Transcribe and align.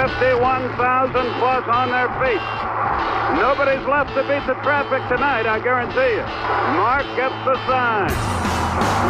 Fifty-one 0.00 0.64
thousand 0.80 1.28
plus 1.36 1.64
on 1.68 1.92
their 1.92 2.08
feet. 2.16 2.40
Nobody's 3.36 3.84
left 3.84 4.16
to 4.16 4.24
beat 4.24 4.40
the 4.48 4.56
traffic 4.64 5.04
tonight, 5.12 5.44
I 5.44 5.60
guarantee 5.60 6.16
you. 6.16 6.24
Mark 6.72 7.04
gets 7.20 7.36
the 7.44 7.52
sign. 7.68 8.08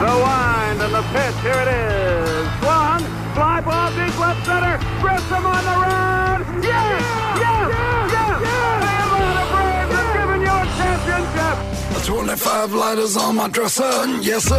The 0.03 0.15
wind 0.19 0.83
and 0.83 0.91
the 0.91 1.07
pitch. 1.15 1.39
Here 1.47 1.63
it 1.63 1.71
is. 1.71 2.43
Swung. 2.59 3.07
Fly 3.39 3.63
ball 3.63 3.95
deep 3.95 4.19
left 4.19 4.43
center. 4.43 4.83
Grissom 4.99 5.47
on 5.47 5.63
the 5.63 5.77
run. 5.79 6.39
Yes! 6.59 7.07
Yes! 7.39 7.71
Yes! 8.11 8.43
The 8.43 8.91
Atlanta 8.91 9.47
Braves 9.55 9.95
have 9.95 10.11
given 10.19 10.43
you 10.43 10.51
a 10.51 10.67
championship. 10.75 11.55
25 12.03 12.75
lighters 12.75 13.17
on 13.17 13.37
my 13.37 13.47
dresser, 13.47 13.95
yes 14.19 14.43
sir. 14.51 14.59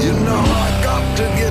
You 0.00 0.12
know 0.24 0.40
I 0.40 0.80
got 0.82 1.04
to 1.18 1.24
get 1.36 1.47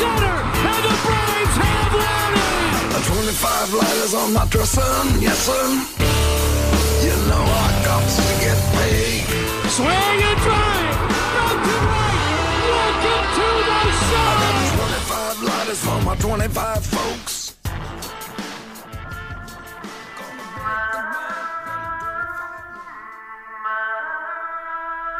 center, 0.00 0.36
and 0.70 0.80
the 0.86 0.94
Braves 1.06 1.56
have 1.62 1.92
won 1.94 2.32
it. 2.34 3.04
25 3.04 3.74
lighters 3.74 4.14
on 4.14 4.32
my 4.32 4.44
dresser, 4.46 4.92
yes 5.20 5.38
sir. 5.46 5.64
You 7.06 7.14
know 7.28 7.44
I 7.44 7.68
got 7.84 8.02
to 8.02 8.26
get 8.44 8.58
paid. 8.74 9.22
Swing 9.70 10.18
and 10.28 10.38
drive, 10.46 10.98
back 11.36 11.56
to 11.66 11.76
right. 11.90 12.18
Welcome 12.74 13.26
to 13.38 13.46
the 13.68 13.80
show. 14.08 14.32
25 14.78 15.42
lighters 15.42 15.80
for 15.84 15.98
my 16.02 16.14
25 16.16 16.86
folks. 16.86 17.34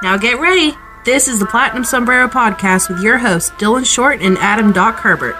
Now 0.02 0.19
get 0.19 0.39
ready. 0.39 0.75
This 1.05 1.28
is 1.28 1.38
the 1.38 1.44
Platinum 1.44 1.84
Sombrero 1.84 2.28
Podcast 2.28 2.88
with 2.88 3.02
your 3.02 3.19
hosts, 3.19 3.50
Dylan 3.58 3.84
Short 3.84 4.22
and 4.22 4.38
Adam 4.38 4.72
Doc 4.72 4.94
Herbert. 4.94 5.34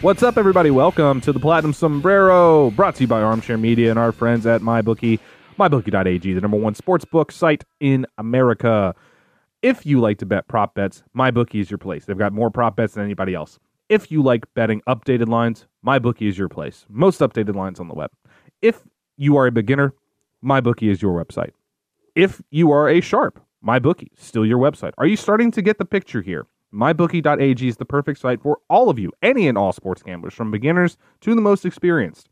What's 0.00 0.22
up, 0.22 0.38
everybody? 0.38 0.70
Welcome 0.70 1.20
to 1.22 1.32
the 1.32 1.40
Platinum 1.40 1.72
Sombrero, 1.72 2.70
brought 2.70 2.94
to 2.94 3.00
you 3.00 3.08
by 3.08 3.20
Armchair 3.20 3.58
Media 3.58 3.90
and 3.90 3.98
our 3.98 4.12
friends 4.12 4.46
at 4.46 4.60
MyBookie, 4.60 5.18
MyBookie.ag, 5.58 6.34
the 6.34 6.40
number 6.40 6.56
one 6.56 6.76
sports 6.76 7.04
book 7.04 7.32
site 7.32 7.64
in 7.80 8.06
America. 8.16 8.94
If 9.62 9.84
you 9.84 10.00
like 10.00 10.16
to 10.18 10.26
bet 10.26 10.48
prop 10.48 10.74
bets, 10.74 11.02
MyBookie 11.14 11.60
is 11.60 11.70
your 11.70 11.76
place. 11.76 12.06
They've 12.06 12.16
got 12.16 12.32
more 12.32 12.50
prop 12.50 12.76
bets 12.76 12.94
than 12.94 13.04
anybody 13.04 13.34
else. 13.34 13.58
If 13.90 14.10
you 14.10 14.22
like 14.22 14.46
betting 14.54 14.80
updated 14.88 15.28
lines, 15.28 15.66
MyBookie 15.86 16.28
is 16.28 16.38
your 16.38 16.48
place. 16.48 16.86
Most 16.88 17.20
updated 17.20 17.54
lines 17.56 17.78
on 17.78 17.88
the 17.88 17.94
web. 17.94 18.10
If 18.62 18.82
you 19.18 19.36
are 19.36 19.46
a 19.46 19.52
beginner, 19.52 19.92
MyBookie 20.42 20.90
is 20.90 21.02
your 21.02 21.22
website. 21.22 21.50
If 22.14 22.40
you 22.50 22.72
are 22.72 22.88
a 22.88 23.02
sharp, 23.02 23.38
MyBookie, 23.62 24.08
still 24.16 24.46
your 24.46 24.58
website. 24.58 24.92
Are 24.96 25.06
you 25.06 25.16
starting 25.16 25.50
to 25.50 25.60
get 25.60 25.76
the 25.76 25.84
picture 25.84 26.22
here? 26.22 26.46
MyBookie.ag 26.72 27.68
is 27.68 27.76
the 27.76 27.84
perfect 27.84 28.18
site 28.20 28.40
for 28.40 28.60
all 28.70 28.88
of 28.88 28.98
you, 28.98 29.12
any 29.20 29.46
and 29.46 29.58
all 29.58 29.72
sports 29.72 30.02
gamblers, 30.02 30.32
from 30.32 30.50
beginners 30.50 30.96
to 31.20 31.34
the 31.34 31.40
most 31.42 31.66
experienced. 31.66 32.30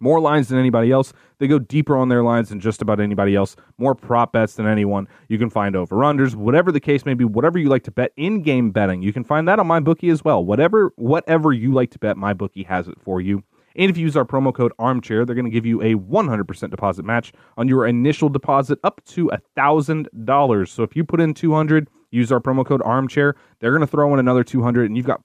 More 0.00 0.20
lines 0.20 0.48
than 0.48 0.58
anybody 0.58 0.90
else. 0.90 1.12
They 1.38 1.46
go 1.46 1.58
deeper 1.58 1.96
on 1.96 2.08
their 2.08 2.22
lines 2.22 2.50
than 2.50 2.60
just 2.60 2.82
about 2.82 3.00
anybody 3.00 3.34
else. 3.34 3.56
More 3.78 3.94
prop 3.94 4.32
bets 4.32 4.54
than 4.54 4.66
anyone. 4.66 5.08
You 5.28 5.38
can 5.38 5.50
find 5.50 5.74
over 5.76 5.96
unders, 5.96 6.34
whatever 6.34 6.70
the 6.70 6.80
case 6.80 7.04
may 7.04 7.14
be, 7.14 7.24
whatever 7.24 7.58
you 7.58 7.68
like 7.68 7.84
to 7.84 7.90
bet 7.90 8.12
in 8.16 8.42
game 8.42 8.70
betting. 8.70 9.02
You 9.02 9.12
can 9.12 9.24
find 9.24 9.48
that 9.48 9.58
on 9.58 9.68
MyBookie 9.68 10.12
as 10.12 10.24
well. 10.24 10.44
Whatever 10.44 10.92
whatever 10.96 11.52
you 11.52 11.72
like 11.72 11.90
to 11.92 11.98
bet, 11.98 12.16
MyBookie 12.16 12.66
has 12.66 12.88
it 12.88 13.00
for 13.00 13.20
you. 13.20 13.42
And 13.76 13.90
if 13.90 13.98
you 13.98 14.04
use 14.04 14.16
our 14.16 14.24
promo 14.24 14.54
code 14.54 14.72
armchair, 14.78 15.24
they're 15.24 15.34
going 15.34 15.44
to 15.44 15.50
give 15.50 15.66
you 15.66 15.82
a 15.82 15.94
100% 15.94 16.70
deposit 16.70 17.04
match 17.04 17.32
on 17.58 17.68
your 17.68 17.86
initial 17.86 18.28
deposit 18.28 18.78
up 18.82 19.04
to 19.06 19.30
$1,000. 19.56 20.68
So 20.68 20.82
if 20.82 20.96
you 20.96 21.04
put 21.04 21.20
in 21.20 21.34
200, 21.34 21.88
use 22.10 22.32
our 22.32 22.40
promo 22.40 22.64
code 22.64 22.80
armchair, 22.84 23.36
they're 23.60 23.72
going 23.72 23.82
to 23.82 23.86
throw 23.86 24.12
in 24.14 24.18
another 24.18 24.42
200 24.42 24.86
and 24.86 24.96
you've 24.96 25.06
got 25.06 25.20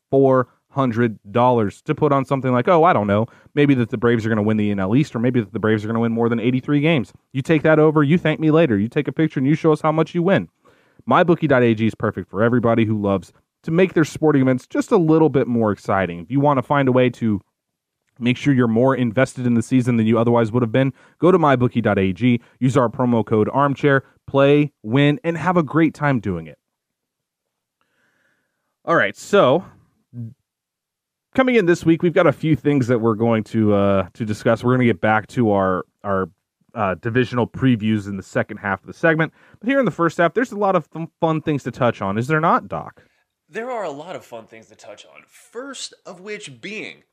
$400 0.73 1.83
to 1.83 1.95
put 1.95 2.11
on 2.11 2.25
something 2.25 2.51
like, 2.51 2.67
oh, 2.67 2.83
I 2.83 2.93
don't 2.93 3.07
know, 3.07 3.27
maybe 3.53 3.73
that 3.75 3.89
the 3.89 3.97
Braves 3.97 4.25
are 4.25 4.29
going 4.29 4.37
to 4.37 4.43
win 4.43 4.57
the 4.57 4.73
NL 4.73 4.97
East 4.97 5.15
or 5.15 5.19
maybe 5.19 5.39
that 5.39 5.53
the 5.53 5.59
Braves 5.59 5.83
are 5.83 5.87
going 5.87 5.95
to 5.95 6.01
win 6.01 6.11
more 6.11 6.29
than 6.29 6.39
83 6.39 6.79
games. 6.81 7.13
You 7.33 7.41
take 7.41 7.63
that 7.63 7.79
over, 7.79 8.03
you 8.03 8.17
thank 8.17 8.39
me 8.39 8.51
later. 8.51 8.77
You 8.77 8.87
take 8.87 9.07
a 9.07 9.11
picture 9.11 9.39
and 9.39 9.47
you 9.47 9.55
show 9.55 9.71
us 9.71 9.81
how 9.81 9.91
much 9.91 10.15
you 10.15 10.23
win. 10.23 10.49
MyBookie.ag 11.09 11.85
is 11.85 11.95
perfect 11.95 12.29
for 12.29 12.43
everybody 12.43 12.85
who 12.85 13.01
loves 13.01 13.33
to 13.63 13.71
make 13.71 13.93
their 13.93 14.05
sporting 14.05 14.41
events 14.41 14.67
just 14.67 14.91
a 14.91 14.97
little 14.97 15.29
bit 15.29 15.47
more 15.47 15.71
exciting. 15.71 16.19
If 16.19 16.31
you 16.31 16.39
want 16.39 16.57
to 16.57 16.63
find 16.63 16.87
a 16.87 16.91
way 16.91 17.09
to 17.11 17.41
Make 18.21 18.37
sure 18.37 18.53
you're 18.53 18.67
more 18.67 18.95
invested 18.95 19.47
in 19.47 19.55
the 19.55 19.63
season 19.63 19.97
than 19.97 20.05
you 20.05 20.19
otherwise 20.19 20.51
would 20.51 20.61
have 20.61 20.71
been. 20.71 20.93
Go 21.17 21.31
to 21.31 21.39
mybookie.ag, 21.39 22.39
use 22.59 22.77
our 22.77 22.87
promo 22.87 23.25
code 23.25 23.49
armchair, 23.51 24.03
play, 24.27 24.71
win, 24.83 25.19
and 25.23 25.35
have 25.35 25.57
a 25.57 25.63
great 25.63 25.95
time 25.95 26.19
doing 26.19 26.45
it. 26.45 26.59
All 28.85 28.95
right, 28.95 29.17
so 29.17 29.65
coming 31.35 31.55
in 31.55 31.65
this 31.65 31.85
week, 31.85 32.03
we've 32.03 32.13
got 32.13 32.27
a 32.27 32.33
few 32.33 32.55
things 32.55 32.87
that 32.87 32.99
we're 32.99 33.15
going 33.15 33.43
to 33.45 33.73
uh, 33.73 34.07
to 34.13 34.25
discuss. 34.25 34.63
We're 34.63 34.71
going 34.71 34.87
to 34.87 34.93
get 34.93 35.01
back 35.01 35.27
to 35.27 35.51
our 35.51 35.85
our 36.03 36.29
uh, 36.73 36.95
divisional 36.95 37.47
previews 37.47 38.07
in 38.07 38.17
the 38.17 38.23
second 38.23 38.57
half 38.57 38.81
of 38.81 38.87
the 38.87 38.93
segment, 38.93 39.33
but 39.59 39.67
here 39.67 39.79
in 39.79 39.85
the 39.85 39.91
first 39.91 40.17
half, 40.17 40.33
there's 40.33 40.51
a 40.51 40.57
lot 40.57 40.75
of 40.75 40.87
fun 41.19 41.41
things 41.41 41.63
to 41.63 41.71
touch 41.71 42.01
on. 42.01 42.17
Is 42.17 42.27
there 42.27 42.39
not, 42.39 42.67
Doc? 42.67 43.03
There 43.49 43.69
are 43.69 43.83
a 43.83 43.91
lot 43.91 44.15
of 44.15 44.23
fun 44.23 44.45
things 44.45 44.67
to 44.67 44.75
touch 44.75 45.05
on. 45.05 45.23
First 45.27 45.93
of 46.05 46.21
which 46.21 46.61
being, 46.61 47.03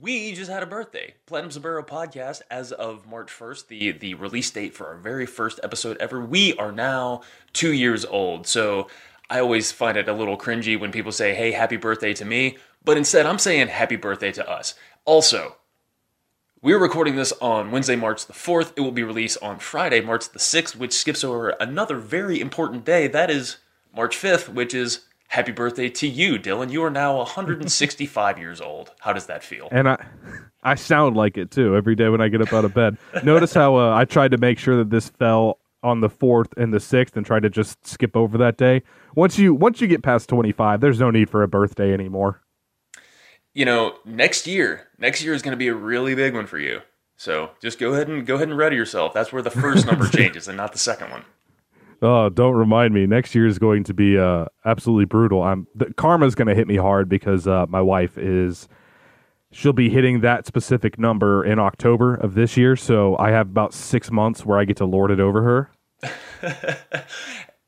we 0.00 0.32
just 0.32 0.50
had 0.50 0.62
a 0.62 0.66
birthday. 0.66 1.14
Platinum 1.26 1.50
Sombrero 1.50 1.82
podcast, 1.82 2.42
as 2.50 2.70
of 2.70 3.06
March 3.08 3.32
1st, 3.32 3.66
the, 3.66 3.90
the 3.90 4.14
release 4.14 4.48
date 4.50 4.74
for 4.74 4.86
our 4.86 4.96
very 4.96 5.26
first 5.26 5.58
episode 5.64 5.96
ever. 5.98 6.24
We 6.24 6.54
are 6.54 6.70
now 6.70 7.22
two 7.52 7.72
years 7.72 8.04
old. 8.04 8.46
So 8.46 8.86
I 9.28 9.40
always 9.40 9.72
find 9.72 9.98
it 9.98 10.08
a 10.08 10.12
little 10.12 10.38
cringy 10.38 10.78
when 10.78 10.92
people 10.92 11.10
say, 11.10 11.34
hey, 11.34 11.50
happy 11.50 11.76
birthday 11.76 12.14
to 12.14 12.24
me. 12.24 12.58
But 12.84 12.96
instead, 12.96 13.26
I'm 13.26 13.38
saying 13.38 13.68
happy 13.68 13.96
birthday 13.96 14.32
to 14.32 14.48
us. 14.48 14.74
Also, 15.04 15.56
we're 16.60 16.78
recording 16.78 17.16
this 17.16 17.32
on 17.40 17.70
Wednesday, 17.70 17.96
March 17.96 18.26
the 18.26 18.32
4th. 18.32 18.72
It 18.76 18.80
will 18.80 18.92
be 18.92 19.02
released 19.02 19.38
on 19.42 19.58
Friday, 19.58 20.00
March 20.00 20.28
the 20.30 20.38
6th, 20.38 20.76
which 20.76 20.92
skips 20.92 21.24
over 21.24 21.50
another 21.60 21.96
very 21.96 22.40
important 22.40 22.84
day. 22.84 23.08
That 23.08 23.30
is 23.30 23.58
March 23.94 24.16
5th, 24.16 24.48
which 24.48 24.74
is 24.74 25.00
happy 25.28 25.50
birthday 25.50 25.88
to 25.88 26.06
you, 26.06 26.38
Dylan. 26.38 26.70
You 26.70 26.84
are 26.84 26.90
now 26.90 27.16
165 27.16 28.38
years 28.38 28.60
old. 28.60 28.92
How 29.00 29.12
does 29.12 29.26
that 29.26 29.42
feel? 29.42 29.68
And 29.72 29.88
I, 29.88 30.04
I 30.62 30.74
sound 30.74 31.16
like 31.16 31.36
it 31.36 31.50
too 31.50 31.76
every 31.76 31.94
day 31.94 32.08
when 32.08 32.20
I 32.20 32.28
get 32.28 32.42
up 32.42 32.52
out 32.52 32.64
of 32.64 32.74
bed. 32.74 32.96
Notice 33.24 33.54
how 33.54 33.76
uh, 33.76 33.94
I 33.94 34.04
tried 34.04 34.30
to 34.32 34.38
make 34.38 34.58
sure 34.58 34.76
that 34.76 34.90
this 34.90 35.08
fell 35.08 35.58
on 35.82 36.00
the 36.00 36.08
fourth 36.08 36.54
and 36.56 36.72
the 36.72 36.78
sixth, 36.78 37.16
and 37.16 37.26
tried 37.26 37.42
to 37.42 37.50
just 37.50 37.84
skip 37.84 38.16
over 38.16 38.38
that 38.38 38.56
day. 38.56 38.82
Once 39.16 39.36
you 39.36 39.52
once 39.52 39.80
you 39.80 39.88
get 39.88 40.02
past 40.02 40.28
25, 40.28 40.80
there's 40.80 41.00
no 41.00 41.10
need 41.10 41.28
for 41.28 41.42
a 41.42 41.48
birthday 41.48 41.92
anymore. 41.92 42.40
You 43.54 43.64
know, 43.64 43.96
next 44.04 44.46
year, 44.46 44.88
next 44.98 45.22
year 45.22 45.34
is 45.34 45.42
going 45.42 45.52
to 45.52 45.58
be 45.58 45.68
a 45.68 45.74
really 45.74 46.14
big 46.14 46.34
one 46.34 46.46
for 46.46 46.58
you. 46.58 46.80
So 47.16 47.50
just 47.60 47.78
go 47.78 47.92
ahead 47.92 48.08
and 48.08 48.26
go 48.26 48.36
ahead 48.36 48.48
and 48.48 48.56
ready 48.56 48.76
yourself. 48.76 49.12
That's 49.12 49.32
where 49.32 49.42
the 49.42 49.50
first 49.50 49.86
number 49.86 50.08
changes, 50.12 50.48
and 50.48 50.56
not 50.56 50.72
the 50.72 50.78
second 50.78 51.10
one. 51.10 51.24
Oh, 52.00 52.28
don't 52.28 52.54
remind 52.54 52.94
me. 52.94 53.06
Next 53.06 53.34
year 53.34 53.46
is 53.46 53.60
going 53.60 53.84
to 53.84 53.94
be 53.94 54.18
uh, 54.18 54.46
absolutely 54.64 55.04
brutal. 55.04 55.42
I'm 55.42 55.68
the 55.74 55.92
karma's 55.94 56.34
going 56.34 56.48
to 56.48 56.54
hit 56.54 56.66
me 56.66 56.76
hard 56.76 57.08
because 57.08 57.46
uh, 57.46 57.66
my 57.68 57.80
wife 57.80 58.18
is 58.18 58.68
she'll 59.52 59.72
be 59.72 59.88
hitting 59.88 60.20
that 60.22 60.46
specific 60.46 60.98
number 60.98 61.44
in 61.44 61.60
October 61.60 62.16
of 62.16 62.34
this 62.34 62.56
year. 62.56 62.74
So 62.74 63.16
I 63.18 63.30
have 63.30 63.48
about 63.48 63.72
six 63.72 64.10
months 64.10 64.44
where 64.44 64.58
I 64.58 64.64
get 64.64 64.78
to 64.78 64.84
lord 64.84 65.12
it 65.12 65.20
over 65.20 65.42
her. 65.42 65.70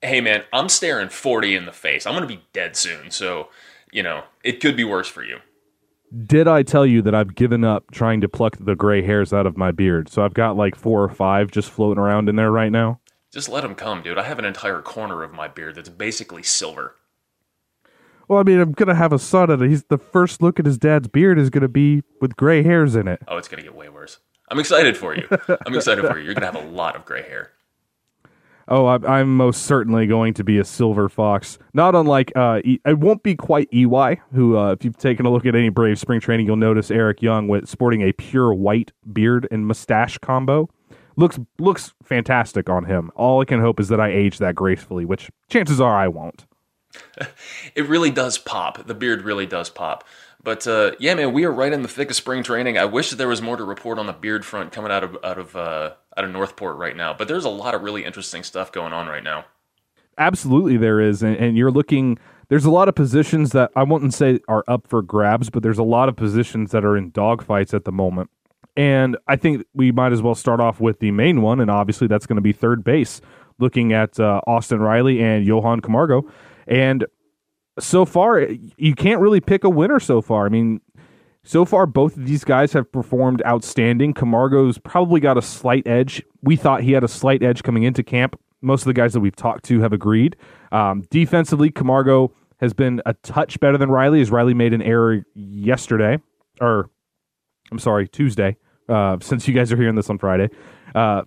hey 0.02 0.20
man, 0.20 0.42
I'm 0.52 0.68
staring 0.68 1.10
40 1.10 1.54
in 1.54 1.66
the 1.66 1.72
face. 1.72 2.06
I'm 2.06 2.14
going 2.14 2.28
to 2.28 2.34
be 2.34 2.42
dead 2.52 2.74
soon. 2.74 3.12
So, 3.12 3.50
you 3.92 4.02
know, 4.02 4.24
it 4.42 4.60
could 4.60 4.76
be 4.76 4.82
worse 4.82 5.06
for 5.06 5.22
you. 5.22 5.38
Did 6.26 6.46
I 6.46 6.62
tell 6.62 6.86
you 6.86 7.02
that 7.02 7.14
I've 7.14 7.34
given 7.34 7.64
up 7.64 7.90
trying 7.90 8.20
to 8.20 8.28
pluck 8.28 8.56
the 8.60 8.76
gray 8.76 9.02
hairs 9.02 9.32
out 9.32 9.46
of 9.46 9.56
my 9.56 9.72
beard? 9.72 10.08
So 10.08 10.24
I've 10.24 10.34
got 10.34 10.56
like 10.56 10.76
four 10.76 11.02
or 11.02 11.08
five 11.08 11.50
just 11.50 11.70
floating 11.70 12.00
around 12.00 12.28
in 12.28 12.36
there 12.36 12.52
right 12.52 12.70
now. 12.70 13.00
Just 13.32 13.48
let 13.48 13.62
them 13.62 13.74
come, 13.74 14.02
dude. 14.02 14.16
I 14.16 14.22
have 14.22 14.38
an 14.38 14.44
entire 14.44 14.80
corner 14.80 15.24
of 15.24 15.32
my 15.32 15.48
beard 15.48 15.74
that's 15.74 15.88
basically 15.88 16.44
silver. 16.44 16.94
Well, 18.28 18.38
I 18.38 18.44
mean, 18.44 18.60
I'm 18.60 18.72
gonna 18.72 18.94
have 18.94 19.12
a 19.12 19.18
son, 19.18 19.50
and 19.50 19.62
he's 19.62 19.84
the 19.84 19.98
first 19.98 20.40
look 20.40 20.60
at 20.60 20.66
his 20.66 20.78
dad's 20.78 21.08
beard 21.08 21.38
is 21.38 21.50
gonna 21.50 21.68
be 21.68 22.02
with 22.20 22.36
gray 22.36 22.62
hairs 22.62 22.94
in 22.94 23.08
it. 23.08 23.20
Oh, 23.26 23.36
it's 23.36 23.48
gonna 23.48 23.62
get 23.62 23.74
way 23.74 23.88
worse. 23.88 24.18
I'm 24.50 24.60
excited 24.60 24.96
for 24.96 25.16
you. 25.16 25.26
I'm 25.66 25.74
excited 25.74 26.06
for 26.06 26.18
you. 26.18 26.24
You're 26.24 26.34
gonna 26.34 26.46
have 26.46 26.54
a 26.54 26.70
lot 26.70 26.96
of 26.96 27.04
gray 27.04 27.22
hair. 27.22 27.53
Oh, 28.68 28.86
I'm, 28.86 29.04
I'm 29.04 29.36
most 29.36 29.62
certainly 29.62 30.06
going 30.06 30.34
to 30.34 30.44
be 30.44 30.58
a 30.58 30.64
silver 30.64 31.08
fox. 31.08 31.58
Not 31.74 31.94
unlike, 31.94 32.32
uh, 32.34 32.60
e- 32.64 32.80
it 32.86 32.98
won't 32.98 33.22
be 33.22 33.34
quite 33.34 33.68
EY, 33.72 34.20
who, 34.32 34.56
uh, 34.56 34.72
if 34.72 34.84
you've 34.84 34.96
taken 34.96 35.26
a 35.26 35.30
look 35.30 35.44
at 35.46 35.54
any 35.54 35.68
Brave 35.68 35.98
spring 35.98 36.20
training, 36.20 36.46
you'll 36.46 36.56
notice 36.56 36.90
Eric 36.90 37.20
Young 37.22 37.48
with 37.48 37.68
sporting 37.68 38.02
a 38.02 38.12
pure 38.12 38.54
white 38.54 38.92
beard 39.12 39.46
and 39.50 39.66
mustache 39.66 40.18
combo. 40.18 40.68
Looks 41.16 41.38
looks 41.58 41.92
fantastic 42.02 42.68
on 42.68 42.86
him. 42.86 43.10
All 43.14 43.40
I 43.40 43.44
can 43.44 43.60
hope 43.60 43.78
is 43.78 43.88
that 43.88 44.00
I 44.00 44.08
age 44.08 44.38
that 44.38 44.56
gracefully, 44.56 45.04
which 45.04 45.30
chances 45.48 45.80
are 45.80 45.94
I 45.94 46.08
won't. 46.08 46.46
It 47.74 47.88
really 47.88 48.10
does 48.10 48.38
pop. 48.38 48.86
The 48.86 48.94
beard 48.94 49.22
really 49.22 49.46
does 49.46 49.68
pop. 49.68 50.04
But 50.44 50.66
uh, 50.66 50.92
yeah, 50.98 51.14
man, 51.14 51.32
we 51.32 51.44
are 51.44 51.50
right 51.52 51.72
in 51.72 51.80
the 51.80 51.88
thick 51.88 52.10
of 52.10 52.16
spring 52.16 52.42
training. 52.42 52.76
I 52.76 52.84
wish 52.84 53.08
that 53.08 53.16
there 53.16 53.28
was 53.28 53.40
more 53.40 53.56
to 53.56 53.64
report 53.64 53.98
on 53.98 54.06
the 54.06 54.12
beard 54.12 54.44
front 54.44 54.72
coming 54.72 54.92
out 54.92 55.02
of 55.02 55.16
out 55.24 55.38
of 55.38 55.56
uh, 55.56 55.94
out 56.16 56.24
of 56.24 56.30
Northport 56.30 56.76
right 56.76 56.94
now. 56.94 57.14
But 57.14 57.28
there's 57.28 57.46
a 57.46 57.50
lot 57.50 57.74
of 57.74 57.82
really 57.82 58.04
interesting 58.04 58.42
stuff 58.42 58.70
going 58.70 58.92
on 58.92 59.06
right 59.06 59.24
now. 59.24 59.46
Absolutely, 60.18 60.76
there 60.76 61.00
is, 61.00 61.22
and, 61.22 61.34
and 61.36 61.56
you're 61.56 61.70
looking. 61.70 62.18
There's 62.50 62.66
a 62.66 62.70
lot 62.70 62.88
of 62.88 62.94
positions 62.94 63.52
that 63.52 63.70
I 63.74 63.82
wouldn't 63.84 64.12
say 64.12 64.38
are 64.46 64.64
up 64.68 64.86
for 64.86 65.00
grabs, 65.00 65.48
but 65.48 65.62
there's 65.62 65.78
a 65.78 65.82
lot 65.82 66.10
of 66.10 66.14
positions 66.14 66.72
that 66.72 66.84
are 66.84 66.94
in 66.94 67.10
dogfights 67.10 67.72
at 67.72 67.86
the 67.86 67.92
moment. 67.92 68.28
And 68.76 69.16
I 69.26 69.36
think 69.36 69.64
we 69.72 69.92
might 69.92 70.12
as 70.12 70.20
well 70.20 70.34
start 70.34 70.60
off 70.60 70.78
with 70.78 70.98
the 70.98 71.10
main 71.10 71.40
one, 71.40 71.58
and 71.58 71.70
obviously 71.70 72.06
that's 72.06 72.26
going 72.26 72.36
to 72.36 72.42
be 72.42 72.52
third 72.52 72.84
base. 72.84 73.22
Looking 73.58 73.92
at 73.94 74.20
uh, 74.20 74.42
Austin 74.46 74.80
Riley 74.80 75.22
and 75.22 75.46
Johan 75.46 75.80
Camargo, 75.80 76.30
and 76.66 77.06
so 77.78 78.04
far 78.04 78.46
you 78.76 78.94
can't 78.94 79.20
really 79.20 79.40
pick 79.40 79.64
a 79.64 79.70
winner. 79.70 80.00
So 80.00 80.20
far, 80.20 80.46
I 80.46 80.48
mean, 80.48 80.80
so 81.42 81.64
far 81.64 81.86
both 81.86 82.16
of 82.16 82.26
these 82.26 82.44
guys 82.44 82.72
have 82.72 82.90
performed 82.90 83.42
outstanding. 83.46 84.14
Camargo's 84.14 84.78
probably 84.78 85.20
got 85.20 85.36
a 85.36 85.42
slight 85.42 85.86
edge. 85.86 86.22
We 86.42 86.56
thought 86.56 86.82
he 86.82 86.92
had 86.92 87.04
a 87.04 87.08
slight 87.08 87.42
edge 87.42 87.62
coming 87.62 87.82
into 87.82 88.02
camp. 88.02 88.38
Most 88.62 88.82
of 88.82 88.86
the 88.86 88.94
guys 88.94 89.12
that 89.12 89.20
we've 89.20 89.36
talked 89.36 89.64
to 89.66 89.80
have 89.80 89.92
agreed. 89.92 90.36
Um, 90.72 91.02
defensively, 91.10 91.70
Camargo 91.70 92.32
has 92.60 92.72
been 92.72 93.02
a 93.04 93.12
touch 93.14 93.60
better 93.60 93.76
than 93.76 93.90
Riley, 93.90 94.22
as 94.22 94.30
Riley 94.30 94.54
made 94.54 94.72
an 94.72 94.80
error 94.80 95.22
yesterday, 95.34 96.18
or 96.60 96.88
I'm 97.70 97.78
sorry, 97.78 98.08
Tuesday. 98.08 98.56
Uh, 98.88 99.18
since 99.20 99.46
you 99.48 99.54
guys 99.54 99.72
are 99.72 99.76
hearing 99.76 99.94
this 99.96 100.08
on 100.08 100.18
Friday, 100.18 100.48
uh, 100.94 101.22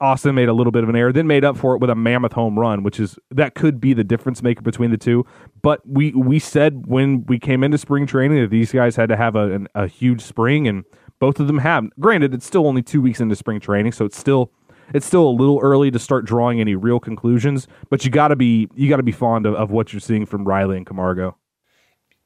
Austin 0.00 0.34
made 0.34 0.48
a 0.48 0.52
little 0.52 0.70
bit 0.70 0.82
of 0.82 0.88
an 0.88 0.96
error, 0.96 1.12
then 1.12 1.26
made 1.26 1.44
up 1.44 1.56
for 1.56 1.74
it 1.74 1.80
with 1.80 1.90
a 1.90 1.94
mammoth 1.94 2.32
home 2.32 2.58
run, 2.58 2.82
which 2.82 2.98
is 2.98 3.18
that 3.30 3.54
could 3.54 3.80
be 3.80 3.92
the 3.92 4.04
difference 4.04 4.42
maker 4.42 4.62
between 4.62 4.90
the 4.90 4.96
two. 4.96 5.26
But 5.60 5.80
we 5.86 6.12
we 6.12 6.38
said 6.38 6.86
when 6.86 7.26
we 7.26 7.38
came 7.38 7.62
into 7.62 7.76
spring 7.78 8.06
training 8.06 8.40
that 8.40 8.50
these 8.50 8.72
guys 8.72 8.96
had 8.96 9.08
to 9.10 9.16
have 9.16 9.36
a, 9.36 9.52
an, 9.52 9.68
a 9.74 9.86
huge 9.86 10.22
spring, 10.22 10.66
and 10.66 10.84
both 11.18 11.38
of 11.38 11.46
them 11.46 11.58
have. 11.58 11.88
Granted, 12.00 12.32
it's 12.32 12.46
still 12.46 12.66
only 12.66 12.82
two 12.82 13.02
weeks 13.02 13.20
into 13.20 13.36
spring 13.36 13.60
training, 13.60 13.92
so 13.92 14.04
it's 14.06 14.18
still 14.18 14.50
it's 14.94 15.06
still 15.06 15.28
a 15.28 15.30
little 15.30 15.60
early 15.60 15.90
to 15.90 15.98
start 15.98 16.24
drawing 16.24 16.60
any 16.60 16.74
real 16.74 16.98
conclusions. 16.98 17.68
But 17.90 18.04
you 18.04 18.10
got 18.10 18.28
to 18.28 18.36
be 18.36 18.68
you 18.74 18.88
got 18.88 18.96
to 18.96 19.02
be 19.02 19.12
fond 19.12 19.44
of, 19.44 19.54
of 19.54 19.70
what 19.70 19.92
you're 19.92 20.00
seeing 20.00 20.24
from 20.24 20.44
Riley 20.44 20.78
and 20.78 20.86
Camargo. 20.86 21.36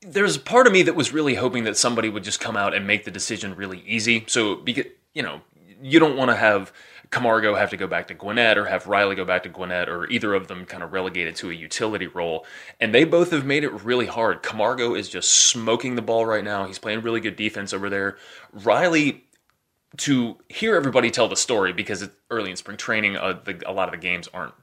There's 0.06 0.36
a 0.36 0.40
part 0.40 0.66
of 0.66 0.72
me 0.72 0.82
that 0.82 0.94
was 0.94 1.12
really 1.12 1.34
hoping 1.34 1.64
that 1.64 1.76
somebody 1.76 2.08
would 2.08 2.24
just 2.24 2.38
come 2.38 2.56
out 2.56 2.74
and 2.74 2.86
make 2.86 3.04
the 3.04 3.10
decision 3.10 3.56
really 3.56 3.82
easy. 3.86 4.24
So 4.28 4.56
because 4.56 4.86
you 5.12 5.22
know 5.22 5.40
you 5.82 5.98
don't 5.98 6.16
want 6.16 6.30
to 6.30 6.36
have 6.36 6.72
Camargo 7.10 7.54
have 7.54 7.70
to 7.70 7.76
go 7.76 7.86
back 7.86 8.08
to 8.08 8.14
Gwinnett 8.14 8.58
or 8.58 8.66
have 8.66 8.86
Riley 8.86 9.14
go 9.14 9.24
back 9.24 9.42
to 9.44 9.48
Gwinnett 9.48 9.88
or 9.88 10.08
either 10.10 10.34
of 10.34 10.48
them 10.48 10.64
kind 10.64 10.82
of 10.82 10.92
relegated 10.92 11.36
to 11.36 11.50
a 11.50 11.54
utility 11.54 12.06
role. 12.06 12.46
And 12.80 12.94
they 12.94 13.04
both 13.04 13.30
have 13.30 13.44
made 13.44 13.64
it 13.64 13.70
really 13.84 14.06
hard. 14.06 14.42
Camargo 14.42 14.94
is 14.94 15.08
just 15.08 15.30
smoking 15.30 15.94
the 15.94 16.02
ball 16.02 16.26
right 16.26 16.44
now. 16.44 16.66
He's 16.66 16.78
playing 16.78 17.02
really 17.02 17.20
good 17.20 17.36
defense 17.36 17.72
over 17.72 17.88
there. 17.90 18.16
Riley, 18.52 19.24
to 19.98 20.38
hear 20.48 20.74
everybody 20.74 21.10
tell 21.10 21.28
the 21.28 21.36
story 21.36 21.72
because 21.72 22.02
it's 22.02 22.14
early 22.30 22.50
in 22.50 22.56
spring 22.56 22.76
training, 22.76 23.16
uh, 23.16 23.40
the, 23.44 23.62
a 23.66 23.72
lot 23.72 23.88
of 23.88 23.92
the 23.92 23.98
games 23.98 24.28
aren't 24.32 24.54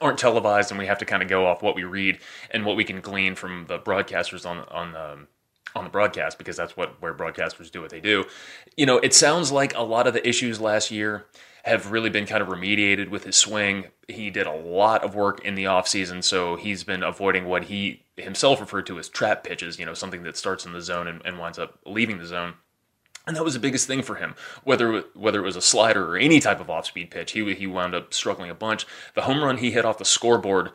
aren't 0.00 0.18
televised, 0.18 0.70
and 0.70 0.78
we 0.78 0.86
have 0.86 0.98
to 0.98 1.04
kind 1.04 1.22
of 1.22 1.28
go 1.28 1.46
off 1.46 1.60
what 1.60 1.74
we 1.74 1.82
read 1.82 2.18
and 2.52 2.64
what 2.64 2.76
we 2.76 2.84
can 2.84 3.00
glean 3.00 3.34
from 3.34 3.66
the 3.66 3.78
broadcasters 3.78 4.48
on 4.48 4.58
on 4.70 4.96
um, 4.96 5.28
on 5.74 5.84
the 5.84 5.90
broadcast 5.90 6.38
because 6.38 6.56
that's 6.56 6.76
what 6.76 7.00
where 7.00 7.14
broadcasters 7.14 7.70
do 7.70 7.80
what 7.80 7.90
they 7.90 8.00
do. 8.00 8.24
You 8.76 8.86
know, 8.86 8.98
it 8.98 9.14
sounds 9.14 9.52
like 9.52 9.74
a 9.76 9.82
lot 9.82 10.06
of 10.06 10.14
the 10.14 10.26
issues 10.28 10.60
last 10.60 10.90
year 10.90 11.26
have 11.68 11.92
really 11.92 12.10
been 12.10 12.26
kind 12.26 12.42
of 12.42 12.48
remediated 12.48 13.10
with 13.10 13.24
his 13.24 13.36
swing. 13.36 13.86
He 14.08 14.30
did 14.30 14.46
a 14.46 14.52
lot 14.52 15.04
of 15.04 15.14
work 15.14 15.44
in 15.44 15.54
the 15.54 15.64
offseason, 15.64 16.24
so 16.24 16.56
he's 16.56 16.84
been 16.84 17.02
avoiding 17.02 17.46
what 17.46 17.64
he 17.64 18.02
himself 18.16 18.60
referred 18.60 18.86
to 18.86 18.98
as 18.98 19.08
trap 19.08 19.44
pitches, 19.44 19.78
you 19.78 19.86
know, 19.86 19.94
something 19.94 20.22
that 20.24 20.36
starts 20.36 20.66
in 20.66 20.72
the 20.72 20.80
zone 20.80 21.06
and, 21.06 21.22
and 21.24 21.38
winds 21.38 21.58
up 21.58 21.78
leaving 21.86 22.18
the 22.18 22.26
zone. 22.26 22.54
And 23.26 23.36
that 23.36 23.44
was 23.44 23.54
the 23.54 23.60
biggest 23.60 23.86
thing 23.86 24.02
for 24.02 24.14
him. 24.14 24.34
Whether 24.64 25.00
whether 25.14 25.40
it 25.40 25.44
was 25.44 25.56
a 25.56 25.60
slider 25.60 26.12
or 26.12 26.16
any 26.16 26.40
type 26.40 26.60
of 26.60 26.70
off-speed 26.70 27.10
pitch, 27.10 27.32
he 27.32 27.54
he 27.54 27.66
wound 27.66 27.94
up 27.94 28.14
struggling 28.14 28.50
a 28.50 28.54
bunch. 28.54 28.86
The 29.14 29.22
home 29.22 29.44
run 29.44 29.58
he 29.58 29.70
hit 29.70 29.84
off 29.84 29.98
the 29.98 30.06
scoreboard 30.06 30.70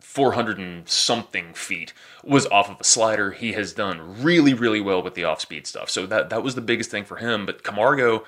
400 0.00 0.58
and 0.58 0.88
something 0.88 1.52
feet 1.52 1.92
was 2.24 2.46
off 2.46 2.70
of 2.70 2.80
a 2.80 2.84
slider. 2.84 3.32
He 3.32 3.52
has 3.52 3.72
done 3.72 4.22
really, 4.22 4.54
really 4.54 4.80
well 4.80 5.02
with 5.02 5.14
the 5.14 5.24
off 5.24 5.40
speed 5.40 5.66
stuff. 5.66 5.90
So 5.90 6.06
that, 6.06 6.30
that 6.30 6.42
was 6.42 6.54
the 6.54 6.60
biggest 6.60 6.90
thing 6.90 7.04
for 7.04 7.16
him. 7.16 7.44
But 7.44 7.62
Camargo, 7.62 8.24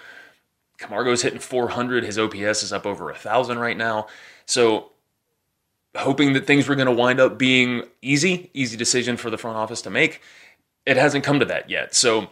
Camargo's 0.79 1.23
hitting 1.23 1.41
400. 1.41 2.05
His 2.05 2.19
OPS 2.19 2.63
is 2.63 2.73
up 2.73 2.87
over 2.87 3.11
a 3.11 3.13
1,000 3.13 3.59
right 3.59 3.77
now. 3.77 4.07
So 4.47 4.93
hoping 5.97 6.33
that 6.35 6.47
things 6.47 6.69
were 6.69 6.77
going 6.77 6.87
to 6.87 6.93
wind 6.93 7.21
up 7.21 7.39
being 7.39 7.83
easy, 8.03 8.51
easy 8.55 8.77
decision 8.77 9.17
for 9.17 9.31
the 9.31 9.39
front 9.39 9.57
office 9.57 9.83
to 9.83 9.91
make. 9.91 10.23
It 10.87 10.97
hasn't 10.97 11.25
come 11.25 11.41
to 11.41 11.47
that 11.47 11.69
yet. 11.69 11.95
So 11.95 12.31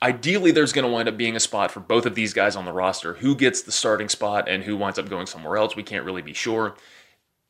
ideally, 0.00 0.50
there's 0.50 0.72
going 0.72 0.86
to 0.86 0.92
wind 0.92 1.08
up 1.08 1.16
being 1.16 1.36
a 1.36 1.40
spot 1.40 1.70
for 1.70 1.80
both 1.80 2.06
of 2.06 2.14
these 2.14 2.32
guys 2.32 2.56
on 2.56 2.64
the 2.64 2.72
roster. 2.72 3.14
Who 3.14 3.36
gets 3.36 3.62
the 3.62 3.72
starting 3.72 4.08
spot 4.08 4.48
and 4.48 4.64
who 4.64 4.76
winds 4.76 4.98
up 4.98 5.08
going 5.08 5.26
somewhere 5.26 5.56
else, 5.56 5.76
we 5.76 5.82
can't 5.82 6.04
really 6.04 6.22
be 6.22 6.32
sure. 6.32 6.74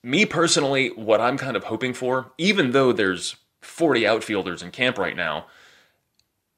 Me 0.02 0.26
personally, 0.26 0.88
what 0.88 1.20
I'm 1.20 1.38
kind 1.38 1.56
of 1.56 1.64
hoping 1.64 1.94
for, 1.94 2.32
even 2.36 2.72
though 2.72 2.92
there's 2.92 3.36
40 3.60 4.06
outfielders 4.06 4.62
in 4.62 4.72
camp 4.72 4.98
right 4.98 5.16
now, 5.16 5.46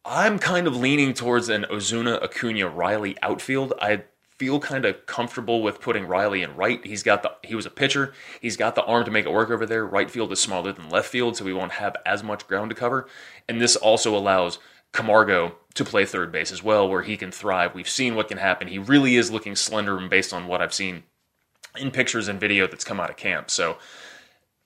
I'm 0.05 0.39
kind 0.39 0.67
of 0.67 0.77
leaning 0.77 1.15
towards 1.15 1.49
an 1.49 1.65
Ozuna, 1.71 2.23
Acuna, 2.23 2.69
Riley 2.69 3.17
outfield. 3.23 3.73
I 3.81 4.05
feel 4.39 4.61
kind 4.61 4.85
of 4.85 5.07
comfortable 5.07 5.63
with 5.63 5.81
putting 5.81 6.07
Riley 6.07 6.43
in 6.43 6.57
right. 6.57 6.85
He's 6.85 7.03
got 7.03 7.23
the 7.23 7.33
he 7.43 7.55
was 7.55 7.67
a 7.67 7.71
pitcher. 7.71 8.13
He's 8.41 8.57
got 8.57 8.75
the 8.75 8.85
arm 8.85 9.05
to 9.05 9.11
make 9.11 9.25
it 9.25 9.33
work 9.33 9.51
over 9.51 9.65
there. 9.65 9.87
Right 9.87 10.11
field 10.11 10.33
is 10.33 10.41
smaller 10.41 10.73
than 10.73 10.91
left 10.91 11.09
field, 11.09 11.37
so 11.37 11.45
we 11.45 11.55
won't 11.55 11.73
have 11.73 11.97
as 12.05 12.23
much 12.23 12.47
ground 12.47 12.71
to 12.71 12.77
cover. 12.77 13.09
And 13.49 13.61
this 13.61 13.77
also 13.77 14.17
allows 14.17 14.59
Camargo 14.93 15.57
to 15.75 15.85
play 15.85 16.05
third 16.05 16.31
base 16.31 16.53
as 16.53 16.63
well, 16.63 16.89
where 16.89 17.03
he 17.03 17.17
can 17.17 17.31
thrive. 17.31 17.75
We've 17.75 17.89
seen 17.89 18.15
what 18.15 18.29
can 18.29 18.39
happen. 18.39 18.69
He 18.69 18.79
really 18.79 19.17
is 19.17 19.31
looking 19.31 19.57
slender, 19.57 19.97
based 20.09 20.33
on 20.33 20.47
what 20.47 20.61
I've 20.61 20.75
seen 20.75 21.05
in 21.77 21.91
pictures 21.91 22.29
and 22.29 22.39
video 22.39 22.67
that's 22.67 22.85
come 22.85 23.01
out 23.01 23.11
of 23.11 23.17
camp. 23.17 23.51
So 23.51 23.79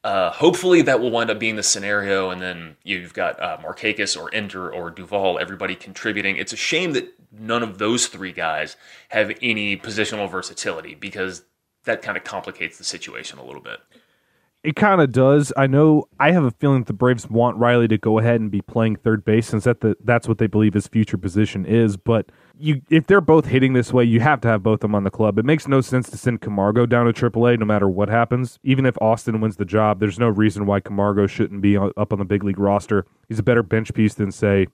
uh, 0.05 0.31
hopefully 0.31 0.83
that 0.83 1.01
will 1.01 1.11
wind 1.11 1.31
up 1.31 1.39
being 1.39 1.57
the 1.57 1.63
scenario, 1.63 2.31
and 2.31 2.41
then 2.41 2.77
you've 2.85 3.13
got 3.15 3.41
uh, 3.43 3.59
Markakis 3.59 4.21
or 4.21 4.33
Ender 4.33 4.73
or 4.73 4.91
Duvall, 4.91 5.39
everybody 5.39 5.75
contributing. 5.75 6.37
It's 6.37 6.53
a 6.53 6.57
shame 6.57 6.93
that 6.93 7.13
none 7.33 7.63
of 7.63 7.79
those 7.79 8.07
three 8.07 8.33
guys 8.33 8.77
have 9.09 9.33
any 9.43 9.77
positional 9.77 10.31
versatility 10.31 10.95
because 10.95 11.45
that 11.85 12.03
kind 12.03 12.17
of 12.17 12.25
complicates 12.25 12.79
the 12.79 12.85
situation 12.85 13.39
a 13.39 13.45
little 13.45 13.61
bit. 13.61 13.81
It 14.65 14.77
kind 14.77 15.01
of 15.01 15.13
does. 15.13 15.53
I 15.57 15.67
know. 15.67 16.09
I 16.19 16.33
have 16.33 16.45
a 16.45 16.51
feeling 16.51 16.81
that 16.81 16.87
the 16.87 16.93
Braves 16.93 17.29
want 17.31 17.57
Riley 17.57 17.89
to 17.89 17.99
go 17.99 18.19
ahead 18.19 18.41
and 18.41 18.51
be 18.51 18.61
playing 18.61 18.97
third 18.97 19.25
base, 19.25 19.47
since 19.47 19.65
that 19.65 19.81
the, 19.81 19.97
that's 20.05 20.27
what 20.27 20.39
they 20.39 20.49
believe 20.49 20.75
his 20.75 20.89
future 20.89 21.17
position 21.17 21.65
is. 21.65 21.97
But 21.97 22.31
you, 22.59 22.83
if 22.91 23.07
they're 23.07 23.21
both 23.21 23.47
hitting 23.47 23.73
this 23.73 23.93
way, 23.93 24.05
you 24.05 24.21
have 24.21 24.41
to 24.43 24.49
have 24.49 24.63
both 24.63 24.77
of 24.77 24.81
them 24.81 24.95
on 24.95 25.05
the 25.05 25.11
club. 25.11 25.39
It 25.39 25.45
makes 25.45 25.69
no 25.69 25.81
sense 25.81 26.11
to 26.11 26.17
send 26.17 26.41
Camargo 26.41 26.87
down 26.87 27.07
to 27.07 27.13
AAA, 27.13 27.59
no 27.59 27.65
matter 27.65 27.89
what 27.89 28.09
happens. 28.09 28.59
Even 28.63 28.85
if 28.87 28.97
Austin 29.01 29.41
wins 29.41 29.57
the 29.57 29.65
job, 29.65 30.01
there's 30.01 30.19
no 30.19 30.29
reason 30.29 30.67
why 30.67 30.81
Camargo 30.81 31.27
shouldn't 31.27 31.61
be 31.61 31.77
up 31.77 32.13
on 32.13 32.19
the 32.19 32.25
big 32.25 32.45
league 32.45 32.59
roster. 32.59 33.07
He's 33.29 33.39
a 33.39 33.43
better 33.43 33.63
bench 33.63 33.95
piece 33.95 34.15
than 34.15 34.33
say 34.33 34.67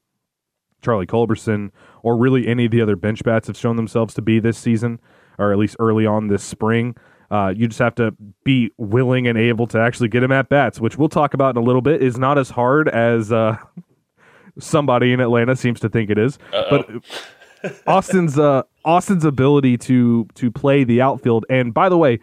Charlie 0.83 1.07
Culberson 1.07 1.71
or 2.03 2.17
really 2.17 2.47
any 2.47 2.67
of 2.67 2.71
the 2.71 2.81
other 2.81 2.97
bench 2.97 3.25
bats 3.25 3.47
have 3.47 3.57
shown 3.57 3.77
themselves 3.77 4.15
to 4.15 4.23
be 4.23 4.41
this 4.41 4.59
season, 4.59 5.01
or 5.39 5.53
at 5.53 5.59
least 5.59 5.77
early 5.79 6.07
on 6.07 6.29
this 6.29 6.43
spring. 6.43 6.97
Uh, 7.31 7.53
you 7.57 7.67
just 7.67 7.81
have 7.81 7.95
to 7.97 8.15
be 8.45 8.71
willing 8.77 9.27
and 9.27 9.39
able 9.39 9.67
to 9.67 9.79
actually 9.79 10.09
get 10.09 10.23
him 10.23 10.31
at 10.31 10.49
bats, 10.49 10.81
which 10.81 10.97
we'll 10.97 11.09
talk 11.09 11.35
about 11.35 11.57
in 11.57 11.63
a 11.63 11.65
little 11.65 11.81
bit. 11.83 12.03
Is 12.03 12.19
not 12.19 12.39
as 12.39 12.51
hard 12.51 12.89
as 12.89 13.33
uh, 13.33 13.57
somebody 14.59 15.13
in 15.13 15.21
Atlanta 15.21 15.57
seems 15.57 15.81
to 15.81 15.89
think 15.89 16.11
it 16.11 16.19
is. 16.19 16.39
Uh-oh. 16.53 16.71
But 16.71 17.05
Austin's 17.87 18.39
uh, 18.39 18.63
Austin's 18.85 19.25
ability 19.25 19.77
to 19.79 20.27
to 20.35 20.51
play 20.51 20.85
the 20.85 21.01
outfield, 21.01 21.45
and 21.49 21.73
by 21.73 21.89
the 21.89 21.99
way, 21.99 22.21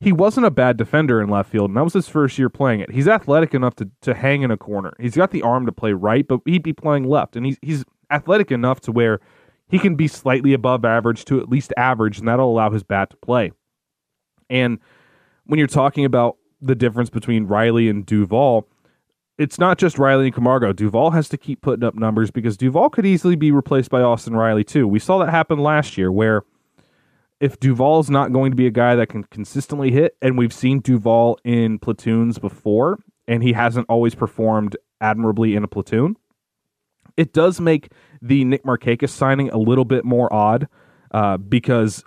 he 0.00 0.12
wasn't 0.12 0.46
a 0.46 0.50
bad 0.50 0.76
defender 0.76 1.20
in 1.20 1.28
left 1.28 1.50
field, 1.50 1.70
and 1.70 1.76
that 1.76 1.84
was 1.84 1.92
his 1.92 2.08
first 2.08 2.38
year 2.38 2.48
playing 2.48 2.80
it. 2.80 2.90
He's 2.90 3.08
athletic 3.08 3.54
enough 3.54 3.74
to, 3.76 3.90
to 4.02 4.14
hang 4.14 4.42
in 4.42 4.50
a 4.50 4.56
corner. 4.56 4.94
He's 5.00 5.16
got 5.16 5.30
the 5.30 5.42
arm 5.42 5.66
to 5.66 5.72
play 5.72 5.92
right, 5.92 6.26
but 6.26 6.40
he'd 6.44 6.62
be 6.62 6.72
playing 6.72 7.08
left, 7.08 7.36
and 7.36 7.44
he's 7.44 7.58
he's 7.62 7.84
athletic 8.10 8.50
enough 8.50 8.80
to 8.82 8.92
where 8.92 9.20
he 9.68 9.78
can 9.78 9.96
be 9.96 10.08
slightly 10.08 10.52
above 10.52 10.84
average 10.84 11.24
to 11.26 11.40
at 11.40 11.48
least 11.48 11.72
average, 11.76 12.18
and 12.18 12.28
that'll 12.28 12.50
allow 12.50 12.70
his 12.70 12.82
bat 12.82 13.10
to 13.10 13.16
play. 13.16 13.52
And 14.48 14.78
when 15.44 15.58
you're 15.58 15.66
talking 15.66 16.04
about 16.04 16.36
the 16.60 16.74
difference 16.74 17.10
between 17.10 17.46
Riley 17.46 17.88
and 17.88 18.06
Duvall, 18.06 18.66
it's 19.38 19.58
not 19.58 19.78
just 19.78 19.98
Riley 19.98 20.26
and 20.26 20.34
Camargo. 20.34 20.72
Duvall 20.72 21.12
has 21.12 21.28
to 21.28 21.38
keep 21.38 21.62
putting 21.62 21.84
up 21.84 21.94
numbers 21.94 22.30
because 22.30 22.56
Duvall 22.56 22.90
could 22.90 23.06
easily 23.06 23.36
be 23.36 23.52
replaced 23.52 23.88
by 23.88 24.02
Austin 24.02 24.34
Riley 24.34 24.64
too. 24.64 24.86
We 24.88 24.98
saw 24.98 25.18
that 25.18 25.30
happen 25.30 25.60
last 25.60 25.96
year 25.96 26.10
where 26.10 26.42
if 27.40 27.60
Duvall's 27.60 28.10
not 28.10 28.32
going 28.32 28.50
to 28.50 28.56
be 28.56 28.66
a 28.66 28.70
guy 28.70 28.96
that 28.96 29.08
can 29.08 29.22
consistently 29.24 29.92
hit, 29.92 30.16
and 30.20 30.36
we've 30.36 30.52
seen 30.52 30.80
Duvall 30.80 31.38
in 31.44 31.78
platoons 31.78 32.38
before, 32.38 32.98
and 33.28 33.44
he 33.44 33.52
hasn't 33.52 33.86
always 33.88 34.16
performed 34.16 34.76
admirably 35.00 35.54
in 35.54 35.62
a 35.62 35.68
platoon, 35.68 36.16
it 37.16 37.32
does 37.32 37.60
make 37.60 37.92
the 38.20 38.44
Nick 38.44 38.64
Markakis 38.64 39.10
signing 39.10 39.50
a 39.50 39.58
little 39.58 39.84
bit 39.84 40.04
more 40.04 40.32
odd 40.32 40.66
uh, 41.12 41.36
because 41.36 42.02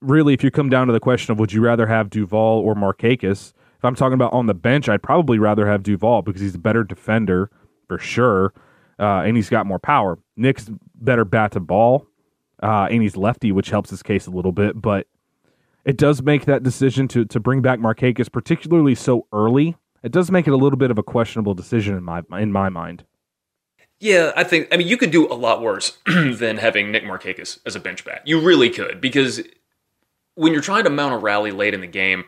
really, 0.00 0.34
if 0.34 0.42
you 0.42 0.50
come 0.50 0.68
down 0.68 0.88
to 0.88 0.92
the 0.92 1.00
question 1.00 1.30
of 1.30 1.38
would 1.38 1.52
you 1.52 1.60
rather 1.60 1.86
have 1.86 2.10
Duvall 2.10 2.60
or 2.60 2.74
Markakis, 2.74 3.52
if 3.82 3.84
I'm 3.84 3.96
talking 3.96 4.14
about 4.14 4.32
on 4.32 4.46
the 4.46 4.54
bench, 4.54 4.88
I'd 4.88 5.02
probably 5.02 5.40
rather 5.40 5.66
have 5.66 5.82
Duvall 5.82 6.22
because 6.22 6.40
he's 6.40 6.54
a 6.54 6.58
better 6.58 6.84
defender 6.84 7.50
for 7.88 7.98
sure, 7.98 8.54
uh, 9.00 9.22
and 9.24 9.34
he's 9.34 9.50
got 9.50 9.66
more 9.66 9.80
power. 9.80 10.20
Nick's 10.36 10.70
better 10.94 11.24
bat 11.24 11.50
to 11.52 11.60
ball, 11.60 12.06
uh, 12.62 12.86
and 12.88 13.02
he's 13.02 13.16
lefty, 13.16 13.50
which 13.50 13.70
helps 13.70 13.90
his 13.90 14.00
case 14.00 14.28
a 14.28 14.30
little 14.30 14.52
bit. 14.52 14.80
But 14.80 15.08
it 15.84 15.96
does 15.96 16.22
make 16.22 16.44
that 16.44 16.62
decision 16.62 17.08
to 17.08 17.24
to 17.24 17.40
bring 17.40 17.60
back 17.60 17.80
Markakis, 17.80 18.30
particularly 18.30 18.94
so 18.94 19.26
early. 19.32 19.76
It 20.04 20.12
does 20.12 20.30
make 20.30 20.46
it 20.46 20.52
a 20.52 20.56
little 20.56 20.78
bit 20.78 20.92
of 20.92 20.98
a 20.98 21.02
questionable 21.02 21.54
decision 21.54 21.96
in 21.96 22.04
my 22.04 22.22
in 22.38 22.52
my 22.52 22.68
mind. 22.68 23.02
Yeah, 23.98 24.30
I 24.36 24.44
think. 24.44 24.68
I 24.70 24.76
mean, 24.76 24.86
you 24.86 24.96
could 24.96 25.10
do 25.10 25.26
a 25.26 25.34
lot 25.34 25.60
worse 25.60 25.98
than 26.06 26.58
having 26.58 26.92
Nick 26.92 27.02
Markakis 27.02 27.58
as 27.66 27.74
a 27.74 27.80
bench 27.80 28.04
bat. 28.04 28.22
You 28.26 28.40
really 28.40 28.70
could 28.70 29.00
because 29.00 29.42
when 30.36 30.52
you're 30.52 30.62
trying 30.62 30.84
to 30.84 30.90
mount 30.90 31.14
a 31.14 31.18
rally 31.18 31.50
late 31.50 31.74
in 31.74 31.80
the 31.80 31.88
game, 31.88 32.26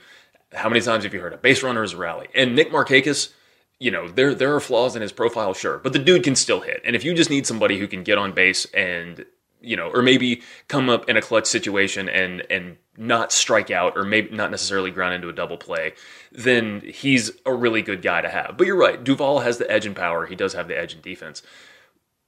how 0.54 0.68
many 0.68 0.80
times 0.80 1.04
have 1.04 1.14
you 1.14 1.20
heard 1.20 1.32
a 1.32 1.38
base 1.38 1.62
runner 1.62 1.82
is 1.82 1.92
a 1.92 1.96
rally? 1.96 2.28
And 2.34 2.54
Nick 2.54 2.70
Markakis, 2.70 3.32
you 3.78 3.90
know, 3.90 4.08
there 4.08 4.34
there 4.34 4.54
are 4.54 4.60
flaws 4.60 4.96
in 4.96 5.02
his 5.02 5.12
profile, 5.12 5.54
sure, 5.54 5.78
but 5.78 5.92
the 5.92 5.98
dude 5.98 6.24
can 6.24 6.36
still 6.36 6.60
hit. 6.60 6.80
And 6.84 6.94
if 6.96 7.04
you 7.04 7.14
just 7.14 7.30
need 7.30 7.46
somebody 7.46 7.78
who 7.78 7.88
can 7.88 8.02
get 8.02 8.18
on 8.18 8.32
base 8.32 8.64
and 8.66 9.24
you 9.64 9.76
know, 9.76 9.88
or 9.88 10.02
maybe 10.02 10.42
come 10.68 10.88
up 10.88 11.08
in 11.08 11.16
a 11.16 11.22
clutch 11.22 11.46
situation 11.46 12.08
and 12.08 12.42
and 12.50 12.76
not 12.96 13.32
strike 13.32 13.70
out, 13.70 13.94
or 13.96 14.04
maybe 14.04 14.34
not 14.34 14.50
necessarily 14.50 14.90
ground 14.90 15.14
into 15.14 15.28
a 15.28 15.32
double 15.32 15.56
play, 15.56 15.94
then 16.30 16.80
he's 16.80 17.32
a 17.44 17.52
really 17.52 17.82
good 17.82 18.02
guy 18.02 18.20
to 18.20 18.28
have. 18.28 18.56
But 18.56 18.66
you're 18.66 18.76
right, 18.76 19.02
Duvall 19.02 19.40
has 19.40 19.58
the 19.58 19.70
edge 19.70 19.86
in 19.86 19.94
power. 19.94 20.26
He 20.26 20.36
does 20.36 20.52
have 20.52 20.68
the 20.68 20.78
edge 20.78 20.94
in 20.94 21.00
defense. 21.00 21.42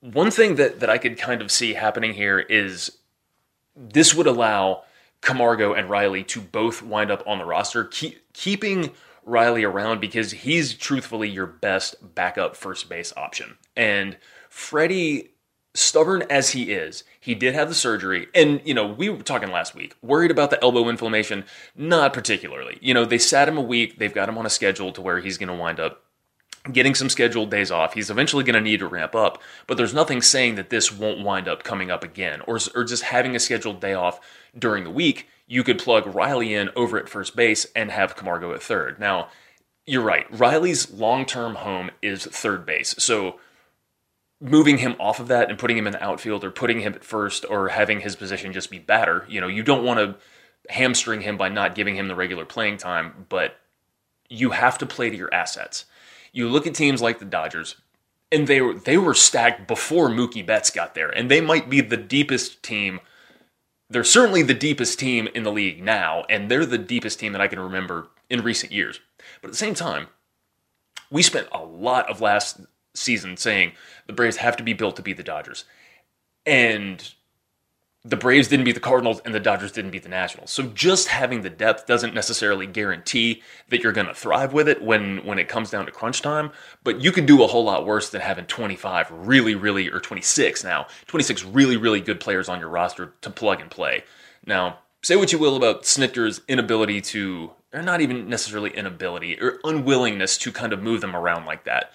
One 0.00 0.30
thing 0.30 0.56
that 0.56 0.80
that 0.80 0.90
I 0.90 0.98
could 0.98 1.18
kind 1.18 1.40
of 1.42 1.50
see 1.50 1.74
happening 1.74 2.14
here 2.14 2.40
is 2.40 2.98
this 3.76 4.14
would 4.14 4.26
allow 4.26 4.82
Camargo 5.20 5.72
and 5.72 5.90
Riley 5.90 6.22
to 6.24 6.40
both 6.40 6.82
wind 6.82 7.10
up 7.10 7.22
on 7.26 7.38
the 7.38 7.44
roster, 7.44 7.84
keep, 7.84 8.32
keeping 8.32 8.90
Riley 9.24 9.64
around 9.64 10.00
because 10.00 10.30
he's 10.30 10.74
truthfully 10.74 11.28
your 11.28 11.46
best 11.46 12.14
backup 12.14 12.56
first 12.56 12.88
base 12.88 13.12
option. 13.16 13.58
And 13.76 14.16
Freddie, 14.48 15.30
stubborn 15.74 16.22
as 16.30 16.50
he 16.50 16.72
is, 16.72 17.04
he 17.20 17.34
did 17.34 17.54
have 17.54 17.68
the 17.68 17.74
surgery. 17.74 18.28
And, 18.34 18.60
you 18.64 18.72
know, 18.72 18.86
we 18.86 19.08
were 19.08 19.22
talking 19.22 19.50
last 19.50 19.74
week, 19.74 19.94
worried 20.00 20.30
about 20.30 20.50
the 20.50 20.62
elbow 20.62 20.88
inflammation, 20.88 21.44
not 21.74 22.12
particularly. 22.12 22.78
You 22.80 22.94
know, 22.94 23.04
they 23.04 23.18
sat 23.18 23.48
him 23.48 23.58
a 23.58 23.62
week, 23.62 23.98
they've 23.98 24.14
got 24.14 24.28
him 24.28 24.38
on 24.38 24.46
a 24.46 24.50
schedule 24.50 24.92
to 24.92 25.02
where 25.02 25.20
he's 25.20 25.38
going 25.38 25.48
to 25.48 25.54
wind 25.54 25.80
up 25.80 26.02
getting 26.72 26.94
some 26.94 27.08
scheduled 27.08 27.50
days 27.50 27.70
off. 27.70 27.94
He's 27.94 28.10
eventually 28.10 28.44
going 28.44 28.54
to 28.54 28.60
need 28.60 28.80
to 28.80 28.88
ramp 28.88 29.14
up, 29.14 29.40
but 29.66 29.76
there's 29.76 29.94
nothing 29.94 30.22
saying 30.22 30.56
that 30.56 30.70
this 30.70 30.92
won't 30.92 31.24
wind 31.24 31.48
up 31.48 31.62
coming 31.62 31.90
up 31.90 32.02
again 32.02 32.40
or, 32.46 32.58
or 32.74 32.84
just 32.84 33.04
having 33.04 33.36
a 33.36 33.40
scheduled 33.40 33.80
day 33.80 33.94
off 33.94 34.20
during 34.58 34.84
the 34.84 34.90
week. 34.90 35.28
You 35.46 35.62
could 35.62 35.78
plug 35.78 36.12
Riley 36.14 36.54
in 36.54 36.70
over 36.74 36.98
at 36.98 37.08
first 37.08 37.36
base 37.36 37.66
and 37.76 37.90
have 37.90 38.16
Camargo 38.16 38.52
at 38.52 38.62
third. 38.62 38.98
Now, 38.98 39.28
you're 39.86 40.02
right. 40.02 40.26
Riley's 40.30 40.90
long 40.90 41.24
term 41.24 41.56
home 41.56 41.90
is 42.02 42.24
third 42.26 42.66
base. 42.66 42.94
So 42.98 43.38
moving 44.40 44.78
him 44.78 44.96
off 44.98 45.20
of 45.20 45.28
that 45.28 45.48
and 45.48 45.58
putting 45.58 45.78
him 45.78 45.86
in 45.86 45.92
the 45.92 46.04
outfield 46.04 46.44
or 46.44 46.50
putting 46.50 46.80
him 46.80 46.94
at 46.94 47.04
first 47.04 47.44
or 47.48 47.68
having 47.68 48.00
his 48.00 48.16
position 48.16 48.52
just 48.52 48.70
be 48.70 48.78
batter, 48.78 49.24
you 49.28 49.40
know, 49.40 49.48
you 49.48 49.62
don't 49.62 49.84
want 49.84 49.98
to 49.98 50.16
hamstring 50.72 51.22
him 51.22 51.36
by 51.36 51.48
not 51.48 51.74
giving 51.74 51.96
him 51.96 52.08
the 52.08 52.14
regular 52.14 52.44
playing 52.44 52.76
time, 52.76 53.26
but 53.28 53.56
you 54.28 54.50
have 54.50 54.78
to 54.78 54.86
play 54.86 55.10
to 55.10 55.16
your 55.16 55.32
assets. 55.32 55.84
You 56.32 56.48
look 56.48 56.66
at 56.66 56.74
teams 56.74 57.00
like 57.00 57.18
the 57.18 57.24
Dodgers, 57.24 57.76
and 58.30 58.46
they 58.46 58.60
were 58.60 58.74
they 58.74 58.98
were 58.98 59.14
stacked 59.14 59.66
before 59.66 60.08
Mookie 60.08 60.44
Betts 60.44 60.70
got 60.70 60.94
there, 60.94 61.08
and 61.08 61.30
they 61.30 61.40
might 61.40 61.70
be 61.70 61.80
the 61.80 61.96
deepest 61.96 62.62
team. 62.62 63.00
They're 63.88 64.04
certainly 64.04 64.42
the 64.42 64.54
deepest 64.54 64.98
team 64.98 65.28
in 65.34 65.44
the 65.44 65.52
league 65.52 65.82
now, 65.82 66.24
and 66.28 66.50
they're 66.50 66.66
the 66.66 66.78
deepest 66.78 67.20
team 67.20 67.32
that 67.32 67.40
I 67.40 67.48
can 67.48 67.60
remember 67.60 68.08
in 68.28 68.42
recent 68.42 68.72
years. 68.72 69.00
But 69.40 69.48
at 69.48 69.52
the 69.52 69.58
same 69.58 69.74
time, 69.74 70.08
we 71.10 71.22
spent 71.22 71.48
a 71.52 71.62
lot 71.62 72.10
of 72.10 72.20
last 72.20 72.60
season 72.94 73.36
saying 73.36 73.72
the 74.06 74.12
Braves 74.12 74.38
have 74.38 74.56
to 74.56 74.64
be 74.64 74.72
built 74.72 74.96
to 74.96 75.02
be 75.02 75.12
the 75.12 75.22
Dodgers. 75.22 75.64
And 76.44 77.12
the 78.08 78.16
Braves 78.16 78.46
didn't 78.46 78.64
beat 78.64 78.76
the 78.76 78.80
Cardinals 78.80 79.20
and 79.24 79.34
the 79.34 79.40
Dodgers 79.40 79.72
didn't 79.72 79.90
beat 79.90 80.04
the 80.04 80.08
Nationals. 80.08 80.50
So 80.52 80.62
just 80.62 81.08
having 81.08 81.42
the 81.42 81.50
depth 81.50 81.86
doesn't 81.86 82.14
necessarily 82.14 82.66
guarantee 82.66 83.42
that 83.68 83.82
you're 83.82 83.92
going 83.92 84.06
to 84.06 84.14
thrive 84.14 84.52
with 84.52 84.68
it 84.68 84.80
when 84.80 85.24
when 85.24 85.38
it 85.38 85.48
comes 85.48 85.70
down 85.70 85.86
to 85.86 85.92
crunch 85.92 86.22
time, 86.22 86.52
but 86.84 87.00
you 87.00 87.10
can 87.10 87.26
do 87.26 87.42
a 87.42 87.48
whole 87.48 87.64
lot 87.64 87.84
worse 87.84 88.08
than 88.10 88.20
having 88.20 88.46
25 88.46 89.10
really 89.10 89.56
really 89.56 89.90
or 89.90 89.98
26 89.98 90.62
now, 90.62 90.86
26 91.08 91.44
really 91.44 91.76
really 91.76 92.00
good 92.00 92.20
players 92.20 92.48
on 92.48 92.60
your 92.60 92.68
roster 92.68 93.14
to 93.22 93.30
plug 93.30 93.60
and 93.60 93.70
play. 93.70 94.04
Now, 94.46 94.78
say 95.02 95.16
what 95.16 95.32
you 95.32 95.38
will 95.38 95.56
about 95.56 95.82
Snitker's 95.82 96.42
inability 96.46 97.00
to 97.00 97.50
or 97.72 97.82
not 97.82 98.00
even 98.00 98.28
necessarily 98.28 98.70
inability 98.70 99.40
or 99.40 99.58
unwillingness 99.64 100.38
to 100.38 100.52
kind 100.52 100.72
of 100.72 100.80
move 100.80 101.00
them 101.00 101.16
around 101.16 101.44
like 101.44 101.64
that. 101.64 101.92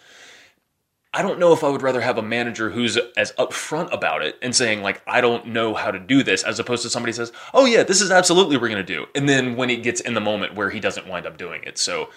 I 1.14 1.22
don't 1.22 1.40
know 1.40 1.52
if 1.52 1.64
I 1.64 1.70
would 1.70 1.82
rather 1.82 2.00
have 2.00 2.18
a 2.18 2.22
manager 2.22 2.70
who's 2.70 2.98
as 3.18 3.34
upfront 3.34 3.94
about 3.94 4.24
it 4.24 4.38
and 4.42 4.56
saying 4.56 4.82
like 4.82 5.02
I 5.06 5.20
don't 5.20 5.48
know 5.48 5.74
how 5.74 5.92
to 5.92 6.00
do 6.00 6.24
this 6.24 6.44
as 6.44 6.58
opposed 6.58 6.84
to 6.84 6.90
somebody 6.90 7.12
says, 7.12 7.34
"Oh 7.54 7.66
yeah, 7.66 7.84
this 7.84 8.00
is 8.00 8.12
absolutely 8.12 8.56
we're 8.58 8.70
going 8.70 8.86
to 8.86 8.96
do." 8.96 9.08
And 9.14 9.28
then 9.28 9.58
when 9.58 9.70
he 9.70 9.78
gets 9.78 10.00
in 10.00 10.14
the 10.14 10.22
moment 10.22 10.56
where 10.56 10.70
he 10.70 10.80
doesn't 10.80 11.08
wind 11.08 11.26
up 11.26 11.38
doing 11.38 11.64
it. 11.64 11.78
So 11.78 12.10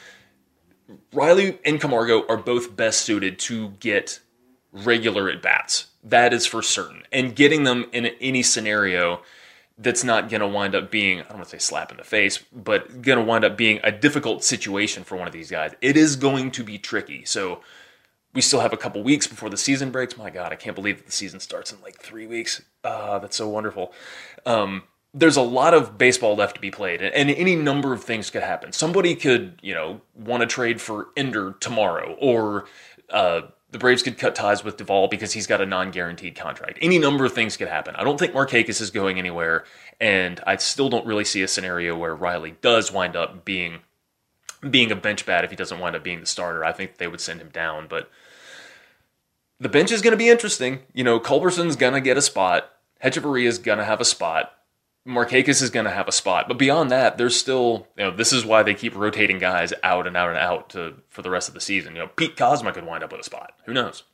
Riley 1.13 1.59
and 1.65 1.81
Camargo 1.81 2.25
are 2.29 2.37
both 2.37 2.77
best 2.77 3.01
suited 3.01 3.39
to 3.41 3.71
get 3.81 4.21
regular 4.73 5.29
at 5.29 5.43
bats. 5.43 5.87
That 6.03 6.33
is 6.33 6.47
for 6.47 6.63
certain. 6.63 7.03
And 7.11 7.35
getting 7.35 7.65
them 7.65 7.87
in 7.93 8.07
any 8.21 8.43
scenario 8.43 9.23
that's 9.79 10.05
not 10.05 10.29
going 10.29 10.41
to 10.41 10.47
wind 10.47 10.75
up 10.75 10.91
being, 10.91 11.21
I 11.21 11.23
don't 11.25 11.39
want 11.39 11.45
to 11.49 11.51
say 11.51 11.59
slap 11.59 11.91
in 11.91 11.97
the 11.97 12.05
face, 12.05 12.39
but 12.53 13.03
going 13.03 13.19
to 13.19 13.25
wind 13.25 13.45
up 13.45 13.57
being 13.57 13.81
a 13.83 13.91
difficult 13.91 14.45
situation 14.45 15.03
for 15.03 15.17
one 15.17 15.27
of 15.27 15.33
these 15.33 15.51
guys. 15.51 15.75
It 15.81 15.97
is 15.97 16.17
going 16.17 16.53
to 16.53 16.63
be 16.63 16.79
tricky. 16.79 17.25
So 17.25 17.61
we 18.35 18.41
still 18.41 18.61
have 18.61 18.73
a 18.73 18.77
couple 18.77 19.03
weeks 19.03 19.27
before 19.27 19.49
the 19.49 19.57
season 19.57 19.91
breaks. 19.91 20.17
My 20.17 20.31
God, 20.31 20.53
I 20.53 20.57
can't 20.57 20.75
believe 20.75 20.99
that 20.99 21.07
the 21.07 21.13
season 21.13 21.41
starts 21.41 21.73
in 21.73 21.81
like 21.83 22.01
three 22.01 22.27
weeks. 22.27 22.63
Ah, 22.83 23.19
that's 23.19 23.37
so 23.37 23.49
wonderful. 23.49 23.93
Um, 24.45 24.83
there's 25.15 25.37
a 25.37 25.43
lot 25.43 25.75
of 25.75 25.97
baseball 25.97 26.35
left 26.35 26.57
to 26.57 26.61
be 26.61 26.73
played, 26.73 27.01
and 27.01 27.31
any 27.31 27.55
number 27.55 27.93
of 27.93 28.03
things 28.03 28.31
could 28.31 28.43
happen. 28.43 28.73
Somebody 28.73 29.15
could, 29.15 29.61
you 29.63 29.73
know, 29.73 30.01
want 30.15 30.41
to 30.41 30.47
trade 30.47 30.81
for 30.81 31.09
Ender 31.17 31.55
tomorrow, 31.61 32.17
or 32.21 32.65
uh, 33.11 33.43
the 33.71 33.79
Braves 33.79 34.03
could 34.03 34.19
cut 34.19 34.35
ties 34.35 34.65
with 34.65 34.77
Duvall 34.77 35.07
because 35.07 35.33
he's 35.33 35.47
got 35.47 35.61
a 35.61 35.67
non-guaranteed 35.67 36.35
contract. 36.35 36.81
Any 36.83 36.99
number 36.99 37.25
of 37.25 37.33
things 37.33 37.57
could 37.57 37.69
happen. 37.69 37.95
I 37.95 38.03
don't 38.03 38.19
think 38.19 38.33
Markakis 38.33 38.81
is 38.81 38.91
going 38.91 39.19
anywhere, 39.19 39.65
and 40.01 40.41
I 40.47 40.57
still 40.57 40.89
don't 40.89 41.07
really 41.07 41.25
see 41.25 41.43
a 41.43 41.49
scenario 41.49 41.97
where 41.97 42.17
Riley 42.17 42.57
does 42.61 42.91
wind 42.91 43.15
up 43.15 43.45
being 43.45 43.79
being 44.69 44.91
a 44.91 44.97
bench 44.97 45.27
bat 45.27 45.45
if 45.45 45.51
he 45.51 45.57
doesn't 45.57 45.79
wind 45.79 45.95
up 45.95 46.03
being 46.03 46.21
the 46.21 46.27
starter. 46.27 46.65
I 46.65 46.73
think 46.73 46.97
they 46.97 47.07
would 47.07 47.21
send 47.21 47.41
him 47.41 47.51
down, 47.51 47.87
but 47.87 48.11
the 49.61 49.69
bench 49.69 49.93
is 49.93 50.03
going 50.03 50.13
to 50.13 50.19
be 50.19 50.29
interesting. 50.29 50.81
You 50.93 51.05
know, 51.05 51.21
Culberson's 51.21 51.77
going 51.77 51.95
to 51.95 52.01
get 52.01 52.17
a 52.17 52.23
spot. 52.23 52.71
Hechavarria 53.03 53.47
is 53.47 53.59
going 53.59 53.79
to 53.79 53.85
have 53.85 54.01
a 54.01 54.05
spot. 54.05 54.53
Markakis 55.07 55.61
is 55.61 55.71
going 55.71 55.85
to 55.85 55.91
have 55.91 56.09
a 56.09 56.13
spot. 56.13 56.49
But 56.49 56.59
beyond 56.59 56.91
that, 56.91 57.19
there's 57.19 57.39
still, 57.39 57.87
you 57.97 58.05
know, 58.05 58.11
this 58.11 58.33
is 58.33 58.45
why 58.45 58.63
they 58.63 58.75
keep 58.75 58.97
rotating 58.97 59.39
guys 59.39 59.75
out 59.83 60.07
and 60.07 60.17
out 60.17 60.31
and 60.31 60.39
out 60.39 60.71
to 60.71 60.95
for 61.09 61.21
the 61.21 61.31
rest 61.31 61.49
of 61.49 61.55
the 61.55 61.61
season. 61.61 61.95
You 61.95 62.03
know, 62.03 62.09
Pete 62.09 62.37
Kozma 62.37 62.73
could 62.73 62.87
wind 62.87 63.05
up 63.05 63.13
with 63.13 63.21
a 63.21 63.25
spot. 63.25 63.53
Who 63.67 63.75
knows? 63.75 64.05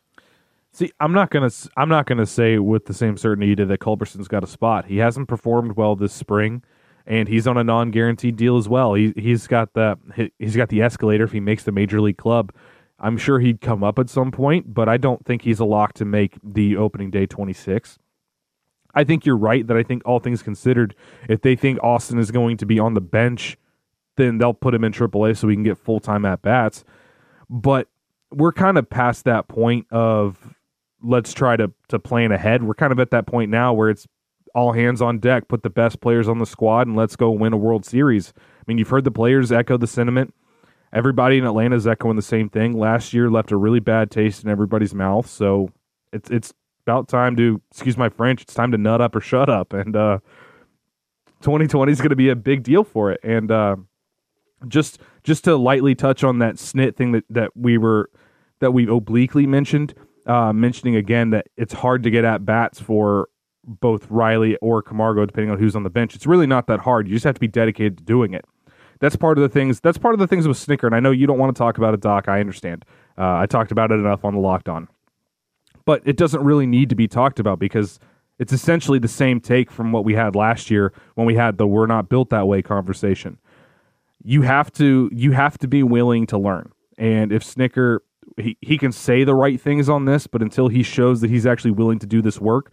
See, 0.73 0.93
I'm 1.01 1.13
not 1.13 1.31
gonna 1.31 1.51
I'm 1.77 1.89
not 1.89 2.07
gonna 2.07 2.27
say 2.27 2.59
with 2.59 2.87
the 2.87 2.95
same 2.95 3.17
certainty 3.17 3.55
that 3.55 3.81
Culberson's 3.81 4.29
got 4.29 4.45
a 4.45 4.47
spot. 4.47 4.87
He 4.87 4.99
hasn't 4.99 5.29
performed 5.29 5.77
well 5.77 5.97
this 5.97 6.13
spring, 6.13 6.63
and 7.07 7.29
he's 7.29 7.47
on 7.47 7.57
a 7.57 7.65
non-guaranteed 7.65 8.37
deal 8.37 8.57
as 8.57 8.69
well. 8.69 8.95
He 8.95 9.13
he's 9.17 9.47
got 9.47 9.73
the 9.75 9.99
he's 10.39 10.57
got 10.57 10.69
the 10.69 10.83
escalator 10.83 11.25
if 11.25 11.33
he 11.33 11.41
makes 11.41 11.65
the 11.65 11.73
major 11.73 12.01
league 12.01 12.19
club. 12.19 12.53
I'm 13.01 13.17
sure 13.17 13.41
he'd 13.41 13.61
come 13.61 13.83
up 13.83 13.99
at 13.99 14.11
some 14.11 14.31
point, 14.31 14.75
but 14.75 14.89
I 14.89 14.99
don't 14.99 15.25
think 15.25 15.43
he's 15.43 15.59
a 15.59 15.65
lock 15.65 15.95
to 15.95 16.05
make 16.05 16.39
the 16.45 16.77
opening 16.77 17.11
day 17.11 17.27
26. 17.27 17.99
I 18.95 19.05
think 19.05 19.25
you're 19.25 19.37
right 19.37 19.67
that 19.67 19.77
I 19.77 19.83
think 19.83 20.03
all 20.05 20.19
things 20.19 20.43
considered, 20.43 20.95
if 21.29 21.41
they 21.41 21.57
think 21.57 21.83
Austin 21.83 22.19
is 22.19 22.31
going 22.31 22.57
to 22.59 22.67
be 22.67 22.79
on 22.79 22.95
the 22.95 23.01
bench, 23.01 23.57
then 24.17 24.39
they'll 24.39 24.53
put 24.53 24.75
him 24.75 24.85
in 24.85 24.93
AAA 24.93 25.37
so 25.37 25.47
we 25.47 25.55
can 25.55 25.63
get 25.63 25.79
full 25.79 26.01
time 26.01 26.25
at 26.25 26.43
bats. 26.43 26.85
But 27.49 27.89
we're 28.31 28.53
kind 28.53 28.79
of 28.79 28.91
past 28.91 29.25
that 29.25 29.49
point 29.49 29.87
of 29.91 30.55
let's 31.03 31.33
try 31.33 31.57
to 31.57 31.73
to 31.89 31.99
plan 31.99 32.33
ahead. 32.33 32.63
We're 32.63 32.75
kind 32.75 32.93
of 32.93 33.01
at 33.01 33.11
that 33.11 33.27
point 33.27 33.51
now 33.51 33.73
where 33.73 33.91
it's 33.91 34.07
all 34.55 34.73
hands 34.73 35.01
on 35.01 35.19
deck, 35.19 35.49
put 35.49 35.63
the 35.63 35.71
best 35.71 36.01
players 36.01 36.29
on 36.29 36.39
the 36.39 36.47
squad, 36.47 36.87
and 36.87 36.97
let's 36.97 37.17
go 37.17 37.31
win 37.31 37.53
a 37.53 37.57
World 37.57 37.85
Series. 37.85 38.33
I 38.37 38.63
mean, 38.67 38.79
you've 38.79 38.89
heard 38.89 39.05
the 39.05 39.11
players 39.11 39.53
echo 39.53 39.77
the 39.77 39.87
sentiment. 39.87 40.35
Everybody 40.93 41.39
in 41.39 41.45
Atlanta 41.45 41.77
is 41.77 41.87
echoing 41.87 42.17
the 42.17 42.23
same 42.23 42.49
thing. 42.49 42.79
Last 42.79 43.13
year 43.13 43.31
left 43.31 43.53
a 43.53 43.57
really 43.57 43.81
bad 43.81 44.11
taste 44.11 44.43
in 44.43 44.51
everybody's 44.51 44.95
mouth, 44.95 45.29
so 45.29 45.71
it's 46.13 46.31
it's 46.31 46.53
about 46.85 47.09
time 47.09 47.37
to 47.37 47.61
excuse 47.71 47.97
my 47.97 48.09
French. 48.09 48.43
It's 48.43 48.55
time 48.55 48.73
to 48.73 48.79
nut 48.79 49.01
up 49.01 49.15
or 49.15 49.21
shut 49.21 49.49
up, 49.49 49.73
and 49.73 49.95
uh, 49.95 50.19
2020 51.43 51.93
is 51.93 51.99
going 51.99 52.11
to 52.11 52.17
be 52.17 52.29
a 52.29 52.37
big 52.37 52.63
deal 52.63 52.83
for 52.83 53.13
it. 53.13 53.21
And 53.23 53.51
uh, 53.51 53.77
just 54.67 54.99
just 55.23 55.45
to 55.45 55.57
lightly 55.57 55.95
touch 55.95 56.25
on 56.25 56.39
that 56.41 56.57
snit 56.57 56.97
thing 56.97 57.13
that 57.13 57.25
that 57.31 57.51
we 57.57 57.79
were 57.79 58.11
that 58.61 58.73
we 58.73 58.89
obliquely 58.89 59.47
mentioned, 59.47 59.95
uh, 60.27 60.53
mentioning 60.53 60.97
again 60.97 61.31
that 61.31 61.47
it's 61.57 61.73
hard 61.73 62.03
to 62.03 62.11
get 62.11 62.25
at 62.25 62.45
bats 62.45 62.81
for 62.81 63.29
both 63.65 64.11
Riley 64.11 64.57
or 64.57 64.83
Camargo, 64.83 65.25
depending 65.25 65.51
on 65.51 65.59
who's 65.59 65.77
on 65.77 65.83
the 65.83 65.91
bench. 65.91 66.15
It's 66.15 66.27
really 66.27 66.47
not 66.47 66.67
that 66.67 66.81
hard. 66.81 67.07
You 67.07 67.15
just 67.15 67.25
have 67.25 67.35
to 67.35 67.41
be 67.41 67.49
dedicated 67.49 67.99
to 67.99 68.05
doing 68.05 68.35
it. 68.35 68.45
That's 69.01 69.17
part 69.17 69.39
of 69.39 69.43
the 69.43 69.49
things. 69.49 69.81
That's 69.81 69.99
part 69.99 70.15
of 70.15 70.21
the 70.21 70.27
things 70.27 70.47
with 70.47 70.59
Snitker, 70.59 70.85
And 70.85 70.95
I 70.95 71.01
know 71.01 71.11
you 71.11 71.27
don't 71.27 71.39
want 71.39 71.55
to 71.55 71.59
talk 71.59 71.79
about 71.79 71.95
it, 71.95 72.01
Doc. 72.01 72.29
I 72.29 72.41
understand. 72.41 72.85
Uh, 73.19 73.37
I 73.39 73.47
talked 73.47 73.73
about 73.73 73.91
it 73.91 73.95
enough 73.95 74.25
on 74.25 74.35
the 74.35 74.41
Locked 74.41 74.69
On, 74.69 74.89
but 75.85 76.03
it 76.05 76.17
doesn't 76.17 76.43
really 76.45 76.67
need 76.67 76.89
to 76.91 76.95
be 76.95 77.09
talked 77.09 77.41
about 77.41 77.59
because 77.59 77.99
it's 78.39 78.53
essentially 78.53 78.99
the 78.99 79.09
same 79.09 79.41
take 79.41 79.71
from 79.71 79.93
what 79.93 80.05
we 80.05 80.15
had 80.15 80.37
last 80.37 80.71
year 80.71 80.93
when 81.15 81.27
we 81.27 81.35
had 81.35 81.59
the 81.59 81.67
"we're 81.67 81.87
not 81.87 82.09
built 82.09 82.31
that 82.31 82.47
way" 82.47 82.63
conversation. 82.63 83.39
You 84.23 84.43
have 84.43 84.73
to 84.75 85.11
you 85.13 85.33
have 85.33 85.59
to 85.59 85.69
be 85.69 85.83
willing 85.83 86.27
to 86.27 86.39
learn. 86.39 86.73
And 86.97 87.33
if 87.33 87.43
Snitker 87.43 88.01
he, 88.37 88.57
he 88.61 88.79
can 88.79 88.93
say 88.93 89.25
the 89.25 89.35
right 89.35 89.61
things 89.61 89.89
on 89.89 90.05
this, 90.05 90.27
but 90.27 90.43
until 90.43 90.69
he 90.69 90.83
shows 90.83 91.21
that 91.21 91.31
he's 91.31 91.47
actually 91.47 91.73
willing 91.73 91.99
to 91.99 92.07
do 92.07 92.23
this 92.23 92.41
work, 92.41 92.73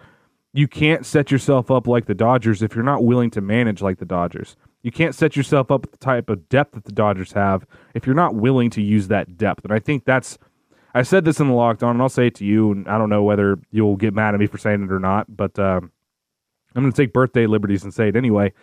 you 0.53 0.67
can't 0.67 1.05
set 1.05 1.31
yourself 1.31 1.69
up 1.69 1.87
like 1.87 2.05
the 2.05 2.15
Dodgers 2.15 2.61
if 2.61 2.75
you're 2.75 2.83
not 2.83 3.03
willing 3.03 3.29
to 3.31 3.41
manage 3.41 3.81
like 3.81 3.99
the 3.99 4.05
Dodgers. 4.05 4.55
You 4.83 4.91
can't 4.91 5.15
set 5.15 5.35
yourself 5.35 5.71
up 5.71 5.81
with 5.81 5.91
the 5.91 5.97
type 5.97 6.29
of 6.29 6.47
depth 6.49 6.73
that 6.75 6.85
the 6.85 6.91
Dodgers 6.91 7.33
have 7.33 7.65
if 7.93 8.05
you're 8.05 8.15
not 8.15 8.35
willing 8.35 8.69
to 8.71 8.81
use 8.81 9.07
that 9.09 9.37
depth. 9.37 9.65
And 9.65 9.73
I 9.73 9.79
think 9.79 10.05
that's 10.05 10.37
I 10.93 11.03
said 11.03 11.25
this 11.25 11.39
in 11.39 11.47
the 11.47 11.53
Locked 11.53 11.83
On, 11.83 11.91
and 11.91 12.01
I'll 12.01 12.09
say 12.09 12.27
it 12.27 12.35
to 12.35 12.45
you, 12.45 12.71
and 12.71 12.87
I 12.87 12.97
don't 12.97 13.09
know 13.09 13.21
whether 13.21 13.59
you'll 13.69 13.97
get 13.97 14.15
mad 14.15 14.33
at 14.33 14.39
me 14.39 14.47
for 14.47 14.57
saying 14.57 14.83
it 14.83 14.91
or 14.91 14.99
not, 14.99 15.27
but 15.35 15.57
um, 15.59 15.91
I'm 16.75 16.83
going 16.83 16.91
to 16.91 17.01
take 17.01 17.13
birthday 17.13 17.45
liberties 17.45 17.83
and 17.83 17.93
say 17.93 18.07
it 18.07 18.15
anyway. 18.15 18.53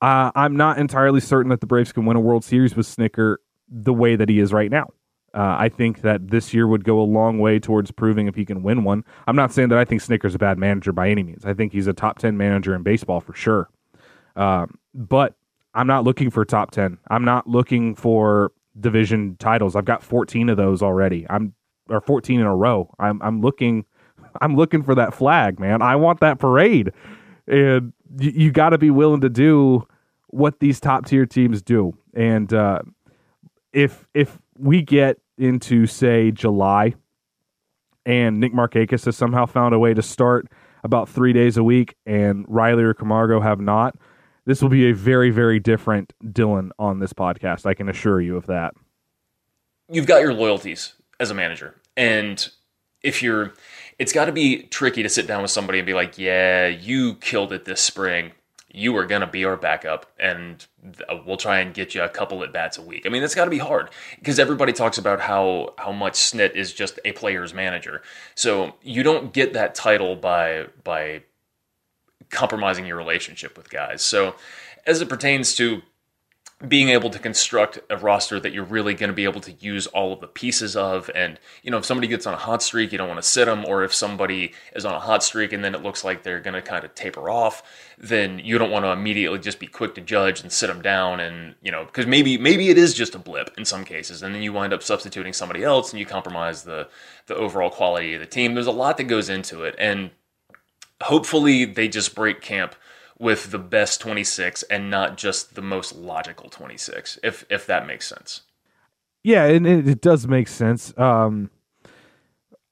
Uh, 0.00 0.30
I'm 0.34 0.56
not 0.56 0.78
entirely 0.78 1.20
certain 1.20 1.50
that 1.50 1.60
the 1.60 1.66
Braves 1.66 1.92
can 1.92 2.04
win 2.04 2.16
a 2.16 2.20
World 2.20 2.44
Series 2.44 2.76
with 2.76 2.86
Snitker 2.86 3.36
the 3.68 3.92
way 3.92 4.16
that 4.16 4.28
he 4.28 4.38
is 4.38 4.52
right 4.52 4.70
now. 4.70 4.90
Uh, 5.34 5.56
I 5.58 5.70
think 5.70 6.02
that 6.02 6.28
this 6.28 6.52
year 6.52 6.66
would 6.66 6.84
go 6.84 7.00
a 7.00 7.04
long 7.04 7.38
way 7.38 7.58
towards 7.58 7.90
proving 7.90 8.26
if 8.26 8.34
he 8.34 8.44
can 8.44 8.62
win 8.62 8.84
one. 8.84 9.04
I'm 9.26 9.36
not 9.36 9.52
saying 9.52 9.70
that 9.70 9.78
I 9.78 9.84
think 9.84 10.02
Snitker's 10.02 10.34
a 10.34 10.38
bad 10.38 10.58
manager 10.58 10.92
by 10.92 11.08
any 11.08 11.22
means. 11.22 11.44
I 11.44 11.54
think 11.54 11.72
he's 11.72 11.86
a 11.86 11.92
top 11.92 12.18
10 12.18 12.36
manager 12.36 12.74
in 12.74 12.82
baseball 12.82 13.20
for 13.20 13.32
sure. 13.32 13.70
Um, 14.36 14.78
but 14.94 15.34
I'm 15.74 15.86
not 15.86 16.04
looking 16.04 16.30
for 16.30 16.44
top 16.44 16.70
10. 16.70 16.98
I'm 17.10 17.24
not 17.24 17.48
looking 17.48 17.94
for 17.94 18.52
division 18.78 19.36
titles. 19.38 19.76
I've 19.76 19.84
got 19.84 20.02
14 20.02 20.48
of 20.48 20.56
those 20.56 20.82
already. 20.82 21.26
I'm 21.28 21.54
or 21.88 22.00
14 22.00 22.40
in 22.40 22.46
a 22.46 22.54
row. 22.54 22.94
I'm 22.98 23.20
I'm 23.22 23.40
looking 23.40 23.84
I'm 24.40 24.56
looking 24.56 24.82
for 24.82 24.94
that 24.94 25.14
flag, 25.14 25.58
man. 25.58 25.82
I 25.82 25.96
want 25.96 26.20
that 26.20 26.38
parade. 26.38 26.92
And 27.46 27.92
you, 28.18 28.30
you 28.30 28.50
got 28.52 28.70
to 28.70 28.78
be 28.78 28.90
willing 28.90 29.20
to 29.22 29.28
do 29.28 29.86
what 30.28 30.60
these 30.60 30.80
top 30.80 31.06
tier 31.06 31.26
teams 31.26 31.62
do. 31.62 31.96
And 32.14 32.52
uh, 32.52 32.80
if 33.72 34.06
if 34.14 34.38
we 34.58 34.82
get 34.82 35.18
into 35.38 35.86
say 35.86 36.30
July 36.30 36.94
and 38.04 38.40
Nick 38.40 38.52
Markakis 38.52 39.04
has 39.04 39.16
somehow 39.16 39.46
found 39.46 39.74
a 39.74 39.78
way 39.78 39.94
to 39.94 40.02
start 40.02 40.48
about 40.84 41.08
three 41.08 41.32
days 41.32 41.56
a 41.56 41.64
week 41.64 41.96
and 42.06 42.44
Riley 42.48 42.82
or 42.82 42.94
Camargo 42.94 43.40
have 43.40 43.60
not, 43.60 43.96
this 44.44 44.60
will 44.60 44.68
be 44.68 44.90
a 44.90 44.94
very, 44.94 45.30
very 45.30 45.60
different 45.60 46.12
Dylan 46.24 46.70
on 46.78 46.98
this 46.98 47.12
podcast. 47.12 47.66
I 47.66 47.74
can 47.74 47.88
assure 47.88 48.20
you 48.20 48.36
of 48.36 48.46
that. 48.46 48.74
You've 49.88 50.06
got 50.06 50.22
your 50.22 50.34
loyalties 50.34 50.94
as 51.20 51.30
a 51.30 51.34
manager. 51.34 51.76
And 51.96 52.48
if 53.02 53.22
you're, 53.22 53.52
it's 53.98 54.12
got 54.12 54.26
to 54.26 54.32
be 54.32 54.62
tricky 54.64 55.02
to 55.02 55.08
sit 55.08 55.26
down 55.26 55.42
with 55.42 55.50
somebody 55.50 55.78
and 55.78 55.86
be 55.86 55.94
like, 55.94 56.18
yeah, 56.18 56.66
you 56.66 57.14
killed 57.16 57.52
it 57.52 57.64
this 57.64 57.80
spring. 57.80 58.32
You 58.74 58.96
are 58.96 59.04
going 59.04 59.20
to 59.20 59.26
be 59.26 59.44
our 59.44 59.58
backup, 59.58 60.10
and 60.18 60.66
uh, 61.06 61.18
we'll 61.26 61.36
try 61.36 61.58
and 61.58 61.74
get 61.74 61.94
you 61.94 62.02
a 62.02 62.08
couple 62.08 62.42
at 62.42 62.54
bats 62.54 62.78
a 62.78 62.82
week. 62.82 63.04
I 63.04 63.10
mean, 63.10 63.20
that's 63.20 63.34
got 63.34 63.44
to 63.44 63.50
be 63.50 63.58
hard 63.58 63.90
because 64.18 64.38
everybody 64.38 64.72
talks 64.72 64.96
about 64.96 65.20
how 65.20 65.74
how 65.76 65.92
much 65.92 66.14
Snit 66.14 66.54
is 66.54 66.72
just 66.72 66.98
a 67.04 67.12
player's 67.12 67.52
manager. 67.52 68.00
So 68.34 68.76
you 68.80 69.02
don't 69.02 69.34
get 69.34 69.52
that 69.52 69.74
title 69.74 70.16
by 70.16 70.68
by 70.84 71.24
compromising 72.32 72.86
your 72.86 72.96
relationship 72.96 73.56
with 73.56 73.70
guys. 73.70 74.02
So, 74.02 74.34
as 74.84 75.00
it 75.00 75.08
pertains 75.08 75.54
to 75.56 75.82
being 76.66 76.90
able 76.90 77.10
to 77.10 77.18
construct 77.18 77.80
a 77.90 77.96
roster 77.96 78.38
that 78.38 78.52
you're 78.52 78.64
really 78.64 78.94
going 78.94 79.08
to 79.08 79.14
be 79.14 79.24
able 79.24 79.40
to 79.40 79.52
use 79.52 79.88
all 79.88 80.12
of 80.12 80.20
the 80.20 80.28
pieces 80.28 80.76
of 80.76 81.10
and 81.14 81.40
you 81.62 81.70
know 81.70 81.78
if 81.78 81.84
somebody 81.84 82.06
gets 82.06 82.26
on 82.26 82.34
a 82.34 82.38
hot 82.38 82.62
streak 82.62 82.92
you 82.92 82.98
don't 82.98 83.08
want 83.08 83.20
to 83.20 83.28
sit 83.28 83.46
them 83.46 83.64
or 83.66 83.82
if 83.82 83.92
somebody 83.92 84.52
is 84.74 84.84
on 84.84 84.94
a 84.94 85.00
hot 85.00 85.24
streak 85.24 85.52
and 85.52 85.64
then 85.64 85.74
it 85.74 85.82
looks 85.82 86.04
like 86.04 86.22
they're 86.22 86.40
going 86.40 86.54
to 86.54 86.62
kind 86.62 86.84
of 86.84 86.94
taper 86.94 87.28
off 87.28 87.62
then 87.98 88.38
you 88.38 88.58
don't 88.58 88.70
want 88.70 88.84
to 88.84 88.90
immediately 88.90 89.40
just 89.40 89.58
be 89.58 89.66
quick 89.66 89.94
to 89.96 90.00
judge 90.00 90.40
and 90.40 90.52
sit 90.52 90.68
them 90.68 90.80
down 90.80 91.18
and 91.18 91.56
you 91.62 91.72
know 91.72 91.84
because 91.84 92.06
maybe 92.06 92.38
maybe 92.38 92.68
it 92.68 92.78
is 92.78 92.94
just 92.94 93.16
a 93.16 93.18
blip 93.18 93.50
in 93.58 93.64
some 93.64 93.84
cases 93.84 94.22
and 94.22 94.32
then 94.32 94.42
you 94.42 94.52
wind 94.52 94.72
up 94.72 94.84
substituting 94.84 95.32
somebody 95.32 95.64
else 95.64 95.90
and 95.90 95.98
you 95.98 96.06
compromise 96.06 96.62
the 96.62 96.88
the 97.26 97.34
overall 97.34 97.70
quality 97.70 98.14
of 98.14 98.20
the 98.20 98.26
team 98.26 98.54
there's 98.54 98.66
a 98.66 98.70
lot 98.70 98.96
that 98.96 99.04
goes 99.04 99.28
into 99.28 99.64
it 99.64 99.74
and 99.78 100.10
hopefully 101.02 101.64
they 101.64 101.88
just 101.88 102.14
break 102.14 102.40
camp 102.40 102.74
with 103.18 103.50
the 103.50 103.58
best 103.58 104.00
26 104.00 104.62
and 104.64 104.90
not 104.90 105.16
just 105.16 105.54
the 105.54 105.62
most 105.62 105.94
logical 105.94 106.48
26 106.50 107.18
if 107.22 107.44
if 107.50 107.66
that 107.66 107.86
makes 107.86 108.08
sense. 108.08 108.42
Yeah 109.22 109.44
and 109.44 109.66
it, 109.66 109.88
it 109.88 110.00
does 110.00 110.26
make 110.26 110.48
sense. 110.48 110.96
Um 110.98 111.50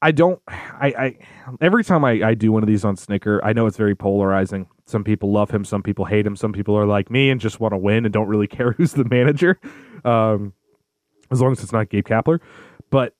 i 0.02 0.10
don't 0.10 0.40
i 0.48 0.94
i 0.98 1.18
every 1.60 1.84
time 1.84 2.06
I, 2.06 2.12
I 2.22 2.34
do 2.34 2.50
one 2.52 2.62
of 2.62 2.66
these 2.66 2.86
on 2.86 2.96
snitker 2.96 3.38
i 3.42 3.52
know 3.52 3.66
it's 3.66 3.76
very 3.76 3.94
polarizing. 3.94 4.66
Some 4.86 5.04
people 5.04 5.30
love 5.30 5.50
him 5.50 5.64
some 5.64 5.82
people 5.82 6.06
hate 6.06 6.26
him 6.26 6.36
some 6.36 6.52
people 6.52 6.74
are 6.76 6.86
like 6.86 7.10
me 7.10 7.30
and 7.30 7.40
just 7.40 7.60
want 7.60 7.72
to 7.72 7.78
win 7.78 8.04
and 8.06 8.12
don't 8.12 8.28
really 8.28 8.46
care 8.56 8.72
who's 8.72 8.92
the 8.92 9.04
manager 9.04 9.60
um 10.04 10.54
as 11.30 11.40
long 11.40 11.52
as 11.52 11.62
it's 11.62 11.72
not 11.72 11.88
gabe 11.90 12.06
kapler. 12.06 12.40
But 12.90 13.14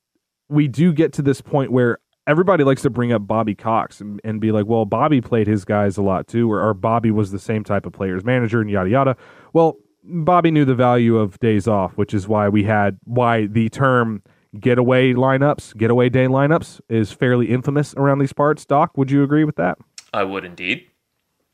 we 0.48 0.68
do 0.68 0.92
get 0.92 1.12
to 1.14 1.22
this 1.22 1.40
point 1.40 1.70
where 1.70 1.98
everybody 2.30 2.64
likes 2.64 2.82
to 2.82 2.90
bring 2.90 3.12
up 3.12 3.26
Bobby 3.26 3.54
Cox 3.54 4.00
and, 4.00 4.20
and, 4.24 4.40
be 4.40 4.52
like, 4.52 4.66
well, 4.66 4.84
Bobby 4.84 5.20
played 5.20 5.46
his 5.46 5.64
guys 5.64 5.96
a 5.96 6.02
lot 6.02 6.26
too, 6.26 6.50
or, 6.50 6.62
or 6.62 6.74
Bobby 6.74 7.10
was 7.10 7.32
the 7.32 7.38
same 7.38 7.64
type 7.64 7.86
of 7.86 7.92
player's 7.92 8.24
manager 8.24 8.60
and 8.60 8.70
yada 8.70 8.88
yada. 8.88 9.16
Well, 9.52 9.76
Bobby 10.04 10.50
knew 10.50 10.64
the 10.64 10.74
value 10.74 11.16
of 11.16 11.38
days 11.40 11.68
off, 11.68 11.96
which 11.96 12.14
is 12.14 12.26
why 12.28 12.48
we 12.48 12.64
had 12.64 12.98
why 13.04 13.46
the 13.46 13.68
term 13.68 14.22
getaway 14.58 15.12
lineups, 15.12 15.76
getaway 15.76 16.08
day 16.08 16.26
lineups 16.26 16.80
is 16.88 17.12
fairly 17.12 17.50
infamous 17.50 17.94
around 17.94 18.18
these 18.18 18.32
parts. 18.32 18.64
Doc, 18.64 18.96
would 18.96 19.10
you 19.10 19.22
agree 19.22 19.44
with 19.44 19.56
that? 19.56 19.78
I 20.12 20.24
would 20.24 20.44
indeed 20.44 20.86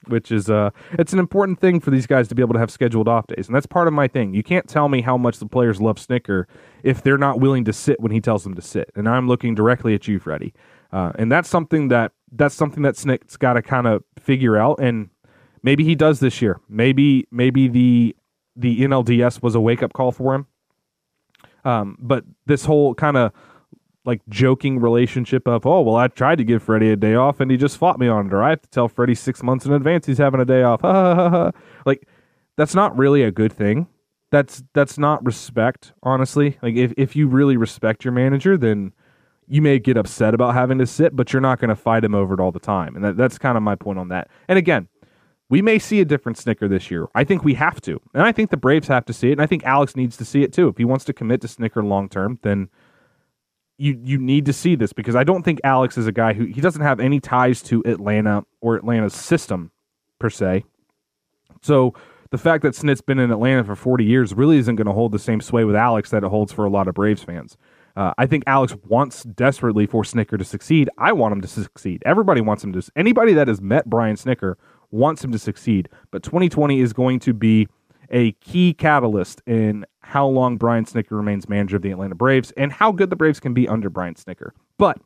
which 0.09 0.33
is 0.33 0.49
uh 0.51 0.71
it's 0.93 1.13
an 1.13 1.19
important 1.19 1.61
thing 1.61 1.81
for 1.81 1.91
these 1.91 2.07
guys 2.07 2.29
to 2.29 2.35
be 2.35 2.43
able 2.43 2.55
to 2.55 2.59
have 2.61 2.71
scheduled 2.71 3.09
off 3.09 3.27
days. 3.27 3.47
And 3.47 3.55
that's 3.55 3.67
part 3.67 3.89
of 3.89 3.95
my 3.95 4.09
thing. 4.09 4.35
You 4.35 4.43
can't 4.43 4.69
tell 4.69 4.89
me 4.89 5.03
how 5.03 5.17
much 5.17 5.39
the 5.39 5.47
players 5.47 5.81
love 5.81 5.97
Snitker 5.97 6.45
if 6.83 7.03
they're 7.03 7.19
not 7.19 7.41
willing 7.41 7.65
to 7.65 7.73
sit 7.73 8.01
when 8.01 8.13
he 8.13 8.21
tells 8.21 8.45
them 8.45 8.55
to 8.55 8.63
sit. 8.63 8.91
And 8.95 9.09
i'm 9.09 9.29
looking 9.29 9.55
directly 9.55 9.95
at 9.95 10.07
you 10.09 10.19
freddie. 10.19 10.55
Uh, 10.93 11.13
and 11.17 11.31
that's 11.31 11.49
something 11.49 11.89
that 11.89 12.13
that's 12.33 12.55
something 12.55 12.83
that 12.83 12.97
snick's 12.97 13.37
got 13.37 13.55
to 13.55 13.63
kind 13.63 13.87
of 13.87 14.03
figure 14.19 14.57
out. 14.57 14.79
And 14.81 15.11
maybe 15.63 15.85
he 15.85 15.95
does 15.95 16.21
this 16.21 16.41
year. 16.41 16.61
Maybe 16.69 17.27
maybe 17.31 17.69
the 17.69 18.17
the 18.55 18.81
nlds 18.83 19.43
was 19.43 19.55
a 19.55 19.61
wake-up 19.61 19.93
call 19.93 20.13
for 20.13 20.35
him. 20.35 20.47
Um, 21.65 21.99
but 22.01 22.25
this 22.47 22.65
whole 22.65 22.95
kind 22.95 23.17
of 23.17 23.33
like 24.07 24.23
joking 24.29 24.79
relationship 24.79 25.47
of 25.47 25.67
oh 25.67 25.83
well 25.83 25.97
I 25.97 26.09
tried 26.09 26.39
to 26.39 26.45
give 26.45 26.63
Freddie 26.63 26.91
a 26.91 26.97
day 26.97 27.15
off 27.15 27.41
and 27.41 27.51
he 27.51 27.57
just 27.57 27.77
fought 27.77 27.99
me 27.99 28.09
on 28.09 28.29
it 28.29 28.33
or 28.33 28.43
I 28.43 28.51
have 28.51 28.63
to 28.63 28.71
tell 28.71 28.89
Freddie 28.89 29.15
six 29.15 29.43
months 29.43 29.67
in 29.67 29.73
advance 29.73 30.07
he's 30.07 30.19
having 30.19 30.41
a 30.41 30.45
day 30.45 30.63
off 30.63 30.83
like 31.87 32.07
that's 32.57 32.75
not 32.75 32.97
really 32.97 33.23
a 33.23 33.31
good 33.31 33.53
thing 33.53 33.89
that's 34.31 34.63
that's 34.73 34.97
not 34.97 35.25
respect 35.25 35.93
honestly 36.03 36.59
like 36.63 36.77
if, 36.77 36.93
if 36.97 37.17
you 37.17 37.29
really 37.29 37.57
respect 37.57 38.05
your 38.05 38.13
manager 38.13 38.57
then 38.57 38.93
you 39.49 39.61
may 39.61 39.79
get 39.79 39.97
upset 39.97 40.35
about 40.35 40.55
having 40.55 40.79
to 40.79 40.87
sit 40.87 41.15
but 41.15 41.33
you're 41.33 41.43
not 41.43 41.59
going 41.59 41.69
to 41.69 41.77
fight 41.77 42.05
him 42.05 42.15
over 42.15 42.35
it 42.35 42.41
all 42.41 42.53
the 42.53 42.61
time 42.61 42.95
and 42.95 43.05
that, 43.05 43.17
that's 43.17 43.39
kind 43.39 43.57
of 43.57 43.63
my 43.63 43.75
point 43.75 43.99
on 43.99 44.09
that 44.09 44.29
and 44.49 44.59
again 44.59 44.89
we 45.49 45.63
may 45.63 45.79
see 45.79 46.01
a 46.01 46.05
different 46.05 46.39
Snitker 46.39 46.69
this 46.69 46.91
year. 46.91 47.07
I 47.15 47.25
think 47.25 47.45
we 47.45 47.55
have 47.55 47.81
to. 47.83 48.01
And 48.15 48.25
I 48.25 48.33
think 48.33 48.51
the 48.51 48.57
Braves 48.57 48.89
have 48.89 49.05
to 49.05 49.13
see 49.13 49.29
it. 49.29 49.33
And 49.33 49.43
I 49.43 49.47
think 49.47 49.65
Alex 49.65 49.95
needs 49.95 50.17
to 50.17 50.25
see 50.25 50.43
it 50.43 50.53
too. 50.53 50.69
If 50.69 50.77
he 50.77 50.85
wants 50.85 51.05
to 51.05 51.13
commit 51.13 51.41
to 51.43 51.47
Snitker 51.47 51.85
long 51.85 52.09
term, 52.09 52.39
then 52.43 52.69
you 53.79 54.01
you 54.03 54.19
need 54.19 54.47
to 54.47 54.53
see 54.53 54.75
this 54.75 54.93
because 54.93 55.15
I 55.15 55.25
don't 55.25 55.43
think 55.43 55.61
Alex 55.65 55.99
is 55.99 56.07
a 56.07 56.13
guy 56.13 56.33
who 56.33 56.45
he 56.45 56.61
doesn't 56.61 56.83
have 56.83 57.01
any 57.01 57.21
ties 57.21 57.63
to 57.65 57.83
Atlanta 57.85 58.45
or 58.61 58.77
Atlanta's 58.77 59.15
system 59.15 59.71
per 60.19 60.31
se. 60.31 60.65
So 61.63 61.95
the 62.31 62.39
fact 62.39 62.63
that 62.63 62.75
Snit's 62.75 63.01
been 63.01 63.19
in 63.19 63.31
Atlanta 63.31 63.65
for 63.65 63.77
40 63.77 64.05
years 64.05 64.35
really 64.35 64.59
isn't 64.59 64.77
going 64.77 64.87
to 64.87 64.93
hold 64.93 65.13
the 65.13 65.19
same 65.19 65.41
sway 65.41 65.65
with 65.65 65.77
Alex 65.77 66.11
that 66.11 66.25
it 66.25 66.29
holds 66.29 66.53
for 66.53 66.65
a 66.65 66.71
lot 66.71 66.89
of 66.89 66.95
Braves 66.95 67.23
fans. 67.23 67.57
Uh, 67.97 68.13
I 68.19 68.27
think 68.27 68.45
Alex 68.47 68.75
wants 68.87 69.23
desperately 69.23 69.87
for 69.87 70.03
Snitker 70.03 70.39
to 70.39 70.45
succeed. 70.45 70.91
I 70.99 71.13
want 71.13 71.33
him 71.33 71.41
to 71.41 71.49
succeed. 71.49 72.03
Everybody 72.05 72.43
wants 72.43 72.63
him 72.63 72.73
to. 72.75 72.83
Anybody 72.95 73.33
that 73.33 73.49
has 73.49 73.61
met 73.61 73.89
Brian 73.89 74.17
Snitker 74.17 74.57
wants 74.91 75.25
him 75.25 75.33
to 75.33 75.39
succeed. 75.39 75.89
But 76.11 76.23
2020 76.23 76.81
is 76.81 76.93
going 76.93 77.21
to 77.21 77.33
be 77.33 77.69
a 78.11 78.33
key 78.33 78.75
catalyst 78.75 79.43
in 79.47 79.85
how 80.01 80.27
long 80.27 80.57
Brian 80.57 80.85
Snitker 80.85 81.13
remains 81.13 81.49
manager 81.49 81.77
of 81.77 81.83
the 81.83 81.91
Atlanta 81.91 82.15
Braves 82.15 82.53
and 82.57 82.73
how 82.73 82.93
good 82.93 83.11
the 83.11 83.17
Braves 83.17 83.41
can 83.41 83.55
be 83.55 83.69
under 83.69 83.91
Brian 83.91 84.15
Snitker. 84.15 84.51
But 84.79 84.99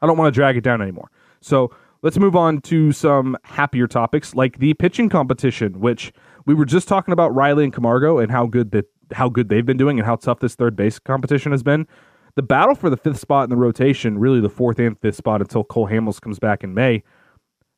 I 0.00 0.06
don't 0.06 0.16
want 0.16 0.32
to 0.32 0.38
drag 0.38 0.56
it 0.56 0.64
down 0.64 0.80
anymore. 0.80 1.10
So 1.40 1.70
let's 2.02 2.18
move 2.18 2.36
on 2.36 2.60
to 2.62 2.92
some 2.92 3.36
happier 3.44 3.86
topics 3.86 4.34
like 4.34 4.58
the 4.58 4.74
pitching 4.74 5.08
competition, 5.08 5.80
which 5.80 6.12
we 6.46 6.54
were 6.54 6.64
just 6.64 6.88
talking 6.88 7.12
about 7.12 7.34
Riley 7.34 7.64
and 7.64 7.72
Camargo 7.72 8.18
and 8.18 8.30
how 8.30 8.46
good 8.46 8.70
that 8.72 8.86
how 9.12 9.28
good 9.28 9.48
they've 9.48 9.64
been 9.64 9.76
doing 9.76 9.98
and 9.98 10.06
how 10.06 10.16
tough 10.16 10.40
this 10.40 10.54
third 10.54 10.76
base 10.76 10.98
competition 10.98 11.52
has 11.52 11.62
been. 11.62 11.86
The 12.34 12.42
battle 12.42 12.74
for 12.74 12.90
the 12.90 12.96
fifth 12.96 13.18
spot 13.18 13.44
in 13.44 13.50
the 13.50 13.56
rotation, 13.56 14.18
really 14.18 14.40
the 14.40 14.50
fourth 14.50 14.78
and 14.78 14.98
fifth 14.98 15.16
spot 15.16 15.40
until 15.40 15.64
Cole 15.64 15.88
Hamels 15.88 16.20
comes 16.20 16.38
back 16.38 16.62
in 16.62 16.74
May, 16.74 17.02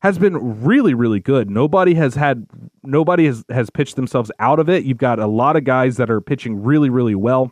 has 0.01 0.17
been 0.17 0.63
really, 0.63 0.93
really 0.93 1.19
good. 1.19 1.49
Nobody 1.49 1.93
has 1.93 2.15
had 2.15 2.47
nobody 2.83 3.25
has, 3.25 3.45
has 3.49 3.69
pitched 3.69 3.95
themselves 3.95 4.31
out 4.39 4.59
of 4.59 4.69
it. 4.69 4.83
You've 4.83 4.97
got 4.97 5.19
a 5.19 5.27
lot 5.27 5.55
of 5.55 5.63
guys 5.63 5.97
that 5.97 6.09
are 6.09 6.21
pitching 6.21 6.61
really, 6.61 6.89
really 6.89 7.15
well. 7.15 7.51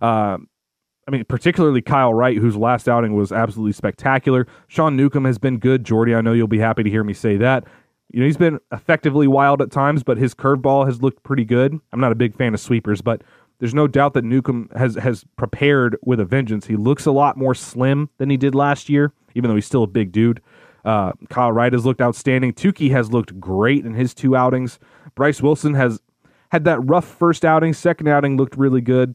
Uh, 0.00 0.38
I 1.08 1.10
mean, 1.10 1.24
particularly 1.24 1.82
Kyle 1.82 2.14
Wright, 2.14 2.36
whose 2.36 2.56
last 2.56 2.88
outing 2.88 3.14
was 3.14 3.32
absolutely 3.32 3.72
spectacular. 3.72 4.46
Sean 4.68 4.96
Newcomb 4.96 5.24
has 5.24 5.38
been 5.38 5.58
good. 5.58 5.84
Jordy, 5.84 6.14
I 6.14 6.20
know 6.20 6.32
you'll 6.32 6.46
be 6.46 6.58
happy 6.58 6.82
to 6.82 6.90
hear 6.90 7.02
me 7.02 7.12
say 7.12 7.36
that. 7.38 7.64
You 8.12 8.20
know, 8.20 8.26
he's 8.26 8.36
been 8.36 8.60
effectively 8.70 9.26
wild 9.26 9.62
at 9.62 9.70
times, 9.70 10.02
but 10.02 10.18
his 10.18 10.34
curveball 10.34 10.86
has 10.86 11.02
looked 11.02 11.22
pretty 11.22 11.44
good. 11.44 11.78
I'm 11.92 12.00
not 12.00 12.12
a 12.12 12.14
big 12.14 12.36
fan 12.36 12.52
of 12.52 12.60
sweepers, 12.60 13.00
but 13.00 13.22
there's 13.58 13.74
no 13.74 13.88
doubt 13.88 14.14
that 14.14 14.24
Newcomb 14.24 14.68
has 14.76 14.96
has 14.96 15.24
prepared 15.36 15.96
with 16.02 16.20
a 16.20 16.24
vengeance. 16.24 16.66
He 16.66 16.76
looks 16.76 17.06
a 17.06 17.12
lot 17.12 17.36
more 17.36 17.54
slim 17.54 18.10
than 18.18 18.28
he 18.28 18.36
did 18.36 18.54
last 18.54 18.88
year, 18.88 19.12
even 19.34 19.48
though 19.48 19.54
he's 19.54 19.66
still 19.66 19.84
a 19.84 19.88
big 19.88 20.12
dude. 20.12 20.40
Uh, 20.84 21.12
Kyle 21.28 21.52
Wright 21.52 21.72
has 21.72 21.84
looked 21.84 22.00
outstanding. 22.00 22.52
Touki 22.52 22.90
has 22.90 23.12
looked 23.12 23.38
great 23.38 23.84
in 23.84 23.94
his 23.94 24.14
two 24.14 24.36
outings. 24.36 24.78
Bryce 25.14 25.40
Wilson 25.40 25.74
has 25.74 26.00
had 26.50 26.64
that 26.64 26.80
rough 26.80 27.06
first 27.06 27.44
outing. 27.44 27.72
Second 27.72 28.08
outing 28.08 28.36
looked 28.36 28.56
really 28.56 28.80
good. 28.80 29.14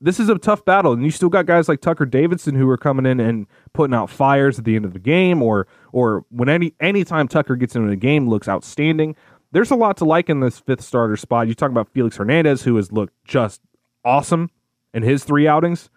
This 0.00 0.20
is 0.20 0.28
a 0.28 0.38
tough 0.38 0.64
battle, 0.64 0.92
and 0.92 1.02
you 1.04 1.10
still 1.10 1.28
got 1.28 1.46
guys 1.46 1.68
like 1.68 1.80
Tucker 1.80 2.06
Davidson 2.06 2.54
who 2.54 2.68
are 2.68 2.76
coming 2.76 3.04
in 3.04 3.18
and 3.18 3.48
putting 3.72 3.94
out 3.94 4.08
fires 4.08 4.56
at 4.58 4.64
the 4.64 4.76
end 4.76 4.84
of 4.84 4.92
the 4.92 5.00
game, 5.00 5.42
or 5.42 5.66
or 5.90 6.24
when 6.30 6.48
any 6.48 6.72
anytime 6.78 7.26
Tucker 7.26 7.56
gets 7.56 7.74
into 7.74 7.88
the 7.88 7.96
game 7.96 8.28
looks 8.28 8.48
outstanding. 8.48 9.16
There's 9.50 9.70
a 9.70 9.76
lot 9.76 9.96
to 9.96 10.04
like 10.04 10.28
in 10.28 10.40
this 10.40 10.58
fifth 10.58 10.82
starter 10.82 11.16
spot. 11.16 11.48
You 11.48 11.54
talk 11.54 11.70
about 11.70 11.88
Felix 11.88 12.16
Hernandez, 12.16 12.62
who 12.62 12.76
has 12.76 12.92
looked 12.92 13.14
just 13.24 13.62
awesome 14.04 14.50
in 14.92 15.02
his 15.02 15.24
three 15.24 15.48
outings. 15.48 15.90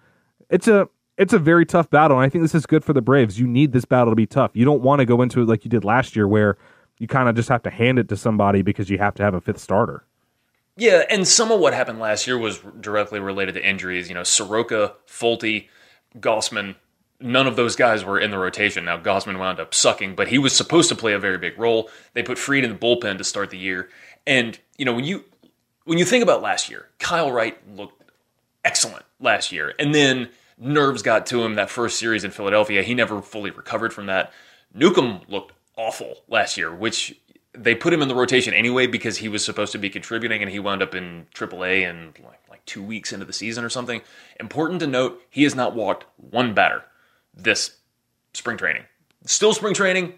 It's 0.49 0.67
a 0.67 0.88
it's 1.17 1.34
a 1.34 1.39
very 1.39 1.65
tough 1.65 1.89
battle, 1.89 2.17
and 2.17 2.26
I 2.26 2.30
think 2.30 2.43
this 2.43 2.56
is 2.56 2.65
good 2.65 2.84
for 2.84 2.93
the 2.93 3.02
Braves. 3.02 3.39
You 3.39 3.47
need 3.47 3.71
this 3.71 3.86
battle 3.86 4.12
to 4.12 4.15
be 4.15 4.26
tough. 4.26 4.52
You 4.54 4.65
don't 4.65 4.82
want 4.82 5.00
to 5.00 5.06
go 5.06 5.21
into 5.21 5.41
it 5.41 5.47
like 5.47 5.65
you 5.65 5.69
did 5.69 5.84
last 5.84 6.15
year, 6.15 6.28
where 6.28 6.58
you 7.00 7.08
kind 7.08 7.30
of 7.30 7.36
just 7.36 7.50
have 7.50 7.63
to 7.63 7.69
hand 7.69 8.00
it 8.00 8.10
to 8.10 8.17
somebody 8.17 8.62
because 8.62 8.89
you 8.89 8.97
have 8.97 9.15
to 9.15 9.24
have 9.24 9.34
a 9.34 9.41
fifth 9.41 9.60
starter. 9.60 10.04
Yeah, 10.78 11.04
and 11.10 11.28
some 11.28 11.52
of 11.52 11.60
what 11.60 11.74
happened 11.74 12.00
last 12.00 12.28
year 12.28 12.38
was 12.38 12.60
directly 12.80 13.19
related 13.19 13.56
to 13.56 13.67
injuries. 13.67 14.08
You 14.08 14.15
know, 14.15 14.24
Soroka, 14.24 14.95
Folty, 15.06 15.67
Gausman, 16.19 16.76
none 17.19 17.47
of 17.47 17.56
those 17.56 17.76
guys 17.76 18.04
were 18.04 18.19
in 18.19 18.32
the 18.32 18.38
rotation. 18.38 18.86
Now, 18.86 18.97
Gausman 18.97 19.38
wound 19.38 19.60
up 19.60 19.74
sucking, 19.74 20.15
but 20.15 20.30
he 20.30 20.38
was 20.38 20.56
supposed 20.56 20.89
to 20.89 20.95
play 20.95 21.13
a 21.13 21.19
very 21.19 21.38
big 21.38 21.60
role. 21.60 21.89
They 22.13 22.24
put 22.24 22.38
Fried 22.38 22.63
in 22.63 22.71
the 22.71 22.78
bullpen 22.78 23.17
to 23.17 23.24
start 23.24 23.50
the 23.50 23.58
year. 23.58 23.89
And, 24.26 24.58
you 24.78 24.86
know, 24.86 24.93
when 24.93 25.06
you 25.06 25.26
when 25.86 25.97
you 25.97 26.06
think 26.06 26.24
about 26.24 26.41
last 26.41 26.69
year, 26.69 26.88
Kyle 27.00 27.32
Wright 27.32 27.58
looked 27.76 28.04
excellent 28.63 29.06
last 29.19 29.52
year. 29.52 29.74
And 29.80 29.93
then 29.93 30.30
nerves 30.62 31.02
got 31.02 31.26
to 31.26 31.43
him 31.43 31.56
that 31.56 31.69
first 31.69 32.00
series 32.00 32.24
in 32.24 32.32
Philadelphia. 32.32 32.84
He 32.84 32.93
never 32.93 33.21
fully 33.21 33.52
recovered 33.52 33.93
from 33.93 34.06
that. 34.06 34.32
Newcomb 34.74 35.21
looked 35.28 35.54
awful 35.76 36.24
last 36.30 36.56
year, 36.56 36.74
which 36.74 37.19
they 37.54 37.76
put 37.76 37.91
him 37.91 38.02
in 38.02 38.08
the 38.08 38.15
rotation 38.15 38.54
anyway 38.54 38.88
because 38.88 39.17
he 39.17 39.28
was 39.28 39.43
supposed 39.43 39.74
to 39.74 39.78
be 39.78 39.89
contributing 39.89 40.41
and 40.41 40.52
he 40.52 40.60
wound 40.60 40.82
up 40.82 40.95
in 40.95 41.26
AAA 41.34 41.89
and 41.89 42.17
like 42.24 42.39
like 42.62 42.65
2 42.65 42.84
weeks 42.84 43.12
into 43.12 43.26
the 43.26 43.34
season 43.34 43.63
or 43.63 43.69
something. 43.69 44.02
Important 44.39 44.80
to 44.82 44.88
note, 44.88 45.21
he 45.30 45.43
has 45.43 45.56
not 45.56 45.76
walked 45.76 46.06
one 46.17 46.54
batter 46.54 46.84
this 47.34 47.78
spring 48.34 48.58
training. 48.58 48.84
Still 49.26 49.54
spring 49.54 49.74
training, 49.74 50.13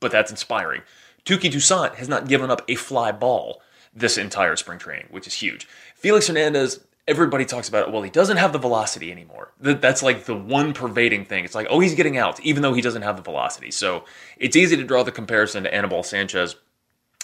but 0.00 0.10
that's 0.10 0.30
inspiring. 0.30 0.82
Touki 1.24 1.50
Toussaint 1.50 1.96
has 1.96 2.08
not 2.08 2.28
given 2.28 2.50
up 2.50 2.62
a 2.68 2.74
fly 2.74 3.12
ball 3.12 3.60
this 3.94 4.16
entire 4.18 4.56
spring 4.56 4.78
training, 4.78 5.06
which 5.10 5.26
is 5.26 5.34
huge. 5.34 5.66
Felix 5.94 6.26
Hernandez, 6.28 6.80
everybody 7.06 7.44
talks 7.44 7.68
about 7.68 7.88
it. 7.88 7.92
Well, 7.92 8.02
he 8.02 8.10
doesn't 8.10 8.36
have 8.36 8.52
the 8.52 8.58
velocity 8.58 9.10
anymore. 9.10 9.52
That's 9.60 10.02
like 10.02 10.24
the 10.24 10.36
one 10.36 10.72
pervading 10.72 11.24
thing. 11.24 11.44
It's 11.44 11.54
like, 11.54 11.66
oh, 11.70 11.80
he's 11.80 11.94
getting 11.94 12.16
out, 12.16 12.40
even 12.40 12.62
though 12.62 12.74
he 12.74 12.80
doesn't 12.80 13.02
have 13.02 13.16
the 13.16 13.22
velocity. 13.22 13.70
So 13.70 14.04
it's 14.36 14.56
easy 14.56 14.76
to 14.76 14.84
draw 14.84 15.02
the 15.02 15.12
comparison 15.12 15.64
to 15.64 15.74
Anibal 15.74 16.02
Sanchez. 16.02 16.56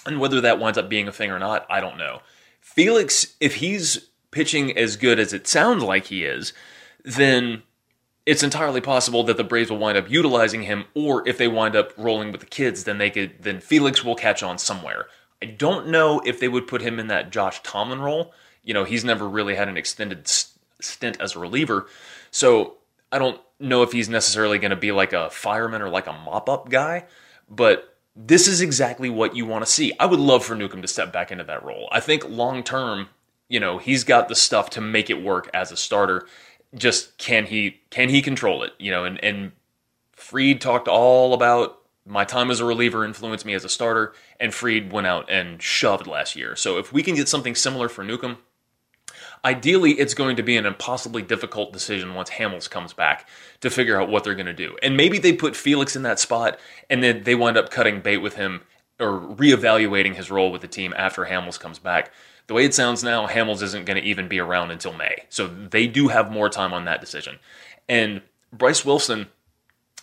And 0.07 0.21
whether 0.21 0.41
that 0.41 0.59
winds 0.59 0.79
up 0.79 0.89
being 0.89 1.09
a 1.09 1.13
thing 1.13 1.31
or 1.31 1.39
not, 1.39 1.67
I 1.71 1.81
don't 1.81 1.99
know. 1.99 2.21
Felix, 2.61 3.35
if 3.41 3.57
he's 3.57 4.09
pitching 4.31 4.77
as 4.77 4.97
good 4.97 5.19
as 5.19 5.33
it 5.33 5.47
sounds 5.47 5.83
like 5.83 6.07
he 6.07 6.25
is, 6.25 6.53
then 7.05 7.63
it's 8.27 8.43
entirely 8.43 8.81
possible 8.81 9.23
that 9.25 9.37
the 9.37 9.45
Braves 9.45 9.71
will 9.71 9.79
wind 9.79 9.97
up 9.97 10.11
utilizing 10.11 10.63
him, 10.63 10.85
or 10.95 11.27
if 11.27 11.39
they 11.39 11.49
wind 11.49 11.75
up 11.75 11.93
rolling 11.97 12.31
with 12.31 12.41
the 12.41 12.47
kids, 12.47 12.85
then 12.85 12.99
they 12.99 13.11
could 13.11 13.43
then 13.43 13.61
Felix 13.61 14.05
will 14.05 14.15
catch 14.15 14.43
on 14.43 14.59
somewhere. 14.59 15.07
I 15.43 15.47
don't 15.47 15.89
know 15.89 16.21
if 16.21 16.39
they 16.39 16.49
would 16.49 16.67
put 16.67 16.83
him 16.83 16.99
in 16.99 17.07
that 17.07 17.31
Josh 17.31 17.63
Tomlin 17.63 18.01
role. 18.01 18.35
You 18.69 18.75
know, 18.75 18.85
he's 18.85 19.05
never 19.05 19.29
really 19.29 19.55
had 19.55 19.69
an 19.69 19.77
extended 19.77 20.29
stint 20.29 21.21
as 21.21 21.35
a 21.35 21.39
reliever, 21.39 21.87
so 22.31 22.75
I 23.11 23.19
don't 23.19 23.41
know 23.59 23.83
if 23.83 23.93
he's 23.93 24.09
necessarily 24.09 24.59
going 24.59 24.71
to 24.71 24.77
be 24.77 24.93
like 24.93 25.13
a 25.13 25.31
fireman 25.31 25.83
or 25.83 25.89
like 25.89 26.07
a 26.07 26.13
mop 26.13 26.49
up 26.49 26.69
guy. 26.69 27.07
But 27.51 27.97
this 28.15 28.47
is 28.47 28.61
exactly 28.61 29.09
what 29.09 29.35
you 29.35 29.47
want 29.47 29.65
to 29.65 29.71
see. 29.71 29.93
I 29.99 30.07
would 30.07 30.21
love 30.21 30.45
for 30.45 30.55
Newcomb 30.55 30.83
to 30.83 30.89
step 30.89 31.13
back 31.13 31.33
into 31.33 31.45
that 31.45 31.65
role. 31.65 31.89
I 31.91 32.01
think 32.01 32.29
long 32.29 32.63
term, 32.63 33.09
you 33.49 33.59
know, 33.59 33.79
he's 33.79 34.05
got 34.05 34.29
the 34.29 34.35
stuff 34.35 34.71
to 34.71 34.81
make 34.81 35.09
it 35.09 35.23
work 35.23 35.49
as 35.55 35.73
a 35.73 35.77
starter 35.77 36.27
just 36.75 37.17
can 37.19 37.47
he 37.47 37.81
can 37.91 38.09
he 38.09 38.23
control 38.23 38.63
it? 38.63 38.73
You 38.79 38.91
know, 38.91 39.05
and 39.05 39.23
and 39.23 39.53
Fried 40.13 40.61
talked 40.61 40.89
all 40.89 41.35
about 41.35 41.79
my 42.05 42.25
time 42.25 42.51
as 42.51 42.61
a 42.61 42.65
reliever 42.65 43.05
influenced 43.05 43.45
me 43.45 43.55
as 43.55 43.65
a 43.65 43.69
starter, 43.69 44.15
and 44.41 44.53
Fried 44.53 44.93
went 44.93 45.07
out 45.07 45.31
and 45.31 45.63
shoved 45.63 46.07
last 46.07 46.37
year. 46.37 46.57
So 46.57 46.79
if 46.79 46.93
we 46.93 47.03
can 47.03 47.15
get 47.15 47.29
something 47.29 47.55
similar 47.55 47.89
for 47.89 48.03
Newcomb, 48.05 48.39
ideally 49.45 49.93
it's 49.93 50.15
going 50.15 50.37
to 50.37 50.43
be 50.43 50.57
an 50.57 50.67
impossibly 50.67 51.23
difficult 51.23 51.73
decision 51.73 52.15
once 52.15 52.31
Hamels 52.31 52.69
comes 52.69 52.93
back 52.93 53.29
to 53.61 53.71
figure 53.71 54.01
out 54.01 54.09
what 54.09 54.25
they're 54.25 54.35
going 54.35 54.47
to 54.47 54.53
do. 54.53 54.77
And 54.83 54.97
maybe 54.97 55.19
they 55.19 55.33
put 55.33 55.57
Felix 55.57 55.97
in 55.97 56.03
that 56.03 56.19
spot, 56.19 56.59
and 56.91 57.03
then 57.03 57.25
they 57.25 57.35
wind 57.35 57.57
up 57.57 57.71
cutting 57.71 58.01
bait 58.01 58.19
with 58.19 58.35
him 58.35 58.63
or 59.01 59.21
reevaluating 59.21 60.15
his 60.15 60.31
role 60.31 60.51
with 60.51 60.61
the 60.61 60.69
team 60.69 60.93
after 60.97 61.25
Hamels 61.25 61.59
comes 61.59 61.79
back. 61.79 62.13
The 62.49 62.55
way 62.55 62.65
it 62.65 62.75
sounds 62.75 63.05
now, 63.05 63.27
Hamels 63.27 63.63
isn't 63.63 63.85
going 63.85 64.01
to 64.01 64.09
even 64.09 64.27
be 64.27 64.41
around 64.41 64.71
until 64.71 64.93
May. 64.93 65.25
So 65.29 65.47
they 65.47 65.87
do 65.87 66.09
have 66.09 66.33
more 66.33 66.49
time 66.49 66.73
on 66.73 66.87
that 66.87 67.01
decision. 67.01 67.39
And 67.89 68.23
Bryce 68.53 68.85
Wilson 68.85 69.27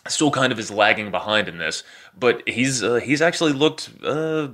still 0.08 0.32
kind 0.32 0.52
of 0.52 0.60
is 0.60 0.72
lagging 0.72 1.12
behind 1.12 1.48
in 1.48 1.58
this, 1.58 1.84
but 2.18 2.48
he's 2.48 2.84
uh, 2.84 2.96
he's 2.96 3.22
actually 3.22 3.54
looked 3.54 3.90
uh, 4.04 4.50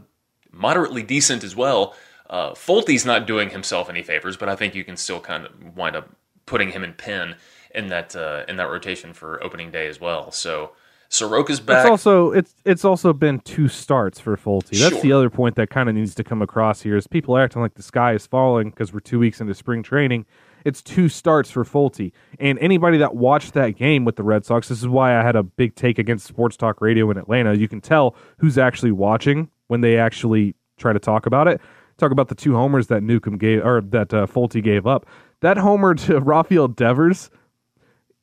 moderately 0.52 1.04
decent 1.04 1.44
as 1.44 1.56
well. 1.56 1.96
Uh, 2.32 2.52
Folty's 2.52 3.06
not 3.06 3.28
doing 3.28 3.50
himself 3.50 3.89
any 3.89 4.02
favors, 4.02 4.38
but 4.38 4.48
I 4.50 4.56
think 4.56 4.74
you 4.74 4.84
can 4.86 4.96
still 4.98 5.20
kind 5.20 5.46
of 5.46 5.76
wind 5.78 5.96
up 5.98 6.10
putting 6.46 6.72
him 6.72 6.84
in 6.84 6.94
pin 6.94 7.36
in 7.76 7.88
that 7.89 8.15
uh, 8.15 8.46
in 8.48 8.56
that 8.56 8.70
rotation 8.70 9.13
for 9.13 9.44
opening 9.44 9.70
day 9.70 9.88
as 9.88 10.00
well. 10.00 10.32
So 10.32 10.72
Soroka's 11.10 11.60
back. 11.60 11.82
It's 11.86 11.89
also 11.89 12.32
it's 12.32 12.56
it's 12.63 12.86
also 12.86 13.12
been 13.12 13.41
two 13.41 13.67
starts 13.67 14.20
for 14.20 14.38
Folty. 14.38 14.80
That's 14.80 14.94
Sure. 14.94 15.02
the 15.02 15.12
other 15.12 15.30
point 15.30 15.56
that 15.58 15.70
kind 15.70 15.89
of 15.89 15.96
needs 15.96 16.15
to 16.15 16.24
come 16.24 16.41
across 16.41 16.82
here 16.82 16.96
is 16.96 17.06
people 17.06 17.36
are 17.36 17.44
acting 17.44 17.62
like 17.62 17.74
the 17.74 17.84
sky 17.84 18.13
is 18.13 18.26
falling 18.26 18.70
because 18.70 18.94
we're 18.94 19.02
two 19.02 19.20
weeks 19.20 19.41
into 19.41 19.54
spring 19.54 19.84
training. 19.84 20.26
It's 20.63 20.82
two 20.82 21.10
starts 21.10 21.50
for 21.52 21.65
Folty, 21.65 22.12
and 22.39 22.58
anybody 22.60 22.98
that 23.00 23.15
watched 23.15 23.54
that 23.56 23.72
game 23.72 24.06
with 24.06 24.15
the 24.15 24.24
Red 24.24 24.46
Sox, 24.46 24.70
this 24.70 24.80
is 24.80 24.88
why 24.88 25.20
I 25.20 25.24
had 25.24 25.36
a 25.36 25.41
big 25.44 25.76
take 25.76 25.98
against 25.98 26.28
Sports 26.28 26.56
Talk 26.56 26.80
Radio 26.82 27.10
in 27.12 27.17
Atlanta. 27.17 27.56
You 27.58 27.67
can 27.67 27.82
tell 27.82 28.15
who's 28.38 28.58
actually 28.60 28.91
watching 28.91 29.50
when 29.67 29.82
they 29.82 29.98
actually 29.98 30.54
try 30.78 30.94
to 30.94 31.00
talk 31.00 31.26
about 31.26 31.48
it. 31.48 31.60
Talk 32.01 32.11
about 32.11 32.27
the 32.27 32.35
two 32.35 32.53
homers 32.53 32.87
that 32.87 33.01
Newcomb 33.03 33.37
gave 33.37 33.65
or 33.65 33.79
that 33.79 34.13
uh, 34.13 34.25
Folty 34.25 34.61
gave 34.61 34.85
up. 34.85 35.05
That 35.39 35.57
homer 35.57 35.95
to 35.95 36.19
Rafael 36.21 36.67
Devers 36.67 37.29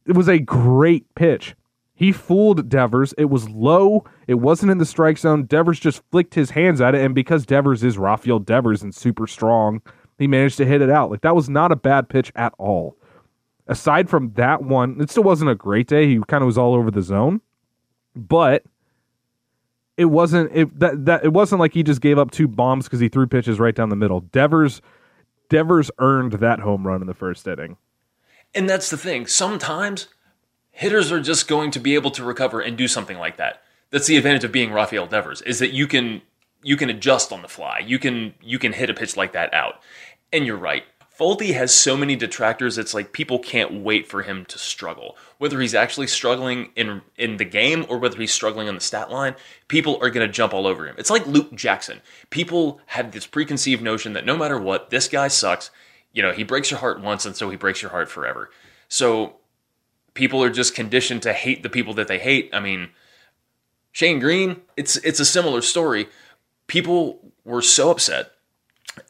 it 0.09 0.17
was 0.17 0.29
a 0.29 0.39
great 0.39 1.15
pitch. 1.15 1.55
He 1.95 2.13
fooled 2.13 2.69
Devers. 2.69 3.13
It 3.19 3.27
was 3.27 3.49
low. 3.51 4.05
It 4.27 4.37
wasn't 4.37 4.73
in 4.73 4.79
the 4.79 4.87
strike 4.87 5.19
zone. 5.19 5.45
Devers 5.45 5.79
just 5.79 6.03
flicked 6.11 6.35
his 6.35 6.51
hands 6.51 6.81
at 6.81 6.95
it, 6.95 7.05
and 7.05 7.15
because 7.15 7.45
Devers 7.45 7.85
is 7.85 7.99
Rafael 7.99 8.39
Devers 8.39 8.83
and 8.83 8.95
super 8.95 9.27
strong, 9.27 9.83
he 10.17 10.27
managed 10.27 10.57
to 10.57 10.65
hit 10.65 10.81
it 10.81 10.89
out. 10.89 11.11
Like 11.11 11.21
that 11.21 11.37
was 11.37 11.51
not 11.51 11.73
a 11.73 11.77
bad 11.77 12.09
pitch 12.09 12.33
at 12.35 12.55
all. 12.59 12.97
Aside 13.67 14.09
from 14.09 14.33
that 14.35 14.63
one, 14.63 14.99
it 14.99 15.11
still 15.11 15.25
wasn't 15.25 15.51
a 15.51 15.55
great 15.55 15.87
day. 15.87 16.07
He 16.07 16.19
kind 16.27 16.43
of 16.43 16.47
was 16.47 16.57
all 16.57 16.75
over 16.75 16.91
the 16.91 17.03
zone, 17.03 17.43
but 18.17 18.65
it 19.99 20.07
wasn't 20.07 20.51
it 20.55 20.79
that 20.79 21.05
that 21.05 21.25
it 21.25 21.33
wasn't 21.33 21.59
like 21.59 21.75
he 21.75 21.83
just 21.83 22.01
gave 22.01 22.19
up 22.19 22.31
two 22.31 22.49
bombs 22.49 22.85
because 22.85 23.01
he 23.01 23.09
threw 23.09 23.27
pitches 23.27 23.59
right 23.59 23.75
down 23.75 23.91
the 23.91 23.97
middle. 23.97 24.21
Devers 24.21 24.81
Devers 25.51 25.91
earned 25.99 26.35
that 26.35 26.61
home 26.61 26.87
run 26.87 27.01
in 27.01 27.07
the 27.07 27.15
first 27.15 27.47
inning. 27.47 27.77
And 28.55 28.69
that's 28.69 28.89
the 28.89 28.97
thing. 28.97 29.27
Sometimes 29.27 30.07
hitters 30.71 31.11
are 31.11 31.21
just 31.21 31.49
going 31.49 31.71
to 31.73 31.81
be 31.81 31.95
able 31.95 32.11
to 32.13 32.25
recover 32.25 32.61
and 32.61 32.79
do 32.79 32.87
something 32.87 33.19
like 33.19 33.37
that. 33.37 33.63
That's 33.91 34.07
the 34.07 34.17
advantage 34.17 34.45
of 34.45 34.53
being 34.53 34.73
Rafael 34.73 35.07
Devers 35.07 35.43
is 35.43 35.59
that 35.59 35.73
you 35.73 35.87
can 35.87 36.23
you 36.63 36.77
can 36.77 36.89
adjust 36.89 37.33
on 37.33 37.43
the 37.43 37.49
fly. 37.49 37.81
You 37.81 37.99
can 37.99 38.35
you 38.41 38.59
can 38.59 38.73
hit 38.73 38.89
a 38.89 38.95
pitch 38.95 39.17
like 39.17 39.33
that 39.33 39.53
out. 39.53 39.81
And 40.33 40.47
you're 40.47 40.57
right. 40.57 40.85
Folty 41.19 41.53
has 41.55 41.75
so 41.75 41.97
many 41.97 42.15
detractors. 42.15 42.79
It's 42.79 42.95
like 42.95 43.13
people 43.13 43.41
can't 43.41 43.83
wait 43.83 44.07
for 44.07 44.23
him 44.23 44.45
to 44.47 44.59
struggle. 44.59 45.17
Whether 45.39 45.61
he's 45.61 45.75
actually 45.75 46.07
struggling 46.07 46.71
in 46.77 47.03
in 47.17 47.39
the 47.39 47.45
game 47.45 47.85
or 47.89 47.99
whether 47.99 48.17
he's 48.17 48.33
struggling 48.33 48.69
on 48.69 48.77
the 48.77 48.81
stat 48.81 49.11
line, 49.11 49.35
people 49.67 49.99
are 50.01 50.11
to 50.11 50.29
jump 50.29 50.55
all 50.55 50.67
over 50.67 50.87
him. 50.87 50.95
It's 50.97 51.11
like 51.11 51.27
Luke 51.27 51.53
Jackson. 51.55 52.03
People 52.31 52.81
have 52.87 53.11
this 53.11 53.27
preconceived 53.27 53.83
notion 53.83 54.13
that 54.13 54.25
no 54.25 54.37
matter 54.37 54.61
what, 54.61 54.91
this 54.91 55.09
guy 55.09 55.27
sucks. 55.27 55.71
You 56.13 56.23
know, 56.23 56.33
he 56.33 56.45
breaks 56.45 56.71
your 56.71 56.81
heart 56.81 57.01
once, 57.01 57.27
and 57.27 57.35
so 57.35 57.51
he 57.51 57.57
breaks 57.57 57.83
your 57.83 57.91
heart 57.91 58.09
forever. 58.09 58.51
So 58.89 59.37
people 60.15 60.43
are 60.43 60.51
just 60.51 60.75
conditioned 60.75 61.23
to 61.23 61.33
hate 61.33 61.65
the 61.65 61.69
people 61.69 61.95
that 61.95 62.07
they 62.07 62.19
hate. 62.19 62.51
I 62.53 62.61
mean, 62.61 62.91
Shane 63.91 64.21
Greene, 64.21 64.63
it's 64.77 64.97
it's 64.99 65.21
a 65.21 65.25
similar 65.25 65.63
story. 65.63 66.09
People 66.69 67.33
were 67.45 67.63
so 67.63 67.91
upset 67.91 68.33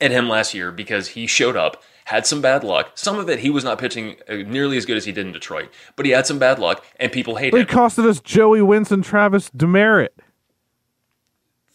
at 0.00 0.10
him 0.10 0.28
last 0.28 0.54
year 0.54 0.70
because 0.72 1.08
he 1.08 1.26
showed 1.26 1.56
up, 1.56 1.82
had 2.08 2.26
some 2.26 2.40
bad 2.40 2.64
luck. 2.64 2.92
Some 2.94 3.18
of 3.18 3.28
it 3.28 3.38
he 3.40 3.50
was 3.50 3.64
not 3.64 3.78
pitching 3.78 4.16
uh, 4.28 4.36
nearly 4.36 4.76
as 4.76 4.86
good 4.86 4.96
as 4.96 5.04
he 5.04 5.12
did 5.12 5.26
in 5.26 5.32
Detroit, 5.32 5.68
but 5.96 6.06
he 6.06 6.12
had 6.12 6.26
some 6.26 6.38
bad 6.38 6.58
luck 6.58 6.84
and 6.98 7.12
people 7.12 7.36
hate 7.36 7.50
But 7.52 7.60
him. 7.60 7.66
it 7.66 7.70
costed 7.70 8.06
us 8.06 8.20
Joey 8.20 8.60
and 8.60 9.04
Travis 9.04 9.50
Demeritte. 9.50 10.08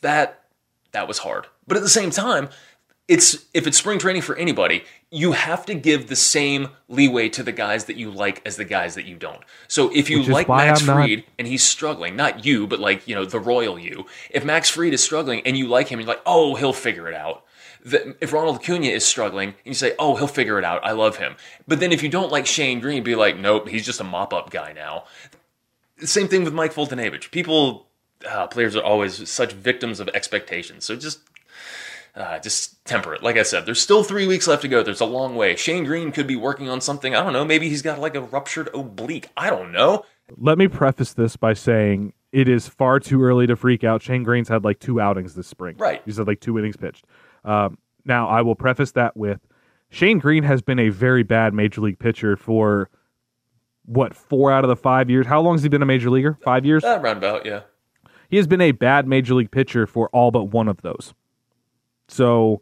that 0.02 0.42
that 0.92 1.08
was 1.08 1.20
hard. 1.20 1.48
But 1.68 1.78
at 1.78 1.84
the 1.84 1.90
same 1.90 2.10
time, 2.12 2.50
it's 3.08 3.46
if 3.54 3.68
it's 3.68 3.78
spring 3.78 4.00
training 4.00 4.22
for 4.22 4.36
anybody, 4.36 4.84
you 5.12 5.34
have 5.34 5.66
to 5.68 5.74
give 5.76 6.08
the 6.08 6.16
same 6.16 6.70
leeway 6.88 7.30
to 7.30 7.44
the 7.44 7.52
guys 7.52 7.86
that 7.86 7.96
you 7.98 8.10
like 8.10 8.42
as 8.46 8.56
the 8.56 8.66
guys 8.66 8.96
that 8.96 9.06
you 9.06 9.16
don't. 9.16 9.42
So 9.68 9.92
if 9.94 10.10
you 10.10 10.24
like 10.24 10.48
Max 10.48 10.82
I'm 10.82 10.88
not- 10.88 10.94
Fried 10.96 11.24
and 11.38 11.48
he's 11.48 11.64
struggling, 11.64 12.16
not 12.16 12.46
you, 12.46 12.66
but 12.68 12.80
like, 12.80 13.08
you 13.08 13.14
know, 13.16 13.26
the 13.26 13.40
royal 13.40 13.78
you. 13.78 14.06
If 14.30 14.46
Max 14.46 14.70
Fried 14.70 14.94
is 14.94 15.04
struggling 15.04 15.42
and 15.46 15.58
you 15.58 15.68
like 15.68 15.90
him, 15.90 16.00
you're 16.00 16.08
like, 16.08 16.22
"Oh, 16.26 16.56
he'll 16.56 16.74
figure 16.74 17.08
it 17.08 17.14
out." 17.16 17.44
The, 17.84 18.16
if 18.22 18.32
Ronald 18.32 18.58
Acuna 18.58 18.88
is 18.88 19.06
struggling 19.06 19.50
and 19.50 19.58
you 19.66 19.74
say, 19.74 19.94
"Oh, 20.00 20.16
he'll 20.16 20.28
figure 20.28 20.58
it 20.58 20.66
out. 20.66 20.84
I 20.86 20.92
love 20.94 21.18
him." 21.18 21.36
But 21.68 21.80
then 21.80 21.92
if 21.92 22.02
you 22.02 22.10
don't 22.10 22.32
like 22.32 22.46
Shane 22.46 22.80
Greene, 22.80 23.04
be 23.04 23.16
like, 23.16 23.38
"Nope, 23.38 23.68
he's 23.68 23.86
just 23.86 24.00
a 24.00 24.06
mop-up 24.06 24.50
guy 24.50 24.74
now." 24.74 25.04
Same 26.00 26.28
thing 26.28 26.44
with 26.44 26.54
Mike 26.54 26.74
Foltynewicz. 26.74 27.30
People, 27.32 27.88
uh, 28.30 28.48
players 28.48 28.76
are 28.76 28.84
always 28.84 29.30
such 29.30 29.54
victims 29.54 30.00
of 30.00 30.10
expectations. 30.10 30.86
So 30.86 30.96
just, 30.96 31.20
uh, 32.16 32.40
just 32.40 32.84
temper 32.86 33.14
it. 33.14 33.24
Like 33.24 33.38
I 33.38 33.44
said, 33.44 33.66
there's 33.66 33.82
still 33.82 34.04
three 34.04 34.28
weeks 34.28 34.48
left 34.48 34.62
to 34.64 34.68
go. 34.68 34.82
There's 34.82 35.02
a 35.02 35.06
long 35.06 35.36
way. 35.36 35.56
Shane 35.56 35.84
Greene 35.84 36.12
could 36.12 36.28
be 36.28 36.36
working 36.36 36.70
on 36.70 36.82
something. 36.82 37.16
I 37.16 37.24
don't 37.24 37.34
know. 37.34 37.46
Maybe 37.46 37.70
he's 37.70 37.82
got 37.82 38.00
like 38.00 38.16
a 38.16 38.22
ruptured 38.22 38.70
oblique. 38.74 39.30
I 39.38 39.50
don't 39.50 39.72
know. 39.72 40.06
Let 40.38 40.58
me 40.58 40.68
preface 40.68 41.14
this 41.14 41.36
by 41.36 41.54
saying 41.54 42.14
it 42.32 42.48
is 42.48 42.68
far 42.68 43.00
too 43.00 43.22
early 43.24 43.46
to 43.48 43.56
freak 43.56 43.84
out. 43.84 44.02
Shane 44.02 44.24
Greene's 44.24 44.48
had 44.48 44.64
like 44.64 44.80
two 44.80 45.00
outings 45.00 45.36
this 45.36 45.48
spring. 45.48 45.76
Right. 45.78 46.02
He's 46.06 46.18
had 46.18 46.28
like 46.28 46.40
two 46.40 46.58
innings 46.58 46.78
pitched. 46.78 47.06
Um, 47.46 47.78
now, 48.06 48.28
I 48.28 48.42
will 48.42 48.56
preface 48.56 48.92
that 48.94 49.16
with 49.16 49.40
Shane 49.90 50.20
Greene 50.20 50.44
has 50.44 50.62
been 50.62 50.80
a 50.80 50.90
very 50.90 51.24
bad 51.24 51.54
major 51.54 51.82
league 51.82 52.00
pitcher 52.00 52.36
for 52.36 52.90
what, 53.86 54.16
four 54.16 54.52
out 54.52 54.64
of 54.64 54.70
the 54.70 54.76
five 54.76 55.10
years? 55.10 55.26
How 55.26 55.42
long 55.42 55.56
has 55.56 55.64
he 55.64 55.70
been 55.70 55.82
a 55.82 55.86
major 55.86 56.10
leaguer? 56.10 56.38
Five 56.44 56.66
years? 56.66 56.84
Uh, 56.84 57.00
roundabout, 57.02 57.46
yeah. 57.46 57.62
he 58.30 58.38
has 58.38 58.48
been 58.48 58.62
a 58.62 58.72
bad 58.72 59.08
major 59.08 59.34
league 59.34 59.52
pitcher 59.52 59.86
for 59.86 60.10
all 60.10 60.32
but 60.32 60.46
one 60.46 60.68
of 60.68 60.82
those. 60.82 61.14
So, 62.08 62.62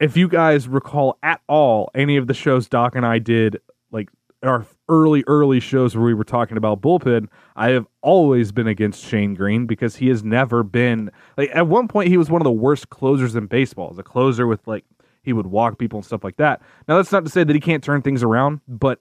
if 0.00 0.16
you 0.16 0.28
guys 0.28 0.68
recall 0.68 1.18
at 1.22 1.40
all 1.48 1.90
any 1.94 2.16
of 2.16 2.26
the 2.26 2.34
shows 2.34 2.68
Doc 2.68 2.94
and 2.94 3.06
I 3.06 3.18
did, 3.18 3.60
like 3.90 4.10
our 4.48 4.66
early, 4.88 5.24
early 5.26 5.60
shows 5.60 5.96
where 5.96 6.04
we 6.04 6.14
were 6.14 6.24
talking 6.24 6.56
about 6.56 6.80
bullpen, 6.80 7.28
I 7.56 7.70
have 7.70 7.86
always 8.02 8.52
been 8.52 8.66
against 8.66 9.04
Shane 9.04 9.34
Greene 9.34 9.66
because 9.66 9.96
he 9.96 10.08
has 10.08 10.22
never 10.22 10.62
been 10.62 11.10
like 11.36 11.50
at 11.54 11.66
one 11.66 11.88
point 11.88 12.08
he 12.08 12.16
was 12.16 12.30
one 12.30 12.40
of 12.40 12.44
the 12.44 12.52
worst 12.52 12.90
closers 12.90 13.34
in 13.34 13.46
baseball. 13.46 13.90
As 13.90 13.98
a 13.98 14.02
closer 14.02 14.46
with 14.46 14.66
like 14.66 14.84
he 15.22 15.32
would 15.32 15.46
walk 15.46 15.78
people 15.78 15.98
and 15.98 16.06
stuff 16.06 16.22
like 16.22 16.36
that. 16.36 16.62
Now 16.86 16.96
that's 16.96 17.12
not 17.12 17.24
to 17.24 17.30
say 17.30 17.44
that 17.44 17.54
he 17.54 17.60
can't 17.60 17.82
turn 17.82 18.02
things 18.02 18.22
around, 18.22 18.60
but 18.68 19.00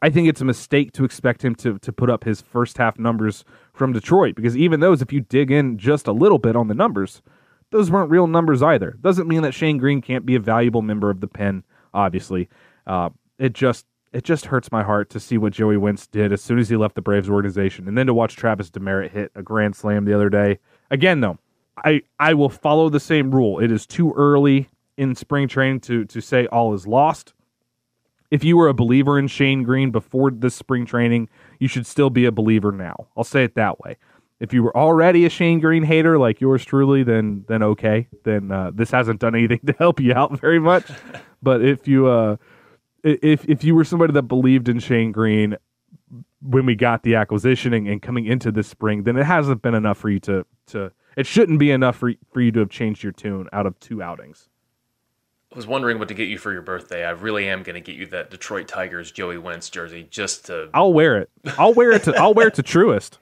I 0.00 0.10
think 0.10 0.28
it's 0.28 0.40
a 0.40 0.44
mistake 0.44 0.92
to 0.92 1.04
expect 1.04 1.44
him 1.44 1.54
to 1.56 1.78
to 1.80 1.92
put 1.92 2.08
up 2.08 2.24
his 2.24 2.40
first 2.40 2.78
half 2.78 2.98
numbers 2.98 3.44
from 3.72 3.92
Detroit 3.92 4.36
because 4.36 4.56
even 4.56 4.80
those, 4.80 5.02
if 5.02 5.12
you 5.12 5.20
dig 5.20 5.50
in 5.50 5.78
just 5.78 6.06
a 6.06 6.12
little 6.12 6.38
bit 6.38 6.54
on 6.54 6.68
the 6.68 6.74
numbers, 6.74 7.20
those 7.70 7.90
weren't 7.90 8.10
real 8.10 8.26
numbers 8.26 8.62
either. 8.62 8.96
Doesn't 9.00 9.28
mean 9.28 9.42
that 9.42 9.54
Shane 9.54 9.78
Greene 9.78 10.00
can't 10.00 10.24
be 10.24 10.36
a 10.36 10.40
valuable 10.40 10.82
member 10.82 11.10
of 11.10 11.20
the 11.20 11.26
pen. 11.26 11.64
Obviously, 11.92 12.48
uh, 12.86 13.10
it 13.38 13.52
just 13.52 13.86
it 14.12 14.24
just 14.24 14.46
hurts 14.46 14.72
my 14.72 14.82
heart 14.82 15.10
to 15.10 15.20
see 15.20 15.38
what 15.38 15.52
Joey 15.52 15.76
Wentz 15.76 16.06
did 16.06 16.32
as 16.32 16.42
soon 16.42 16.58
as 16.58 16.68
he 16.68 16.76
left 16.76 16.94
the 16.94 17.02
Braves 17.02 17.28
organization, 17.28 17.88
and 17.88 17.96
then 17.96 18.06
to 18.06 18.14
watch 18.14 18.36
Travis 18.36 18.70
Demeritte 18.70 19.10
hit 19.10 19.32
a 19.34 19.42
grand 19.42 19.76
slam 19.76 20.04
the 20.04 20.14
other 20.14 20.30
day. 20.30 20.58
Again, 20.90 21.20
though, 21.20 21.38
I 21.84 22.02
I 22.18 22.34
will 22.34 22.48
follow 22.48 22.88
the 22.88 23.00
same 23.00 23.34
rule. 23.34 23.58
It 23.58 23.70
is 23.70 23.86
too 23.86 24.12
early 24.16 24.68
in 24.96 25.14
spring 25.14 25.48
training 25.48 25.80
to 25.80 26.04
to 26.06 26.20
say 26.20 26.46
all 26.46 26.74
is 26.74 26.86
lost 26.86 27.34
if 28.30 28.44
you 28.44 28.56
were 28.56 28.68
a 28.68 28.74
believer 28.74 29.18
in 29.18 29.26
Shane 29.28 29.62
Greene 29.62 29.90
before 29.90 30.30
this 30.30 30.54
spring 30.54 30.84
training, 30.84 31.28
you 31.58 31.68
should 31.68 31.86
still 31.86 32.10
be 32.10 32.24
a 32.26 32.32
believer 32.32 32.72
now. 32.72 33.08
I'll 33.16 33.24
say 33.24 33.44
it 33.44 33.54
that 33.54 33.80
way. 33.80 33.96
If 34.40 34.52
you 34.52 34.62
were 34.62 34.76
already 34.76 35.24
a 35.24 35.30
Shane 35.30 35.58
Greene 35.58 35.82
hater 35.82 36.18
like 36.18 36.40
yours 36.40 36.64
truly, 36.64 37.02
then 37.02 37.44
then 37.48 37.62
okay. 37.62 38.06
Then 38.24 38.52
uh, 38.52 38.70
this 38.72 38.90
hasn't 38.90 39.20
done 39.20 39.34
anything 39.34 39.60
to 39.66 39.72
help 39.78 39.98
you 39.98 40.12
out 40.14 40.38
very 40.38 40.60
much. 40.60 40.86
but 41.42 41.64
if 41.64 41.88
you 41.88 42.06
uh, 42.06 42.36
if 43.04 43.44
if 43.48 43.64
you 43.64 43.74
were 43.74 43.84
somebody 43.84 44.12
that 44.12 44.22
believed 44.22 44.68
in 44.68 44.78
Shane 44.78 45.12
Greene 45.12 45.56
when 46.40 46.66
we 46.66 46.74
got 46.74 47.02
the 47.02 47.14
acquisition 47.16 47.72
and, 47.72 47.88
and 47.88 48.02
coming 48.02 48.26
into 48.26 48.50
this 48.52 48.68
spring, 48.68 49.02
then 49.04 49.16
it 49.16 49.24
hasn't 49.24 49.62
been 49.62 49.74
enough 49.74 49.98
for 49.98 50.10
you 50.10 50.20
to 50.20 50.46
to. 50.68 50.92
It 51.16 51.26
shouldn't 51.26 51.58
be 51.58 51.70
enough 51.70 51.96
for 51.96 52.12
for 52.32 52.40
you 52.40 52.52
to 52.52 52.60
have 52.60 52.70
changed 52.70 53.02
your 53.02 53.12
tune 53.12 53.48
out 53.52 53.66
of 53.66 53.78
two 53.80 54.02
outings. 54.02 54.48
I 55.52 55.56
was 55.56 55.66
wondering 55.66 55.98
what 55.98 56.08
to 56.08 56.14
get 56.14 56.28
you 56.28 56.36
for 56.36 56.52
your 56.52 56.60
birthday. 56.60 57.04
I 57.04 57.10
really 57.10 57.48
am 57.48 57.62
going 57.62 57.74
to 57.74 57.80
get 57.80 57.98
you 57.98 58.06
that 58.08 58.30
Detroit 58.30 58.68
Tigers 58.68 59.10
Joey 59.10 59.38
Wentz 59.38 59.70
jersey 59.70 60.06
just 60.10 60.46
to. 60.46 60.68
I'll 60.74 60.92
wear 60.92 61.16
it. 61.18 61.30
I'll 61.58 61.72
wear 61.72 61.92
it 61.92 62.02
to. 62.04 62.14
I'll 62.16 62.34
wear 62.34 62.48
it 62.48 62.54
to 62.54 62.62
Truist. 62.62 63.18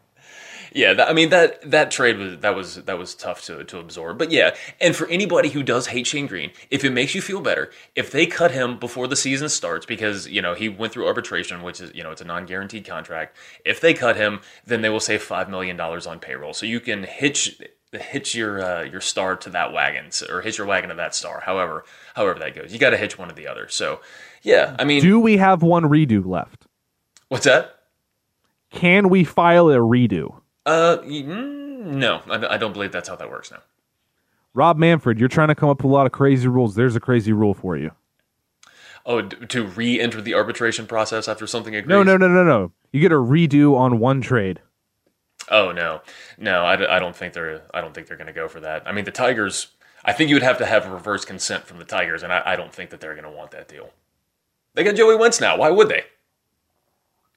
Yeah, 0.76 0.92
that, 0.92 1.08
I 1.08 1.14
mean 1.14 1.30
that 1.30 1.70
that 1.70 1.90
trade 1.90 2.18
was 2.18 2.38
that 2.40 2.54
was 2.54 2.74
that 2.84 2.98
was 2.98 3.14
tough 3.14 3.42
to 3.46 3.64
to 3.64 3.78
absorb. 3.78 4.18
But 4.18 4.30
yeah, 4.30 4.54
and 4.78 4.94
for 4.94 5.06
anybody 5.08 5.48
who 5.48 5.62
does 5.62 5.86
hate 5.86 6.06
Shane 6.06 6.26
Greene, 6.26 6.50
if 6.70 6.84
it 6.84 6.90
makes 6.90 7.14
you 7.14 7.22
feel 7.22 7.40
better, 7.40 7.70
if 7.94 8.10
they 8.10 8.26
cut 8.26 8.50
him 8.50 8.78
before 8.78 9.08
the 9.08 9.16
season 9.16 9.48
starts 9.48 9.86
because 9.86 10.28
you 10.28 10.42
know 10.42 10.52
he 10.52 10.68
went 10.68 10.92
through 10.92 11.06
arbitration, 11.06 11.62
which 11.62 11.80
is 11.80 11.94
you 11.94 12.02
know 12.02 12.10
it's 12.10 12.20
a 12.20 12.26
non 12.26 12.44
guaranteed 12.44 12.84
contract. 12.84 13.38
If 13.64 13.80
they 13.80 13.94
cut 13.94 14.16
him, 14.16 14.40
then 14.66 14.82
they 14.82 14.90
will 14.90 15.00
save 15.00 15.22
five 15.22 15.48
million 15.48 15.78
dollars 15.78 16.06
on 16.06 16.18
payroll. 16.18 16.52
So 16.52 16.66
you 16.66 16.80
can 16.80 17.04
hitch 17.04 17.58
hitch 17.92 18.34
your 18.34 18.62
uh, 18.62 18.82
your 18.82 19.00
star 19.00 19.34
to 19.36 19.50
that 19.50 19.72
wagon 19.72 20.10
or 20.28 20.42
hitch 20.42 20.58
your 20.58 20.66
wagon 20.66 20.90
to 20.90 20.96
that 20.96 21.14
star. 21.14 21.40
However, 21.40 21.84
however 22.14 22.38
that 22.40 22.54
goes, 22.54 22.74
you 22.74 22.78
got 22.78 22.90
to 22.90 22.98
hitch 22.98 23.16
one 23.18 23.28
to 23.28 23.34
the 23.34 23.48
other. 23.48 23.66
So 23.70 24.00
yeah, 24.42 24.76
I 24.78 24.84
mean, 24.84 25.00
Do 25.00 25.20
we 25.20 25.38
have 25.38 25.62
one 25.62 25.84
redo 25.84 26.26
left? 26.26 26.66
what's 27.28 27.46
that? 27.46 27.78
Can 28.70 29.08
we 29.08 29.24
file 29.24 29.70
a 29.70 29.76
redo? 29.76 30.42
Uh, 30.66 30.98
mm, 30.98 31.84
no, 31.86 32.20
I, 32.28 32.54
I 32.54 32.56
don't 32.58 32.72
believe 32.72 32.92
that's 32.92 33.08
how 33.08 33.16
that 33.16 33.30
works 33.30 33.50
now. 33.50 33.60
Rob 34.52 34.76
Manfred, 34.76 35.18
you're 35.18 35.28
trying 35.28 35.48
to 35.48 35.54
come 35.54 35.68
up 35.68 35.78
with 35.78 35.84
a 35.90 35.94
lot 35.94 36.06
of 36.06 36.12
crazy 36.12 36.48
rules. 36.48 36.74
There's 36.74 36.96
a 36.96 37.00
crazy 37.00 37.32
rule 37.32 37.54
for 37.54 37.76
you. 37.76 37.92
Oh, 39.04 39.22
d- 39.22 39.46
to 39.46 39.64
re-enter 39.64 40.20
the 40.20 40.34
arbitration 40.34 40.86
process 40.86 41.28
after 41.28 41.46
something 41.46 41.76
agrees? 41.76 41.88
No, 41.88 42.02
no, 42.02 42.16
no, 42.16 42.26
no, 42.26 42.42
no. 42.42 42.72
You 42.90 43.00
get 43.00 43.12
a 43.12 43.16
redo 43.16 43.76
on 43.76 44.00
one 44.00 44.20
trade. 44.20 44.60
Oh 45.48 45.70
no, 45.70 46.00
no, 46.38 46.64
I, 46.64 46.96
I 46.96 46.98
don't 46.98 47.14
think 47.14 47.32
they're 47.32 47.62
I 47.72 47.80
don't 47.80 47.94
think 47.94 48.08
they're 48.08 48.16
going 48.16 48.26
to 48.26 48.32
go 48.32 48.48
for 48.48 48.58
that. 48.60 48.82
I 48.86 48.92
mean, 48.92 49.04
the 49.04 49.12
Tigers. 49.12 49.68
I 50.04 50.12
think 50.12 50.28
you 50.28 50.36
would 50.36 50.42
have 50.42 50.58
to 50.58 50.66
have 50.66 50.86
a 50.86 50.90
reverse 50.90 51.24
consent 51.24 51.64
from 51.64 51.78
the 51.78 51.84
Tigers, 51.84 52.22
and 52.22 52.32
I, 52.32 52.42
I 52.44 52.56
don't 52.56 52.72
think 52.72 52.90
that 52.90 53.00
they're 53.00 53.14
going 53.14 53.24
to 53.24 53.30
want 53.30 53.50
that 53.52 53.68
deal. 53.68 53.90
They 54.74 54.82
got 54.82 54.96
Joey 54.96 55.16
Wentz 55.16 55.40
now. 55.40 55.56
Why 55.58 55.70
would 55.70 55.88
they? 55.88 56.04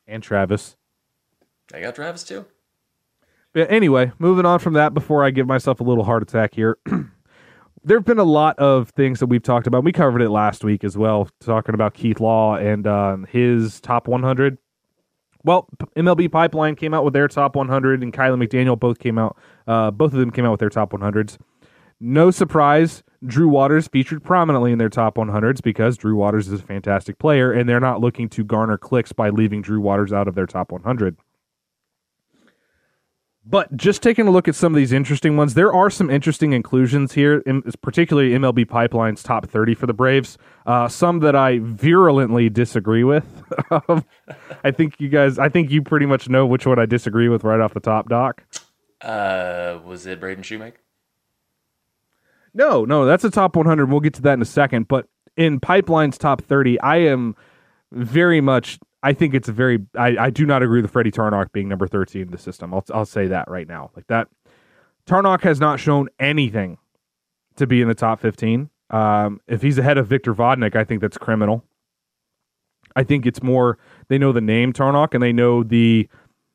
And 0.07 0.23
Travis. 0.23 0.75
They 1.71 1.81
got 1.81 1.95
Travis 1.95 2.23
too. 2.23 2.45
But 3.53 3.71
anyway, 3.71 4.11
moving 4.19 4.45
on 4.45 4.59
from 4.59 4.73
that 4.73 4.93
before 4.93 5.23
I 5.23 5.31
give 5.31 5.47
myself 5.47 5.79
a 5.79 5.83
little 5.83 6.03
heart 6.03 6.21
attack 6.21 6.53
here. 6.53 6.77
there 7.83 7.97
have 7.97 8.05
been 8.05 8.19
a 8.19 8.23
lot 8.23 8.57
of 8.59 8.89
things 8.89 9.19
that 9.19 9.27
we've 9.27 9.43
talked 9.43 9.67
about. 9.67 9.83
We 9.83 9.91
covered 9.91 10.21
it 10.21 10.29
last 10.29 10.63
week 10.63 10.83
as 10.83 10.97
well, 10.97 11.29
talking 11.39 11.73
about 11.73 11.93
Keith 11.93 12.19
Law 12.19 12.55
and 12.55 12.85
um, 12.85 13.25
his 13.29 13.79
top 13.81 14.07
100. 14.07 14.57
Well, 15.43 15.67
MLB 15.95 16.31
Pipeline 16.31 16.75
came 16.75 16.93
out 16.93 17.05
with 17.05 17.13
their 17.13 17.27
top 17.27 17.55
100, 17.55 18.03
and 18.03 18.13
Kiley 18.13 18.45
McDaniel 18.45 18.77
both 18.77 18.99
came 18.99 19.17
out. 19.17 19.37
Uh, 19.65 19.89
both 19.89 20.13
of 20.13 20.19
them 20.19 20.31
came 20.31 20.45
out 20.45 20.51
with 20.51 20.59
their 20.59 20.69
top 20.69 20.91
100s. 20.91 21.37
No 22.01 22.29
surprise, 22.29 23.03
Drew 23.25 23.47
Waters 23.47 23.87
featured 23.87 24.23
prominently 24.23 24.71
in 24.71 24.77
their 24.77 24.89
top 24.89 25.15
100s 25.15 25.61
because 25.61 25.97
Drew 25.97 26.15
Waters 26.15 26.47
is 26.47 26.61
a 26.61 26.63
fantastic 26.63 27.19
player, 27.19 27.51
and 27.51 27.67
they're 27.67 27.79
not 27.79 28.01
looking 28.01 28.29
to 28.29 28.43
garner 28.43 28.77
clicks 28.77 29.11
by 29.11 29.29
leaving 29.29 29.61
Drew 29.61 29.81
Waters 29.81 30.13
out 30.13 30.27
of 30.27 30.35
their 30.35 30.45
top 30.45 30.71
100. 30.71 31.17
But 33.49 33.75
just 33.75 34.03
taking 34.03 34.27
a 34.27 34.31
look 34.31 34.47
at 34.47 34.53
some 34.53 34.73
of 34.73 34.77
these 34.77 34.93
interesting 34.93 35.35
ones, 35.35 35.55
there 35.55 35.73
are 35.73 35.89
some 35.89 36.11
interesting 36.11 36.53
inclusions 36.53 37.13
here, 37.13 37.39
in, 37.47 37.63
particularly 37.81 38.31
MLB 38.31 38.69
Pipeline's 38.69 39.23
top 39.23 39.47
30 39.47 39.73
for 39.73 39.87
the 39.87 39.93
Braves. 39.93 40.37
Uh, 40.67 40.87
some 40.87 41.19
that 41.21 41.35
I 41.35 41.57
virulently 41.59 42.49
disagree 42.49 43.03
with. 43.03 43.25
I 44.63 44.69
think 44.69 44.99
you 44.99 45.09
guys, 45.09 45.39
I 45.39 45.49
think 45.49 45.71
you 45.71 45.81
pretty 45.81 46.05
much 46.05 46.29
know 46.29 46.45
which 46.45 46.67
one 46.67 46.77
I 46.77 46.85
disagree 46.85 47.27
with 47.27 47.43
right 47.43 47.59
off 47.59 47.73
the 47.73 47.79
top, 47.79 48.07
Doc. 48.07 48.43
Uh, 49.01 49.79
was 49.83 50.05
it 50.05 50.19
Braden 50.19 50.43
Shoemaker? 50.43 50.77
No, 52.53 52.85
no, 52.85 53.07
that's 53.07 53.23
a 53.23 53.31
top 53.31 53.55
100. 53.55 53.89
We'll 53.89 53.99
get 53.99 54.13
to 54.15 54.21
that 54.23 54.33
in 54.33 54.43
a 54.43 54.45
second. 54.45 54.87
But 54.87 55.07
in 55.35 55.59
Pipeline's 55.59 56.19
top 56.19 56.43
30, 56.43 56.79
I 56.81 56.97
am 56.97 57.35
very 57.91 58.41
much. 58.41 58.77
I 59.01 59.13
think 59.13 59.33
it's 59.33 59.47
a 59.47 59.53
very. 59.53 59.79
I, 59.97 60.17
I 60.17 60.29
do 60.29 60.45
not 60.45 60.61
agree 60.61 60.81
with 60.81 60.91
Freddy 60.91 61.11
Tarnok 61.11 61.51
being 61.51 61.69
number 61.69 61.87
13 61.87 62.23
in 62.23 62.31
the 62.31 62.37
system. 62.37 62.73
I'll 62.73 62.83
I'll 62.93 63.05
say 63.05 63.27
that 63.27 63.49
right 63.49 63.67
now. 63.67 63.91
Like 63.95 64.07
that, 64.07 64.27
Tarnok 65.05 65.41
has 65.41 65.59
not 65.59 65.79
shown 65.79 66.09
anything 66.19 66.77
to 67.55 67.65
be 67.65 67.81
in 67.81 67.87
the 67.87 67.95
top 67.95 68.19
15. 68.19 68.69
Um, 68.89 69.39
if 69.47 69.61
he's 69.61 69.77
ahead 69.77 69.97
of 69.97 70.07
Victor 70.07 70.33
Vodnik, 70.33 70.75
I 70.75 70.83
think 70.83 71.01
that's 71.01 71.17
criminal. 71.17 71.63
I 72.95 73.03
think 73.03 73.25
it's 73.25 73.41
more 73.41 73.77
they 74.07 74.17
know 74.17 74.31
the 74.31 74.41
name 74.41 74.73
Tarnok 74.73 75.13
and 75.13 75.23
they 75.23 75.33
know 75.33 75.63
the 75.63 76.09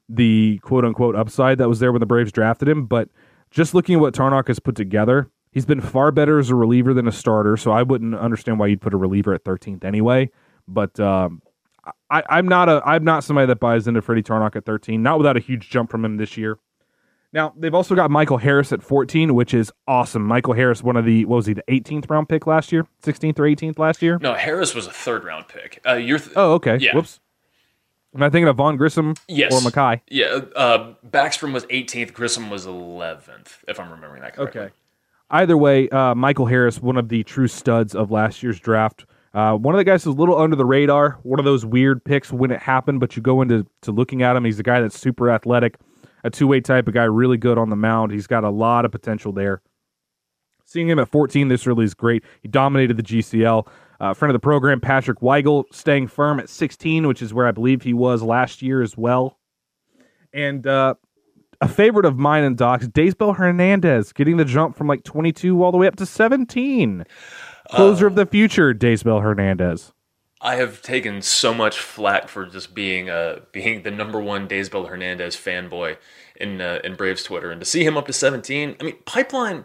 the 0.08 0.58
quote 0.62 0.84
unquote 0.84 1.16
upside 1.16 1.58
that 1.58 1.68
was 1.68 1.80
there 1.80 1.92
when 1.92 2.00
the 2.00 2.06
Braves 2.06 2.32
drafted 2.32 2.68
him. 2.68 2.86
But 2.86 3.08
just 3.50 3.72
looking 3.74 3.94
at 3.94 4.00
what 4.00 4.14
Tarnok 4.14 4.48
has 4.48 4.58
put 4.58 4.74
together, 4.74 5.30
he's 5.52 5.64
been 5.64 5.80
far 5.80 6.10
better 6.10 6.38
as 6.38 6.50
a 6.50 6.54
reliever 6.54 6.92
than 6.92 7.08
a 7.08 7.12
starter. 7.12 7.56
So 7.56 7.70
I 7.70 7.82
wouldn't 7.82 8.14
understand 8.14 8.58
why 8.58 8.66
you'd 8.66 8.80
put 8.80 8.92
a 8.92 8.98
reliever 8.98 9.32
at 9.32 9.44
13th 9.44 9.84
anyway. 9.84 10.30
But 10.66 10.98
um, 10.98 11.42
I, 12.10 12.22
I'm 12.28 12.48
not 12.48 12.68
a 12.68 12.82
I'm 12.84 13.04
not 13.04 13.24
somebody 13.24 13.46
that 13.46 13.60
buys 13.60 13.86
into 13.86 14.02
Freddy 14.02 14.22
Tarnok 14.22 14.56
at 14.56 14.64
13. 14.64 15.02
Not 15.02 15.18
without 15.18 15.36
a 15.36 15.40
huge 15.40 15.70
jump 15.70 15.90
from 15.90 16.04
him 16.04 16.16
this 16.16 16.36
year. 16.36 16.58
Now 17.32 17.52
they've 17.56 17.74
also 17.74 17.94
got 17.94 18.10
Michael 18.10 18.38
Harris 18.38 18.72
at 18.72 18.82
14, 18.82 19.34
which 19.34 19.54
is 19.54 19.72
awesome. 19.88 20.22
Michael 20.24 20.54
Harris, 20.54 20.82
one 20.82 20.96
of 20.96 21.04
the 21.04 21.24
what 21.24 21.36
was 21.36 21.46
he 21.46 21.54
the 21.54 21.64
18th 21.68 22.08
round 22.08 22.28
pick 22.28 22.46
last 22.46 22.70
year, 22.70 22.86
16th 23.02 23.38
or 23.38 23.42
18th 23.42 23.78
last 23.78 24.02
year? 24.02 24.18
No, 24.20 24.34
Harris 24.34 24.74
was 24.74 24.86
a 24.86 24.92
third 24.92 25.24
round 25.24 25.48
pick. 25.48 25.80
Uh, 25.86 25.94
you're 25.94 26.18
th- 26.18 26.32
Oh, 26.36 26.52
okay. 26.54 26.78
Yeah. 26.80 26.94
Whoops. 26.94 27.20
Am 28.14 28.22
I 28.22 28.30
thinking 28.30 28.46
of 28.46 28.56
Vaughn 28.56 28.76
Grissom 28.76 29.14
yes. 29.26 29.52
or 29.52 29.60
Mackay? 29.60 30.00
Yeah, 30.08 30.38
uh, 30.54 30.94
Backstrom 31.10 31.52
was 31.52 31.66
18th. 31.66 32.12
Grissom 32.12 32.48
was 32.48 32.64
11th, 32.64 33.58
if 33.66 33.80
I'm 33.80 33.90
remembering 33.90 34.22
that 34.22 34.36
correctly. 34.36 34.60
Okay. 34.62 34.72
Either 35.30 35.56
way, 35.56 35.88
uh, 35.88 36.14
Michael 36.14 36.46
Harris, 36.46 36.80
one 36.80 36.96
of 36.96 37.08
the 37.08 37.24
true 37.24 37.48
studs 37.48 37.92
of 37.92 38.12
last 38.12 38.40
year's 38.40 38.60
draft. 38.60 39.04
Uh, 39.34 39.56
one 39.56 39.74
of 39.74 39.78
the 39.78 39.84
guys 39.84 40.04
who's 40.04 40.14
a 40.14 40.18
little 40.18 40.38
under 40.38 40.54
the 40.54 40.64
radar. 40.64 41.18
One 41.24 41.40
of 41.40 41.44
those 41.44 41.66
weird 41.66 42.04
picks 42.04 42.32
when 42.32 42.52
it 42.52 42.60
happened, 42.60 43.00
but 43.00 43.16
you 43.16 43.22
go 43.22 43.42
into 43.42 43.66
to 43.82 43.90
looking 43.90 44.22
at 44.22 44.36
him. 44.36 44.44
He's 44.44 44.60
a 44.60 44.62
guy 44.62 44.80
that's 44.80 44.98
super 44.98 45.28
athletic, 45.28 45.76
a 46.22 46.30
two 46.30 46.46
way 46.46 46.60
type 46.60 46.86
of 46.86 46.94
guy, 46.94 47.02
really 47.04 47.36
good 47.36 47.58
on 47.58 47.68
the 47.68 47.76
mound. 47.76 48.12
He's 48.12 48.28
got 48.28 48.44
a 48.44 48.50
lot 48.50 48.84
of 48.84 48.92
potential 48.92 49.32
there. 49.32 49.60
Seeing 50.64 50.88
him 50.88 50.98
at 50.98 51.08
14 51.08 51.48
this 51.48 51.66
early 51.66 51.84
is 51.84 51.94
great. 51.94 52.24
He 52.42 52.48
dominated 52.48 52.96
the 52.96 53.02
GCL. 53.02 53.66
Uh, 54.00 54.14
friend 54.14 54.30
of 54.30 54.34
the 54.34 54.44
program, 54.44 54.80
Patrick 54.80 55.20
Weigel, 55.20 55.64
staying 55.72 56.08
firm 56.08 56.38
at 56.38 56.48
16, 56.48 57.06
which 57.06 57.20
is 57.20 57.34
where 57.34 57.46
I 57.46 57.52
believe 57.52 57.82
he 57.82 57.92
was 57.92 58.22
last 58.22 58.62
year 58.62 58.82
as 58.82 58.96
well. 58.96 59.38
And 60.32 60.66
uh, 60.66 60.94
a 61.60 61.68
favorite 61.68 62.06
of 62.06 62.18
mine 62.18 62.44
and 62.44 62.56
Doc's, 62.56 62.88
Daysbel 62.88 63.34
Hernandez, 63.34 64.12
getting 64.12 64.36
the 64.36 64.44
jump 64.44 64.76
from 64.76 64.86
like 64.86 65.04
22 65.04 65.62
all 65.62 65.72
the 65.72 65.78
way 65.78 65.86
up 65.86 65.96
to 65.96 66.06
17. 66.06 67.04
Closer 67.70 68.06
of 68.06 68.14
the 68.14 68.26
future, 68.26 68.74
Daysbel 68.74 69.22
Hernandez. 69.22 69.92
I 70.40 70.56
have 70.56 70.82
taken 70.82 71.22
so 71.22 71.54
much 71.54 71.78
flack 71.78 72.28
for 72.28 72.44
just 72.44 72.74
being 72.74 73.08
uh 73.08 73.40
being 73.52 73.82
the 73.82 73.90
number 73.90 74.20
one 74.20 74.46
Daysbel 74.46 74.86
Hernandez 74.86 75.36
fanboy 75.36 75.96
in 76.36 76.60
uh, 76.60 76.80
in 76.84 76.96
Braves 76.96 77.22
Twitter, 77.22 77.50
and 77.50 77.60
to 77.60 77.64
see 77.64 77.84
him 77.84 77.96
up 77.96 78.06
to 78.06 78.12
17. 78.12 78.76
I 78.78 78.84
mean, 78.84 78.96
Pipeline, 79.06 79.64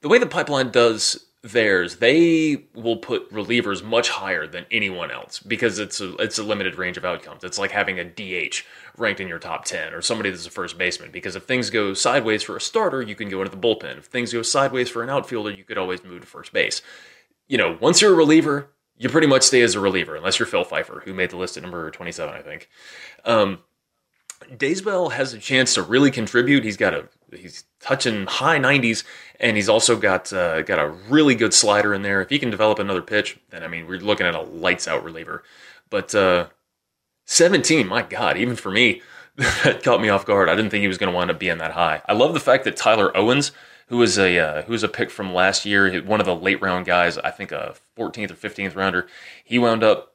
the 0.00 0.08
way 0.08 0.18
the 0.18 0.26
Pipeline 0.26 0.70
does 0.70 1.26
theirs, 1.42 1.96
they 1.96 2.64
will 2.74 2.98
put 2.98 3.32
relievers 3.32 3.82
much 3.82 4.10
higher 4.10 4.46
than 4.46 4.66
anyone 4.70 5.10
else 5.10 5.40
because 5.40 5.78
it's 5.78 6.00
a 6.00 6.14
it's 6.16 6.38
a 6.38 6.42
limited 6.42 6.76
range 6.76 6.96
of 6.96 7.04
outcomes. 7.04 7.42
It's 7.44 7.58
like 7.58 7.70
having 7.70 7.98
a 7.98 8.04
DH 8.04 8.62
ranked 8.98 9.20
in 9.20 9.28
your 9.28 9.38
top 9.38 9.64
10 9.64 9.94
or 9.94 10.02
somebody 10.02 10.30
that's 10.30 10.46
a 10.46 10.50
first 10.50 10.76
baseman 10.76 11.10
because 11.10 11.36
if 11.36 11.44
things 11.44 11.70
go 11.70 11.94
sideways 11.94 12.42
for 12.42 12.56
a 12.56 12.60
starter, 12.60 13.00
you 13.00 13.14
can 13.14 13.30
go 13.30 13.40
into 13.40 13.56
the 13.56 13.60
bullpen. 13.60 13.98
If 13.98 14.06
things 14.06 14.32
go 14.32 14.42
sideways 14.42 14.90
for 14.90 15.02
an 15.02 15.08
outfielder, 15.08 15.50
you 15.50 15.64
could 15.64 15.78
always 15.78 16.04
move 16.04 16.20
to 16.20 16.26
first 16.26 16.52
base. 16.52 16.82
You 17.50 17.58
know, 17.58 17.76
once 17.80 18.00
you're 18.00 18.12
a 18.12 18.16
reliever, 18.16 18.70
you 18.96 19.08
pretty 19.08 19.26
much 19.26 19.42
stay 19.42 19.60
as 19.62 19.74
a 19.74 19.80
reliever 19.80 20.14
unless 20.14 20.38
you're 20.38 20.46
Phil 20.46 20.64
Pfeifer, 20.64 21.02
who 21.02 21.12
made 21.12 21.30
the 21.30 21.36
list 21.36 21.56
at 21.56 21.64
number 21.64 21.90
27, 21.90 22.32
I 22.32 22.42
think. 22.42 22.68
Um, 23.24 23.58
Daysbel 24.56 25.10
has 25.10 25.34
a 25.34 25.38
chance 25.38 25.74
to 25.74 25.82
really 25.82 26.12
contribute. 26.12 26.62
He's 26.62 26.76
got 26.76 26.94
a 26.94 27.08
he's 27.34 27.64
touching 27.80 28.26
high 28.26 28.58
90s, 28.58 29.02
and 29.40 29.56
he's 29.56 29.68
also 29.68 29.96
got 29.96 30.32
uh, 30.32 30.62
got 30.62 30.78
a 30.78 30.90
really 31.08 31.34
good 31.34 31.52
slider 31.52 31.92
in 31.92 32.02
there. 32.02 32.22
If 32.22 32.30
he 32.30 32.38
can 32.38 32.50
develop 32.50 32.78
another 32.78 33.02
pitch, 33.02 33.36
then 33.50 33.64
I 33.64 33.68
mean 33.68 33.88
we're 33.88 33.98
looking 33.98 34.26
at 34.28 34.36
a 34.36 34.42
lights 34.42 34.86
out 34.86 35.02
reliever. 35.02 35.42
But 35.90 36.14
uh, 36.14 36.50
17, 37.26 37.88
my 37.88 38.02
God, 38.02 38.36
even 38.36 38.54
for 38.54 38.70
me, 38.70 39.02
that 39.36 39.82
caught 39.82 40.00
me 40.00 40.08
off 40.08 40.24
guard. 40.24 40.48
I 40.48 40.54
didn't 40.54 40.70
think 40.70 40.82
he 40.82 40.88
was 40.88 40.98
going 40.98 41.10
to 41.10 41.16
wind 41.16 41.32
up 41.32 41.40
being 41.40 41.58
that 41.58 41.72
high. 41.72 42.02
I 42.06 42.12
love 42.12 42.32
the 42.32 42.40
fact 42.40 42.62
that 42.64 42.76
Tyler 42.76 43.16
Owens, 43.16 43.50
who 43.90 43.98
was 43.98 44.18
a 44.18 44.38
uh, 44.38 44.62
who 44.62 44.72
was 44.72 44.84
a 44.84 44.88
pick 44.88 45.10
from 45.10 45.34
last 45.34 45.66
year, 45.66 46.00
one 46.02 46.20
of 46.20 46.26
the 46.26 46.34
late 46.34 46.62
round 46.62 46.86
guys, 46.86 47.18
I 47.18 47.30
think 47.30 47.52
a 47.52 47.74
14th 47.98 48.30
or 48.30 48.34
15th 48.34 48.76
rounder, 48.76 49.08
he 49.44 49.58
wound 49.58 49.82
up 49.82 50.14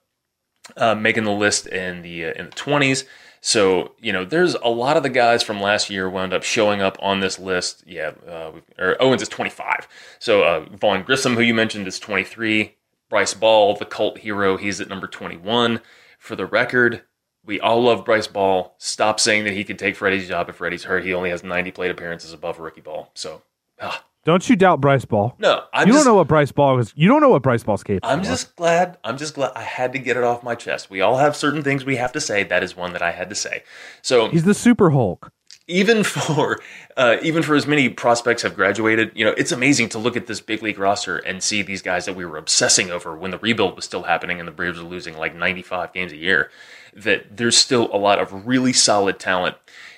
uh, 0.78 0.96
making 0.96 1.26
the 1.26 1.32
list 1.32 1.68
in 1.68 2.02
the 2.02 2.26
uh, 2.26 2.34
in 2.34 2.46
the 2.46 2.52
20s. 2.52 3.04
So 3.42 3.92
you 4.00 4.14
know, 4.14 4.24
there's 4.24 4.56
a 4.56 4.70
lot 4.70 4.96
of 4.96 5.04
the 5.04 5.10
guys 5.10 5.44
from 5.44 5.60
last 5.60 5.90
year 5.90 6.10
wound 6.10 6.34
up 6.34 6.44
showing 6.44 6.82
up 6.82 6.98
on 7.02 7.20
this 7.20 7.38
list. 7.38 7.84
Yeah, 7.86 8.14
uh, 8.26 8.54
or 8.80 9.00
Owens 9.02 9.22
is 9.22 9.28
25. 9.28 9.88
So 10.20 10.44
uh, 10.44 10.66
Vaughn 10.72 11.04
Grissom, 11.04 11.36
who 11.36 11.42
you 11.42 11.54
mentioned, 11.54 11.86
is 11.86 12.00
23. 12.00 12.76
Bryce 13.10 13.34
Ball, 13.34 13.76
the 13.76 13.86
cult 13.86 14.20
hero, 14.20 14.58
he's 14.58 14.82
at 14.82 14.90
number 14.90 15.06
21. 15.06 15.82
For 16.18 16.36
the 16.36 16.46
record, 16.46 17.04
we 17.46 17.60
all 17.60 17.84
love 17.84 18.06
Bryce 18.06 18.28
Ball. 18.28 18.74
Stop 18.78 19.20
saying 19.20 19.44
that 19.44 19.54
he 19.54 19.64
could 19.64 19.78
take 19.78 19.96
Freddie's 19.96 20.28
job 20.28 20.50
if 20.50 20.56
Freddie's 20.56 20.86
hurt. 20.86 21.06
He 21.06 21.14
only 21.14 21.30
has 21.30 21.44
90 21.44 21.72
plate 21.72 21.92
appearances 21.92 22.34
above 22.34 22.60
rookie 22.60 22.82
ball. 22.82 23.12
So, 23.14 23.44
ah, 23.82 24.04
Don't 24.26 24.48
you 24.50 24.56
doubt 24.56 24.82
Bryce 24.82 25.06
Ball. 25.06 25.36
no, 25.40 25.64
I'm 25.74 25.88
you 25.88 25.94
just, 25.94 26.04
don't 26.06 26.12
know 26.14 26.18
what 26.18 26.28
Bryce 26.28 26.52
Ball 26.52 26.80
is. 26.80 26.94
You 26.96 27.08
don't 27.08 27.22
know 27.22 27.30
what 27.30 27.42
Bryce 27.44 27.64
Ball's 27.64 27.84
capable 27.84 28.10
I'm 28.10 28.20
of. 28.22 28.26
just 28.26 28.56
glad. 28.56 28.98
I'm 29.04 29.18
just 29.18 29.36
glad 29.36 29.52
I 29.56 29.62
had 29.64 29.94
to 29.94 30.00
get 30.00 30.18
it 30.18 30.24
off 30.24 30.44
my 30.44 30.56
chest. 30.56 30.90
We 30.90 31.02
all 31.02 31.18
have 31.18 31.36
certain 31.36 31.62
things 31.64 31.86
we 31.86 31.96
have 31.98 32.12
to 32.14 32.22
say. 32.22 32.44
That 32.44 32.64
is 32.64 32.76
one 32.76 32.94
that 32.94 33.02
I 33.02 33.12
had 33.12 33.30
to 33.30 33.36
say. 33.36 33.64
So 34.02 34.30
He's 34.30 34.44
the 34.44 34.54
Super 34.54 34.90
Hulk. 34.92 35.32
even 35.68 36.04
for 36.04 36.60
uh, 36.98 37.18
even 37.22 37.44
for 37.44 37.56
as 37.56 37.68
many 37.68 37.90
prospects 37.90 38.42
have 38.44 38.56
graduated, 38.56 39.12
you 39.16 39.26
know, 39.26 39.34
it's 39.38 39.52
amazing 39.52 39.90
to 39.90 40.00
look 40.00 40.16
at 40.16 40.28
this 40.28 40.40
big 40.42 40.64
league 40.64 40.80
roster 40.80 41.18
and 41.18 41.44
see 41.44 41.62
these 41.62 41.82
guys 41.82 42.06
that 42.06 42.16
we 42.16 42.26
were 42.26 42.38
obsessing 42.38 42.90
over 42.92 43.16
when 43.16 43.32
the 43.32 43.38
rebuild 43.40 43.76
was 43.76 43.86
still 43.86 44.04
happening 44.04 44.40
and 44.40 44.48
the 44.48 44.52
Braves 44.52 44.78
were 44.78 44.88
losing 44.88 45.18
like 45.18 45.36
95 45.36 45.92
games 45.94 46.12
a 46.12 46.18
year. 46.18 46.50
That 46.96 47.36
there's 47.38 47.58
still 47.58 47.90
a 47.94 47.98
lot 47.98 48.20
of 48.20 48.48
really 48.48 48.72
solid 48.72 49.20
talent 49.20 49.58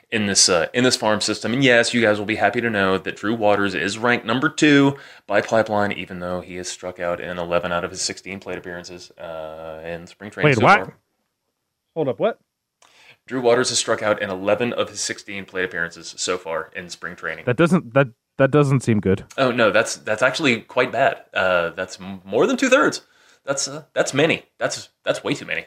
in 0.09 0.25
this 0.25 0.49
uh, 0.49 0.67
in 0.73 0.83
this 0.83 0.95
farm 0.95 1.21
system. 1.21 1.53
And 1.53 1.63
yes, 1.63 1.93
you 1.93 2.01
guys 2.01 2.19
will 2.19 2.25
be 2.25 2.35
happy 2.35 2.61
to 2.61 2.69
know 2.69 2.97
that 2.97 3.17
Drew 3.17 3.35
Waters 3.35 3.75
is 3.75 3.97
ranked 3.97 4.25
number 4.25 4.49
two 4.49 4.97
by 5.25 5.41
Pipeline, 5.41 5.91
even 5.91 6.19
though 6.19 6.41
he 6.41 6.55
has 6.55 6.67
struck 6.67 6.99
out 6.99 7.19
in 7.19 7.37
11 7.37 7.71
out 7.71 7.83
of 7.83 7.91
his 7.91 8.01
16 8.01 8.39
plate 8.39 8.57
appearances 8.57 9.11
uh, 9.11 9.81
in 9.85 10.07
spring 10.07 10.31
training. 10.31 10.49
Wait, 10.49 10.57
so 10.57 10.63
what? 10.63 10.85
far. 10.85 10.97
Hold 11.95 12.07
up, 12.09 12.19
what? 12.19 12.39
Drew 13.25 13.41
Waters 13.41 13.69
has 13.69 13.79
struck 13.79 14.01
out 14.01 14.21
in 14.21 14.29
11 14.29 14.71
of 14.73 14.89
his 14.89 15.01
16 15.01 15.45
plate 15.45 15.65
appearances 15.65 16.15
so 16.17 16.37
far 16.37 16.71
in 16.75 16.89
spring 16.89 17.15
training. 17.15 17.43
That 17.45 17.57
doesn't 17.57 17.93
that 17.93 18.07
that 18.37 18.51
doesn't 18.51 18.81
seem 18.81 18.99
good. 18.99 19.25
Oh 19.37 19.51
no, 19.51 19.71
that's 19.71 19.97
that's 19.97 20.21
actually 20.21 20.61
quite 20.61 20.91
bad. 20.91 21.23
Uh, 21.33 21.69
that's 21.69 21.99
more 21.99 22.47
than 22.47 22.55
two 22.55 22.69
thirds. 22.69 23.01
That's 23.43 23.67
uh, 23.67 23.83
that's 23.93 24.13
many. 24.13 24.45
That's 24.57 24.89
that's 25.03 25.23
way 25.23 25.33
too 25.33 25.45
many. 25.45 25.65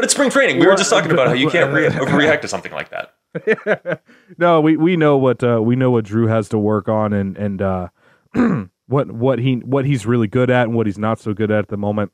But 0.00 0.04
it's 0.06 0.14
spring 0.14 0.30
training. 0.30 0.58
We 0.58 0.66
were 0.66 0.76
just 0.76 0.88
talking 0.88 1.10
about 1.10 1.26
how 1.26 1.34
you 1.34 1.50
can't 1.50 1.74
re- 1.74 1.88
overreact 1.90 2.40
to 2.40 2.48
something 2.48 2.72
like 2.72 2.88
that. 2.88 4.02
No, 4.38 4.62
we, 4.62 4.78
we 4.78 4.96
know 4.96 5.18
what 5.18 5.44
uh, 5.44 5.60
we 5.62 5.76
know 5.76 5.90
what 5.90 6.06
Drew 6.06 6.26
has 6.26 6.48
to 6.48 6.58
work 6.58 6.88
on 6.88 7.12
and 7.12 7.36
and 7.36 7.60
uh, 7.60 7.88
what 8.86 9.12
what 9.12 9.38
he 9.40 9.56
what 9.56 9.84
he's 9.84 10.06
really 10.06 10.26
good 10.26 10.48
at 10.48 10.68
and 10.68 10.74
what 10.74 10.86
he's 10.86 10.96
not 10.96 11.20
so 11.20 11.34
good 11.34 11.50
at 11.50 11.58
at 11.58 11.68
the 11.68 11.76
moment. 11.76 12.12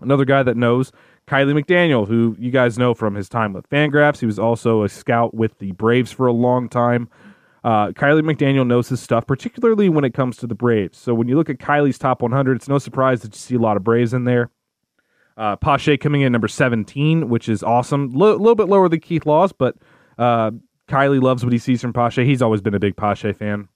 Another 0.00 0.24
guy 0.24 0.42
that 0.42 0.56
knows 0.56 0.90
Kiley 1.26 1.52
McDaniel, 1.52 2.08
who 2.08 2.34
you 2.38 2.50
guys 2.50 2.78
know 2.78 2.94
from 2.94 3.14
his 3.14 3.28
time 3.28 3.52
with 3.52 3.68
Fangraphs. 3.68 4.20
He 4.20 4.26
was 4.26 4.38
also 4.38 4.82
a 4.82 4.88
scout 4.88 5.34
with 5.34 5.58
the 5.58 5.72
Braves 5.72 6.12
for 6.12 6.26
a 6.26 6.32
long 6.32 6.66
time. 6.66 7.10
Uh, 7.62 7.88
Kiley 7.88 8.22
McDaniel 8.22 8.66
knows 8.66 8.88
his 8.88 9.02
stuff, 9.02 9.26
particularly 9.26 9.90
when 9.90 10.04
it 10.04 10.14
comes 10.14 10.38
to 10.38 10.46
the 10.46 10.54
Braves. 10.54 10.96
So 10.96 11.12
when 11.12 11.28
you 11.28 11.36
look 11.36 11.50
at 11.50 11.58
Kiley's 11.58 11.98
top 11.98 12.22
100, 12.22 12.56
it's 12.56 12.68
no 12.68 12.78
surprise 12.78 13.20
that 13.20 13.34
you 13.34 13.38
see 13.38 13.56
a 13.56 13.58
lot 13.58 13.76
of 13.76 13.84
Braves 13.84 14.14
in 14.14 14.24
there. 14.24 14.50
Uh, 15.36 15.56
Pache 15.56 15.96
coming 15.96 16.20
in 16.20 16.32
number 16.32 16.48
17, 16.48 17.28
which 17.28 17.48
is 17.48 17.62
awesome. 17.62 18.14
A 18.14 18.18
little 18.18 18.54
bit 18.54 18.68
lower 18.68 18.88
than 18.88 19.00
Keith 19.00 19.26
Laws, 19.26 19.52
but 19.52 19.76
uh, 20.18 20.50
Kiley 20.88 21.22
loves 21.22 21.44
what 21.44 21.52
he 21.52 21.58
sees 21.58 21.80
from 21.80 21.92
Pache. 21.92 22.24
He's 22.24 22.42
always 22.42 22.60
been 22.60 22.74
a 22.74 22.78
big 22.78 22.96
Pache 22.96 23.32
fan. 23.32 23.68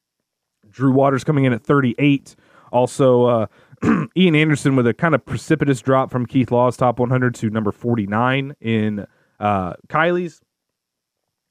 Drew 0.68 0.92
Waters 0.92 1.24
coming 1.24 1.44
in 1.44 1.52
at 1.52 1.62
38. 1.62 2.36
Also, 2.72 3.24
uh, 3.24 3.46
Ian 4.16 4.34
Anderson 4.34 4.76
with 4.76 4.86
a 4.86 4.94
kind 4.94 5.14
of 5.14 5.24
precipitous 5.24 5.80
drop 5.80 6.11
from 6.11 6.26
Keith 6.26 6.50
Law's 6.50 6.76
top 6.76 6.98
100 6.98 7.34
to 7.36 7.50
number 7.50 7.72
49 7.72 8.54
in 8.61 9.07
uh, 9.40 9.74
Kiley's. 9.88 10.40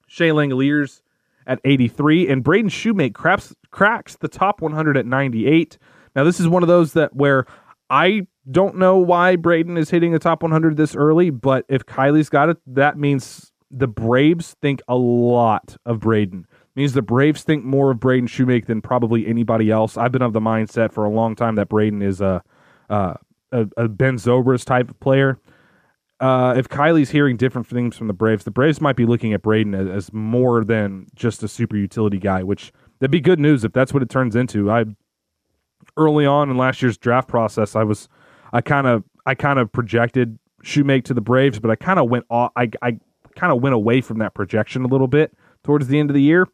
Shea 0.08 0.30
Langeliers 0.30 1.02
at 1.48 1.60
83, 1.64 2.30
and 2.30 2.44
Braden 2.44 2.70
Shewmake 2.70 3.14
cracks, 3.14 3.54
cracks 3.72 4.16
the 4.18 4.28
top 4.28 4.62
100 4.62 4.98
at 4.98 5.06
98. 5.06 5.78
Now, 6.16 6.24
this 6.24 6.40
is 6.40 6.48
one 6.48 6.64
of 6.64 6.68
those 6.68 6.94
that 6.94 7.16
where 7.16 7.46
I 7.90 8.28
don't 8.50 8.78
know 8.78 8.98
why 8.98 9.36
Braden 9.36 9.78
is 9.78 9.90
hitting 9.90 10.12
the 10.12 10.20
top 10.20 10.44
100 10.44 10.78
this 10.78 10.96
early, 10.96 11.30
but 11.30 11.66
if 11.68 11.86
Kiley's 11.86 12.30
got 12.30 12.50
it, 12.50 12.58
that 12.68 12.98
means 12.98 13.52
the 13.72 13.88
Braves 13.88 14.56
think 14.62 14.82
a 14.88 14.96
lot 14.96 15.76
of 15.86 16.00
Braden. 16.00 16.46
means 16.76 16.94
the 16.94 17.02
Braves 17.02 17.44
think 17.44 17.64
more 17.64 17.92
of 17.92 18.00
Braden 18.00 18.28
Shewmake 18.28 18.68
than 18.68 18.82
probably 18.82 19.26
anybody 19.28 19.72
else. 19.72 19.98
I've 19.98 20.12
been 20.12 20.22
of 20.22 20.34
the 20.34 20.40
mindset 20.40 20.92
for 20.92 21.06
a 21.06 21.10
long 21.10 21.36
time 21.36 21.56
that 21.56 21.70
Braden 21.70 22.02
is 22.02 22.22
a 22.22 22.44
a, 22.90 23.18
a, 23.52 23.68
a 23.78 23.88
Ben 23.88 24.16
Zobrist 24.16 24.66
type 24.66 24.90
of 24.90 25.00
player. 25.00 25.40
Uh, 26.20 26.54
if 26.56 26.70
Kiley's 26.70 27.10
hearing 27.10 27.36
different 27.36 27.68
things 27.68 27.98
from 27.98 28.08
the 28.08 28.14
Braves, 28.14 28.46
the 28.46 28.52
Braves 28.52 28.80
might 28.80 28.96
be 28.96 29.06
looking 29.06 29.34
at 29.34 29.42
Braden 29.42 29.76
as, 29.76 29.88
as 29.88 30.14
more 30.14 30.64
than 30.64 31.08
just 31.16 31.44
a 31.44 31.48
super 31.48 31.76
utility 31.76 32.20
guy, 32.20 32.42
which 32.42 32.72
that'd 33.00 33.12
be 33.12 33.20
good 33.20 33.40
news 33.40 33.64
if 33.64 33.74
that's 33.74 33.94
what 33.94 34.02
it 34.02 34.10
turns 34.10 34.36
into. 34.36 34.72
I 34.72 34.86
early 35.98 36.26
on 36.26 36.50
in 36.50 36.58
last 36.58 36.82
year's 36.82 36.98
draft 36.98 37.28
process, 37.28 37.76
I 37.76 37.84
was 37.84 38.08
I 38.56 38.62
kind 38.62 38.88
of 38.88 39.04
I 39.26 39.36
kind 39.36 39.60
of 39.60 39.70
projected 39.70 40.40
Shewmake 40.64 41.04
to 41.06 41.14
the 41.14 41.20
Braves, 41.20 41.60
but 41.60 41.70
I 41.70 41.76
kind 41.76 42.00
of 42.00 42.10
went 42.10 42.26
off, 42.30 42.54
I 42.56 42.70
I 42.82 42.98
kind 43.36 43.52
of 43.52 43.62
went 43.62 43.76
away 43.76 44.00
from 44.00 44.20
that 44.20 44.34
projection 44.34 44.86
a 44.86 44.88
little 44.88 45.10
bit 45.10 45.36
towards 45.64 45.88
the 45.88 46.00
end 46.00 46.10
of 46.10 46.14
the 46.14 46.22
year. 46.22 46.48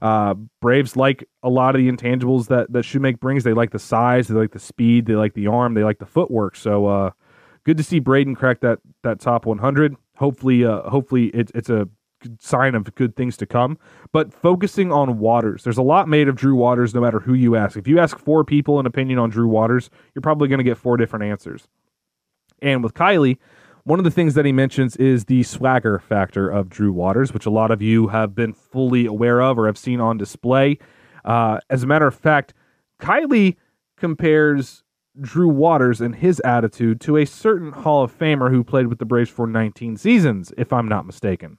Uh, 0.00 0.34
Braves 0.62 0.96
like 0.96 1.28
a 1.42 1.50
lot 1.50 1.76
of 1.76 1.80
the 1.80 1.92
intangibles 1.92 2.48
that 2.48 2.72
that 2.72 2.84
Shewmake 2.84 3.20
brings. 3.20 3.44
They 3.44 3.52
like 3.52 3.70
the 3.70 3.78
size, 3.78 4.28
they 4.28 4.34
like 4.34 4.52
the 4.52 4.58
speed, 4.58 5.04
they 5.04 5.14
like 5.14 5.34
the 5.34 5.46
arm, 5.46 5.74
they 5.74 5.84
like 5.84 5.98
the 5.98 6.06
footwork. 6.06 6.56
So 6.56 6.86
uh, 6.86 7.10
good 7.64 7.76
to 7.76 7.84
see 7.84 8.00
Braden 8.00 8.34
crack 8.34 8.60
that 8.60 8.78
that 9.02 9.20
top 9.20 9.44
100. 9.44 9.94
Hopefully, 10.16 10.64
uh, 10.64 10.88
hopefully 10.88 11.26
it, 11.26 11.50
it's 11.54 11.68
a 11.68 11.86
sign 12.38 12.74
of 12.74 12.94
good 12.94 13.16
things 13.16 13.36
to 13.38 13.46
come. 13.46 13.78
But 14.12 14.32
focusing 14.32 14.92
on 14.92 15.18
Waters, 15.18 15.64
there's 15.64 15.78
a 15.78 15.82
lot 15.82 16.08
made 16.08 16.28
of 16.28 16.36
Drew 16.36 16.54
Waters. 16.54 16.94
No 16.94 17.00
matter 17.00 17.20
who 17.20 17.34
you 17.34 17.56
ask, 17.56 17.76
if 17.76 17.88
you 17.88 17.98
ask 17.98 18.18
four 18.18 18.44
people 18.44 18.78
an 18.80 18.86
opinion 18.86 19.18
on 19.18 19.30
Drew 19.30 19.48
Waters, 19.48 19.90
you're 20.14 20.22
probably 20.22 20.48
going 20.48 20.58
to 20.58 20.64
get 20.64 20.78
four 20.78 20.96
different 20.96 21.24
answers. 21.24 21.68
And 22.60 22.82
with 22.82 22.94
Kiley, 22.94 23.38
one 23.84 23.98
of 23.98 24.04
the 24.04 24.10
things 24.10 24.34
that 24.34 24.44
he 24.44 24.52
mentions 24.52 24.96
is 24.96 25.24
the 25.24 25.42
swagger 25.42 25.98
factor 25.98 26.48
of 26.48 26.68
Drew 26.68 26.92
Waters, 26.92 27.32
which 27.32 27.46
a 27.46 27.50
lot 27.50 27.72
of 27.72 27.82
you 27.82 28.08
have 28.08 28.34
been 28.34 28.52
fully 28.52 29.06
aware 29.06 29.42
of 29.42 29.58
or 29.58 29.66
have 29.66 29.76
seen 29.76 30.00
on 30.00 30.16
display. 30.16 30.78
Uh, 31.24 31.58
as 31.68 31.82
a 31.82 31.86
matter 31.86 32.06
of 32.06 32.14
fact, 32.14 32.54
Kiley 33.00 33.56
compares 33.96 34.84
Drew 35.20 35.48
Waters 35.48 36.00
and 36.00 36.14
his 36.14 36.40
attitude 36.44 37.00
to 37.02 37.16
a 37.16 37.24
certain 37.24 37.72
Hall 37.72 38.02
of 38.04 38.16
Famer 38.16 38.50
who 38.50 38.64
played 38.64 38.86
with 38.86 38.98
the 38.98 39.04
Braves 39.04 39.30
for 39.30 39.46
19 39.46 39.96
seasons, 39.96 40.52
if 40.56 40.72
I'm 40.72 40.88
not 40.88 41.04
mistaken. 41.04 41.58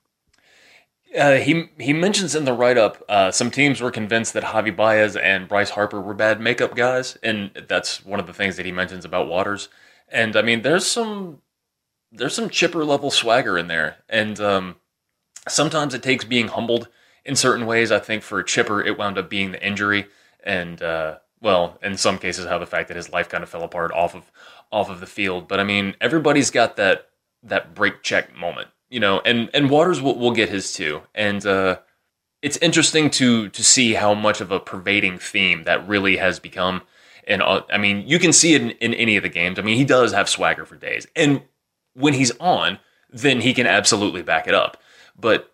Uh, 1.17 1.35
he 1.35 1.69
he 1.79 1.93
mentions 1.93 2.33
in 2.33 2.45
the 2.45 2.53
write 2.53 2.77
up 2.77 3.03
uh, 3.07 3.29
some 3.29 3.51
teams 3.51 3.81
were 3.81 3.91
convinced 3.91 4.33
that 4.33 4.43
Javi 4.43 4.75
Baez 4.75 5.15
and 5.15 5.47
Bryce 5.47 5.71
Harper 5.71 6.01
were 6.01 6.13
bad 6.13 6.41
makeup 6.41 6.75
guys, 6.75 7.17
and 7.21 7.51
that's 7.67 8.03
one 8.03 8.19
of 8.19 8.25
the 8.25 8.33
things 8.33 8.57
that 8.57 8.65
he 8.65 8.71
mentions 8.71 9.05
about 9.05 9.27
Waters. 9.27 9.69
And 10.09 10.35
I 10.35 10.41
mean, 10.41 10.63
there's 10.63 10.87
some 10.87 11.41
there's 12.11 12.35
some 12.35 12.49
chipper 12.49 12.83
level 12.83 13.11
swagger 13.11 13.57
in 13.57 13.67
there, 13.67 13.97
and 14.09 14.39
um, 14.39 14.75
sometimes 15.47 15.93
it 15.93 16.03
takes 16.03 16.25
being 16.25 16.47
humbled 16.47 16.87
in 17.25 17.35
certain 17.35 17.65
ways. 17.65 17.91
I 17.91 17.99
think 17.99 18.23
for 18.23 18.41
Chipper, 18.43 18.81
it 18.81 18.97
wound 18.97 19.17
up 19.17 19.29
being 19.29 19.51
the 19.51 19.65
injury, 19.65 20.07
and 20.43 20.81
uh, 20.81 21.17
well, 21.41 21.77
in 21.81 21.97
some 21.97 22.17
cases, 22.17 22.45
how 22.45 22.57
the 22.57 22.65
fact 22.65 22.87
that 22.87 22.97
his 22.97 23.11
life 23.11 23.29
kind 23.29 23.43
of 23.43 23.49
fell 23.49 23.63
apart 23.63 23.91
off 23.91 24.15
of 24.15 24.31
off 24.71 24.89
of 24.89 24.99
the 24.99 25.07
field. 25.07 25.47
But 25.47 25.59
I 25.59 25.63
mean, 25.63 25.95
everybody's 26.01 26.51
got 26.51 26.75
that 26.77 27.09
that 27.43 27.75
break 27.75 28.03
check 28.03 28.35
moment, 28.35 28.69
you 28.93 28.99
know, 28.99 29.21
and 29.25 29.49
and 29.55 29.71
Waters 29.71 30.03
will, 30.03 30.19
will 30.19 30.33
get 30.33 30.49
his 30.49 30.71
too, 30.71 31.01
and 31.15 31.43
uh, 31.47 31.79
it's 32.43 32.57
interesting 32.57 33.09
to 33.09 33.49
to 33.49 33.63
see 33.63 33.95
how 33.95 34.13
much 34.13 34.39
of 34.39 34.51
a 34.51 34.59
pervading 34.59 35.17
theme 35.17 35.63
that 35.63 35.87
really 35.87 36.17
has 36.17 36.37
become. 36.37 36.83
And 37.25 37.41
uh, 37.41 37.63
I 37.71 37.79
mean, 37.79 38.07
you 38.07 38.19
can 38.19 38.31
see 38.31 38.53
it 38.53 38.61
in, 38.61 38.69
in 38.69 38.93
any 38.93 39.17
of 39.17 39.23
the 39.23 39.29
games. 39.29 39.57
I 39.57 39.63
mean, 39.63 39.77
he 39.77 39.83
does 39.83 40.13
have 40.13 40.29
swagger 40.29 40.63
for 40.63 40.75
days, 40.75 41.07
and 41.15 41.41
when 41.95 42.13
he's 42.13 42.37
on, 42.37 42.77
then 43.09 43.41
he 43.41 43.55
can 43.55 43.65
absolutely 43.65 44.21
back 44.21 44.47
it 44.47 44.53
up. 44.53 44.77
But 45.19 45.51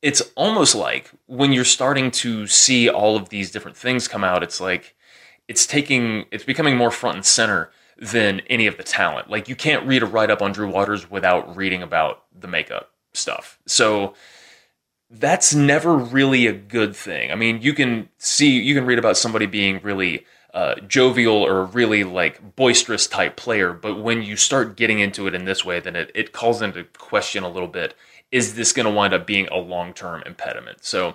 it's 0.00 0.22
almost 0.36 0.76
like 0.76 1.10
when 1.26 1.52
you're 1.52 1.64
starting 1.64 2.12
to 2.12 2.46
see 2.46 2.88
all 2.88 3.16
of 3.16 3.30
these 3.30 3.50
different 3.50 3.76
things 3.76 4.06
come 4.06 4.22
out, 4.22 4.44
it's 4.44 4.60
like 4.60 4.94
it's 5.48 5.66
taking 5.66 6.26
it's 6.30 6.44
becoming 6.44 6.76
more 6.76 6.92
front 6.92 7.16
and 7.16 7.26
center 7.26 7.72
than 8.02 8.40
any 8.50 8.66
of 8.66 8.76
the 8.76 8.82
talent. 8.82 9.30
Like 9.30 9.48
you 9.48 9.54
can't 9.54 9.86
read 9.86 10.02
a 10.02 10.06
write 10.06 10.28
up 10.28 10.42
on 10.42 10.50
Drew 10.50 10.68
Waters 10.68 11.08
without 11.08 11.56
reading 11.56 11.82
about 11.82 12.24
the 12.36 12.48
makeup 12.48 12.90
stuff. 13.14 13.60
So 13.64 14.14
that's 15.08 15.54
never 15.54 15.96
really 15.96 16.48
a 16.48 16.52
good 16.52 16.96
thing. 16.96 17.30
I 17.30 17.36
mean, 17.36 17.62
you 17.62 17.72
can 17.72 18.08
see 18.18 18.60
you 18.60 18.74
can 18.74 18.86
read 18.86 18.98
about 18.98 19.16
somebody 19.16 19.46
being 19.46 19.78
really 19.84 20.26
uh, 20.52 20.74
jovial 20.88 21.36
or 21.36 21.64
really 21.64 22.02
like 22.02 22.56
boisterous 22.56 23.06
type 23.06 23.36
player. 23.36 23.72
But 23.72 24.02
when 24.02 24.22
you 24.22 24.34
start 24.36 24.76
getting 24.76 24.98
into 24.98 25.28
it 25.28 25.34
in 25.34 25.44
this 25.44 25.64
way, 25.64 25.78
then 25.78 25.94
it, 25.94 26.10
it 26.12 26.32
calls 26.32 26.60
into 26.60 26.82
question 26.98 27.44
a 27.44 27.48
little 27.48 27.68
bit 27.68 27.94
is 28.32 28.54
this 28.54 28.72
going 28.72 28.86
to 28.86 28.92
wind 28.92 29.14
up 29.14 29.26
being 29.26 29.46
a 29.48 29.58
long 29.58 29.92
term 29.92 30.24
impediment? 30.26 30.84
So 30.84 31.14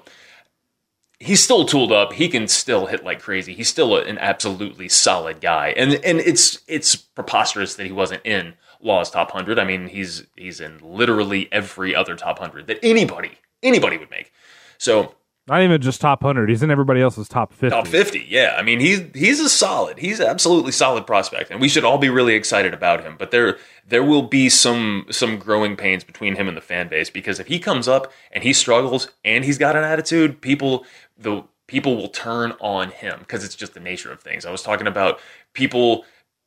he's 1.20 1.44
still 1.44 1.66
tooled 1.66 1.92
up. 1.92 2.14
He 2.14 2.30
can 2.30 2.48
still 2.48 2.86
hit 2.86 3.04
like 3.04 3.22
crazy. 3.22 3.54
He's 3.54 3.70
still 3.70 3.98
an 3.98 4.18
absolutely 4.18 4.90
solid 4.90 5.42
guy. 5.42 5.70
And 5.70 5.94
and 6.04 6.20
it's 6.20 6.60
it's 6.68 6.96
preposterous 6.96 7.76
that 7.76 7.86
he 7.86 7.92
wasn't 7.92 8.26
in 8.26 8.54
Law's 8.82 9.10
top 9.10 9.34
100. 9.34 9.60
I 9.60 9.64
mean, 9.64 9.88
he's 9.88 10.26
he's 10.36 10.60
in 10.60 10.80
literally 10.82 11.50
every 11.52 11.96
other 11.96 12.16
top 12.16 12.40
100 12.40 12.68
that 12.68 12.80
anybody 12.84 13.32
anybody 13.64 13.98
would 13.98 14.12
make. 14.12 14.32
So 14.78 15.16
not 15.48 15.62
even 15.62 15.82
just 15.82 16.02
top 16.02 16.24
100. 16.24 16.50
He's 16.50 16.62
in 16.62 16.70
everybody 16.70 17.02
else's 17.02 17.30
top 17.30 17.54
50. 17.54 17.70
Top 17.70 17.88
50, 17.88 18.26
yeah. 18.28 18.56
I 18.58 18.64
mean, 18.64 18.80
he's 18.80 19.02
he's 19.14 19.40
a 19.40 19.50
solid. 19.50 19.98
He's 19.98 20.20
absolutely 20.20 20.74
solid 20.74 21.08
prospect, 21.08 21.52
and 21.52 21.62
we 21.62 21.70
should 21.70 21.86
all 21.86 21.98
be 21.98 22.10
really 22.10 22.34
excited 22.34 22.74
about 22.74 23.04
him. 23.04 23.16
But 23.18 23.32
there 23.32 23.58
there 23.88 24.04
will 24.04 24.24
be 24.24 24.50
some 24.50 25.06
some 25.10 25.38
growing 25.38 25.76
pains 25.76 26.04
between 26.04 26.36
him 26.36 26.48
and 26.48 26.58
the 26.58 26.62
fan 26.62 26.90
base 26.90 27.10
because 27.10 27.40
if 27.40 27.48
he 27.48 27.60
comes 27.60 27.88
up 27.88 28.12
and 28.32 28.44
he 28.44 28.52
struggles 28.52 29.10
and 29.24 29.46
he's 29.46 29.58
got 29.58 29.76
an 29.76 29.84
attitude, 29.84 30.42
people 30.42 30.86
the 31.18 31.44
people 31.68 31.96
will 31.96 32.10
turn 32.10 32.54
on 32.60 32.92
him 32.92 33.20
because 33.20 33.44
it's 33.44 33.56
just 33.56 33.74
the 33.74 33.80
nature 33.80 34.12
of 34.12 34.22
things. 34.22 34.46
I 34.46 34.52
was 34.52 34.64
talking 34.64 34.88
about 34.88 35.20
people 35.54 36.06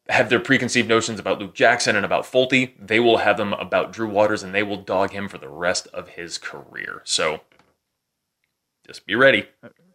have 0.09 0.29
their 0.29 0.41
preconceived 0.41 0.89
notions 0.89 1.21
about 1.21 1.39
Luke 1.39 1.55
Jackson 1.55 1.95
and 1.95 2.05
about 2.05 2.25
Folty. 2.25 2.75
They 2.79 3.01
will 3.01 3.19
have 3.19 3.37
them 3.37 3.53
about 3.55 3.93
Drew 3.93 4.09
Waters, 4.09 4.43
and 4.43 4.55
they 4.55 4.63
will 4.63 4.77
dog 4.77 5.13
him 5.13 5.29
for 5.29 5.39
the 5.39 5.49
rest 5.49 5.87
of 5.89 6.09
his 6.11 6.37
career. 6.37 7.03
So 7.05 7.41
just 8.91 9.07
be 9.07 9.15
ready. 9.15 9.47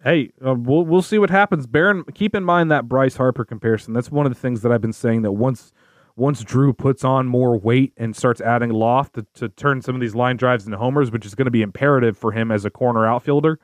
Hey, 0.03 0.31
uh, 0.45 0.55
we'll 0.55 0.85
we'll 0.85 1.01
see 1.01 1.17
what 1.17 1.29
happens. 1.29 1.67
Baron, 1.67 2.05
keep 2.13 2.33
in 2.33 2.43
mind 2.43 2.71
that 2.71 2.87
Bryce 2.87 3.17
Harper 3.17 3.43
comparison. 3.43 3.93
That's 3.93 4.09
one 4.09 4.25
of 4.25 4.33
the 4.33 4.39
things 4.39 4.61
that 4.61 4.71
I've 4.71 4.81
been 4.81 4.93
saying 4.93 5.23
that 5.23 5.33
once 5.33 5.73
once 6.15 6.43
Drew 6.43 6.71
puts 6.71 7.03
on 7.03 7.27
more 7.27 7.57
weight 7.57 7.91
and 7.97 8.15
starts 8.15 8.39
adding 8.39 8.69
loft 8.69 9.15
to, 9.15 9.25
to 9.33 9.49
turn 9.49 9.81
some 9.81 9.95
of 9.95 10.01
these 10.01 10.15
line 10.15 10.37
drives 10.37 10.65
into 10.65 10.77
homers, 10.77 11.11
which 11.11 11.25
is 11.25 11.35
going 11.35 11.45
to 11.45 11.51
be 11.51 11.61
imperative 11.61 12.17
for 12.17 12.31
him 12.31 12.51
as 12.51 12.63
a 12.63 12.69
corner 12.69 13.05
outfielder. 13.05 13.59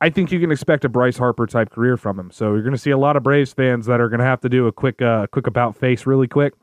I 0.00 0.08
think 0.08 0.32
you 0.32 0.40
can 0.40 0.50
expect 0.50 0.86
a 0.86 0.88
Bryce 0.88 1.18
Harper 1.18 1.46
type 1.46 1.68
career 1.68 1.98
from 1.98 2.18
him. 2.18 2.30
So 2.30 2.54
you're 2.54 2.62
going 2.62 2.72
to 2.72 2.78
see 2.78 2.92
a 2.92 2.96
lot 2.96 3.16
of 3.16 3.22
Braves 3.22 3.52
fans 3.52 3.84
that 3.86 4.00
are 4.00 4.08
going 4.08 4.20
to 4.20 4.24
have 4.24 4.40
to 4.40 4.48
do 4.48 4.66
a 4.66 4.72
quick 4.72 5.02
uh, 5.02 5.26
quick 5.26 5.46
about 5.46 5.76
face 5.76 6.06
really 6.06 6.28
quick 6.28 6.54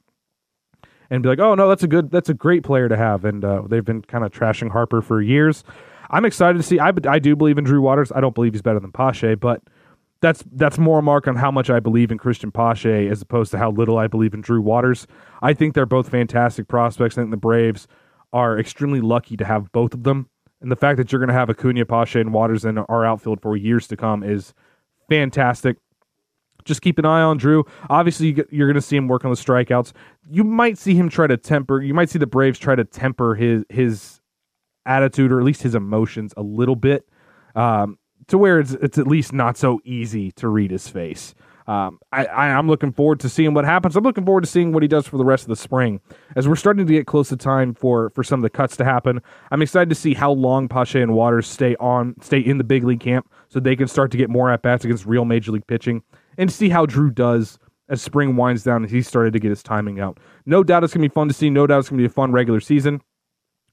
and 1.11 1.21
be 1.21 1.29
like, 1.29 1.39
"Oh 1.39 1.53
no, 1.53 1.69
that's 1.69 1.83
a 1.83 1.87
good, 1.87 2.09
that's 2.09 2.29
a 2.29 2.33
great 2.33 2.63
player 2.63 2.89
to 2.89 2.97
have." 2.97 3.23
And 3.25 3.45
uh, 3.45 3.63
they've 3.67 3.85
been 3.85 4.01
kind 4.01 4.23
of 4.23 4.31
trashing 4.31 4.71
Harper 4.71 5.03
for 5.03 5.21
years. 5.21 5.63
I'm 6.09 6.25
excited 6.25 6.57
to 6.57 6.63
see. 6.63 6.79
I, 6.79 6.91
I 7.07 7.19
do 7.19 7.35
believe 7.35 7.57
in 7.57 7.63
Drew 7.63 7.81
Waters. 7.81 8.11
I 8.13 8.21
don't 8.21 8.35
believe 8.35 8.53
he's 8.53 8.61
better 8.61 8.79
than 8.79 8.91
Pache, 8.91 9.35
but 9.35 9.61
that's 10.21 10.43
that's 10.53 10.77
more 10.77 10.99
a 10.99 11.01
mark 11.03 11.27
on 11.27 11.35
how 11.35 11.51
much 11.51 11.69
I 11.69 11.79
believe 11.79 12.11
in 12.11 12.17
Christian 12.17 12.51
Pache 12.51 13.07
as 13.07 13.21
opposed 13.21 13.51
to 13.51 13.57
how 13.57 13.71
little 13.71 13.97
I 13.97 14.07
believe 14.07 14.33
in 14.33 14.41
Drew 14.41 14.61
Waters. 14.61 15.05
I 15.41 15.53
think 15.53 15.75
they're 15.75 15.85
both 15.85 16.09
fantastic 16.09 16.67
prospects. 16.67 17.17
I 17.17 17.21
think 17.21 17.31
the 17.31 17.37
Braves 17.37 17.87
are 18.33 18.59
extremely 18.59 19.01
lucky 19.01 19.37
to 19.37 19.45
have 19.45 19.71
both 19.71 19.93
of 19.93 20.03
them. 20.03 20.29
And 20.59 20.71
the 20.71 20.75
fact 20.75 20.97
that 20.97 21.11
you're 21.11 21.19
going 21.19 21.27
to 21.27 21.35
have 21.35 21.49
Acuna, 21.49 21.85
Pache, 21.85 22.19
and 22.19 22.33
Waters 22.33 22.65
in 22.65 22.79
our 22.79 23.05
outfield 23.05 23.41
for 23.41 23.55
years 23.55 23.87
to 23.87 23.95
come 23.95 24.23
is 24.23 24.53
fantastic. 25.07 25.77
Just 26.65 26.81
keep 26.81 26.97
an 26.97 27.05
eye 27.05 27.21
on 27.21 27.37
Drew. 27.37 27.63
Obviously, 27.89 28.43
you're 28.49 28.67
going 28.67 28.75
to 28.75 28.81
see 28.81 28.97
him 28.97 29.07
work 29.07 29.23
on 29.23 29.31
the 29.31 29.37
strikeouts. 29.37 29.93
You 30.29 30.43
might 30.43 30.77
see 30.77 30.95
him 30.95 31.09
try 31.09 31.27
to 31.27 31.37
temper. 31.37 31.81
You 31.81 31.93
might 31.93 32.09
see 32.09 32.19
the 32.19 32.27
Braves 32.27 32.59
try 32.59 32.75
to 32.75 32.83
temper 32.83 33.35
his 33.35 33.63
his 33.69 34.16
attitude 34.87 35.31
or 35.31 35.39
at 35.39 35.45
least 35.45 35.61
his 35.61 35.75
emotions 35.75 36.33
a 36.37 36.41
little 36.41 36.75
bit 36.75 37.07
um, 37.55 37.97
to 38.27 38.37
where 38.37 38.59
it's, 38.59 38.71
it's 38.73 38.97
at 38.97 39.07
least 39.07 39.33
not 39.33 39.57
so 39.57 39.79
easy 39.83 40.31
to 40.33 40.47
read 40.47 40.71
his 40.71 40.87
face. 40.87 41.35
Um, 41.67 41.99
I, 42.13 42.25
I, 42.25 42.47
am 42.47 42.69
looking 42.69 42.93
forward 42.93 43.19
to 43.19 43.29
seeing 43.29 43.53
what 43.53 43.65
happens. 43.65 43.97
I'm 43.97 44.03
looking 44.03 44.23
forward 44.23 44.45
to 44.45 44.49
seeing 44.49 44.71
what 44.71 44.83
he 44.83 44.87
does 44.87 45.05
for 45.05 45.17
the 45.17 45.25
rest 45.25 45.43
of 45.43 45.49
the 45.49 45.57
spring. 45.57 45.99
As 46.37 46.47
we're 46.47 46.55
starting 46.55 46.87
to 46.87 46.93
get 46.93 47.07
close 47.07 47.27
to 47.27 47.35
time 47.35 47.73
for, 47.73 48.09
for 48.11 48.23
some 48.23 48.39
of 48.39 48.43
the 48.43 48.49
cuts 48.49 48.77
to 48.77 48.85
happen, 48.85 49.21
I'm 49.51 49.61
excited 49.61 49.89
to 49.89 49.95
see 49.95 50.13
how 50.13 50.31
long 50.31 50.69
Pache 50.69 51.01
and 51.01 51.13
Waters 51.13 51.45
stay 51.45 51.75
on 51.75 52.15
stay 52.21 52.39
in 52.39 52.57
the 52.57 52.63
big 52.63 52.85
league 52.85 53.01
camp 53.01 53.29
so 53.49 53.59
they 53.59 53.75
can 53.75 53.89
start 53.89 54.11
to 54.11 54.17
get 54.17 54.29
more 54.29 54.49
at 54.49 54.61
bats 54.61 54.85
against 54.85 55.05
real 55.05 55.25
major 55.25 55.51
league 55.51 55.67
pitching 55.67 56.03
and 56.37 56.49
see 56.49 56.69
how 56.69 56.85
Drew 56.85 57.11
does 57.11 57.59
as 57.89 58.01
spring 58.01 58.37
winds 58.37 58.63
down 58.63 58.83
and 58.83 58.91
he 58.91 59.01
started 59.01 59.33
to 59.33 59.39
get 59.39 59.49
his 59.49 59.61
timing 59.61 59.99
out. 59.99 60.21
No 60.45 60.63
doubt 60.63 60.85
it's 60.85 60.93
gonna 60.93 61.09
be 61.09 61.13
fun 61.13 61.27
to 61.27 61.33
see. 61.33 61.49
No 61.49 61.67
doubt 61.67 61.79
it's 61.79 61.89
gonna 61.89 62.01
be 62.01 62.05
a 62.05 62.09
fun 62.09 62.31
regular 62.31 62.61
season. 62.61 63.01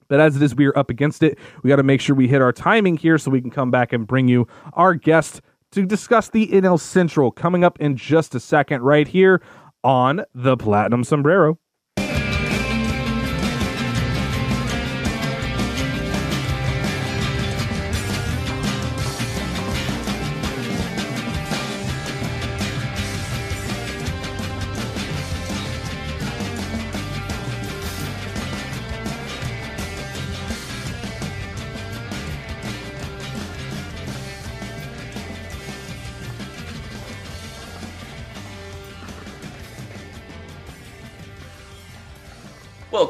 But 0.09 0.20
as 0.20 0.36
it 0.36 0.42
is, 0.42 0.55
we 0.55 0.66
are 0.66 0.78
up 0.78 0.90
against 0.90 1.22
it. 1.22 1.38
We 1.62 1.68
got 1.68 1.76
to 1.76 1.82
make 1.82 2.00
sure 2.00 2.14
we 2.14 2.28
hit 2.28 2.42
our 2.42 2.52
timing 2.52 2.96
here 2.96 3.18
so 3.18 3.30
we 3.30 3.40
can 3.40 3.50
come 3.50 3.70
back 3.70 3.92
and 3.92 4.07
bring 4.07 4.28
you 4.28 4.46
our 4.74 4.94
guest 4.94 5.40
to 5.72 5.84
discuss 5.84 6.28
the 6.28 6.46
NL 6.48 6.78
Central 6.78 7.30
coming 7.30 7.64
up 7.64 7.80
in 7.80 7.96
just 7.96 8.34
a 8.34 8.40
second, 8.40 8.82
right 8.82 9.09
here 9.09 9.42
on 9.82 10.24
the 10.34 10.57
Platinum 10.57 11.05
Sombrero. 11.05 11.59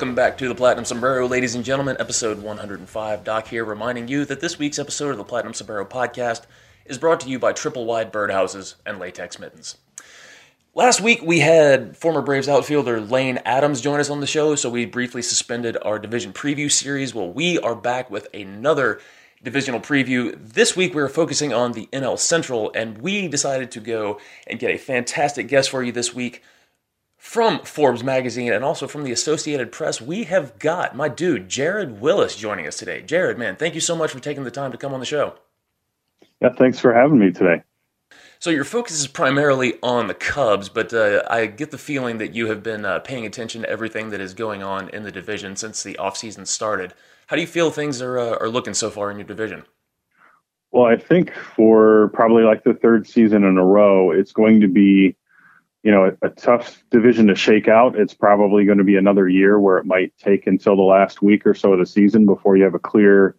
Welcome 0.04 0.16
back 0.16 0.36
to 0.36 0.48
the 0.48 0.54
Platinum 0.54 0.84
Sombrero, 0.84 1.26
ladies 1.26 1.54
and 1.54 1.64
gentlemen, 1.64 1.96
episode 1.98 2.42
105. 2.42 3.24
Doc 3.24 3.48
here, 3.48 3.64
reminding 3.64 4.06
you 4.06 4.26
that 4.26 4.38
this 4.38 4.58
week's 4.58 4.78
episode 4.78 5.12
of 5.12 5.16
the 5.16 5.24
Platinum 5.24 5.54
Sombrero 5.54 5.86
podcast 5.86 6.42
is 6.84 6.98
brought 6.98 7.20
to 7.20 7.30
you 7.30 7.38
by 7.38 7.54
triple 7.54 7.86
wide 7.86 8.12
birdhouses 8.12 8.74
and 8.84 8.98
latex 8.98 9.38
mittens. 9.38 9.78
Last 10.74 11.00
week, 11.00 11.22
we 11.22 11.40
had 11.40 11.96
former 11.96 12.20
Braves 12.20 12.50
outfielder 12.50 13.00
Lane 13.00 13.38
Adams 13.46 13.80
join 13.80 13.98
us 13.98 14.10
on 14.10 14.20
the 14.20 14.26
show, 14.26 14.54
so 14.56 14.68
we 14.68 14.84
briefly 14.84 15.22
suspended 15.22 15.78
our 15.80 15.98
division 15.98 16.34
preview 16.34 16.70
series. 16.70 17.14
Well, 17.14 17.32
we 17.32 17.58
are 17.60 17.74
back 17.74 18.10
with 18.10 18.28
another 18.34 19.00
divisional 19.42 19.80
preview. 19.80 20.36
This 20.38 20.76
week, 20.76 20.94
we're 20.94 21.08
focusing 21.08 21.54
on 21.54 21.72
the 21.72 21.88
NL 21.94 22.18
Central, 22.18 22.70
and 22.74 22.98
we 22.98 23.26
decided 23.26 23.70
to 23.70 23.80
go 23.80 24.20
and 24.46 24.58
get 24.58 24.70
a 24.70 24.76
fantastic 24.76 25.48
guest 25.48 25.70
for 25.70 25.82
you 25.82 25.92
this 25.92 26.14
week 26.14 26.42
from 27.24 27.60
Forbes 27.60 28.04
magazine 28.04 28.52
and 28.52 28.62
also 28.62 28.86
from 28.86 29.02
the 29.02 29.10
Associated 29.10 29.72
Press, 29.72 29.98
we 29.98 30.24
have 30.24 30.58
got 30.58 30.94
my 30.94 31.08
dude, 31.08 31.48
Jared 31.48 31.98
Wyllys, 31.98 32.36
joining 32.36 32.66
us 32.66 32.76
today. 32.76 33.00
Jared, 33.00 33.38
man, 33.38 33.56
thank 33.56 33.74
you 33.74 33.80
so 33.80 33.96
much 33.96 34.10
for 34.10 34.20
taking 34.20 34.44
the 34.44 34.50
time 34.50 34.70
to 34.72 34.76
come 34.76 34.92
on 34.92 35.00
the 35.00 35.06
show. 35.06 35.34
Yeah, 36.42 36.50
thanks 36.50 36.78
for 36.78 36.92
having 36.92 37.18
me 37.18 37.32
today. 37.32 37.62
So, 38.38 38.50
your 38.50 38.62
focus 38.62 39.00
is 39.00 39.06
primarily 39.06 39.74
on 39.82 40.06
the 40.06 40.14
Cubs, 40.14 40.68
but 40.68 40.92
uh, 40.92 41.22
I 41.28 41.46
get 41.46 41.70
the 41.70 41.78
feeling 41.78 42.18
that 42.18 42.34
you 42.34 42.48
have 42.48 42.62
been 42.62 42.84
uh, 42.84 42.98
paying 42.98 43.24
attention 43.24 43.62
to 43.62 43.70
everything 43.70 44.10
that 44.10 44.20
is 44.20 44.34
going 44.34 44.62
on 44.62 44.90
in 44.90 45.02
the 45.02 45.10
division 45.10 45.56
since 45.56 45.82
the 45.82 45.94
offseason 45.94 46.46
started. 46.46 46.92
How 47.28 47.36
do 47.36 47.42
you 47.42 47.48
feel 47.48 47.70
things 47.70 48.02
are, 48.02 48.18
uh, 48.18 48.36
are 48.38 48.50
looking 48.50 48.74
so 48.74 48.90
far 48.90 49.10
in 49.10 49.16
your 49.16 49.26
division? 49.26 49.64
Well, 50.72 50.84
I 50.84 50.98
think 50.98 51.32
for 51.32 52.10
probably 52.12 52.42
like 52.42 52.64
the 52.64 52.74
third 52.74 53.08
season 53.08 53.44
in 53.44 53.56
a 53.56 53.64
row, 53.64 54.10
it's 54.10 54.32
going 54.32 54.60
to 54.60 54.68
be 54.68 55.16
you 55.84 55.92
know, 55.92 56.06
a, 56.06 56.26
a, 56.26 56.30
tough 56.30 56.82
division 56.90 57.26
to 57.26 57.34
shake 57.34 57.68
out. 57.68 57.94
It's 57.94 58.14
probably 58.14 58.64
going 58.64 58.78
to 58.78 58.84
be 58.84 58.96
another 58.96 59.28
year 59.28 59.60
where 59.60 59.76
it 59.76 59.84
might 59.84 60.16
take 60.16 60.46
until 60.46 60.76
the 60.76 60.82
last 60.82 61.20
week 61.20 61.46
or 61.46 61.52
so 61.52 61.74
of 61.74 61.78
the 61.78 61.84
season 61.84 62.24
before 62.24 62.56
you 62.56 62.64
have 62.64 62.74
a 62.74 62.78
clear, 62.78 63.36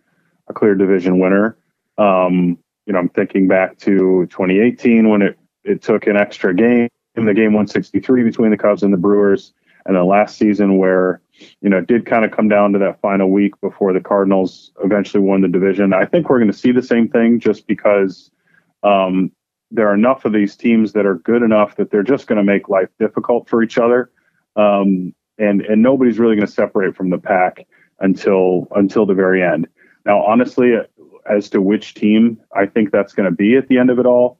a 0.47 0.53
clear 0.53 0.75
division 0.75 1.19
winner. 1.19 1.57
Um, 1.97 2.59
you 2.85 2.93
know, 2.93 2.99
I'm 2.99 3.09
thinking 3.09 3.47
back 3.47 3.79
to 3.79 4.27
2018 4.29 5.09
when 5.09 5.23
it 5.23 5.39
it 5.63 5.81
took 5.81 6.05
an 6.05 6.15
extra 6.15 6.53
game 6.53 6.87
in 7.15 7.25
the 7.25 7.33
game 7.33 7.53
163 7.53 8.23
between 8.23 8.51
the 8.51 8.57
Cubs 8.57 8.83
and 8.83 8.93
the 8.93 8.97
Brewers, 8.97 9.51
and 9.87 9.95
then 9.95 10.05
last 10.05 10.37
season 10.37 10.77
where 10.77 11.21
you 11.61 11.69
know 11.69 11.79
it 11.79 11.87
did 11.87 12.05
kind 12.05 12.23
of 12.23 12.31
come 12.31 12.47
down 12.47 12.73
to 12.73 12.79
that 12.79 13.01
final 13.01 13.31
week 13.31 13.59
before 13.59 13.91
the 13.91 13.99
Cardinals 13.99 14.71
eventually 14.83 15.23
won 15.23 15.41
the 15.41 15.47
division. 15.47 15.93
I 15.93 16.05
think 16.05 16.29
we're 16.29 16.37
going 16.37 16.51
to 16.51 16.57
see 16.57 16.71
the 16.71 16.83
same 16.83 17.09
thing 17.09 17.39
just 17.39 17.65
because 17.65 18.29
um, 18.83 19.31
there 19.75 19.89
are 19.89 19.93
enough 19.93 20.25
of 20.25 20.33
these 20.33 20.55
teams 20.55 20.93
that 20.93 21.05
are 21.05 21.15
good 21.15 21.41
enough 21.41 21.75
that 21.75 21.91
they're 21.91 22.03
just 22.03 22.27
going 22.27 22.37
to 22.37 22.43
make 22.43 22.69
life 22.69 22.89
difficult 22.99 23.47
for 23.49 23.61
each 23.63 23.77
other, 23.77 24.09
um, 24.55 25.13
and 25.37 25.61
and 25.61 25.81
nobody's 25.81 26.19
really 26.19 26.35
going 26.35 26.47
to 26.47 26.51
separate 26.51 26.95
from 26.95 27.09
the 27.09 27.17
pack 27.17 27.65
until 27.99 28.67
until 28.75 29.05
the 29.05 29.13
very 29.13 29.43
end. 29.43 29.67
Now, 30.05 30.23
honestly, 30.23 30.73
as 31.29 31.49
to 31.49 31.61
which 31.61 31.93
team 31.93 32.39
I 32.55 32.65
think 32.65 32.91
that's 32.91 33.13
going 33.13 33.29
to 33.29 33.35
be 33.35 33.55
at 33.55 33.67
the 33.67 33.77
end 33.77 33.89
of 33.89 33.99
it 33.99 34.05
all, 34.05 34.39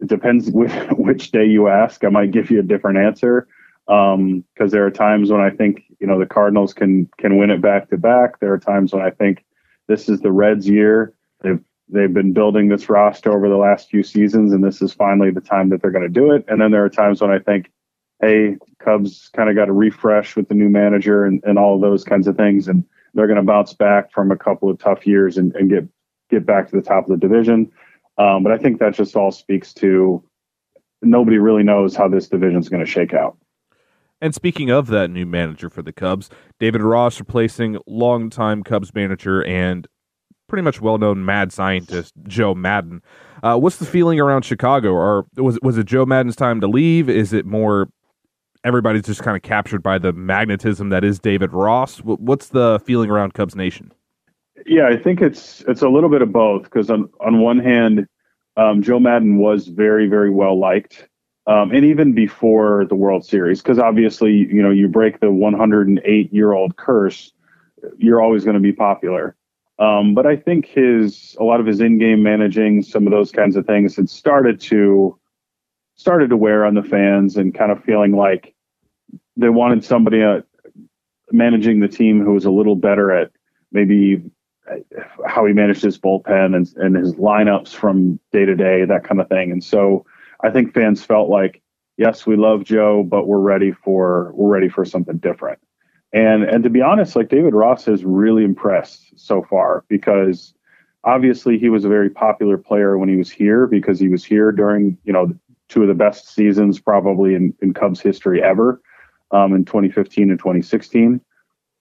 it 0.00 0.08
depends 0.08 0.50
which, 0.52 0.72
which 0.92 1.30
day 1.30 1.46
you 1.46 1.68
ask. 1.68 2.04
I 2.04 2.08
might 2.08 2.30
give 2.30 2.50
you 2.50 2.60
a 2.60 2.64
different 2.64 2.98
answer 2.98 3.46
because 3.86 4.14
um, 4.14 4.68
there 4.68 4.86
are 4.86 4.90
times 4.90 5.30
when 5.30 5.40
I 5.40 5.50
think 5.50 5.82
you 5.98 6.06
know 6.06 6.18
the 6.18 6.26
Cardinals 6.26 6.72
can 6.72 7.08
can 7.18 7.38
win 7.38 7.50
it 7.50 7.60
back 7.60 7.90
to 7.90 7.98
back. 7.98 8.40
There 8.40 8.52
are 8.52 8.58
times 8.58 8.92
when 8.92 9.02
I 9.02 9.10
think 9.10 9.44
this 9.88 10.08
is 10.08 10.20
the 10.20 10.32
Reds' 10.32 10.68
year. 10.68 11.12
They've 11.42 11.60
they've 11.92 12.12
been 12.12 12.32
building 12.32 12.68
this 12.68 12.88
roster 12.88 13.32
over 13.32 13.48
the 13.48 13.56
last 13.56 13.90
few 13.90 14.02
seasons, 14.02 14.52
and 14.52 14.62
this 14.62 14.80
is 14.82 14.92
finally 14.92 15.30
the 15.30 15.40
time 15.40 15.68
that 15.70 15.82
they're 15.82 15.90
going 15.90 16.02
to 16.02 16.08
do 16.08 16.30
it. 16.30 16.44
And 16.48 16.60
then 16.60 16.70
there 16.70 16.84
are 16.84 16.90
times 16.90 17.20
when 17.20 17.30
I 17.30 17.38
think, 17.38 17.70
hey, 18.20 18.56
Cubs 18.78 19.30
kind 19.34 19.48
of 19.48 19.56
got 19.56 19.68
a 19.68 19.72
refresh 19.72 20.36
with 20.36 20.48
the 20.48 20.54
new 20.54 20.68
manager 20.68 21.24
and, 21.24 21.42
and 21.44 21.58
all 21.58 21.80
those 21.80 22.04
kinds 22.04 22.26
of 22.26 22.36
things, 22.36 22.68
and 22.68 22.84
they're 23.14 23.26
going 23.26 23.36
to 23.36 23.42
bounce 23.42 23.74
back 23.74 24.12
from 24.12 24.30
a 24.30 24.36
couple 24.36 24.70
of 24.70 24.78
tough 24.78 25.06
years 25.06 25.36
and, 25.36 25.54
and 25.56 25.70
get 25.70 25.88
get 26.28 26.46
back 26.46 26.68
to 26.70 26.76
the 26.76 26.82
top 26.82 27.04
of 27.04 27.10
the 27.10 27.16
division. 27.16 27.70
Um, 28.18 28.42
but 28.42 28.52
I 28.52 28.58
think 28.58 28.78
that 28.78 28.94
just 28.94 29.16
all 29.16 29.32
speaks 29.32 29.72
to 29.74 30.22
nobody 31.02 31.38
really 31.38 31.62
knows 31.62 31.96
how 31.96 32.08
this 32.08 32.28
division 32.28 32.60
is 32.60 32.68
going 32.68 32.84
to 32.84 32.90
shake 32.90 33.14
out. 33.14 33.36
And 34.20 34.34
speaking 34.34 34.70
of 34.70 34.88
that 34.88 35.10
new 35.10 35.24
manager 35.24 35.70
for 35.70 35.82
the 35.82 35.92
Cubs, 35.92 36.28
David 36.58 36.82
Ross 36.82 37.18
replacing 37.18 37.78
longtime 37.86 38.62
Cubs 38.62 38.94
manager 38.94 39.42
and 39.44 39.88
pretty 40.50 40.62
much 40.62 40.80
well 40.80 40.98
known 40.98 41.24
mad 41.24 41.52
scientist 41.52 42.12
Joe 42.26 42.54
Maddon. 42.54 43.00
Uh, 43.42 43.56
what's 43.56 43.76
the 43.76 43.86
feeling 43.86 44.20
around 44.20 44.44
Chicago? 44.44 44.90
Or 44.90 45.24
was 45.36 45.58
was 45.62 45.78
it 45.78 45.86
Joe 45.86 46.04
Maddon's 46.04 46.36
time 46.36 46.60
to 46.60 46.66
leave? 46.66 47.08
Is 47.08 47.32
it 47.32 47.46
more 47.46 47.88
everybody's 48.64 49.04
just 49.04 49.22
kind 49.22 49.36
of 49.36 49.42
captured 49.42 49.82
by 49.82 49.96
the 49.96 50.12
magnetism 50.12 50.90
that 50.90 51.04
is 51.04 51.18
David 51.18 51.52
Ross? 51.52 51.98
What's 51.98 52.48
the 52.48 52.80
feeling 52.84 53.08
around 53.08 53.32
Cubs 53.32 53.56
Nation? 53.56 53.92
Yeah, 54.66 54.88
I 54.88 54.96
think 54.96 55.22
it's 55.22 55.62
it's 55.66 55.80
a 55.80 55.88
little 55.88 56.10
bit 56.10 56.20
of 56.20 56.32
both 56.32 56.64
because 56.64 56.90
on 56.90 57.08
on 57.20 57.40
one 57.40 57.60
hand, 57.60 58.06
um, 58.58 58.82
Joe 58.82 58.98
Maddon 58.98 59.38
was 59.38 59.68
very 59.68 60.06
very 60.08 60.30
well 60.30 60.58
liked. 60.58 61.06
Um, 61.46 61.72
and 61.72 61.84
even 61.84 62.12
before 62.12 62.84
the 62.88 62.94
World 62.94 63.24
Series, 63.24 63.62
because 63.62 63.78
obviously, 63.78 64.32
you 64.32 64.62
know, 64.62 64.70
you 64.70 64.86
break 64.86 65.20
the 65.20 65.32
108 65.32 66.32
year 66.32 66.52
old 66.52 66.76
curse, 66.76 67.32
you're 67.96 68.20
always 68.20 68.44
going 68.44 68.54
to 68.54 68.60
be 68.60 68.72
popular. 68.72 69.34
Um, 69.80 70.14
but 70.14 70.26
I 70.26 70.36
think 70.36 70.66
his 70.66 71.34
a 71.40 71.44
lot 71.44 71.58
of 71.58 71.66
his 71.66 71.80
in-game 71.80 72.22
managing, 72.22 72.82
some 72.82 73.06
of 73.06 73.12
those 73.12 73.32
kinds 73.32 73.56
of 73.56 73.66
things, 73.66 73.96
had 73.96 74.10
started 74.10 74.60
to 74.62 75.18
started 75.96 76.30
to 76.30 76.36
wear 76.36 76.64
on 76.66 76.74
the 76.74 76.82
fans, 76.82 77.36
and 77.36 77.54
kind 77.54 77.72
of 77.72 77.82
feeling 77.82 78.12
like 78.12 78.54
they 79.36 79.48
wanted 79.48 79.82
somebody 79.82 80.22
uh, 80.22 80.42
managing 81.32 81.80
the 81.80 81.88
team 81.88 82.22
who 82.22 82.32
was 82.32 82.44
a 82.44 82.50
little 82.50 82.76
better 82.76 83.10
at 83.10 83.30
maybe 83.72 84.22
uh, 84.70 84.76
how 85.26 85.46
he 85.46 85.52
managed 85.54 85.82
his 85.82 85.98
bullpen 85.98 86.54
and, 86.54 86.70
and 86.76 86.96
his 86.96 87.14
lineups 87.14 87.68
from 87.74 88.20
day 88.32 88.44
to 88.44 88.54
day, 88.54 88.84
that 88.84 89.04
kind 89.04 89.20
of 89.20 89.28
thing. 89.28 89.50
And 89.50 89.64
so 89.64 90.04
I 90.42 90.50
think 90.50 90.74
fans 90.74 91.04
felt 91.04 91.30
like, 91.30 91.62
yes, 91.96 92.26
we 92.26 92.36
love 92.36 92.64
Joe, 92.64 93.02
but 93.02 93.26
we're 93.26 93.38
ready 93.38 93.72
for 93.72 94.32
we're 94.34 94.52
ready 94.52 94.68
for 94.68 94.84
something 94.84 95.18
different. 95.18 95.58
And 96.12 96.42
and 96.44 96.64
to 96.64 96.70
be 96.70 96.82
honest, 96.82 97.14
like 97.14 97.28
David 97.28 97.54
Ross 97.54 97.84
has 97.84 98.04
really 98.04 98.44
impressed 98.44 99.12
so 99.16 99.42
far 99.42 99.84
because 99.88 100.54
obviously 101.04 101.58
he 101.58 101.68
was 101.68 101.84
a 101.84 101.88
very 101.88 102.10
popular 102.10 102.58
player 102.58 102.98
when 102.98 103.08
he 103.08 103.16
was 103.16 103.30
here 103.30 103.66
because 103.66 104.00
he 104.00 104.08
was 104.08 104.24
here 104.24 104.50
during 104.50 104.98
you 105.04 105.12
know 105.12 105.32
two 105.68 105.82
of 105.82 105.88
the 105.88 105.94
best 105.94 106.28
seasons 106.28 106.80
probably 106.80 107.34
in, 107.34 107.54
in 107.62 107.72
Cubs 107.72 108.00
history 108.00 108.42
ever 108.42 108.82
um, 109.30 109.54
in 109.54 109.64
2015 109.64 110.30
and 110.30 110.38
2016. 110.38 111.20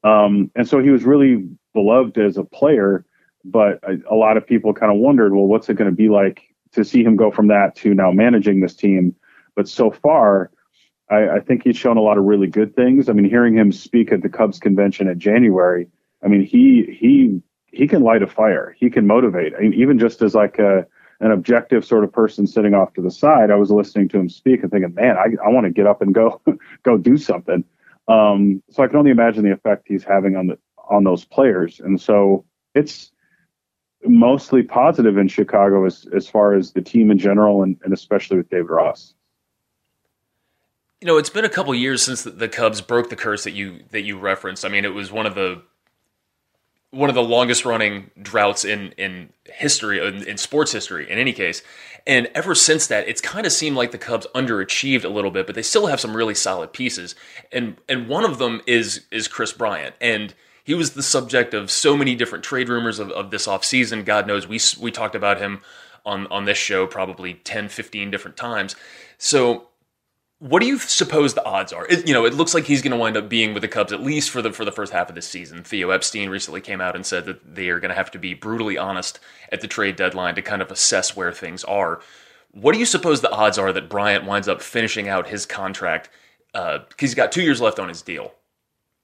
Um, 0.04 0.52
and 0.56 0.68
so 0.68 0.80
he 0.80 0.92
was 0.92 1.04
really 1.04 1.48
beloved 1.74 2.18
as 2.18 2.38
a 2.38 2.44
player, 2.44 3.04
but 3.44 3.80
a, 3.84 3.98
a 4.12 4.16
lot 4.16 4.38
of 4.38 4.46
people 4.46 4.74
kind 4.74 4.92
of 4.92 5.00
wondered, 5.00 5.34
well, 5.34 5.48
what's 5.48 5.70
it 5.70 5.74
going 5.74 5.90
to 5.90 5.96
be 5.96 6.08
like 6.08 6.44
to 6.74 6.86
see 6.86 7.04
him 7.04 7.16
go 7.16 7.32
from 7.32 7.48
that 7.48 7.76
to 7.78 7.94
now 7.96 8.12
managing 8.12 8.62
this 8.62 8.76
team? 8.76 9.16
But 9.56 9.68
so 9.68 9.92
far, 9.92 10.52
I, 11.10 11.30
I, 11.30 11.40
think 11.40 11.64
he's 11.64 11.78
shown 11.78 11.98
a 11.98 12.02
lot 12.02 12.18
of 12.18 12.24
really 12.24 12.48
good 12.48 12.76
things. 12.76 13.10
I 13.10 13.14
mean, 13.14 13.26
hearing 13.26 13.56
him 13.56 13.72
speak 13.72 14.12
at 14.12 14.22
the 14.22 14.30
Cubs 14.30 14.60
convention 14.60 15.08
in 15.08 15.20
January, 15.20 15.88
I 16.24 16.28
mean, 16.28 16.44
he 16.44 16.98
he 17.00 17.42
he 17.66 17.88
can 17.88 18.02
light 18.02 18.22
a 18.22 18.28
fire. 18.28 18.76
He 18.78 18.90
can 18.90 19.08
motivate. 19.08 19.54
I 19.56 19.62
mean, 19.62 19.74
even 19.74 20.00
just 20.00 20.22
as 20.22 20.36
like 20.36 20.60
a 20.60 20.86
an 21.22 21.32
objective 21.32 21.84
sort 21.84 22.04
of 22.04 22.12
person 22.14 22.48
sitting 22.48 22.74
off 22.74 22.94
to 22.94 23.02
the 23.02 23.12
side, 23.12 23.52
I 23.52 23.56
was 23.56 23.72
listening 23.72 24.08
to 24.10 24.20
him 24.20 24.30
speak 24.30 24.62
and 24.64 24.72
thinking, 24.72 24.94
man, 24.94 25.18
I, 25.18 25.36
I 25.46 25.50
want 25.50 25.66
to 25.66 25.72
get 25.72 25.88
up 25.88 26.02
and 26.02 26.14
go 26.14 26.42
go 26.84 26.98
do 26.98 27.18
something. 27.18 27.64
Um, 28.08 28.64
so 28.72 28.84
I 28.84 28.88
can 28.88 28.98
only 28.98 29.12
imagine 29.12 29.44
the 29.44 29.52
effect 29.52 29.88
he's 29.88 30.04
having 30.04 30.36
on 30.36 30.48
the 30.48 30.58
on 30.90 31.04
those 31.04 31.26
players. 31.26 31.80
And 31.80 32.00
so 32.02 32.46
it's 32.74 33.12
mostly 34.04 34.64
positive 34.64 35.18
in 35.18 35.28
Chicago 35.28 35.86
as 35.86 36.08
as 36.16 36.28
far 36.28 36.54
as 36.54 36.74
the 36.74 36.82
team 36.82 37.12
in 37.12 37.18
general 37.18 37.64
and, 37.64 37.78
and 37.84 37.94
especially 37.94 38.38
with 38.38 38.50
David 38.50 38.70
Ross. 38.70 39.14
You 41.02 41.08
know, 41.08 41.18
it's 41.18 41.30
been 41.30 41.46
a 41.46 41.50
couple 41.50 41.74
years 41.74 42.04
since 42.04 42.24
the, 42.24 42.50
Cubs 42.50 42.82
broke 42.82 43.10
the 43.10 43.16
curse 43.16 43.46
that 43.46 43.52
you 43.52 43.84
that 43.92 44.02
you 44.02 44.18
referenced. 44.18 44.66
I 44.66 44.70
mean, 44.70 44.84
it 44.84 44.94
was 44.94 45.12
one 45.12 45.26
of 45.26 45.34
the 45.36 45.62
one 46.92 47.10
of 47.10 47.16
the 47.16 47.24
longest 47.24 47.66
running 47.66 48.10
droughts 48.22 48.66
in 48.66 48.92
in 48.94 49.32
history 49.46 50.06
in, 50.06 50.24
in, 50.24 50.38
sports 50.38 50.72
history 50.72 51.10
in 51.10 51.18
any 51.18 51.34
case. 51.34 51.62
And 52.08 52.28
ever 52.34 52.56
since 52.56 52.88
that 52.88 53.08
it's 53.08 53.22
kind 53.22 53.46
of 53.46 53.52
seemed 53.52 53.78
like 53.78 53.92
the 53.92 53.98
cubs 53.98 54.28
underachieved 54.34 55.06
a 55.06 55.10
little 55.10 55.32
bit 55.32 55.46
but 55.46 55.56
they 55.56 55.62
still 55.62 55.88
have 55.88 56.00
some 56.00 56.16
really 56.16 56.34
solid 56.34 56.74
pieces. 56.74 57.16
And 57.52 57.78
and 57.88 58.08
one 58.08 58.26
of 58.26 58.40
them 58.40 58.62
is 58.66 59.06
is 59.12 59.28
kris 59.28 59.54
bryant. 59.54 59.96
And 60.02 60.34
he 60.64 60.74
was 60.74 60.92
the 60.92 61.04
subject 61.04 61.54
of 61.54 61.72
so 61.72 61.96
many 61.96 62.16
different 62.16 62.44
trade 62.44 62.70
rumors 62.70 63.00
of, 63.00 63.10
of 63.12 63.32
this 63.32 63.48
offseason. 63.48 64.04
God 64.04 64.28
knows 64.28 64.48
we 64.48 64.60
we 64.82 64.92
talked 64.92 65.16
about 65.16 65.40
him 65.40 65.62
on 66.06 66.28
on 66.28 66.46
this 66.46 66.58
show 66.58 66.88
probably 66.88 67.36
10 67.36 67.70
15 67.70 68.10
different 68.10 68.36
times. 68.36 68.76
So 69.18 69.69
what 70.40 70.62
do 70.62 70.68
you 70.68 70.80
suppose 70.80 71.34
the 71.34 71.44
odds 71.44 71.74
are? 71.74 71.86
It, 71.88 72.08
you 72.08 72.14
know, 72.14 72.26
it 72.26 72.34
looks 72.34 72.54
like 72.54 72.64
he's 72.64 72.82
going 72.82 72.92
to 72.92 72.98
wind 72.98 73.18
up 73.18 73.28
being 73.28 73.54
with 73.54 73.62
the 73.62 73.68
Cubs 73.68 73.92
at 73.92 74.02
least 74.02 74.30
for 74.30 74.42
the 74.42 74.52
for 74.54 74.64
the 74.64 74.72
first 74.72 74.94
half 74.94 75.10
of 75.10 75.16
this 75.16 75.28
season. 75.28 75.64
Theo 75.64 75.90
Epstein 75.90 76.30
recently 76.30 76.62
came 76.62 76.80
out 76.80 76.96
and 76.96 77.06
said 77.06 77.26
that 77.26 77.56
they 77.56 77.70
are 77.70 77.80
going 77.80 77.90
to 77.90 77.96
have 77.96 78.12
to 78.12 78.20
be 78.20 78.34
brutally 78.34 78.78
honest 78.78 79.20
at 79.52 79.60
the 79.60 79.68
trade 79.68 79.98
deadline 79.98 80.36
to 80.36 80.42
kind 80.42 80.62
of 80.62 80.72
assess 80.72 81.16
where 81.16 81.34
things 81.34 81.66
are. 81.66 82.02
What 82.52 82.74
do 82.74 82.80
you 82.80 82.86
suppose 82.86 83.20
the 83.22 83.32
odds 83.32 83.58
are 83.58 83.74
that 83.74 83.90
Bryant 83.90 84.26
winds 84.26 84.48
up 84.48 84.62
finishing 84.62 85.10
out 85.10 85.28
his 85.28 85.46
contract? 85.46 86.10
Uh, 86.54 86.80
he's 86.98 87.14
got 87.14 87.32
two 87.32 87.44
years 87.44 87.60
left 87.60 87.78
on 87.78 87.90
his 87.90 88.02
deal. 88.02 88.34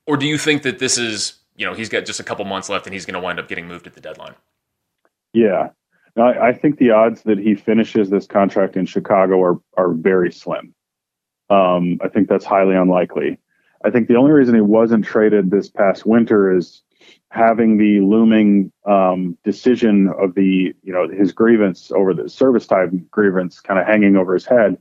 Or 0.07 0.17
do 0.17 0.25
you 0.25 0.38
think 0.38 0.63
that 0.63 0.79
this 0.79 0.97
is, 0.97 1.36
you 1.57 1.65
know, 1.65 1.73
he's 1.73 1.89
got 1.89 2.05
just 2.05 2.19
a 2.19 2.23
couple 2.23 2.45
months 2.45 2.69
left 2.69 2.88
and 2.88 2.93
he's 2.93 3.05
going 3.05 3.13
to 3.13 3.19
wind 3.19 3.39
up 3.39 3.47
getting 3.47 3.67
moved 3.67 3.88
at 3.88 3.93
the 3.93 4.01
deadline? 4.01 4.36
Yeah. 5.33 5.69
I, 6.17 6.39
I 6.39 6.53
think 6.53 6.77
the 6.77 6.91
odds 6.91 7.23
that 7.23 7.38
he 7.38 7.55
finishes 7.55 8.09
this 8.09 8.25
contract 8.25 8.77
in 8.77 8.86
Chicago 8.86 9.41
are, 9.41 9.59
are 9.77 9.91
very 9.91 10.31
slim. 10.31 10.74
Um, 11.49 11.99
I 12.03 12.07
think 12.07 12.27
that's 12.27 12.45
highly 12.45 12.75
unlikely. 12.75 13.39
I 13.83 13.91
think 13.91 14.07
the 14.07 14.15
only 14.15 14.31
reason 14.31 14.55
he 14.55 14.61
wasn't 14.61 15.05
traded 15.05 15.51
this 15.51 15.69
past 15.69 16.05
winter 16.05 16.55
is 16.55 16.81
having 17.29 17.77
the 17.77 17.99
looming 17.99 18.71
um, 18.85 19.37
decision 19.43 20.09
of 20.19 20.33
the, 20.35 20.73
you 20.83 20.93
know, 20.93 21.07
his 21.07 21.31
grievance 21.33 21.91
over 21.91 22.13
the 22.13 22.29
service 22.29 22.65
time 22.65 23.05
grievance 23.11 23.59
kind 23.59 23.79
of 23.79 23.85
hanging 23.85 24.15
over 24.15 24.33
his 24.33 24.45
head. 24.45 24.77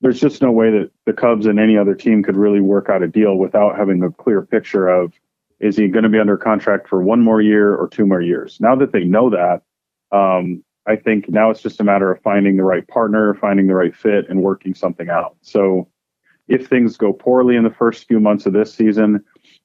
There's 0.00 0.20
just 0.20 0.40
no 0.40 0.52
way 0.52 0.70
that 0.70 0.90
the 1.04 1.12
Cubs 1.12 1.46
and 1.46 1.58
any 1.58 1.76
other 1.76 1.94
team 1.94 2.22
could 2.22 2.36
really 2.36 2.60
work 2.60 2.88
out 2.88 3.02
a 3.02 3.08
deal 3.08 3.36
without 3.36 3.76
having 3.76 4.02
a 4.02 4.10
clear 4.10 4.42
picture 4.42 4.88
of 4.88 5.12
is 5.58 5.76
he 5.76 5.88
going 5.88 6.04
to 6.04 6.08
be 6.08 6.20
under 6.20 6.36
contract 6.36 6.88
for 6.88 7.02
one 7.02 7.20
more 7.20 7.40
year 7.40 7.74
or 7.74 7.88
two 7.88 8.06
more 8.06 8.20
years. 8.20 8.58
Now 8.60 8.76
that 8.76 8.92
they 8.92 9.02
know 9.02 9.30
that, 9.30 9.62
um, 10.16 10.62
I 10.88 10.96
think 10.96 11.28
now 11.28 11.50
it's 11.50 11.60
just 11.60 11.80
a 11.80 11.84
matter 11.84 12.10
of 12.10 12.22
finding 12.22 12.56
the 12.56 12.64
right 12.64 12.86
partner, 12.88 13.34
finding 13.34 13.66
the 13.66 13.74
right 13.74 13.94
fit, 13.94 14.28
and 14.30 14.42
working 14.42 14.74
something 14.74 15.10
out. 15.10 15.36
So 15.42 15.88
if 16.48 16.66
things 16.66 16.96
go 16.96 17.12
poorly 17.12 17.56
in 17.56 17.62
the 17.62 17.70
first 17.70 18.08
few 18.08 18.18
months 18.18 18.46
of 18.46 18.54
this 18.54 18.72
season, 18.72 19.22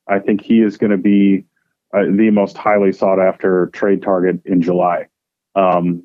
I 0.08 0.20
think 0.20 0.42
he 0.42 0.62
is 0.62 0.78
going 0.78 0.92
to 0.92 0.98
be 0.98 1.46
uh, 1.96 2.04
the 2.12 2.30
most 2.30 2.58
highly 2.58 2.92
sought 2.92 3.20
after 3.20 3.68
trade 3.68 4.02
target 4.02 4.42
in 4.46 4.62
July. 4.62 5.08
Um, 5.56 6.04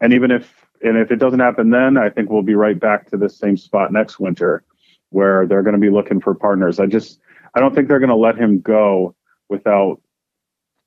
and 0.00 0.14
even 0.14 0.30
if 0.30 0.66
and 0.80 0.96
if 0.96 1.10
it 1.10 1.16
doesn't 1.16 1.40
happen 1.40 1.70
then, 1.70 1.98
I 1.98 2.08
think 2.08 2.30
we'll 2.30 2.42
be 2.42 2.54
right 2.54 2.78
back 2.78 3.10
to 3.10 3.16
the 3.16 3.28
same 3.28 3.56
spot 3.56 3.92
next 3.92 4.18
winter, 4.18 4.64
where 5.10 5.46
they're 5.46 5.62
going 5.62 5.74
to 5.74 5.80
be 5.80 5.90
looking 5.90 6.20
for 6.20 6.34
partners. 6.34 6.80
I 6.80 6.86
just 6.86 7.20
I 7.54 7.60
don't 7.60 7.74
think 7.74 7.88
they're 7.88 7.98
going 7.98 8.08
to 8.08 8.16
let 8.16 8.38
him 8.38 8.60
go 8.60 9.14
without 9.50 10.00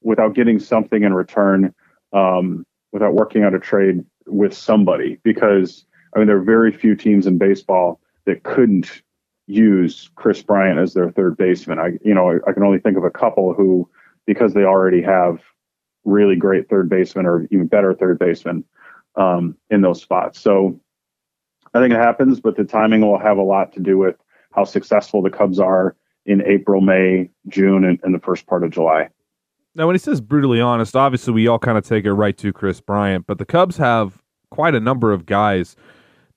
without 0.01 0.34
getting 0.34 0.59
something 0.59 1.03
in 1.03 1.14
return, 1.14 1.76
um, 2.12 2.66
without 2.91 3.13
working 3.13 3.43
out 3.43 3.53
a 3.53 3.59
trade 3.59 4.03
with 4.25 4.53
somebody. 4.53 5.17
Because 5.23 5.85
I 6.15 6.19
mean, 6.19 6.27
there 6.27 6.37
are 6.37 6.43
very 6.43 6.71
few 6.71 6.95
teams 6.95 7.27
in 7.27 7.37
baseball 7.37 7.99
that 8.25 8.43
couldn't 8.43 9.01
use 9.47 10.09
Kris 10.15 10.41
Bryant 10.41 10.79
as 10.79 10.93
their 10.93 11.11
third 11.11 11.37
baseman. 11.37 11.79
I 11.79 11.97
you 12.03 12.13
know 12.13 12.39
I, 12.47 12.53
can 12.53 12.63
only 12.63 12.79
think 12.79 12.97
of 12.97 13.03
a 13.03 13.09
couple 13.09 13.53
who 13.53 13.89
because 14.25 14.53
they 14.53 14.63
already 14.63 15.01
have 15.01 15.41
really 16.03 16.35
great 16.35 16.69
third 16.69 16.89
baseman 16.89 17.25
or 17.25 17.47
even 17.51 17.67
better 17.67 17.93
third 17.93 18.19
baseman 18.19 18.63
um, 19.15 19.55
in 19.69 19.81
those 19.81 20.01
spots. 20.01 20.39
So 20.39 20.79
I 21.73 21.79
think 21.79 21.93
it 21.93 21.97
happens, 21.97 22.39
but 22.39 22.55
the 22.55 22.63
timing 22.63 23.01
will 23.01 23.19
have 23.19 23.37
a 23.37 23.43
lot 23.43 23.73
to 23.73 23.79
do 23.79 23.97
with 23.97 24.15
how 24.51 24.63
successful 24.63 25.21
the 25.21 25.29
Cubs 25.29 25.59
are 25.59 25.95
in 26.25 26.43
April, 26.45 26.81
May, 26.81 27.29
June, 27.47 27.83
and, 27.85 27.99
and 28.03 28.13
the 28.13 28.19
first 28.19 28.45
part 28.45 28.63
of 28.63 28.71
July. 28.71 29.09
Now, 29.74 29.88
when 29.88 29.95
he 29.95 29.99
says 29.99 30.19
brutally 30.19 30.59
honest, 30.59 30.95
obviously 30.95 31.34
we 31.34 31.47
all 31.47 31.59
kind 31.59 31.78
of 31.78 31.86
take 31.86 32.05
it 32.05 32.13
right 32.13 32.38
to 32.38 32.51
Kris 32.51 32.82
Bryant, 32.82 33.26
but 33.26 33.38
the 33.38 33.45
Cubs 33.45 33.78
have 33.78 34.22
quite 34.49 34.76
a 34.76 34.80
number 34.80 35.13
of 35.13 35.26
guys 35.26 35.76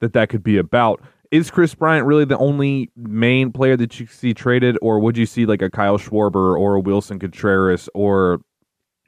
that 0.00 0.12
that 0.12 0.28
could 0.28 0.42
be 0.42 0.56
about 0.56 1.00
is 1.34 1.50
Kris 1.50 1.74
Bryant 1.74 2.06
really 2.06 2.24
the 2.24 2.38
only 2.38 2.92
main 2.96 3.50
player 3.50 3.76
that 3.76 3.98
you 3.98 4.06
see 4.06 4.32
traded, 4.32 4.78
or 4.80 5.00
would 5.00 5.16
you 5.16 5.26
see 5.26 5.46
like 5.46 5.62
a 5.62 5.68
Kyle 5.68 5.98
Schwarber 5.98 6.56
or 6.56 6.76
a 6.76 6.80
Willson 6.80 7.18
Contreras 7.18 7.88
or 7.92 8.40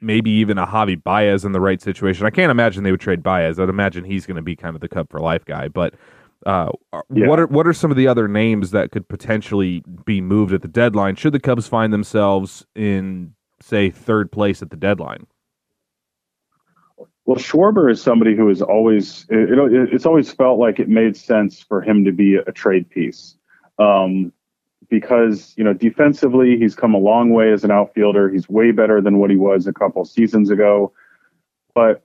maybe 0.01 0.29
even 0.29 0.57
a 0.57 0.67
Javi 0.67 1.01
Baez 1.01 1.45
in 1.45 1.53
the 1.53 1.61
right 1.61 1.81
situation? 1.81 2.25
I 2.25 2.29
can't 2.29 2.51
imagine 2.51 2.83
they 2.83 2.91
would 2.91 2.99
trade 2.99 3.23
Baez. 3.23 3.61
I'd 3.61 3.69
imagine 3.69 4.03
he's 4.03 4.25
going 4.25 4.35
to 4.35 4.41
be 4.41 4.57
kind 4.57 4.75
of 4.75 4.81
the 4.81 4.89
Cub 4.89 5.09
for 5.09 5.21
life 5.21 5.45
guy. 5.45 5.69
But 5.69 5.93
uh, 6.45 6.71
yeah. 7.13 7.27
what 7.27 7.39
are 7.39 7.47
what 7.47 7.65
are 7.65 7.71
some 7.71 7.91
of 7.91 7.97
the 7.97 8.09
other 8.09 8.27
names 8.27 8.71
that 8.71 8.91
could 8.91 9.07
potentially 9.07 9.81
be 10.03 10.19
moved 10.19 10.51
at 10.51 10.61
the 10.61 10.67
deadline? 10.67 11.15
Should 11.15 11.31
the 11.31 11.39
Cubs 11.39 11.67
find 11.67 11.93
themselves 11.93 12.65
in 12.75 13.35
say 13.61 13.89
third 13.89 14.31
place 14.31 14.61
at 14.61 14.69
the 14.69 14.77
deadline? 14.77 15.27
Well, 17.25 17.37
Schwarber 17.37 17.91
is 17.91 18.01
somebody 18.01 18.35
who 18.35 18.49
is 18.49 18.61
always 18.61 19.25
it, 19.29 19.49
it, 19.51 19.93
it's 19.93 20.05
always 20.05 20.31
felt 20.31 20.59
like 20.59 20.79
it 20.79 20.87
made 20.87 21.17
sense 21.17 21.61
for 21.61 21.81
him 21.81 22.05
to 22.05 22.11
be 22.11 22.35
a 22.35 22.51
trade 22.51 22.89
piece. 22.89 23.35
Um, 23.79 24.31
because 24.89 25.53
you 25.57 25.63
know 25.63 25.73
defensively 25.73 26.57
he's 26.57 26.75
come 26.75 26.93
a 26.93 26.99
long 26.99 27.31
way 27.31 27.51
as 27.51 27.63
an 27.63 27.71
outfielder. 27.71 28.29
He's 28.29 28.47
way 28.47 28.71
better 28.71 29.01
than 29.01 29.17
what 29.17 29.29
he 29.29 29.35
was 29.35 29.67
a 29.67 29.73
couple 29.73 30.05
seasons 30.05 30.49
ago. 30.49 30.93
But 31.75 32.03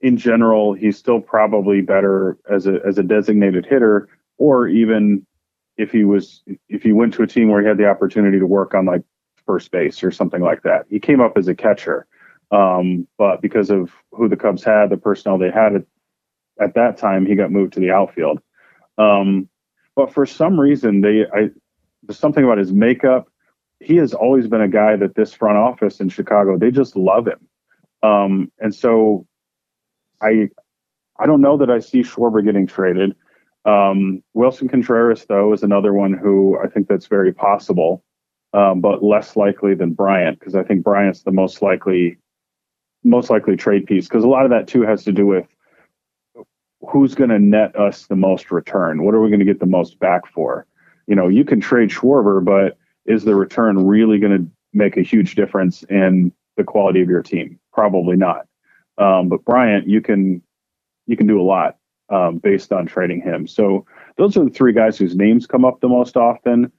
in 0.00 0.16
general, 0.16 0.74
he's 0.74 0.98
still 0.98 1.20
probably 1.20 1.80
better 1.80 2.36
as 2.50 2.66
a 2.66 2.80
as 2.86 2.98
a 2.98 3.02
designated 3.02 3.66
hitter, 3.66 4.08
or 4.38 4.66
even 4.66 5.26
if 5.76 5.92
he 5.92 6.04
was 6.04 6.42
if 6.68 6.82
he 6.82 6.92
went 6.92 7.14
to 7.14 7.22
a 7.22 7.26
team 7.26 7.48
where 7.48 7.62
he 7.62 7.68
had 7.68 7.78
the 7.78 7.88
opportunity 7.88 8.38
to 8.38 8.46
work 8.46 8.74
on 8.74 8.86
like 8.86 9.02
first 9.50 9.70
base 9.72 10.04
or 10.04 10.12
something 10.12 10.42
like 10.42 10.62
that. 10.62 10.86
He 10.88 11.00
came 11.00 11.20
up 11.20 11.36
as 11.36 11.48
a 11.48 11.54
catcher. 11.54 12.06
Um, 12.52 13.08
but 13.18 13.42
because 13.42 13.68
of 13.70 13.90
who 14.12 14.28
the 14.28 14.36
Cubs 14.36 14.62
had, 14.62 14.90
the 14.90 14.96
personnel 14.96 15.38
they 15.38 15.50
had 15.50 15.74
at, 15.74 15.82
at 16.60 16.74
that 16.74 16.98
time, 16.98 17.26
he 17.26 17.34
got 17.34 17.50
moved 17.50 17.72
to 17.72 17.80
the 17.80 17.90
outfield. 17.90 18.40
Um, 18.96 19.48
but 19.96 20.12
for 20.12 20.24
some 20.26 20.58
reason, 20.58 21.00
they 21.00 21.26
I, 21.34 21.50
there's 22.02 22.18
something 22.18 22.44
about 22.44 22.58
his 22.58 22.72
makeup. 22.72 23.28
He 23.80 23.96
has 23.96 24.14
always 24.14 24.46
been 24.46 24.60
a 24.60 24.68
guy 24.68 24.96
that 24.96 25.14
this 25.14 25.32
front 25.32 25.58
office 25.58 26.00
in 26.00 26.08
Chicago 26.08 26.58
they 26.58 26.70
just 26.70 26.96
love 26.96 27.26
him, 27.26 27.40
um, 28.02 28.52
and 28.58 28.74
so 28.74 29.26
I 30.20 30.50
I 31.18 31.26
don't 31.26 31.40
know 31.40 31.56
that 31.56 31.70
I 31.70 31.80
see 31.80 32.02
Schwarber 32.02 32.44
getting 32.44 32.66
traded. 32.66 33.14
Um, 33.64 34.22
Willson 34.34 34.70
Contreras, 34.70 35.26
though, 35.26 35.52
is 35.52 35.62
another 35.62 35.92
one 35.92 36.12
who 36.12 36.58
I 36.62 36.68
think 36.68 36.88
that's 36.88 37.06
very 37.06 37.32
possible, 37.32 38.04
um, 38.52 38.80
but 38.80 39.02
less 39.02 39.36
likely 39.36 39.74
than 39.74 39.92
Bryant 39.92 40.38
because 40.38 40.54
I 40.54 40.62
think 40.62 40.82
Bryant's 40.82 41.22
the 41.22 41.32
most 41.32 41.62
likely 41.62 42.18
most 43.02 43.30
likely 43.30 43.56
trade 43.56 43.86
piece 43.86 44.08
because 44.08 44.24
a 44.24 44.28
lot 44.28 44.44
of 44.44 44.50
that 44.50 44.68
too 44.68 44.82
has 44.82 45.04
to 45.04 45.12
do 45.12 45.26
with 45.26 45.46
who's 46.88 47.14
going 47.14 47.30
to 47.30 47.38
net 47.38 47.76
us 47.76 48.06
the 48.06 48.16
most 48.16 48.50
return. 48.50 49.04
What 49.04 49.14
are 49.14 49.20
we 49.20 49.28
going 49.28 49.40
to 49.40 49.46
get 49.46 49.60
the 49.60 49.66
most 49.66 49.98
back 49.98 50.26
for? 50.26 50.66
You 51.06 51.14
know, 51.14 51.28
you 51.28 51.44
can 51.44 51.60
trade 51.60 51.90
Schwarber, 51.90 52.44
but 52.44 52.78
is 53.06 53.24
the 53.24 53.34
return 53.34 53.86
really 53.86 54.18
going 54.18 54.38
to 54.38 54.50
make 54.72 54.96
a 54.96 55.02
huge 55.02 55.34
difference 55.34 55.82
in 55.84 56.32
the 56.56 56.64
quality 56.64 57.00
of 57.02 57.08
your 57.08 57.22
team? 57.22 57.58
Probably 57.72 58.16
not. 58.16 58.46
Um, 58.98 59.28
but 59.28 59.44
Bryant, 59.44 59.88
you 59.88 60.00
can 60.00 60.42
you 61.06 61.16
can 61.16 61.26
do 61.26 61.40
a 61.40 61.42
lot 61.42 61.76
um, 62.10 62.38
based 62.38 62.72
on 62.72 62.86
trading 62.86 63.20
him. 63.20 63.46
So 63.46 63.86
those 64.16 64.36
are 64.36 64.44
the 64.44 64.50
three 64.50 64.72
guys 64.72 64.98
whose 64.98 65.16
names 65.16 65.46
come 65.46 65.64
up 65.64 65.80
the 65.80 65.88
most 65.88 66.16
often. 66.16 66.70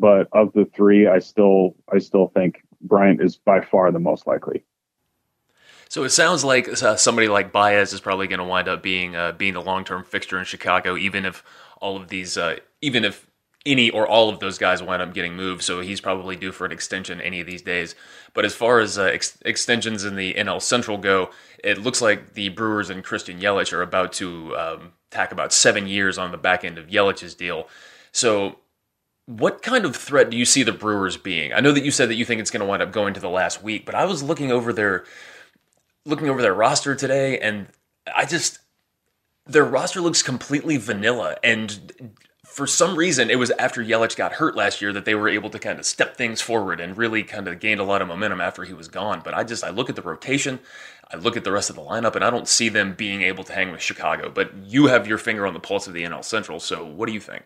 But 0.00 0.28
of 0.32 0.52
the 0.54 0.64
three, 0.64 1.06
I 1.06 1.18
still 1.18 1.76
I 1.92 1.98
still 1.98 2.28
think 2.28 2.62
Bryant 2.80 3.22
is 3.22 3.36
by 3.36 3.60
far 3.60 3.92
the 3.92 4.00
most 4.00 4.26
likely. 4.26 4.64
So 5.90 6.04
it 6.04 6.10
sounds 6.10 6.42
like 6.42 6.68
uh, 6.82 6.96
somebody 6.96 7.28
like 7.28 7.52
Baez 7.52 7.92
is 7.92 8.00
probably 8.00 8.28
going 8.28 8.38
to 8.38 8.44
wind 8.44 8.66
up 8.66 8.82
being 8.82 9.14
uh, 9.14 9.32
being 9.32 9.54
the 9.54 9.60
long 9.60 9.84
term 9.84 10.04
fixture 10.04 10.38
in 10.38 10.46
Chicago, 10.46 10.96
even 10.96 11.26
if 11.26 11.44
all 11.80 11.96
of 11.96 12.08
these, 12.08 12.38
uh, 12.38 12.56
even 12.80 13.04
if 13.04 13.26
any 13.66 13.90
or 13.90 14.06
all 14.06 14.30
of 14.30 14.40
those 14.40 14.56
guys 14.56 14.82
wind 14.82 15.02
up 15.02 15.12
getting 15.12 15.34
moved. 15.34 15.62
So 15.62 15.80
he's 15.80 16.00
probably 16.00 16.36
due 16.36 16.52
for 16.52 16.64
an 16.64 16.72
extension 16.72 17.20
any 17.20 17.40
of 17.40 17.46
these 17.46 17.60
days. 17.60 17.94
But 18.32 18.46
as 18.46 18.54
far 18.54 18.80
as 18.80 18.96
uh, 18.96 19.02
ex- 19.02 19.36
extensions 19.44 20.04
in 20.04 20.16
the 20.16 20.32
NL 20.34 20.62
Central 20.62 20.96
go, 20.96 21.30
it 21.62 21.78
looks 21.78 22.00
like 22.00 22.32
the 22.32 22.48
Brewers 22.48 22.88
and 22.88 23.04
Christian 23.04 23.38
Yelich 23.38 23.72
are 23.74 23.82
about 23.82 24.14
to 24.14 24.56
um, 24.56 24.92
tack 25.10 25.32
about 25.32 25.52
seven 25.52 25.86
years 25.86 26.16
on 26.16 26.30
the 26.30 26.38
back 26.38 26.64
end 26.64 26.78
of 26.78 26.86
Yelich's 26.86 27.34
deal. 27.34 27.68
So 28.12 28.60
what 29.38 29.62
kind 29.62 29.84
of 29.84 29.94
threat 29.94 30.28
do 30.30 30.36
you 30.36 30.44
see 30.44 30.64
the 30.64 30.72
Brewers 30.72 31.16
being? 31.16 31.52
I 31.52 31.60
know 31.60 31.70
that 31.72 31.84
you 31.84 31.92
said 31.92 32.08
that 32.08 32.16
you 32.16 32.24
think 32.24 32.40
it's 32.40 32.50
going 32.50 32.60
to 32.60 32.66
wind 32.66 32.82
up 32.82 32.90
going 32.90 33.14
to 33.14 33.20
the 33.20 33.28
last 33.28 33.62
week, 33.62 33.86
but 33.86 33.94
I 33.94 34.04
was 34.04 34.22
looking 34.22 34.50
over 34.50 34.72
their 34.72 35.04
looking 36.04 36.28
over 36.28 36.42
their 36.42 36.54
roster 36.54 36.96
today, 36.96 37.38
and 37.38 37.68
I 38.12 38.24
just 38.24 38.58
their 39.46 39.64
roster 39.64 40.00
looks 40.00 40.22
completely 40.22 40.78
vanilla. 40.78 41.36
And 41.44 42.12
for 42.44 42.66
some 42.66 42.96
reason, 42.96 43.30
it 43.30 43.38
was 43.38 43.52
after 43.52 43.84
Yelich 43.84 44.16
got 44.16 44.32
hurt 44.32 44.56
last 44.56 44.82
year 44.82 44.92
that 44.92 45.04
they 45.04 45.14
were 45.14 45.28
able 45.28 45.50
to 45.50 45.60
kind 45.60 45.78
of 45.78 45.86
step 45.86 46.16
things 46.16 46.40
forward 46.40 46.80
and 46.80 46.96
really 46.96 47.22
kind 47.22 47.46
of 47.46 47.60
gained 47.60 47.80
a 47.80 47.84
lot 47.84 48.02
of 48.02 48.08
momentum 48.08 48.40
after 48.40 48.64
he 48.64 48.72
was 48.72 48.88
gone. 48.88 49.20
But 49.22 49.34
I 49.34 49.44
just 49.44 49.62
I 49.62 49.70
look 49.70 49.88
at 49.88 49.94
the 49.94 50.02
rotation, 50.02 50.58
I 51.12 51.18
look 51.18 51.36
at 51.36 51.44
the 51.44 51.52
rest 51.52 51.70
of 51.70 51.76
the 51.76 51.82
lineup, 51.82 52.16
and 52.16 52.24
I 52.24 52.30
don't 52.30 52.48
see 52.48 52.68
them 52.68 52.94
being 52.94 53.22
able 53.22 53.44
to 53.44 53.52
hang 53.52 53.70
with 53.70 53.80
Chicago. 53.80 54.28
But 54.28 54.52
you 54.64 54.88
have 54.88 55.06
your 55.06 55.18
finger 55.18 55.46
on 55.46 55.54
the 55.54 55.60
pulse 55.60 55.86
of 55.86 55.94
the 55.94 56.02
NL 56.02 56.24
Central, 56.24 56.58
so 56.58 56.84
what 56.84 57.06
do 57.06 57.12
you 57.12 57.20
think? 57.20 57.44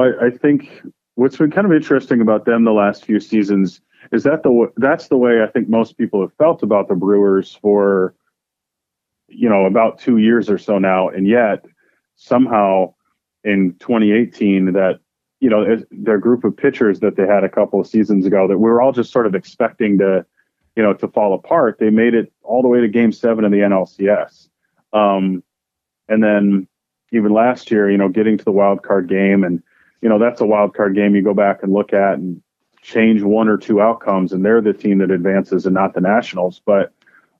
Well, 0.00 0.14
I 0.18 0.30
think 0.30 0.70
what's 1.16 1.36
been 1.36 1.50
kind 1.50 1.66
of 1.66 1.74
interesting 1.74 2.22
about 2.22 2.46
them 2.46 2.64
the 2.64 2.72
last 2.72 3.04
few 3.04 3.20
seasons 3.20 3.82
is 4.12 4.22
that 4.22 4.42
the 4.42 4.72
that's 4.78 5.08
the 5.08 5.18
way 5.18 5.42
I 5.42 5.46
think 5.46 5.68
most 5.68 5.98
people 5.98 6.22
have 6.22 6.32
felt 6.38 6.62
about 6.62 6.88
the 6.88 6.94
Brewers 6.94 7.58
for 7.60 8.14
you 9.28 9.46
know 9.46 9.66
about 9.66 9.98
two 9.98 10.16
years 10.16 10.48
or 10.48 10.56
so 10.56 10.78
now, 10.78 11.10
and 11.10 11.28
yet 11.28 11.66
somehow 12.16 12.94
in 13.44 13.74
2018 13.80 14.72
that 14.72 15.00
you 15.40 15.50
know 15.50 15.66
their 15.90 16.18
group 16.18 16.44
of 16.44 16.56
pitchers 16.56 17.00
that 17.00 17.16
they 17.16 17.26
had 17.26 17.44
a 17.44 17.50
couple 17.50 17.78
of 17.78 17.86
seasons 17.86 18.24
ago 18.24 18.48
that 18.48 18.56
we 18.56 18.70
were 18.70 18.80
all 18.80 18.92
just 18.92 19.12
sort 19.12 19.26
of 19.26 19.34
expecting 19.34 19.98
to 19.98 20.24
you 20.76 20.82
know 20.82 20.94
to 20.94 21.08
fall 21.08 21.34
apart. 21.34 21.78
They 21.78 21.90
made 21.90 22.14
it 22.14 22.32
all 22.42 22.62
the 22.62 22.68
way 22.68 22.80
to 22.80 22.88
Game 22.88 23.12
Seven 23.12 23.44
of 23.44 23.52
the 23.52 23.58
NLCS, 23.58 24.48
um, 24.94 25.44
and 26.08 26.24
then 26.24 26.68
even 27.12 27.34
last 27.34 27.70
year, 27.70 27.90
you 27.90 27.98
know, 27.98 28.08
getting 28.08 28.38
to 28.38 28.44
the 28.44 28.50
wild 28.50 28.82
card 28.82 29.06
game 29.06 29.44
and 29.44 29.62
you 30.02 30.08
know 30.08 30.18
that's 30.18 30.40
a 30.40 30.46
wild 30.46 30.74
card 30.74 30.94
game 30.94 31.14
you 31.14 31.22
go 31.22 31.34
back 31.34 31.62
and 31.62 31.72
look 31.72 31.92
at 31.92 32.14
and 32.14 32.42
change 32.82 33.22
one 33.22 33.48
or 33.48 33.56
two 33.56 33.80
outcomes, 33.80 34.32
and 34.32 34.44
they're 34.44 34.60
the 34.60 34.72
team 34.72 34.98
that 34.98 35.10
advances 35.10 35.66
and 35.66 35.74
not 35.74 35.94
the 35.94 36.00
Nationals. 36.00 36.60
But 36.64 36.92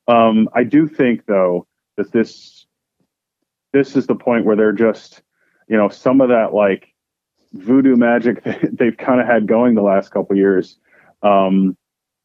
um, 0.07 0.49
I 0.53 0.63
do 0.63 0.87
think, 0.87 1.25
though, 1.25 1.67
that 1.97 2.11
this 2.11 2.65
this 3.73 3.95
is 3.95 4.07
the 4.07 4.15
point 4.15 4.45
where 4.45 4.55
they're 4.55 4.73
just, 4.73 5.21
you 5.67 5.77
know, 5.77 5.89
some 5.89 6.21
of 6.21 6.29
that 6.29 6.53
like 6.53 6.93
voodoo 7.53 7.95
magic 7.95 8.43
they've 8.71 8.97
kind 8.97 9.21
of 9.21 9.27
had 9.27 9.47
going 9.47 9.75
the 9.75 9.81
last 9.81 10.09
couple 10.09 10.35
years. 10.35 10.77
Um, 11.23 11.77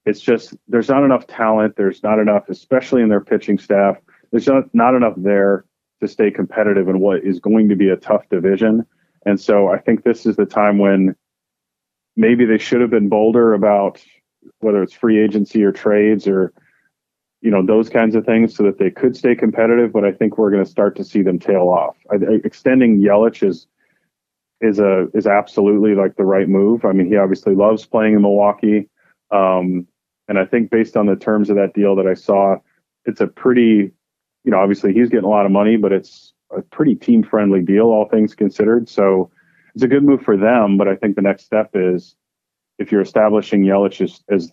it's 0.04 0.20
just 0.20 0.54
there's 0.68 0.88
not 0.88 1.04
enough 1.04 1.26
talent. 1.26 1.76
There's 1.76 2.02
not 2.02 2.18
enough, 2.18 2.48
especially 2.48 3.02
in 3.02 3.08
their 3.08 3.20
pitching 3.20 3.58
staff. 3.58 3.96
There's 4.30 4.46
not, 4.46 4.72
not 4.74 4.94
enough 4.94 5.14
there 5.16 5.64
to 6.00 6.08
stay 6.08 6.30
competitive 6.30 6.88
in 6.88 7.00
what 7.00 7.24
is 7.24 7.40
going 7.40 7.68
to 7.68 7.76
be 7.76 7.88
a 7.88 7.96
tough 7.96 8.28
division. 8.28 8.86
And 9.26 9.40
so 9.40 9.68
I 9.68 9.78
think 9.78 10.04
this 10.04 10.24
is 10.24 10.36
the 10.36 10.46
time 10.46 10.78
when 10.78 11.14
maybe 12.16 12.46
they 12.46 12.58
should 12.58 12.80
have 12.80 12.90
been 12.90 13.08
bolder 13.08 13.52
about 13.52 14.02
whether 14.60 14.82
it's 14.82 14.94
free 14.94 15.22
agency 15.22 15.62
or 15.64 15.72
trades 15.72 16.26
or 16.26 16.52
you 17.42 17.50
know 17.50 17.66
those 17.66 17.90
kinds 17.90 18.14
of 18.14 18.24
things 18.24 18.56
so 18.56 18.62
that 18.62 18.78
they 18.78 18.90
could 18.90 19.16
stay 19.16 19.34
competitive. 19.34 19.92
But 19.92 20.04
I 20.04 20.12
think 20.12 20.38
we're 20.38 20.50
going 20.50 20.64
to 20.64 20.70
start 20.70 20.96
to 20.96 21.04
see 21.04 21.22
them 21.22 21.38
tail 21.38 21.68
off. 21.68 21.96
I, 22.10 22.16
extending 22.44 23.00
Yelich 23.00 23.46
is 23.46 23.66
is 24.60 24.78
a 24.78 25.08
is 25.12 25.26
absolutely 25.26 25.94
like 25.94 26.16
the 26.16 26.24
right 26.24 26.48
move. 26.48 26.84
I 26.84 26.92
mean, 26.92 27.08
he 27.08 27.16
obviously 27.16 27.54
loves 27.54 27.84
playing 27.84 28.14
in 28.14 28.22
Milwaukee, 28.22 28.88
um, 29.32 29.86
and 30.28 30.38
I 30.38 30.44
think 30.46 30.70
based 30.70 30.96
on 30.96 31.06
the 31.06 31.16
terms 31.16 31.50
of 31.50 31.56
that 31.56 31.74
deal 31.74 31.96
that 31.96 32.06
I 32.06 32.14
saw, 32.14 32.56
it's 33.04 33.20
a 33.20 33.26
pretty, 33.26 33.90
you 34.44 34.50
know, 34.50 34.58
obviously 34.58 34.92
he's 34.92 35.08
getting 35.08 35.26
a 35.26 35.30
lot 35.30 35.46
of 35.46 35.52
money, 35.52 35.76
but 35.76 35.92
it's 35.92 36.32
a 36.50 36.62
pretty 36.62 36.94
team 36.94 37.22
friendly 37.22 37.62
deal, 37.62 37.86
all 37.86 38.08
things 38.08 38.34
considered. 38.34 38.88
So 38.88 39.30
it's 39.74 39.84
a 39.84 39.88
good 39.88 40.04
move 40.04 40.22
for 40.22 40.36
them. 40.36 40.76
But 40.76 40.88
I 40.88 40.96
think 40.96 41.16
the 41.16 41.22
next 41.22 41.44
step 41.44 41.70
is 41.74 42.16
if 42.78 42.92
you're 42.92 43.00
establishing 43.00 43.62
Yelich 43.62 44.00
as, 44.00 44.22
as 44.28 44.50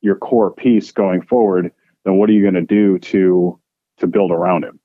your 0.00 0.16
core 0.16 0.50
piece 0.50 0.92
going 0.92 1.22
forward, 1.22 1.72
then 2.04 2.16
what 2.16 2.30
are 2.30 2.32
you 2.32 2.42
going 2.42 2.54
to 2.54 2.62
do 2.62 2.98
to 2.98 3.58
to 3.98 4.06
build 4.06 4.30
around 4.30 4.64
him? 4.64 4.78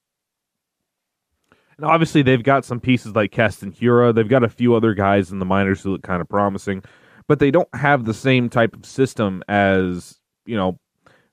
And 1.78 1.86
obviously, 1.86 2.22
they've 2.22 2.44
got 2.44 2.64
some 2.64 2.80
pieces 2.80 3.16
like 3.16 3.32
Keston 3.32 3.72
Hiura. 3.72 4.14
They've 4.14 4.28
got 4.28 4.44
a 4.44 4.50
few 4.50 4.76
other 4.76 4.94
guys 4.94 5.32
in 5.32 5.40
the 5.40 5.46
minors 5.46 5.82
who 5.82 5.92
look 5.92 6.04
kind 6.04 6.22
of 6.22 6.30
promising, 6.30 6.84
but 7.28 7.40
they 7.40 7.52
don't 7.52 7.74
have 7.74 8.06
the 8.06 8.14
same 8.14 8.50
type 8.50 8.76
of 8.76 8.86
system 8.86 9.44
as, 9.48 10.20
you 10.46 10.56
know, 10.56 10.80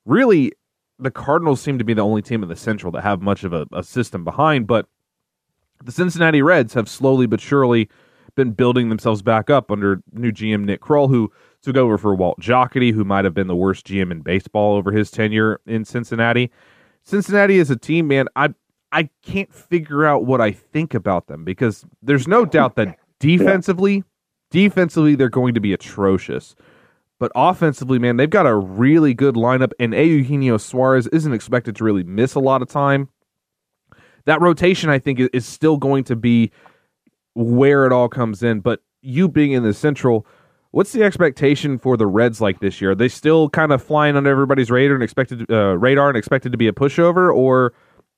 really 0.05 0.53
the 0.99 1.11
Cardinals 1.11 1.61
seem 1.61 1.79
to 1.79 1.85
be 1.85 1.95
the 1.95 2.05
only 2.05 2.23
team 2.23 2.43
in 2.43 2.49
the 2.49 2.57
Central 2.57 2.91
that 2.93 3.03
have 3.03 3.21
much 3.21 3.45
of 3.45 3.53
a, 3.53 3.67
a 3.73 3.83
system 3.83 4.25
behind. 4.25 4.67
But 4.67 4.87
the 5.85 5.93
Cincinnati 5.93 6.43
Reds 6.43 6.75
have 6.75 6.89
slowly 6.89 7.27
but 7.27 7.41
surely 7.41 7.89
been 8.35 8.53
building 8.53 8.89
themselves 8.89 9.21
back 9.21 9.51
up 9.51 9.71
under 9.71 10.01
new 10.13 10.31
GM 10.31 10.65
Nick 10.65 10.81
Krall, 10.81 11.09
who 11.09 11.33
took 11.61 11.77
over 11.77 11.99
for 11.99 12.15
Walt 12.15 12.41
Jocketty, 12.41 12.93
who 12.93 13.05
might 13.05 13.25
have 13.25 13.35
been 13.35 13.49
the 13.49 13.57
worst 13.57 13.87
GM 13.87 14.13
in 14.13 14.21
baseball 14.21 14.77
over 14.77 14.93
his 14.93 15.11
tenure 15.11 15.61
in 15.67 15.85
Cincinnati. 15.85 16.51
Cincinnati 17.03 17.59
is 17.59 17.71
a 17.71 17.77
team, 17.77 18.07
man. 18.07 18.27
I 18.37 18.55
I 18.91 19.11
can't 19.23 19.53
figure 19.53 20.07
out 20.07 20.25
what 20.25 20.41
I 20.41 20.53
think 20.53 20.95
about 20.95 21.27
them 21.27 21.45
because 21.45 21.85
there's 22.03 22.27
no 22.27 22.45
doubt 22.47 22.77
that 22.77 22.97
defensively, 23.21 24.05
defensively 24.51 25.15
they're 25.15 25.29
going 25.29 25.55
to 25.55 25.61
be 25.61 25.73
atrocious. 25.73 26.55
But 27.19 27.33
offensively, 27.35 27.99
man, 27.99 28.17
they've 28.17 28.31
got 28.31 28.47
a 28.47 28.55
really 28.55 29.13
good 29.13 29.35
lineup, 29.35 29.73
and 29.81 29.93
Eugenio 29.93 30.57
Suarez 30.57 31.09
isn't 31.09 31.33
expected 31.33 31.75
to 31.77 31.85
really 31.85 32.05
miss 32.05 32.35
a 32.35 32.41
lot 32.41 32.63
of 32.63 32.69
time. 32.69 33.09
That 34.29 34.43
rotation, 34.43 34.91
I 34.91 34.99
think, 34.99 35.21
is 35.33 35.47
still 35.47 35.79
going 35.79 36.05
to 36.05 36.15
be 36.15 36.53
where 37.33 37.87
it 37.87 37.93
all 37.93 38.11
comes 38.11 38.43
in. 38.43 38.61
But 38.61 38.81
you 39.01 39.27
being 39.27 39.53
in 39.53 39.63
the 39.63 39.73
Central, 39.73 40.27
what's 40.71 40.93
the 40.93 41.03
expectation 41.03 41.79
for 41.79 41.97
the 41.97 42.07
Reds 42.07 42.39
like 42.39 42.61
this 42.61 42.79
year? 42.79 42.91
Are 42.91 42.95
they 42.95 43.09
still 43.09 43.49
kind 43.49 43.73
of 43.73 43.83
flying 43.83 44.17
under 44.17 44.29
everybody's 44.29 44.71
radar 44.71 44.97
and 44.97 45.03
expected 45.03 45.51
uh, 45.51 45.79
radar 45.79 46.09
and 46.09 46.19
expected 46.19 46.53
to 46.53 46.59
be 46.59 46.69
a 46.69 46.73
pushover, 46.73 47.35
or 47.35 47.73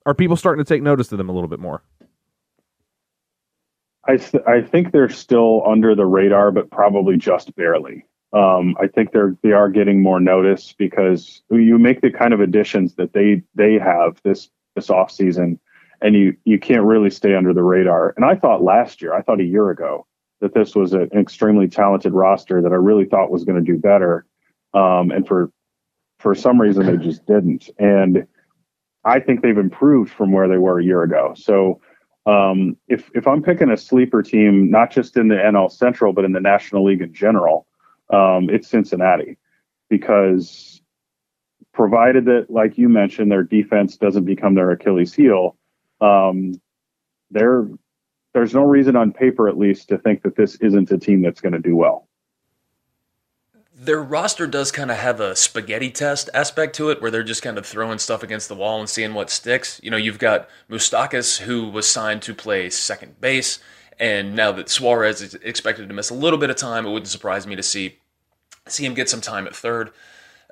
are 0.05 0.13
people 0.13 0.35
starting 0.35 0.65
to 0.65 0.69
take 0.69 0.83
notice 0.83 1.13
of 1.13 1.19
them 1.19 1.29
a 1.29 1.33
little 1.33 1.47
bit 1.47 1.61
more? 1.61 1.81
I 4.09 4.17
th- 4.17 4.43
I 4.49 4.63
think 4.63 4.91
they're 4.91 5.09
still 5.09 5.63
under 5.65 5.95
the 5.95 6.07
radar, 6.07 6.51
but 6.51 6.71
probably 6.71 7.19
just 7.19 7.55
barely. 7.55 8.05
Um, 8.33 8.75
I 8.81 8.89
think 8.89 9.13
they're 9.13 9.37
they 9.45 9.53
are 9.53 9.69
getting 9.69 10.03
more 10.03 10.19
notice 10.19 10.75
because 10.77 11.43
you 11.53 11.79
make 11.79 12.01
the 12.01 12.11
kind 12.11 12.35
of 12.35 12.41
additions 12.41 12.97
that 12.97 13.13
they 13.13 13.45
they 13.55 13.75
have 13.75 14.21
this 14.25 14.51
this 14.75 14.91
off 14.91 15.13
season, 15.13 15.61
and 16.03 16.15
you 16.15 16.37
you 16.45 16.59
can't 16.59 16.85
really 16.85 17.11
stay 17.11 17.35
under 17.35 17.53
the 17.53 17.63
radar. 17.63 18.15
And 18.17 18.25
I 18.25 18.35
thought 18.35 18.63
last 18.63 19.03
year, 19.03 19.15
I 19.15 19.23
thought 19.23 19.41
a 19.41 19.45
year 19.45 19.71
ago 19.71 20.07
that 20.41 20.55
this 20.55 20.75
was 20.75 20.93
an 20.93 21.11
extremely 21.13 21.69
talented 21.69 22.13
roster 22.13 22.63
that 22.63 22.73
I 22.73 22.77
really 22.77 23.05
thought 23.05 23.31
was 23.31 23.45
going 23.45 23.63
to 23.63 23.73
do 23.73 23.79
better, 23.79 24.27
um, 24.75 25.11
and 25.11 25.27
for 25.27 25.53
for 26.19 26.35
some 26.35 26.61
reason 26.61 26.87
they 26.87 26.97
just 27.03 27.27
didn't. 27.27 27.71
And 27.79 28.27
I 29.05 29.21
think 29.21 29.43
they've 29.43 29.57
improved 29.57 30.13
from 30.13 30.33
where 30.33 30.49
they 30.49 30.59
were 30.59 30.79
a 30.79 30.85
year 30.85 31.03
ago. 31.03 31.35
So 31.37 31.81
um, 32.27 32.77
if 32.89 33.11
if 33.15 33.27
I'm 33.27 33.43
picking 33.43 33.71
a 33.71 33.77
sleeper 33.77 34.23
team, 34.23 34.71
not 34.71 34.91
just 34.91 35.17
in 35.17 35.29
the 35.29 35.37
NL 35.37 35.71
Central, 35.71 36.13
but 36.13 36.25
in 36.25 36.33
the 36.33 36.41
National 36.41 36.85
League 36.85 37.03
in 37.03 37.13
general, 37.13 37.67
um, 38.11 38.49
it's 38.51 38.69
Cincinnati 38.69 39.39
because 39.89 40.81
provided 41.73 42.25
that, 42.27 42.47
like 42.49 42.77
you 42.77 42.89
mentioned, 42.89 43.31
their 43.31 43.43
defense 43.43 43.97
doesn't 43.97 44.25
become 44.25 44.55
their 44.55 44.71
Achilles 44.71 45.15
heel, 45.15 45.57
um, 46.01 46.61
there's 47.31 48.55
no 48.55 48.63
reason 48.63 48.97
on 48.97 49.13
paper, 49.13 49.49
at 49.49 49.59
least, 49.59 49.89
to 49.89 49.99
think 49.99 50.23
that 50.23 50.37
this 50.37 50.57
isn't 50.57 50.91
a 50.91 50.99
team 50.99 51.23
that's 51.23 51.41
going 51.41 51.53
to 51.53 51.59
do 51.59 51.77
well 51.77 52.09
their 53.81 54.03
roster 54.03 54.47
does 54.47 54.71
kind 54.71 54.91
of 54.91 54.99
have 54.99 55.21
a 55.21 55.35
spaghetti 55.35 55.91
test 55.91 56.29
aspect 56.35 56.77
to 56.77 56.91
it 56.91 57.01
where 57.01 57.11
they're 57.11 57.23
just 57.23 57.43
kind 57.43 57.57
of 57.57 57.65
throwing 57.65 57.99
stuff 57.99 58.23
against 58.23 58.49
the 58.49 58.55
wall 58.55 58.79
and 58.79 58.91
seeing 58.91 59.15
what 59.15 59.31
sticks. 59.31 59.81
You 59.83 59.91
know, 59.91 59.97
you've 59.97 60.19
got 60.19 60.51
Moustakas 60.69 61.39
who 61.39 61.67
was 61.67 61.89
signed 61.89 62.21
to 62.23 62.35
play 62.35 62.69
second 62.69 63.19
base, 63.23 63.59
and 63.99 64.37
now 64.37 64.53
that 64.53 64.69
Suarez 64.69 65.23
is 65.23 65.35
expected 65.37 65.89
to 65.89 65.95
miss 65.95 66.11
a 66.11 66.15
little 66.15 66.39
bit 66.39 66.51
of 66.51 66.57
time, 66.57 66.85
it 66.85 66.91
wouldn't 66.91 67.09
surprise 67.09 67.47
me 67.47 67.57
to 67.57 67.63
see 67.63 67.99
see 68.69 68.85
him 68.85 68.93
get 68.93 69.09
some 69.09 69.23
time 69.23 69.47
at 69.47 69.57
third. 69.57 69.91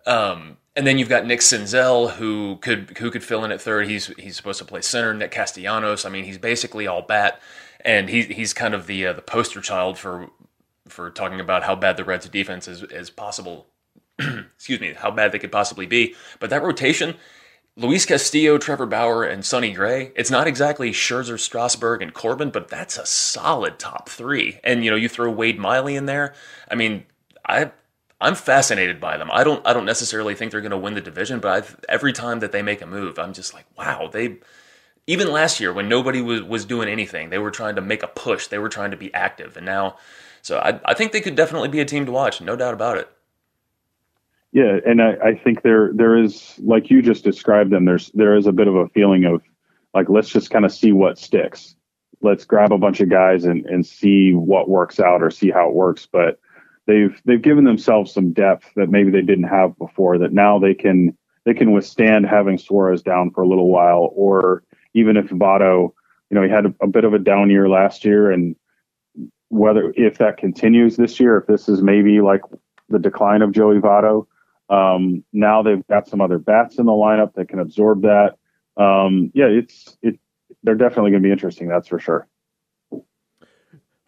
Um, 0.07 0.57
and 0.79 0.87
then 0.87 0.97
you've 0.97 1.09
got 1.09 1.27
Nick 1.27 1.41
Senzel 1.41 2.13
who 2.13 2.57
could 2.61 2.97
who 2.99 3.11
could 3.11 3.25
fill 3.25 3.45
in 3.45 3.51
at 3.51 3.61
third. 3.61 3.89
He's 3.89 4.07
he's 4.17 4.37
supposed 4.37 4.61
to 4.61 4.65
play 4.65 4.81
center. 4.81 5.13
Nick 5.13 5.33
Castellanos. 5.33 6.05
I 6.05 6.09
mean, 6.09 6.23
he's 6.23 6.39
basically 6.39 6.87
all 6.87 7.03
bat, 7.03 7.43
and 7.81 8.09
he's 8.09 8.27
he's 8.27 8.55
kind 8.55 8.75
of 8.75 8.87
the 8.87 9.09
uh, 9.09 9.13
the 9.13 9.21
poster 9.21 9.61
child 9.61 9.99
for 9.99 10.31
for 10.87 11.11
talking 11.11 11.41
about 11.41 11.65
how 11.65 11.75
bad 11.75 11.97
the 11.97 12.05
Reds' 12.05 12.29
defense 12.29 12.69
is, 12.69 12.85
is 12.85 13.11
possible. 13.11 13.67
excuse 14.21 14.79
me, 14.81 14.95
how 14.95 15.11
bad 15.11 15.33
they 15.33 15.41
could 15.41 15.51
possibly 15.51 15.85
be. 15.85 16.15
But 16.39 16.49
that 16.51 16.63
rotation, 16.63 17.17
Luis 17.75 18.07
Castillo, 18.07 18.57
Trevor 18.57 18.87
Bauer, 18.87 19.25
and 19.25 19.45
Sonny 19.45 19.73
Gray, 19.73 20.13
it's 20.15 20.31
not 20.31 20.47
exactly 20.47 20.93
Scherzer, 20.93 21.41
Strasburg, 21.41 22.03
and 22.03 22.15
Corbin, 22.15 22.51
but 22.51 22.69
that's 22.69 22.97
a 22.97 23.05
solid 23.05 23.81
top 23.81 24.09
three. 24.09 24.61
And 24.63 24.85
you 24.85 24.93
know, 24.93 24.97
you 24.97 25.09
throw 25.09 25.29
Wade 25.29 25.59
Miley 25.59 25.97
in 25.97 26.07
there. 26.07 26.35
I 26.71 26.77
mean, 26.77 27.05
I 27.45 27.73
I'm 28.21 28.35
fascinated 28.35 29.01
by 29.01 29.17
them. 29.17 29.31
I 29.33 29.45
don't 29.45 29.65
I 29.67 29.73
don't 29.73 29.85
necessarily 29.85 30.35
think 30.35 30.53
they're 30.53 30.61
going 30.61 30.71
to 30.73 30.79
win 30.79 30.95
the 30.95 31.01
division, 31.01 31.41
but 31.41 31.53
I've, 31.53 31.85
every 31.89 32.13
time 32.13 32.41
that 32.41 32.53
they 32.53 32.63
make 32.63 32.83
a 32.83 32.87
move, 32.87 33.19
I'm 33.19 33.33
just 33.33 33.55
like, 33.55 33.67
wow, 33.77 34.09
they. 34.13 34.39
Even 35.07 35.33
last 35.33 35.59
year, 35.59 35.73
when 35.73 35.89
nobody 35.89 36.21
was 36.21 36.43
was 36.43 36.67
doing 36.67 36.89
anything, 36.89 37.31
they 37.31 37.39
were 37.39 37.51
trying 37.51 37.77
to 37.77 37.81
make 37.81 38.03
a 38.03 38.09
push. 38.09 38.47
They 38.49 38.59
were 38.59 38.69
trying 38.69 38.91
to 38.91 38.97
be 38.97 39.13
active, 39.15 39.57
and 39.57 39.65
now 39.65 39.97
so 40.43 40.59
I, 40.59 40.81
I 40.85 40.95
think 40.95 41.13
they 41.13 41.21
could 41.21 41.35
definitely 41.35 41.69
be 41.69 41.81
a 41.81 41.85
team 41.85 42.07
to 42.07 42.13
watch, 42.13 42.41
no 42.41 42.57
doubt 42.57 42.75
about 42.75 42.97
it. 42.97 43.09
Yeah, 44.53 44.79
and 44.87 45.03
I, 45.03 45.13
I 45.23 45.35
think 45.35 45.63
there 45.63 45.93
there 45.93 46.17
is 46.17 46.59
like 46.59 46.91
you 46.91 47.03
just 47.03 47.23
described 47.23 47.71
them. 47.71 47.85
There's 47.85 48.11
there 48.13 48.35
is 48.35 48.47
a 48.47 48.53
bit 48.53 48.67
of 48.67 48.75
a 48.75 48.89
feeling 48.89 49.25
of 49.25 49.43
like 49.93 50.09
let's 50.09 50.31
just 50.31 50.51
kind 50.51 50.65
of 50.65 50.73
see 50.73 50.93
what 50.93 51.19
sticks. 51.19 51.77
Let's 52.23 52.45
grab 52.45 52.73
a 52.73 52.79
bunch 52.79 53.01
of 53.01 53.11
guys 53.11 53.45
and 53.45 53.67
and 53.67 53.87
see 53.87 54.33
what 54.33 54.71
works 54.71 55.01
out 55.01 55.23
or 55.23 55.31
see 55.31 55.51
how 55.51 55.69
it 55.69 55.75
works. 55.75 56.09
But 56.11 56.41
they've 56.89 57.21
they've 57.25 57.43
given 57.43 57.65
themselves 57.65 58.13
some 58.13 58.33
depth 58.33 58.73
that 58.75 58.89
maybe 58.89 59.13
they 59.13 59.23
didn't 59.23 59.45
have 59.45 59.79
before. 59.79 60.19
That 60.19 60.33
now 60.33 60.59
they 60.59 60.75
can 60.75 61.17
they 61.45 61.55
can 61.55 61.71
withstand 61.71 62.27
having 62.27 62.59
Suarez 62.59 63.03
down 63.03 63.31
for 63.31 63.43
a 63.43 63.49
little 63.49 63.69
while, 63.69 64.11
or 64.15 64.65
even 64.95 65.17
if 65.17 65.27
Votto, 65.27 65.93
you 66.31 66.35
know, 66.35 66.43
he 66.43 66.51
had 66.51 66.67
a, 66.67 66.75
a 66.81 66.89
bit 66.89 67.05
of 67.05 67.15
a 67.15 67.19
down 67.19 67.51
year 67.51 67.69
last 67.69 68.05
year 68.05 68.33
and 68.33 68.57
whether 69.51 69.93
if 69.97 70.19
that 70.19 70.37
continues 70.37 70.97
this 70.97 71.21
year, 71.21 71.39
if 71.39 71.47
this 71.47 71.69
is 71.69 71.83
maybe 71.83 72.21
like 72.21 72.43
the 72.89 72.99
decline 72.99 73.43
of 73.43 73.53
Joey 73.53 73.79
Votto, 73.79 74.27
um, 74.69 75.25
now 75.33 75.63
they've 75.63 75.87
got 75.89 76.09
some 76.09 76.21
other 76.21 76.39
bats 76.39 76.79
in 76.79 76.87
the 76.87 76.93
lineup 76.93 77.35
that 77.35 77.49
can 77.49 77.59
absorb 77.59 78.03
that. 78.03 78.37
Um, 78.77 79.31
yeah, 79.35 79.47
it's 79.47 79.97
it. 80.03 80.19
They're 80.63 80.75
definitely 80.75 81.13
going 81.13 81.23
to 81.23 81.27
be 81.27 81.33
interesting. 81.33 81.69
That's 81.69 81.89
for 81.89 81.99
sure. 81.99 82.27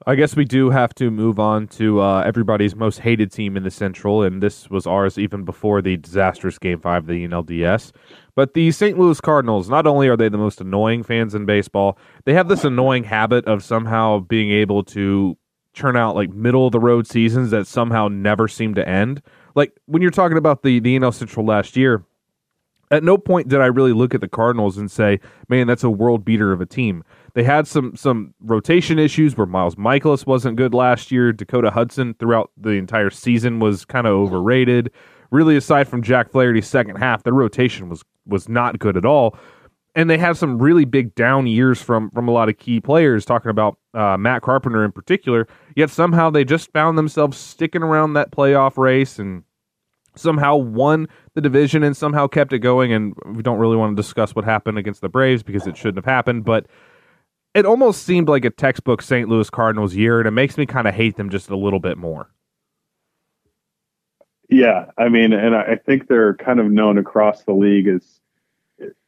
I 0.07 0.15
guess 0.15 0.35
we 0.35 0.47
do 0.47 0.71
have 0.71 0.95
to 0.95 1.11
move 1.11 1.39
on 1.39 1.69
to 1.69 2.01
uh, 2.01 2.23
everybody's 2.23 2.75
most 2.75 3.01
hated 3.01 3.31
team 3.31 3.55
in 3.55 3.65
the 3.65 3.71
Central, 3.71 4.23
and 4.23 4.43
this 4.43 4.71
was 4.71 4.87
ours 4.87 5.19
even 5.19 5.45
before 5.45 5.83
the 5.83 5.99
disastrous 5.99 6.59
Game 6.59 6.81
5 6.81 7.03
of 7.03 7.07
the 7.07 7.29
NLDS. 7.29 7.93
But 8.35 8.55
the 8.55 8.71
St. 8.71 8.99
Louis 8.99 9.21
Cardinals, 9.21 9.69
not 9.69 9.87
only 9.87 10.09
are 10.09 10.17
they 10.17 10.31
the 10.31 10.39
most 10.39 10.59
annoying 10.59 11.03
fans 11.03 11.35
in 11.35 11.45
baseball, 11.45 11.99
they 12.25 12.33
have 12.33 12.49
this 12.49 12.65
annoying 12.65 13.05
habit 13.05 13.45
of 13.45 13.63
somehow 13.63 14.21
being 14.21 14.51
able 14.51 14.83
to 14.85 15.37
churn 15.75 15.99
out 15.99 16.17
like 16.17 16.31
middle 16.31 16.67
of 16.67 16.73
the 16.73 16.81
road 16.81 17.07
seasons 17.07 17.51
that 17.51 17.67
somehow 17.67 18.09
never 18.09 18.49
seem 18.49 18.75
to 18.77 18.89
end. 18.89 19.21
Like 19.55 19.79
when 19.85 20.01
you're 20.01 20.11
talking 20.11 20.39
about 20.39 20.63
the 20.63 20.81
the 20.81 20.99
NL 20.99 21.13
Central 21.13 21.45
last 21.45 21.77
year, 21.77 22.05
at 22.91 23.05
no 23.05 23.19
point 23.19 23.49
did 23.49 23.61
I 23.61 23.67
really 23.67 23.93
look 23.93 24.15
at 24.15 24.21
the 24.21 24.29
Cardinals 24.29 24.79
and 24.79 24.91
say, 24.91 25.21
"Man, 25.49 25.67
that's 25.67 25.85
a 25.85 25.91
world 25.91 26.25
beater 26.25 26.53
of 26.53 26.61
a 26.61 26.67
team." 26.67 27.05
They 27.35 27.45
had 27.45 27.67
some 27.67 27.97
some 27.97 28.35
rotation 28.41 28.99
issues 28.99 29.37
where 29.37 29.47
Miles 29.47 29.77
Mikolas 29.77 30.27
wasn't 30.27 30.57
good 30.57 30.75
last 30.75 31.11
year. 31.11 31.33
Dakota 31.33 31.71
Hudson 31.71 32.15
throughout 32.15 32.51
the 32.57 32.71
entire 32.71 33.11
season 33.11 33.61
was 33.61 33.85
kind 33.85 34.07
of 34.07 34.13
overrated. 34.15 34.91
Really, 35.31 35.57
aside 35.57 35.87
from 35.87 36.03
Jack 36.03 36.31
Flaherty's 36.31 36.67
second 36.67 36.97
half, 36.97 37.23
their 37.23 37.33
rotation 37.33 37.89
was 37.89 38.03
was 38.27 38.49
not 38.49 38.79
good 38.79 38.97
at 38.97 39.05
all. 39.05 39.37
And 39.97 40.09
they 40.09 40.19
had 40.19 40.37
some 40.37 40.59
really 40.59 40.85
big 40.85 41.15
down 41.15 41.47
years 41.47 41.83
from 41.83 42.11
from 42.11 42.29
a 42.29 42.33
lot 42.33 42.49
of 42.49 42.59
key 42.59 42.81
players. 42.81 43.25
Talking 43.25 43.51
about 43.51 43.77
uh, 43.95 44.17
Matt 44.17 44.43
Carpenter 44.43 44.85
in 44.85 44.93
particular. 44.93 45.47
Yet 45.77 45.91
somehow 45.91 46.31
they 46.31 46.45
just 46.45 46.73
found 46.73 46.99
themselves 46.99 47.39
sticking 47.39 47.83
around 47.83 48.15
that 48.15 48.31
playoff 48.31 48.77
race 48.77 49.19
and 49.19 49.45
somehow 50.17 50.57
won 50.57 51.07
the 51.35 51.41
division 51.41 51.83
and 51.83 51.97
somehow 51.97 52.27
kept 52.27 52.53
it 52.53 52.59
going. 52.59 52.93
And 52.93 53.15
we 53.27 53.43
don't 53.43 53.59
really 53.59 53.77
want 53.77 53.97
to 53.97 54.01
discuss 54.01 54.35
what 54.35 54.45
happened 54.45 54.79
against 54.79 55.01
the 55.01 55.09
Braves 55.09 55.43
because 55.43 55.67
it 55.67 55.77
shouldn't 55.77 56.05
have 56.05 56.13
happened, 56.13 56.45
but 56.45 56.67
it 57.55 57.67
almost 57.67 58.05
seemed 58.05 58.29
like 58.29 58.45
a 58.45 58.51
textbook 58.51 59.03
St. 59.03 59.29
Louis 59.29 59.51
Cardinals 59.51 59.95
year, 59.95 60.19
and 60.19 60.29
it 60.29 60.33
makes 60.33 60.57
me 60.57 60.67
kind 60.67 60.87
of 60.87 60.95
hate 60.95 61.17
them 61.17 61.31
just 61.31 61.51
a 61.51 61.57
little 61.57 61.81
bit 61.81 61.99
more. 61.99 62.31
Yeah, 64.49 64.87
I 64.99 65.09
mean, 65.09 65.33
and 65.33 65.55
I 65.55 65.77
think 65.77 66.09
they're 66.09 66.35
kind 66.35 66.59
of 66.59 66.67
known 66.71 66.99
across 66.99 67.45
the 67.45 67.53
league 67.53 67.87
as 67.87 68.21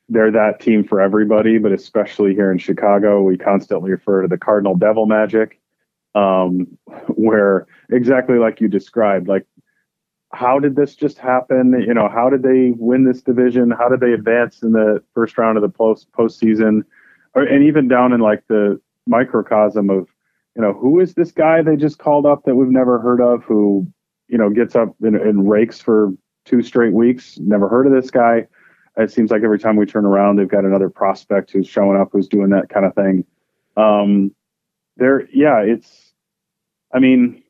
they're 0.09 0.31
that 0.31 0.61
team 0.61 0.85
for 0.85 1.01
everybody, 1.01 1.59
but 1.59 1.73
especially 1.73 2.35
here 2.35 2.53
in 2.53 2.59
Chicago, 2.59 3.23
we 3.23 3.37
constantly 3.37 3.91
refer 3.91 4.23
to 4.23 4.29
the 4.29 4.39
Cardinal 4.39 4.77
Devil 4.77 5.07
Magic, 5.07 5.61
um, 6.15 6.79
where 7.09 7.67
exactly 7.91 8.39
like 8.39 8.61
you 8.61 8.69
described, 8.69 9.27
like 9.27 9.47
how 10.33 10.59
did 10.59 10.77
this 10.77 10.95
just 10.95 11.19
happen? 11.19 11.75
You 11.87 11.95
know, 11.95 12.09
how 12.09 12.31
did 12.31 12.43
they 12.43 12.73
win 12.77 13.05
this 13.05 13.23
division? 13.23 13.71
How 13.71 13.89
did 13.89 14.01
they 14.01 14.13
advance 14.13 14.63
in 14.63 14.73
the 14.73 15.03
first 15.15 15.37
round 15.37 15.59
of 15.59 15.63
the 15.63 15.69
post 15.69 16.11
postseason? 16.13 16.85
Or, 17.35 17.43
and 17.43 17.65
even 17.65 17.89
down 17.89 18.13
in 18.13 18.21
like 18.21 18.47
the 18.49 18.81
microcosm 19.07 19.91
of, 19.91 20.09
you 20.55 20.63
know, 20.63 20.73
who 20.73 21.01
is 21.01 21.15
this 21.15 21.33
guy 21.33 21.63
they 21.63 21.77
just 21.77 21.99
called 21.99 22.27
up 22.27 22.45
that 22.45 22.55
we've 22.55 22.69
never 22.69 22.99
heard 22.99 23.21
of 23.21 23.43
who, 23.45 23.87
you 24.29 24.37
know, 24.37 24.51
gets 24.51 24.77
up 24.77 24.95
and, 25.01 25.17
and 25.17 25.49
rakes 25.49 25.81
for 25.81 26.13
two 26.45 26.63
straight 26.63 26.93
weeks? 26.93 27.39
Never 27.39 27.69
heard 27.69 27.87
of 27.87 27.93
this 27.93 28.11
guy. 28.11 28.47
It 28.97 29.11
seems 29.11 29.31
like 29.31 29.43
every 29.43 29.59
time 29.59 29.77
we 29.77 29.87
turn 29.87 30.05
around, 30.05 30.37
they've 30.37 30.49
got 30.49 30.65
another 30.65 30.91
prospect 30.91 31.51
who's 31.51 31.67
showing 31.67 31.99
up 31.99 32.11
who's 32.13 32.29
doing 32.29 32.51
that 32.51 32.69
kind 32.69 32.85
of 32.85 32.95
thing. 32.95 33.25
Um, 33.77 34.35
there, 34.99 35.27
yeah, 35.33 35.61
it's, 35.61 36.13
I 36.93 36.99
mean, 36.99 37.43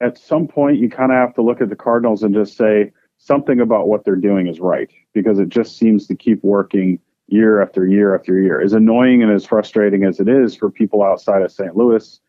at 0.00 0.18
some 0.18 0.46
point 0.46 0.78
you 0.78 0.90
kind 0.90 1.12
of 1.12 1.16
have 1.16 1.34
to 1.36 1.42
look 1.42 1.62
at 1.62 1.70
the 1.70 1.76
Cardinals 1.76 2.22
and 2.22 2.34
just 2.34 2.56
say 2.56 2.92
something 3.18 3.60
about 3.60 3.88
what 3.88 4.04
they're 4.04 4.16
doing 4.16 4.46
is 4.46 4.60
right 4.60 4.90
because 5.14 5.38
it 5.38 5.48
just 5.48 5.78
seems 5.78 6.06
to 6.06 6.14
keep 6.14 6.42
working 6.44 6.98
year 7.28 7.60
after 7.60 7.86
year 7.86 8.14
after 8.14 8.40
year. 8.40 8.60
As 8.60 8.72
annoying 8.72 9.22
and 9.22 9.32
as 9.32 9.44
frustrating 9.44 10.04
as 10.04 10.20
it 10.20 10.28
is 10.28 10.54
for 10.54 10.70
people 10.70 11.02
outside 11.02 11.42
of 11.42 11.52
St. 11.52 11.76
Louis, 11.76 12.20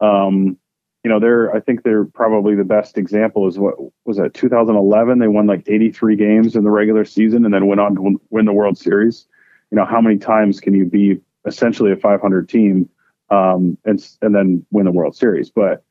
um, 0.00 0.56
you 1.04 1.10
know, 1.10 1.20
they're 1.20 1.54
I 1.54 1.60
think 1.60 1.82
they're 1.82 2.04
probably 2.04 2.54
the 2.54 2.64
best 2.64 2.98
example 2.98 3.46
is 3.46 3.58
what 3.58 3.76
was 4.04 4.16
that 4.16 4.34
2011 4.34 5.18
they 5.18 5.28
won 5.28 5.46
like 5.46 5.62
83 5.66 6.16
games 6.16 6.56
in 6.56 6.64
the 6.64 6.70
regular 6.70 7.04
season 7.04 7.44
and 7.44 7.54
then 7.54 7.66
went 7.66 7.80
on 7.80 7.94
to 7.94 8.20
win 8.30 8.44
the 8.46 8.52
World 8.52 8.76
Series. 8.76 9.26
You 9.70 9.76
know, 9.76 9.84
how 9.84 10.00
many 10.00 10.18
times 10.18 10.60
can 10.60 10.74
you 10.74 10.84
be 10.84 11.20
essentially 11.46 11.92
a 11.92 11.96
500 11.96 12.48
team 12.48 12.88
um, 13.30 13.78
and 13.84 14.04
and 14.22 14.34
then 14.34 14.66
win 14.70 14.86
the 14.86 14.92
World 14.92 15.16
Series? 15.16 15.50
But 15.50 15.84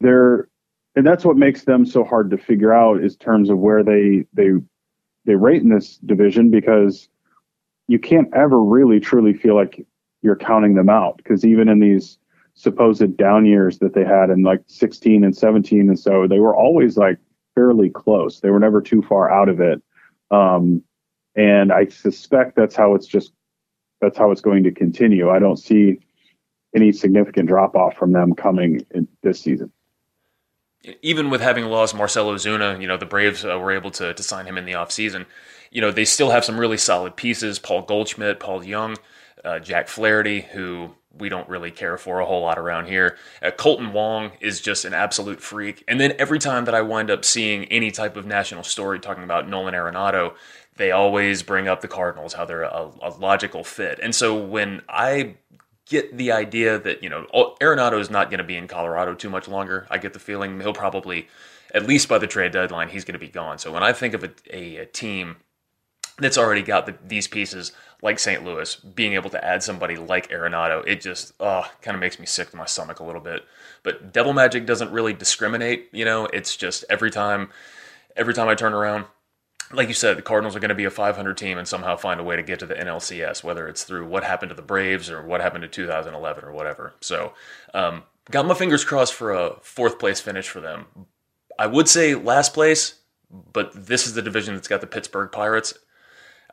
they're 0.00 0.48
and 0.96 1.06
that's 1.06 1.24
what 1.24 1.36
makes 1.36 1.64
them 1.64 1.86
so 1.86 2.02
hard 2.02 2.30
to 2.30 2.38
figure 2.38 2.72
out 2.72 3.02
is 3.02 3.16
terms 3.16 3.50
of 3.50 3.58
where 3.58 3.84
they 3.84 4.26
they 4.32 4.50
they 5.26 5.36
rate 5.36 5.62
in 5.62 5.68
this 5.68 5.96
division 5.98 6.50
because 6.50 7.08
you 7.90 7.98
can't 7.98 8.32
ever 8.32 8.62
really 8.62 9.00
truly 9.00 9.34
feel 9.34 9.56
like 9.56 9.84
you're 10.22 10.36
counting 10.36 10.76
them 10.76 10.88
out 10.88 11.16
because 11.16 11.44
even 11.44 11.68
in 11.68 11.80
these 11.80 12.18
supposed 12.54 13.16
down 13.16 13.44
years 13.44 13.80
that 13.80 13.94
they 13.94 14.04
had 14.04 14.30
in 14.30 14.44
like 14.44 14.62
16 14.68 15.24
and 15.24 15.36
17 15.36 15.88
and 15.88 15.98
so 15.98 16.28
they 16.28 16.38
were 16.38 16.54
always 16.54 16.96
like 16.96 17.18
fairly 17.56 17.90
close. 17.90 18.38
They 18.38 18.50
were 18.50 18.60
never 18.60 18.80
too 18.80 19.02
far 19.02 19.28
out 19.28 19.48
of 19.48 19.60
it. 19.60 19.82
Um, 20.30 20.84
and 21.34 21.72
i 21.72 21.86
suspect 21.86 22.54
that's 22.56 22.76
how 22.76 22.94
it's 22.94 23.06
just 23.06 23.32
that's 24.00 24.16
how 24.16 24.30
it's 24.30 24.40
going 24.40 24.62
to 24.62 24.70
continue. 24.70 25.28
I 25.28 25.40
don't 25.40 25.56
see 25.56 25.98
any 26.76 26.92
significant 26.92 27.48
drop 27.48 27.74
off 27.74 27.96
from 27.96 28.12
them 28.12 28.34
coming 28.34 28.86
in 28.92 29.08
this 29.22 29.40
season. 29.40 29.72
Even 31.02 31.28
with 31.28 31.40
having 31.40 31.64
lost 31.64 31.96
Marcell 31.96 32.26
Ozuna, 32.26 32.80
you 32.80 32.86
know, 32.86 32.96
the 32.96 33.04
Braves 33.04 33.44
uh, 33.44 33.58
were 33.58 33.72
able 33.72 33.90
to, 33.90 34.14
to 34.14 34.22
sign 34.22 34.46
him 34.46 34.56
in 34.56 34.64
the 34.64 34.72
offseason. 34.72 35.26
You 35.70 35.80
know, 35.80 35.90
they 35.90 36.04
still 36.04 36.30
have 36.30 36.44
some 36.44 36.58
really 36.58 36.76
solid 36.76 37.16
pieces 37.16 37.58
Paul 37.58 37.82
Goldschmidt, 37.82 38.40
Paul 38.40 38.60
DeJong, 38.60 38.98
uh, 39.44 39.58
Jack 39.60 39.88
Flaherty, 39.88 40.40
who 40.40 40.90
we 41.18 41.28
don't 41.28 41.48
really 41.48 41.70
care 41.70 41.96
for 41.96 42.20
a 42.20 42.26
whole 42.26 42.42
lot 42.42 42.58
around 42.58 42.86
here. 42.86 43.16
Uh, 43.42 43.50
Kolten 43.50 43.92
Wong 43.92 44.32
is 44.40 44.60
just 44.60 44.84
an 44.84 44.94
absolute 44.94 45.40
freak. 45.40 45.84
And 45.88 46.00
then 46.00 46.14
every 46.18 46.38
time 46.38 46.64
that 46.66 46.74
I 46.74 46.82
wind 46.82 47.10
up 47.10 47.24
seeing 47.24 47.64
any 47.64 47.90
type 47.90 48.16
of 48.16 48.26
national 48.26 48.62
story 48.62 49.00
talking 49.00 49.24
about 49.24 49.48
Nolan 49.48 49.74
Arenado, 49.74 50.34
they 50.76 50.92
always 50.92 51.42
bring 51.42 51.68
up 51.68 51.80
the 51.80 51.88
Cardinals, 51.88 52.34
how 52.34 52.44
they're 52.44 52.62
a, 52.62 52.90
a 53.02 53.10
logical 53.10 53.64
fit. 53.64 53.98
And 54.02 54.14
so 54.14 54.36
when 54.42 54.82
I 54.88 55.34
get 55.86 56.16
the 56.16 56.30
idea 56.32 56.78
that, 56.78 57.02
you 57.02 57.08
know, 57.08 57.26
Arenado 57.60 57.98
is 57.98 58.08
not 58.08 58.30
going 58.30 58.38
to 58.38 58.44
be 58.44 58.56
in 58.56 58.68
Colorado 58.68 59.14
too 59.14 59.28
much 59.28 59.48
longer, 59.48 59.86
I 59.90 59.98
get 59.98 60.12
the 60.12 60.20
feeling 60.20 60.60
he'll 60.60 60.72
probably, 60.72 61.28
at 61.74 61.86
least 61.86 62.08
by 62.08 62.18
the 62.18 62.28
trade 62.28 62.52
deadline, 62.52 62.88
he's 62.88 63.04
going 63.04 63.14
to 63.14 63.18
be 63.18 63.28
gone. 63.28 63.58
So 63.58 63.72
when 63.72 63.82
I 63.82 63.92
think 63.92 64.14
of 64.14 64.22
a, 64.22 64.30
a, 64.52 64.76
a 64.78 64.86
team 64.86 65.36
that's 66.20 66.38
already 66.38 66.62
got 66.62 66.86
the, 66.86 66.96
these 67.06 67.26
pieces, 67.26 67.72
like 68.02 68.18
St. 68.18 68.44
Louis, 68.44 68.74
being 68.76 69.14
able 69.14 69.30
to 69.30 69.44
add 69.44 69.62
somebody 69.62 69.96
like 69.96 70.30
Arenado, 70.30 70.86
it 70.86 71.00
just 71.00 71.36
kind 71.38 71.66
of 71.86 71.98
makes 71.98 72.18
me 72.18 72.26
sick 72.26 72.50
to 72.50 72.56
my 72.56 72.66
stomach 72.66 73.00
a 73.00 73.04
little 73.04 73.20
bit. 73.20 73.44
But 73.82 74.12
Devil 74.12 74.32
Magic 74.32 74.66
doesn't 74.66 74.92
really 74.92 75.12
discriminate, 75.12 75.88
you 75.92 76.04
know. 76.04 76.26
It's 76.26 76.56
just 76.56 76.84
every 76.88 77.10
time, 77.10 77.50
every 78.16 78.34
time 78.34 78.48
I 78.48 78.54
turn 78.54 78.72
around, 78.72 79.06
like 79.72 79.88
you 79.88 79.94
said, 79.94 80.18
the 80.18 80.22
Cardinals 80.22 80.56
are 80.56 80.60
going 80.60 80.70
to 80.70 80.74
be 80.74 80.84
a 80.84 80.90
500 80.90 81.36
team 81.36 81.58
and 81.58 81.66
somehow 81.66 81.96
find 81.96 82.18
a 82.18 82.24
way 82.24 82.36
to 82.36 82.42
get 82.42 82.58
to 82.60 82.66
the 82.66 82.74
NLCS, 82.74 83.44
whether 83.44 83.68
it's 83.68 83.84
through 83.84 84.06
what 84.06 84.24
happened 84.24 84.50
to 84.50 84.56
the 84.56 84.62
Braves 84.62 85.10
or 85.10 85.22
what 85.22 85.40
happened 85.40 85.62
to 85.62 85.68
2011 85.68 86.44
or 86.44 86.52
whatever. 86.52 86.94
So, 87.00 87.32
um, 87.72 88.02
got 88.30 88.46
my 88.46 88.54
fingers 88.54 88.84
crossed 88.84 89.14
for 89.14 89.32
a 89.32 89.56
fourth 89.62 89.98
place 89.98 90.20
finish 90.20 90.48
for 90.48 90.60
them. 90.60 90.86
I 91.58 91.66
would 91.66 91.88
say 91.88 92.14
last 92.14 92.54
place, 92.54 92.94
but 93.30 93.86
this 93.86 94.06
is 94.06 94.14
the 94.14 94.22
division 94.22 94.54
that's 94.54 94.68
got 94.68 94.80
the 94.80 94.86
Pittsburgh 94.86 95.30
Pirates. 95.30 95.74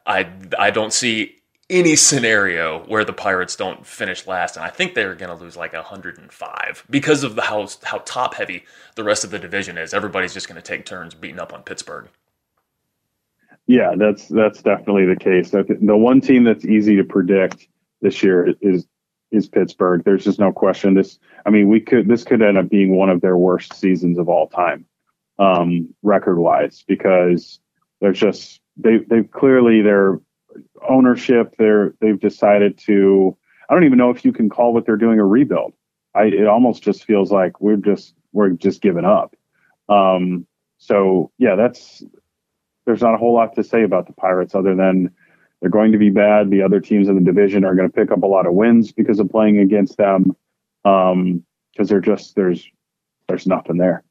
I 0.08 0.32
I 0.58 0.72
don't 0.72 0.94
see 0.94 1.36
any 1.70 1.98
scenario 1.98 2.80
where 2.86 3.04
the 3.04 3.14
Pirates 3.14 3.56
don't 3.56 3.86
finish 3.86 4.26
last, 4.26 4.56
and 4.56 4.66
I 4.66 4.70
think 4.70 4.96
they're 4.96 5.16
going 5.16 5.36
to 5.38 5.44
lose 5.44 5.58
like 5.58 5.74
105 5.74 6.86
because 6.90 7.24
of 7.24 7.36
the 7.36 7.42
how 7.44 7.68
how 7.84 8.00
top 8.00 8.36
heavy 8.36 8.64
the 8.96 9.04
rest 9.04 9.24
of 9.24 9.32
the 9.32 9.40
division 9.40 9.78
is. 9.78 9.94
Everybody's 9.94 10.34
just 10.34 10.48
going 10.48 10.62
to 10.62 10.62
take 10.62 10.86
turns 10.86 11.14
beating 11.14 11.40
up 11.40 11.54
on 11.54 11.64
Pittsburgh. 11.64 12.08
Yeah, 13.68 13.96
that's 13.98 14.28
that's 14.30 14.62
definitely 14.62 15.06
the 15.06 15.18
case. 15.18 15.52
The 15.52 15.98
one 15.98 16.22
team 16.22 16.46
that's 16.46 16.66
easy 16.66 16.96
to 16.96 17.04
predict 17.04 17.68
this 18.02 18.24
year 18.24 18.56
is 18.62 18.88
is 19.32 19.50
Pittsburgh. 19.50 20.04
There's 20.06 20.24
just 20.24 20.40
no 20.40 20.54
question. 20.54 20.94
This, 20.94 21.20
I 21.46 21.50
mean, 21.50 21.68
we 21.68 21.82
could 21.82 22.08
this 22.08 22.24
could 22.24 22.42
end 22.42 22.58
up 22.58 22.70
being 22.70 22.96
one 22.96 23.10
of 23.10 23.20
their 23.20 23.38
worst 23.38 23.74
seasons 23.74 24.18
of 24.18 24.30
all 24.30 24.48
time, 24.48 24.86
um, 25.38 25.94
record 26.02 26.38
wise, 26.38 26.86
because 26.88 27.60
there's 28.00 28.20
just 28.20 28.62
they 28.78 28.98
they 29.10 29.24
clearly 29.24 29.82
their 29.82 30.20
ownership 30.88 31.56
they're 31.58 31.94
they've 32.02 32.20
decided 32.20 32.78
to. 32.80 33.38
I 33.70 33.74
don't 33.74 33.84
even 33.84 33.98
know 33.98 34.12
if 34.12 34.24
you 34.24 34.32
can 34.32 34.50
call 34.50 34.74
what 34.74 34.86
they're 34.86 34.98
doing 34.98 35.20
a 35.20 35.26
rebuild. 35.26 35.74
I 36.16 36.26
it 36.26 36.48
almost 36.48 36.84
just 36.84 37.06
feels 37.06 37.32
like 37.32 37.60
we're 37.60 37.78
just 37.78 38.14
we're 38.32 38.50
just 38.50 38.82
giving 38.82 39.06
up. 39.06 39.36
Um, 39.90 40.46
so 40.78 41.32
yeah, 41.38 41.56
that's 41.56 42.04
there's 42.86 43.02
not 43.02 43.14
a 43.14 43.18
whole 43.18 43.34
lot 43.34 43.56
to 43.56 43.64
say 43.64 43.84
about 43.84 44.08
the 44.08 44.14
Pirates 44.14 44.56
other 44.56 44.76
than 44.76 45.12
they're 45.62 45.70
going 45.70 45.92
to 45.92 45.98
be 45.98 46.10
bad. 46.10 46.50
The 46.50 46.62
other 46.62 46.80
teams 46.80 47.08
in 47.08 47.16
the 47.16 47.22
division 47.22 47.66
are 47.66 47.76
going 47.76 47.90
to 47.90 47.94
pick 47.94 48.12
up 48.12 48.24
a 48.24 48.28
lot 48.28 48.46
of 48.46 48.54
wins 48.54 48.92
because 48.92 49.20
of 49.20 49.30
playing 49.30 49.60
against 49.60 49.98
them. 49.98 50.36
Um, 50.86 51.44
because 51.78 51.90
they're 51.90 52.02
just 52.02 52.36
there's 52.36 52.68
there's 53.28 53.46
nothing 53.46 53.78
there. 53.78 54.04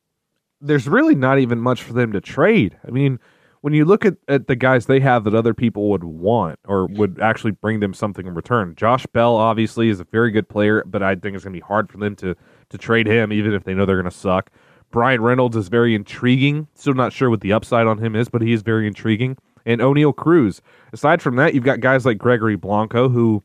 There's 0.61 0.89
really 0.89 1.15
not 1.15 1.39
even 1.39 1.61
much 1.61 1.83
for 1.83 1.93
them 1.93 2.13
to 2.13 2.21
trade. 2.21 2.79
I 2.87 2.91
mean, 2.91 3.19
when 3.61 3.73
you 3.73 3.85
look 3.85 4.05
at, 4.05 4.17
at 4.29 4.47
the 4.47 4.57
guys 4.57 4.87
they 4.87 5.01
have 5.01 5.25
that 5.25 5.35
other 5.35 5.55
people 5.55 5.91
would 5.91 6.05
want 6.05 6.59
or 6.67 6.87
would 6.87 7.21
actually 7.21 7.53
bring 7.53 7.81
them 7.81 7.95
something 7.95 8.27
in 8.27 8.35
return, 8.35 8.75
Josh 8.77 9.07
Bell 9.07 9.37
obviously 9.37 9.89
is 9.89 10.01
a 10.01 10.05
very 10.05 10.31
good 10.31 10.49
player, 10.49 10.85
but 10.87 11.03
I 11.03 11.15
think 11.15 11.35
it's 11.35 11.45
going 11.45 11.55
to 11.55 11.61
be 11.61 11.67
hard 11.67 11.91
for 11.91 11.99
them 11.99 12.17
to 12.17 12.35
to 12.71 12.79
trade 12.79 13.07
him, 13.07 13.33
even 13.33 13.55
if 13.55 13.65
they 13.65 13.75
know 13.75 13.87
they're 13.87 14.01
going 14.01 14.11
to 14.11 14.17
suck. 14.17 14.51
Bryan 14.91 15.21
Reynolds 15.21 15.57
is 15.57 15.69
very 15.69 15.95
intriguing. 15.95 16.69
Still 16.75 16.95
not 16.95 17.13
sure 17.13 17.31
what 17.31 17.41
the 17.41 17.53
upside 17.53 17.87
on 17.87 17.99
him 17.99 18.17
is, 18.17 18.29
but 18.29 18.43
he 18.43 18.53
is 18.53 18.63
very 18.63 18.87
intriguing. 18.87 19.37
And 19.65 19.81
Oneil 19.81 20.15
Cruz. 20.15 20.63
Aside 20.93 21.21
from 21.21 21.37
that, 21.37 21.55
you've 21.55 21.65
got 21.65 21.81
guys 21.81 22.07
like 22.07 22.19
Gregory 22.19 22.57
Polanco 22.57 23.13
who 23.13 23.43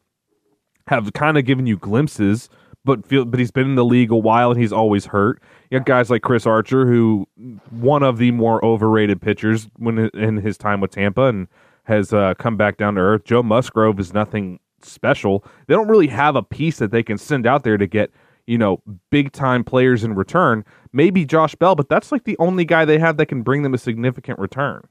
have 0.88 1.14
kind 1.14 1.38
of 1.38 1.46
given 1.46 1.66
you 1.66 1.78
glimpses, 1.78 2.50
but 2.84 3.06
feel 3.06 3.26
but 3.26 3.40
he's 3.40 3.52
been 3.52 3.68
in 3.68 3.76
the 3.76 3.86
league 3.86 4.12
a 4.12 4.18
while 4.18 4.52
and 4.52 4.60
he's 4.60 4.74
always 4.74 5.06
hurt. 5.06 5.42
You 5.70 5.78
have 5.78 5.86
guys 5.86 6.10
like 6.10 6.22
Chris 6.22 6.46
Archer, 6.46 6.86
who 6.86 7.28
one 7.70 8.04
of 8.04 8.18
the 8.18 8.32
more 8.32 8.64
overrated 8.64 9.22
pitchers 9.22 9.70
when 9.78 10.10
in 10.14 10.38
his 10.38 10.58
time 10.58 10.82
with 10.82 10.92
Tampa 10.92 11.26
and 11.26 11.48
has 11.84 12.14
uh, 12.14 12.34
come 12.36 12.58
back 12.58 12.78
down 12.78 12.96
to 12.96 13.02
earth. 13.02 13.24
Joe 13.26 13.44
Musgrove 13.44 14.00
is 14.00 14.14
nothing 14.14 14.60
special. 14.82 15.46
They 15.68 15.76
don't 15.76 15.88
really 15.88 16.08
have 16.08 16.36
a 16.36 16.44
piece 16.44 16.78
that 16.78 16.92
they 16.92 17.04
can 17.04 17.18
send 17.18 17.46
out 17.46 17.64
there 17.64 17.78
to 17.78 17.88
get 17.88 18.12
you 18.48 18.58
know 18.58 18.82
big 19.10 19.32
time 19.32 19.64
players 19.64 20.04
in 20.04 20.16
return. 20.16 20.66
Maybe 20.92 21.26
Josh 21.26 21.56
Bell, 21.56 21.76
but 21.76 21.90
that's 21.90 22.12
like 22.12 22.24
the 22.24 22.38
only 22.40 22.66
guy 22.66 22.86
they 22.86 23.00
have 23.00 23.18
that 23.18 23.28
can 23.28 23.44
bring 23.44 23.64
them 23.64 23.74
a 23.74 23.78
significant 23.78 24.40
return. 24.40 24.88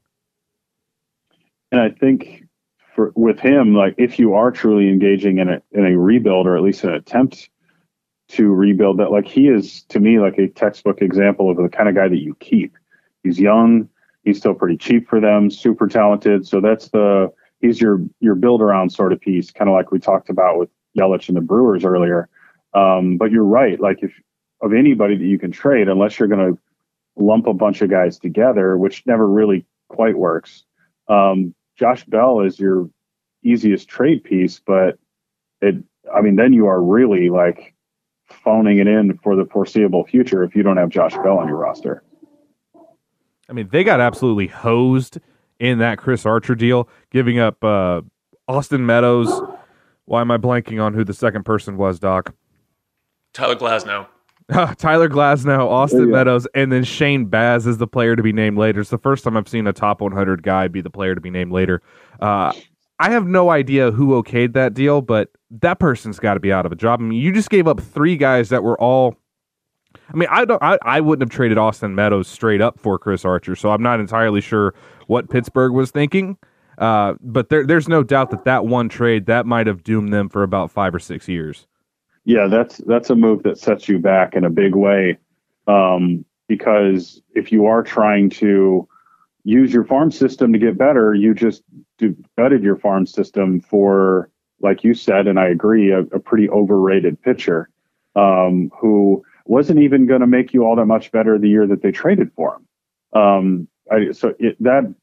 And 1.72 1.80
I 1.80 1.91
think 1.91 2.45
for 2.95 3.12
with 3.16 3.41
him, 3.41 3.74
like 3.74 3.95
if 3.99 4.18
you 4.18 4.34
are 4.34 4.51
truly 4.51 4.88
engaging 4.88 5.38
in 5.38 5.49
a 5.49 5.62
in 5.72 5.84
a 5.86 5.99
rebuild 5.99 6.47
or 6.47 6.57
at 6.57 6.62
least 6.62 6.84
an 6.84 6.95
attempt 6.95 7.51
to 8.31 8.49
rebuild 8.49 8.99
that, 8.99 9.11
like 9.11 9.26
he 9.26 9.49
is 9.49 9.83
to 9.85 10.01
me 10.01 10.18
like 10.18 10.39
a 10.39 10.49
textbook 10.49 11.03
example 11.03 11.51
of 11.51 11.57
the 11.57 11.68
kind 11.68 11.89
of 11.89 11.95
guy 11.95 12.09
that 12.09 12.22
you 12.22 12.35
keep. 12.41 12.76
He's 13.22 13.39
young, 13.39 13.89
he's 14.24 14.39
still 14.39 14.55
pretty 14.55 14.76
cheap 14.76 15.09
for 15.09 15.20
them, 15.20 15.51
super 15.51 15.89
talented. 15.89 16.47
So 16.47 16.61
that's 16.61 16.89
the 16.89 17.33
he's 17.61 17.81
your 17.81 18.01
your 18.20 18.35
build 18.35 18.62
around 18.62 18.91
sort 18.91 19.12
of 19.12 19.20
piece, 19.20 19.51
kind 19.51 19.68
of 19.68 19.74
like 19.74 19.91
we 19.91 19.99
talked 19.99 20.31
about 20.31 20.59
with 20.59 20.70
Yelich 20.97 21.28
and 21.28 21.37
the 21.37 21.43
Brewers 21.43 21.85
earlier. 21.85 22.28
Um, 22.72 23.16
but 23.16 23.31
you're 23.31 23.45
right, 23.45 23.81
like 23.81 24.03
if 24.03 24.12
of 24.62 24.72
anybody 24.72 25.16
that 25.16 25.24
you 25.24 25.39
can 25.39 25.51
trade, 25.51 25.89
unless 25.89 26.18
you're 26.18 26.28
going 26.28 26.55
to 26.55 26.61
lump 27.16 27.47
a 27.47 27.55
bunch 27.55 27.83
of 27.83 27.91
guys 27.91 28.18
together, 28.18 28.76
which 28.76 29.05
never 29.07 29.26
really 29.26 29.64
quite 29.89 30.16
works. 30.16 30.64
Um, 31.09 31.55
Josh 31.76 32.05
Bell 32.05 32.41
is 32.41 32.61
your 32.61 32.89
easiest 33.43 33.89
trade 33.89 34.22
piece, 34.22 34.61
but 34.64 34.99
it, 35.61 35.76
I 36.14 36.20
mean, 36.20 36.37
then 36.37 36.53
you 36.53 36.66
are 36.66 36.81
really 36.81 37.31
like 37.31 37.74
phoning 38.33 38.78
it 38.78 38.87
in 38.87 39.18
for 39.18 39.37
the 39.37 39.45
foreseeable 39.47 40.05
future 40.05 40.43
if 40.43 40.55
you 40.55 40.62
don't 40.62 40.76
have 40.76 40.89
Josh 40.89 41.14
Bell 41.16 41.39
on 41.39 41.49
your 41.49 41.57
roster. 41.57 42.03
I 43.49 43.53
mean, 43.53 43.68
they 43.70 43.85
got 43.85 44.01
absolutely 44.01 44.47
hosed 44.47 45.18
in 45.59 45.78
that 45.78 45.99
Chris 45.99 46.24
Archer 46.24 46.55
deal, 46.55 46.89
giving 47.11 47.39
up 47.39 47.62
uh, 47.64 48.01
Austin 48.49 48.87
Meadows. 48.87 49.28
Why 50.05 50.20
am 50.20 50.31
I 50.31 50.39
blanking 50.39 50.83
on 50.83 50.95
who 50.95 51.05
the 51.05 51.14
second 51.14 51.45
person 51.45 51.76
was, 51.76 51.99
Doc? 51.99 52.35
Tyler 53.33 53.57
Glasnow. 53.57 54.07
Tyler 54.78 55.09
Glasnow, 55.09 55.66
Austin 55.68 56.11
Meadows, 56.11 56.47
and 56.55 56.72
then 56.72 56.83
Shane 56.83 57.26
Baz 57.26 57.66
is 57.66 57.78
the 57.78 57.87
player 57.87 58.16
to 58.16 58.22
be 58.22 58.33
named 58.33 58.59
later. 58.59 58.81
It's 58.81 58.91
the 58.91 58.99
first 58.99 59.22
time 59.22 59.37
I've 59.37 59.49
seen 59.49 59.66
a 59.66 59.72
top 59.72 60.01
100 60.01 60.43
guy 60.43 60.66
be 60.66 60.81
the 60.81 60.91
player 60.91 61.14
to 61.14 61.20
be 61.20 61.31
named 61.31 61.53
later. 61.53 61.83
Uh, 62.18 62.53
I 63.01 63.11
have 63.11 63.26
no 63.26 63.51
idea 63.51 63.90
who 63.90 64.22
okayed 64.22 64.53
that 64.53 64.74
deal, 64.74 65.01
but 65.01 65.30
that 65.51 65.78
person's 65.78 66.20
got 66.20 66.34
to 66.34 66.40
be 66.40 66.53
out 66.53 66.66
of 66.66 66.72
a 66.72 66.76
job. 66.76 67.01
I 67.01 67.05
mean, 67.05 67.20
you 67.20 67.32
just 67.32 67.51
gave 67.51 67.66
up 67.66 67.80
three 67.80 68.16
guys 68.16 68.51
that 68.51 68.62
were 68.62 68.80
all. 68.80 69.16
I 70.12 70.16
mean, 70.16 70.28
I 70.30 70.44
don't. 70.44 70.62
I, 70.62 70.78
I 70.82 71.01
wouldn't 71.01 71.28
have 71.28 71.34
traded 71.34 71.59
Austin 71.59 71.94
Meadows 71.94 72.28
straight 72.28 72.61
up 72.61 72.78
for 72.78 72.98
Chris 72.98 73.24
Archer, 73.24 73.57
so 73.57 73.70
I'm 73.70 73.82
not 73.82 73.98
entirely 73.98 74.40
sure 74.40 74.74
what 75.09 75.28
Pittsburgh 75.30 75.72
was 75.72 75.90
thinking. 75.90 76.36
Uh, 76.78 77.14
but 77.20 77.48
there, 77.48 77.66
there's 77.66 77.88
no 77.88 78.03
doubt 78.03 78.30
that 78.30 78.44
that 78.44 78.66
one 78.66 78.88
trade 78.88 79.26
that 79.26 79.44
might 79.44 79.66
have 79.66 79.82
doomed 79.82 80.12
them 80.12 80.28
for 80.28 80.42
about 80.42 80.70
five 80.70 80.94
or 80.94 80.98
six 80.98 81.28
years 81.28 81.66
yeah, 82.24 82.46
that's 82.46 82.78
that's 82.86 83.11
a 83.11 83.16
move 83.16 83.42
that 83.44 83.59
sets 83.59 83.88
you 83.88 83.98
back 83.98 84.34
in 84.34 84.44
a 84.44 84.51
big 84.51 84.74
way. 84.74 85.18
Um, 85.66 86.24
because 86.48 87.22
if 87.34 87.53
you 87.53 87.66
are 87.66 87.82
trying 87.82 88.30
to 88.30 88.86
use 89.44 89.72
your 89.72 89.84
farm 89.84 90.11
system 90.11 90.53
to 90.53 90.59
get 90.59 90.76
better, 90.76 91.14
you 91.14 91.34
just 91.34 91.62
gutted 92.36 92.62
your 92.62 92.76
farm 92.76 93.07
system 93.07 93.61
for, 93.61 94.30
like 94.61 94.84
you 94.84 94.94
said, 94.94 95.26
and 95.26 95.38
I 95.38 95.48
agree, 95.48 95.90
a, 95.90 96.01
a 96.01 96.20
pretty 96.20 96.48
overrated 96.48 97.20
pitcher 97.22 97.68
um, 98.16 98.70
who 98.78 99.24
wasn't 99.46 99.80
even 99.80 100.07
going 100.07 100.20
to 100.20 100.26
make 100.26 100.53
you 100.53 100.64
all 100.64 100.76
that 100.76 100.86
much 100.86 101.11
better 101.12 101.38
the 101.38 101.48
year 101.48 101.66
that 101.66 101.82
they 101.82 101.90
traded 101.90 102.32
for 102.34 102.57
him. 102.57 103.20
Um, 103.20 103.68
I, 103.90 104.12
so 104.12 104.34
it, 104.38 104.57
that 104.62 104.94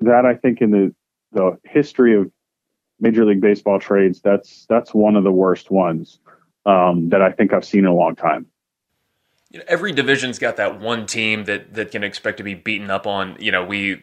that 0.00 0.26
I 0.26 0.34
think 0.34 0.60
in 0.60 0.70
the 0.70 0.94
the 1.32 1.58
history 1.64 2.16
of 2.16 2.30
Major 3.00 3.24
League 3.24 3.40
Baseball 3.40 3.78
trades, 3.78 4.20
that's 4.20 4.66
that's 4.68 4.92
one 4.94 5.16
of 5.16 5.24
the 5.24 5.32
worst 5.32 5.70
ones 5.70 6.18
um, 6.66 7.08
that 7.10 7.22
I 7.22 7.32
think 7.32 7.52
I've 7.52 7.64
seen 7.64 7.80
in 7.80 7.86
a 7.86 7.94
long 7.94 8.14
time. 8.14 8.46
You 9.50 9.60
know, 9.60 9.64
every 9.68 9.92
division's 9.92 10.38
got 10.38 10.56
that 10.56 10.80
one 10.80 11.06
team 11.06 11.44
that 11.44 11.74
that 11.74 11.90
can 11.90 12.04
expect 12.04 12.38
to 12.38 12.42
be 12.42 12.54
beaten 12.54 12.90
up 12.90 13.06
on. 13.06 13.36
You 13.38 13.52
know, 13.52 13.64
we 13.64 14.02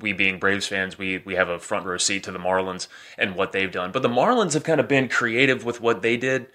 we 0.00 0.12
being 0.12 0.38
Braves 0.38 0.66
fans, 0.66 0.98
we 0.98 1.18
we 1.18 1.34
have 1.34 1.48
a 1.48 1.58
front 1.58 1.86
row 1.86 1.96
seat 1.96 2.24
to 2.24 2.32
the 2.32 2.38
Marlins 2.38 2.88
and 3.18 3.34
what 3.34 3.52
they've 3.52 3.70
done. 3.70 3.92
But 3.92 4.02
the 4.02 4.08
Marlins 4.08 4.54
have 4.54 4.64
kind 4.64 4.80
of 4.80 4.88
been 4.88 5.08
creative 5.08 5.64
with 5.64 5.80
what 5.80 6.02
they 6.02 6.16
did. 6.16 6.46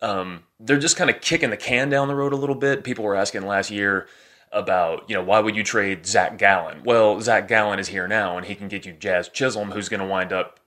Um, 0.00 0.44
they're 0.58 0.78
just 0.78 0.96
kind 0.96 1.10
of 1.10 1.20
kicking 1.20 1.50
the 1.50 1.56
can 1.56 1.88
down 1.88 2.08
the 2.08 2.14
road 2.14 2.32
a 2.32 2.36
little 2.36 2.56
bit. 2.56 2.84
People 2.84 3.04
were 3.04 3.14
asking 3.14 3.46
last 3.46 3.70
year 3.70 4.08
about, 4.50 5.08
you 5.08 5.14
know, 5.14 5.22
why 5.22 5.40
would 5.40 5.56
you 5.56 5.64
trade 5.64 6.06
Zach 6.06 6.38
Gallen? 6.38 6.82
Well, 6.84 7.20
Zach 7.20 7.48
Gallen 7.48 7.78
is 7.78 7.88
here 7.88 8.08
now, 8.08 8.36
and 8.36 8.46
he 8.46 8.54
can 8.54 8.68
get 8.68 8.84
you 8.84 8.92
Jazz 8.92 9.28
Chisholm, 9.28 9.70
who's 9.70 9.88
going 9.88 10.00
to 10.00 10.06
wind 10.06 10.32
up 10.32 10.60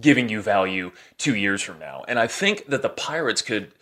giving 0.00 0.28
you 0.28 0.40
value 0.40 0.92
two 1.18 1.34
years 1.34 1.62
from 1.62 1.78
now. 1.78 2.04
And 2.06 2.18
I 2.18 2.26
think 2.26 2.66
that 2.66 2.82
the 2.82 2.88
Pirates 2.88 3.42
could 3.42 3.72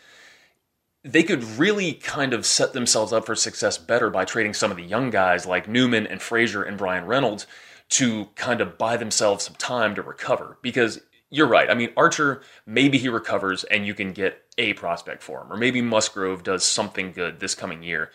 they 1.04 1.24
could 1.24 1.42
really 1.58 1.94
kind 1.94 2.32
of 2.32 2.46
set 2.46 2.72
themselves 2.72 3.12
up 3.12 3.26
for 3.26 3.34
success 3.34 3.76
better 3.76 4.08
by 4.08 4.24
trading 4.24 4.54
some 4.54 4.70
of 4.70 4.76
the 4.76 4.84
young 4.84 5.10
guys 5.10 5.46
like 5.46 5.68
Newman 5.68 6.06
and 6.06 6.22
Frazier 6.22 6.62
and 6.62 6.78
Bryan 6.78 7.06
Reynolds 7.06 7.46
to 7.92 8.26
kind 8.36 8.60
of 8.60 8.78
buy 8.78 8.96
themselves 8.96 9.44
some 9.44 9.54
time 9.54 9.94
to 9.94 10.02
recover. 10.02 10.58
Because 10.62 11.00
you're 11.30 11.46
right. 11.46 11.70
I 11.70 11.74
mean, 11.74 11.90
Archer, 11.96 12.42
maybe 12.66 12.98
he 12.98 13.08
recovers 13.08 13.64
and 13.64 13.86
you 13.86 13.94
can 13.94 14.12
get 14.12 14.42
a 14.58 14.74
prospect 14.74 15.22
for 15.22 15.42
him, 15.42 15.52
or 15.52 15.56
maybe 15.56 15.80
Musgrove 15.80 16.42
does 16.42 16.64
something 16.64 17.12
good 17.12 17.40
this 17.40 17.54
coming 17.54 17.82
year. 17.82 18.10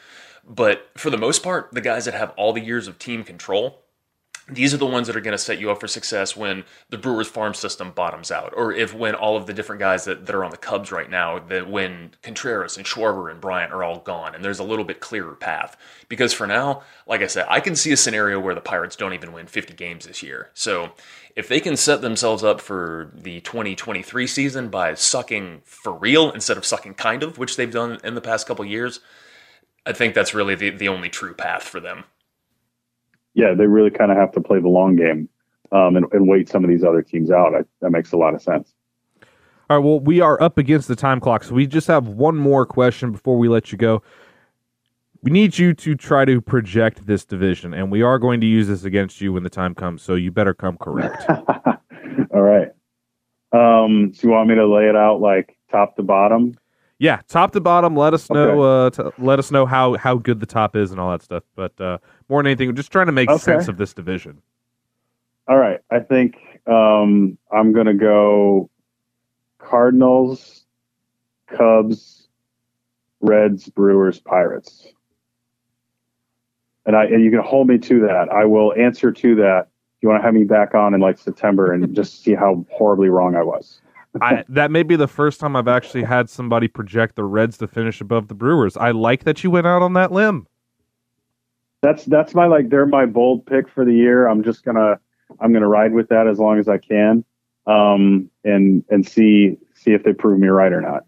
But 0.48 0.90
for 0.96 1.10
the 1.10 1.18
most 1.18 1.44
part, 1.44 1.72
the 1.72 1.82
guys 1.82 2.06
that 2.06 2.14
have 2.14 2.32
all 2.38 2.54
the 2.54 2.62
years 2.62 2.88
of 2.88 3.00
team 3.00 3.24
control, 3.24 3.84
these 4.50 4.74
are 4.74 4.78
the 4.78 4.86
ones 4.86 5.08
that 5.08 5.16
are 5.16 5.22
going 5.22 5.34
to 5.34 5.38
set 5.38 5.60
you 5.60 5.70
up 5.72 5.80
for 5.80 5.88
success 5.88 6.36
when 6.36 6.64
the 6.90 6.98
Brewers 6.98 7.28
farm 7.28 7.54
system 7.54 7.92
bottoms 7.92 8.32
out, 8.32 8.54
or 8.56 8.72
if 8.72 8.94
when 8.94 9.14
all 9.14 9.36
of 9.36 9.46
the 9.46 9.54
different 9.54 9.80
guys 9.80 10.06
that, 10.06 10.26
that 10.26 10.36
are 10.36 10.44
on 10.44 10.52
the 10.52 10.58
Cubs 10.58 10.90
right 10.90 11.10
now, 11.10 11.38
that 11.38 11.70
when 11.70 12.12
Contreras 12.22 12.78
and 12.78 12.86
Schwarber 12.86 13.30
and 13.30 13.42
Bryant 13.42 13.74
are 13.74 13.84
all 13.84 14.00
gone, 14.00 14.34
and 14.34 14.46
there's 14.46 14.60
a 14.60 14.64
little 14.64 14.86
bit 14.86 15.02
clearer 15.02 15.36
path. 15.36 15.76
Because 16.08 16.34
for 16.34 16.48
now, 16.48 16.84
like 17.06 17.22
I 17.22 17.28
said, 17.28 17.46
I 17.50 17.60
can 17.60 17.76
see 17.76 17.92
a 17.92 17.98
scenario 17.98 18.40
where 18.40 18.56
the 18.56 18.62
Pirates 18.62 18.96
don't 18.96 19.14
even 19.14 19.34
win 19.34 19.48
50 19.48 19.74
games 19.74 20.08
this 20.08 20.24
year. 20.24 20.50
So 20.54 20.92
if 21.36 21.50
they 21.50 21.60
can 21.60 21.76
set 21.76 22.02
themselves 22.02 22.44
up 22.44 22.62
for 22.62 23.12
the 23.14 23.42
2023 23.42 24.28
season 24.28 24.70
by 24.70 24.94
sucking 24.94 25.64
for 25.66 25.92
real 25.92 26.32
instead 26.32 26.56
of 26.56 26.66
sucking 26.66 26.94
kind 26.94 27.22
of, 27.22 27.38
which 27.38 27.58
they've 27.58 27.72
done 27.72 28.00
in 28.02 28.16
the 28.16 28.22
past 28.22 28.48
couple 28.48 28.64
years, 28.64 29.02
I 29.86 29.92
think 29.92 30.14
that's 30.14 30.34
really 30.34 30.56
the, 30.56 30.70
the 30.70 30.88
only 30.88 31.10
true 31.10 31.34
path 31.34 31.64
for 31.64 31.82
them 31.82 32.06
yeah, 33.38 33.54
they 33.54 33.68
really 33.68 33.92
kind 33.92 34.12
of 34.12 34.18
have 34.18 34.32
to 34.32 34.42
play 34.42 34.60
the 34.60 34.68
long 34.68 34.96
game 34.96 35.30
um, 35.72 35.96
and, 35.96 36.08
and, 36.12 36.28
wait 36.28 36.50
some 36.50 36.64
of 36.64 36.70
these 36.72 36.84
other 36.84 37.04
teams 37.04 37.30
out. 37.30 37.54
I, 37.54 37.60
that 37.82 37.92
makes 37.92 38.12
a 38.12 38.18
lot 38.18 38.34
of 38.34 38.42
sense. 38.42 38.74
All 39.70 39.78
right. 39.78 39.86
Well, 39.86 40.00
we 40.00 40.22
are 40.22 40.42
up 40.42 40.58
against 40.58 40.88
the 40.88 40.96
time 40.96 41.20
clock, 41.20 41.44
so 41.44 41.54
we 41.54 41.68
just 41.68 41.88
have 41.88 42.08
one 42.08 42.36
more 42.36 42.66
question 42.66 43.12
before 43.12 43.38
we 43.38 43.48
let 43.48 43.72
you 43.72 43.78
go. 43.78 44.02
We 45.22 45.30
need 45.30 45.58
you 45.60 45.76
to 45.76 45.94
try 45.94 46.26
to 46.26 46.42
project 46.42 47.06
this 47.06 47.26
division, 47.26 47.76
and 47.76 47.92
we 47.92 48.02
are 48.02 48.18
going 48.18 48.42
to 48.42 48.48
use 48.48 48.68
this 48.68 48.84
against 48.84 49.22
you 49.22 49.32
when 49.34 49.44
the 49.44 49.52
time 49.52 49.76
comes. 49.76 50.02
So 50.02 50.16
you 50.16 50.32
better 50.32 50.56
come 50.56 50.78
correct. 50.78 51.30
All 52.32 52.42
right. 52.42 52.70
Um, 53.52 54.14
so 54.16 54.28
you 54.28 54.34
want 54.34 54.50
me 54.50 54.56
to 54.56 54.68
lay 54.68 54.90
it 54.90 54.96
out 54.96 55.22
like 55.22 55.58
top 55.70 55.96
to 55.98 56.04
bottom? 56.04 56.58
Yeah, 57.00 57.22
top 57.28 57.52
to 57.52 57.62
bottom. 57.62 57.96
Let 57.96 58.14
us 58.14 58.30
know. 58.30 58.64
Okay. 58.64 59.04
Uh, 59.04 59.12
let 59.20 59.40
us 59.40 59.52
know 59.52 59.66
how 59.66 59.96
how 59.98 60.16
good 60.16 60.40
the 60.40 60.46
top 60.46 60.76
is 60.76 60.92
and 60.92 61.00
all 61.00 61.12
that 61.12 61.22
stuff. 61.22 61.44
But 61.56 61.80
uh, 61.80 62.00
more 62.28 62.42
than 62.42 62.48
anything, 62.48 62.68
we're 62.68 62.74
just 62.74 62.92
trying 62.92 63.06
to 63.06 63.12
make 63.12 63.30
okay. 63.30 63.42
sense 63.42 63.68
of 63.68 63.78
this 63.78 63.94
division. 63.94 64.42
All 65.48 65.58
right, 65.58 65.80
I 65.92 66.00
think 66.00 66.60
um, 66.68 67.38
I'm 67.52 67.72
going 67.72 67.86
to 67.86 67.94
go 67.94 68.70
Cardinals, 69.60 70.66
Cubs, 71.48 72.28
Reds, 73.22 73.70
Brewers, 73.70 74.20
Pirates, 74.20 74.88
and 76.86 76.96
I 76.96 77.06
and 77.06 77.24
you 77.24 77.30
can 77.30 77.42
hold 77.42 77.68
me 77.68 77.78
to 77.78 78.02
that. 78.02 78.30
I 78.30 78.46
will 78.46 78.74
answer 78.74 79.12
to 79.12 79.36
that. 79.36 79.68
You 80.02 80.10
want 80.10 80.22
to 80.22 80.26
have 80.26 80.34
me 80.34 80.44
back 80.44 80.76
on 80.76 80.94
in 80.94 81.00
like 81.00 81.18
September 81.18 81.72
and 81.72 81.96
just 81.96 82.24
see 82.24 82.34
how 82.34 82.66
horribly 82.72 83.10
wrong 83.10 83.36
I 83.36 83.44
was. 83.44 83.82
I, 84.22 84.44
that 84.50 84.72
may 84.72 84.84
be 84.84 84.96
the 84.96 85.08
first 85.08 85.40
time 85.40 85.56
I've 85.56 85.68
actually 85.68 86.04
had 86.04 86.30
somebody 86.30 86.68
project 86.68 87.16
the 87.16 87.24
Reds 87.24 87.58
to 87.58 87.68
finish 87.68 88.02
above 88.02 88.28
the 88.28 88.34
Brewers. 88.34 88.78
I 88.78 88.92
like 88.92 89.24
that 89.26 89.44
you 89.44 89.52
went 89.52 89.68
out 89.68 89.82
on 89.82 89.94
that 89.94 90.12
limb. 90.12 90.48
That's 91.82 92.06
that's 92.06 92.34
my 92.34 92.48
like 92.48 92.70
they're 92.70 92.86
my 92.86 93.06
bold 93.06 93.46
pick 93.46 93.70
for 93.70 93.86
the 93.86 93.94
year. 93.94 94.28
I'm 94.28 94.44
just 94.44 94.64
gonna 94.64 95.00
I'm 95.40 95.54
gonna 95.54 95.68
ride 95.68 95.94
with 95.94 96.10
that 96.10 96.28
as 96.28 96.40
long 96.40 96.60
as 96.60 96.68
I 96.68 96.80
can, 96.80 97.24
um, 97.68 98.30
and 98.44 98.84
and 98.90 99.08
see 99.08 99.58
see 99.76 99.92
if 99.92 100.04
they 100.04 100.14
prove 100.14 100.40
me 100.40 100.48
right 100.48 100.74
or 100.74 100.82
not. 100.82 101.06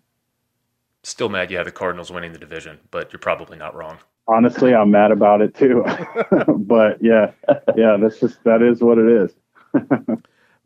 Still 1.04 1.30
mad 1.30 1.50
you 1.50 1.58
have 1.58 1.66
the 1.66 1.72
Cardinals 1.72 2.12
winning 2.12 2.34
the 2.34 2.40
division, 2.40 2.78
but 2.92 3.12
you're 3.12 3.20
probably 3.20 3.58
not 3.58 3.74
wrong. 3.76 3.98
Honestly, 4.28 4.76
I'm 4.76 4.92
mad 4.92 5.12
about 5.12 5.42
it 5.42 5.56
too. 5.56 5.84
but 6.48 7.02
yeah, 7.02 7.32
yeah, 7.76 7.98
that's 7.98 8.20
just 8.20 8.44
that 8.44 8.62
is 8.62 8.82
what 8.82 9.00
it 9.00 9.08
is. 9.08 9.34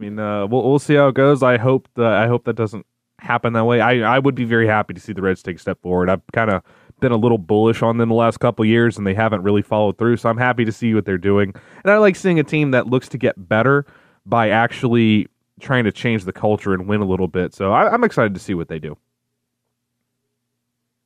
I 0.03 0.09
mean, 0.09 0.19
uh, 0.19 0.47
we'll 0.47 0.69
we'll 0.69 0.79
see 0.79 0.95
how 0.95 1.07
it 1.07 1.15
goes. 1.15 1.41
I 1.43 1.57
hope 1.57 1.87
I 1.97 2.27
hope 2.27 2.43
that 2.43 2.55
doesn't 2.55 2.85
happen 3.19 3.53
that 3.53 3.63
way. 3.63 3.79
I, 3.79 4.15
I 4.15 4.19
would 4.19 4.35
be 4.35 4.43
very 4.43 4.67
happy 4.67 4.93
to 4.93 4.99
see 4.99 5.13
the 5.13 5.21
Reds 5.21 5.41
take 5.41 5.55
a 5.55 5.59
step 5.59 5.81
forward. 5.81 6.09
I've 6.09 6.21
kind 6.33 6.51
of 6.51 6.61
been 6.99 7.13
a 7.13 7.17
little 7.17 7.37
bullish 7.37 7.81
on 7.81 7.97
them 7.97 8.09
the 8.09 8.15
last 8.15 8.41
couple 8.41 8.65
years, 8.65 8.97
and 8.97 9.07
they 9.07 9.13
haven't 9.13 9.43
really 9.43 9.61
followed 9.61 9.97
through. 9.97 10.17
So 10.17 10.29
I'm 10.29 10.37
happy 10.37 10.65
to 10.65 10.73
see 10.73 10.93
what 10.93 11.05
they're 11.05 11.17
doing, 11.17 11.53
and 11.83 11.93
I 11.93 11.97
like 11.97 12.17
seeing 12.17 12.37
a 12.37 12.43
team 12.43 12.71
that 12.71 12.87
looks 12.87 13.07
to 13.09 13.17
get 13.17 13.47
better 13.47 13.85
by 14.25 14.49
actually 14.49 15.27
trying 15.61 15.85
to 15.85 15.91
change 15.91 16.25
the 16.25 16.33
culture 16.33 16.73
and 16.73 16.85
win 16.85 16.99
a 16.99 17.05
little 17.05 17.29
bit. 17.29 17.53
So 17.53 17.71
I, 17.71 17.93
I'm 17.93 18.03
excited 18.03 18.33
to 18.33 18.41
see 18.41 18.53
what 18.53 18.67
they 18.67 18.79
do. 18.79 18.97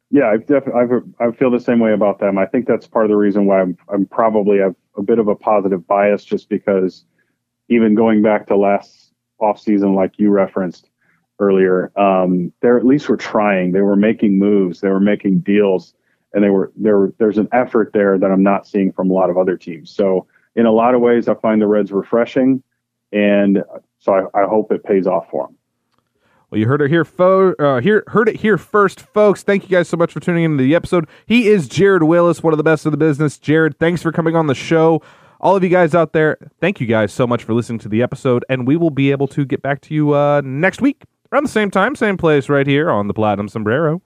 Yeah, 0.10 0.32
I've 0.32 0.48
definitely 0.48 1.12
I 1.20 1.32
feel 1.34 1.52
the 1.52 1.60
same 1.60 1.80
way 1.80 1.94
about 1.94 2.20
them. 2.20 2.40
I 2.40 2.48
think 2.48 2.66
that's 2.66 2.88
part 2.88 3.06
of 3.06 3.10
the 3.10 3.18
reason 3.18 3.46
why 3.46 3.62
I'm 3.62 3.78
I'm 3.94 4.08
probably 4.08 4.58
have 4.58 4.74
a 4.96 5.04
bit 5.04 5.20
of 5.20 5.28
a 5.28 5.36
positive 5.36 5.86
bias, 5.86 6.26
just 6.26 6.50
because 6.50 7.06
even 7.70 7.96
going 7.96 8.22
back 8.22 8.48
to 8.48 8.58
last 8.58 9.14
off 9.40 9.60
season, 9.60 9.94
like 9.94 10.14
you 10.18 10.30
referenced 10.30 10.90
earlier, 11.40 11.92
um, 12.00 12.52
they 12.62 12.70
at 12.70 12.86
least 12.86 13.10
were 13.10 13.18
trying. 13.18 13.72
They 13.72 13.82
were 13.82 13.96
making 13.96 14.40
moves. 14.40 14.82
They 14.82 14.90
were 14.90 15.00
making 15.00 15.40
deals, 15.40 15.94
and 16.34 16.44
they 16.44 16.50
were 16.50 16.72
there. 16.76 17.12
There's 17.20 17.38
an 17.38 17.50
effort 17.52 17.92
there 17.94 18.18
that 18.18 18.32
I'm 18.32 18.44
not 18.44 18.68
seeing 18.68 18.92
from 18.92 19.10
a 19.10 19.14
lot 19.14 19.30
of 19.30 19.38
other 19.38 19.58
teams. 19.58 19.92
So 19.92 20.28
in 20.56 20.66
a 20.66 20.72
lot 20.72 20.96
of 20.96 21.02
ways, 21.02 21.28
I 21.28 21.36
find 21.36 21.62
the 21.62 21.68
Reds 21.68 21.92
refreshing, 21.92 22.64
and 23.12 23.64
so 24.00 24.14
I, 24.14 24.44
I 24.44 24.48
hope 24.48 24.72
it 24.72 24.84
pays 24.84 25.06
off 25.06 25.30
for 25.30 25.48
them. 25.48 25.58
Well, 26.50 26.60
you 26.60 26.68
heard 26.68 26.82
it 26.82 26.90
here, 26.90 27.04
fo- 27.04 27.54
uh, 27.60 27.82
here, 27.82 28.06
heard 28.08 28.30
it 28.30 28.38
here 28.38 28.58
first, 28.58 29.02
folks. 29.02 29.44
Thank 29.44 29.64
you 29.64 29.70
guys 29.70 29.90
so 29.90 29.98
much 29.98 30.14
for 30.14 30.22
tuning 30.22 30.46
into 30.46 30.64
the 30.64 30.76
episode. 30.76 31.06
He 31.26 31.50
is 31.50 31.68
Jared 31.68 32.04
Wyllys, 32.04 32.42
one 32.42 32.54
of 32.54 32.58
the 32.58 32.64
best 32.64 32.86
of 32.86 32.94
the 32.94 32.98
business. 32.98 33.38
Jared, 33.38 33.78
thanks 33.80 34.02
for 34.02 34.14
coming 34.14 34.34
on 34.34 34.48
the 34.48 34.56
show. 34.56 35.02
All 35.40 35.56
of 35.56 35.64
you 35.64 35.70
guys 35.70 35.94
out 35.94 36.14
there, 36.14 36.38
thank 36.60 36.82
you 36.82 36.88
guys 36.88 37.14
so 37.14 37.28
much 37.28 37.44
for 37.44 37.54
listening 37.54 37.80
to 37.80 37.90
the 37.90 38.02
episode, 38.02 38.44
and 38.50 38.66
we 38.66 38.76
will 38.76 38.90
be 38.90 39.12
able 39.12 39.28
to 39.30 39.46
get 39.46 39.62
back 39.62 39.82
to 39.82 39.94
you 39.94 40.14
uh, 40.14 40.42
next 40.44 40.82
week 40.82 41.04
around 41.32 41.44
the 41.44 41.50
same 41.50 41.70
time, 41.70 41.96
same 41.96 42.18
place, 42.18 42.50
right 42.50 42.66
here 42.66 42.90
on 42.90 43.08
the 43.08 43.14
Platinum 43.14 43.48
Sombrero. 43.48 44.02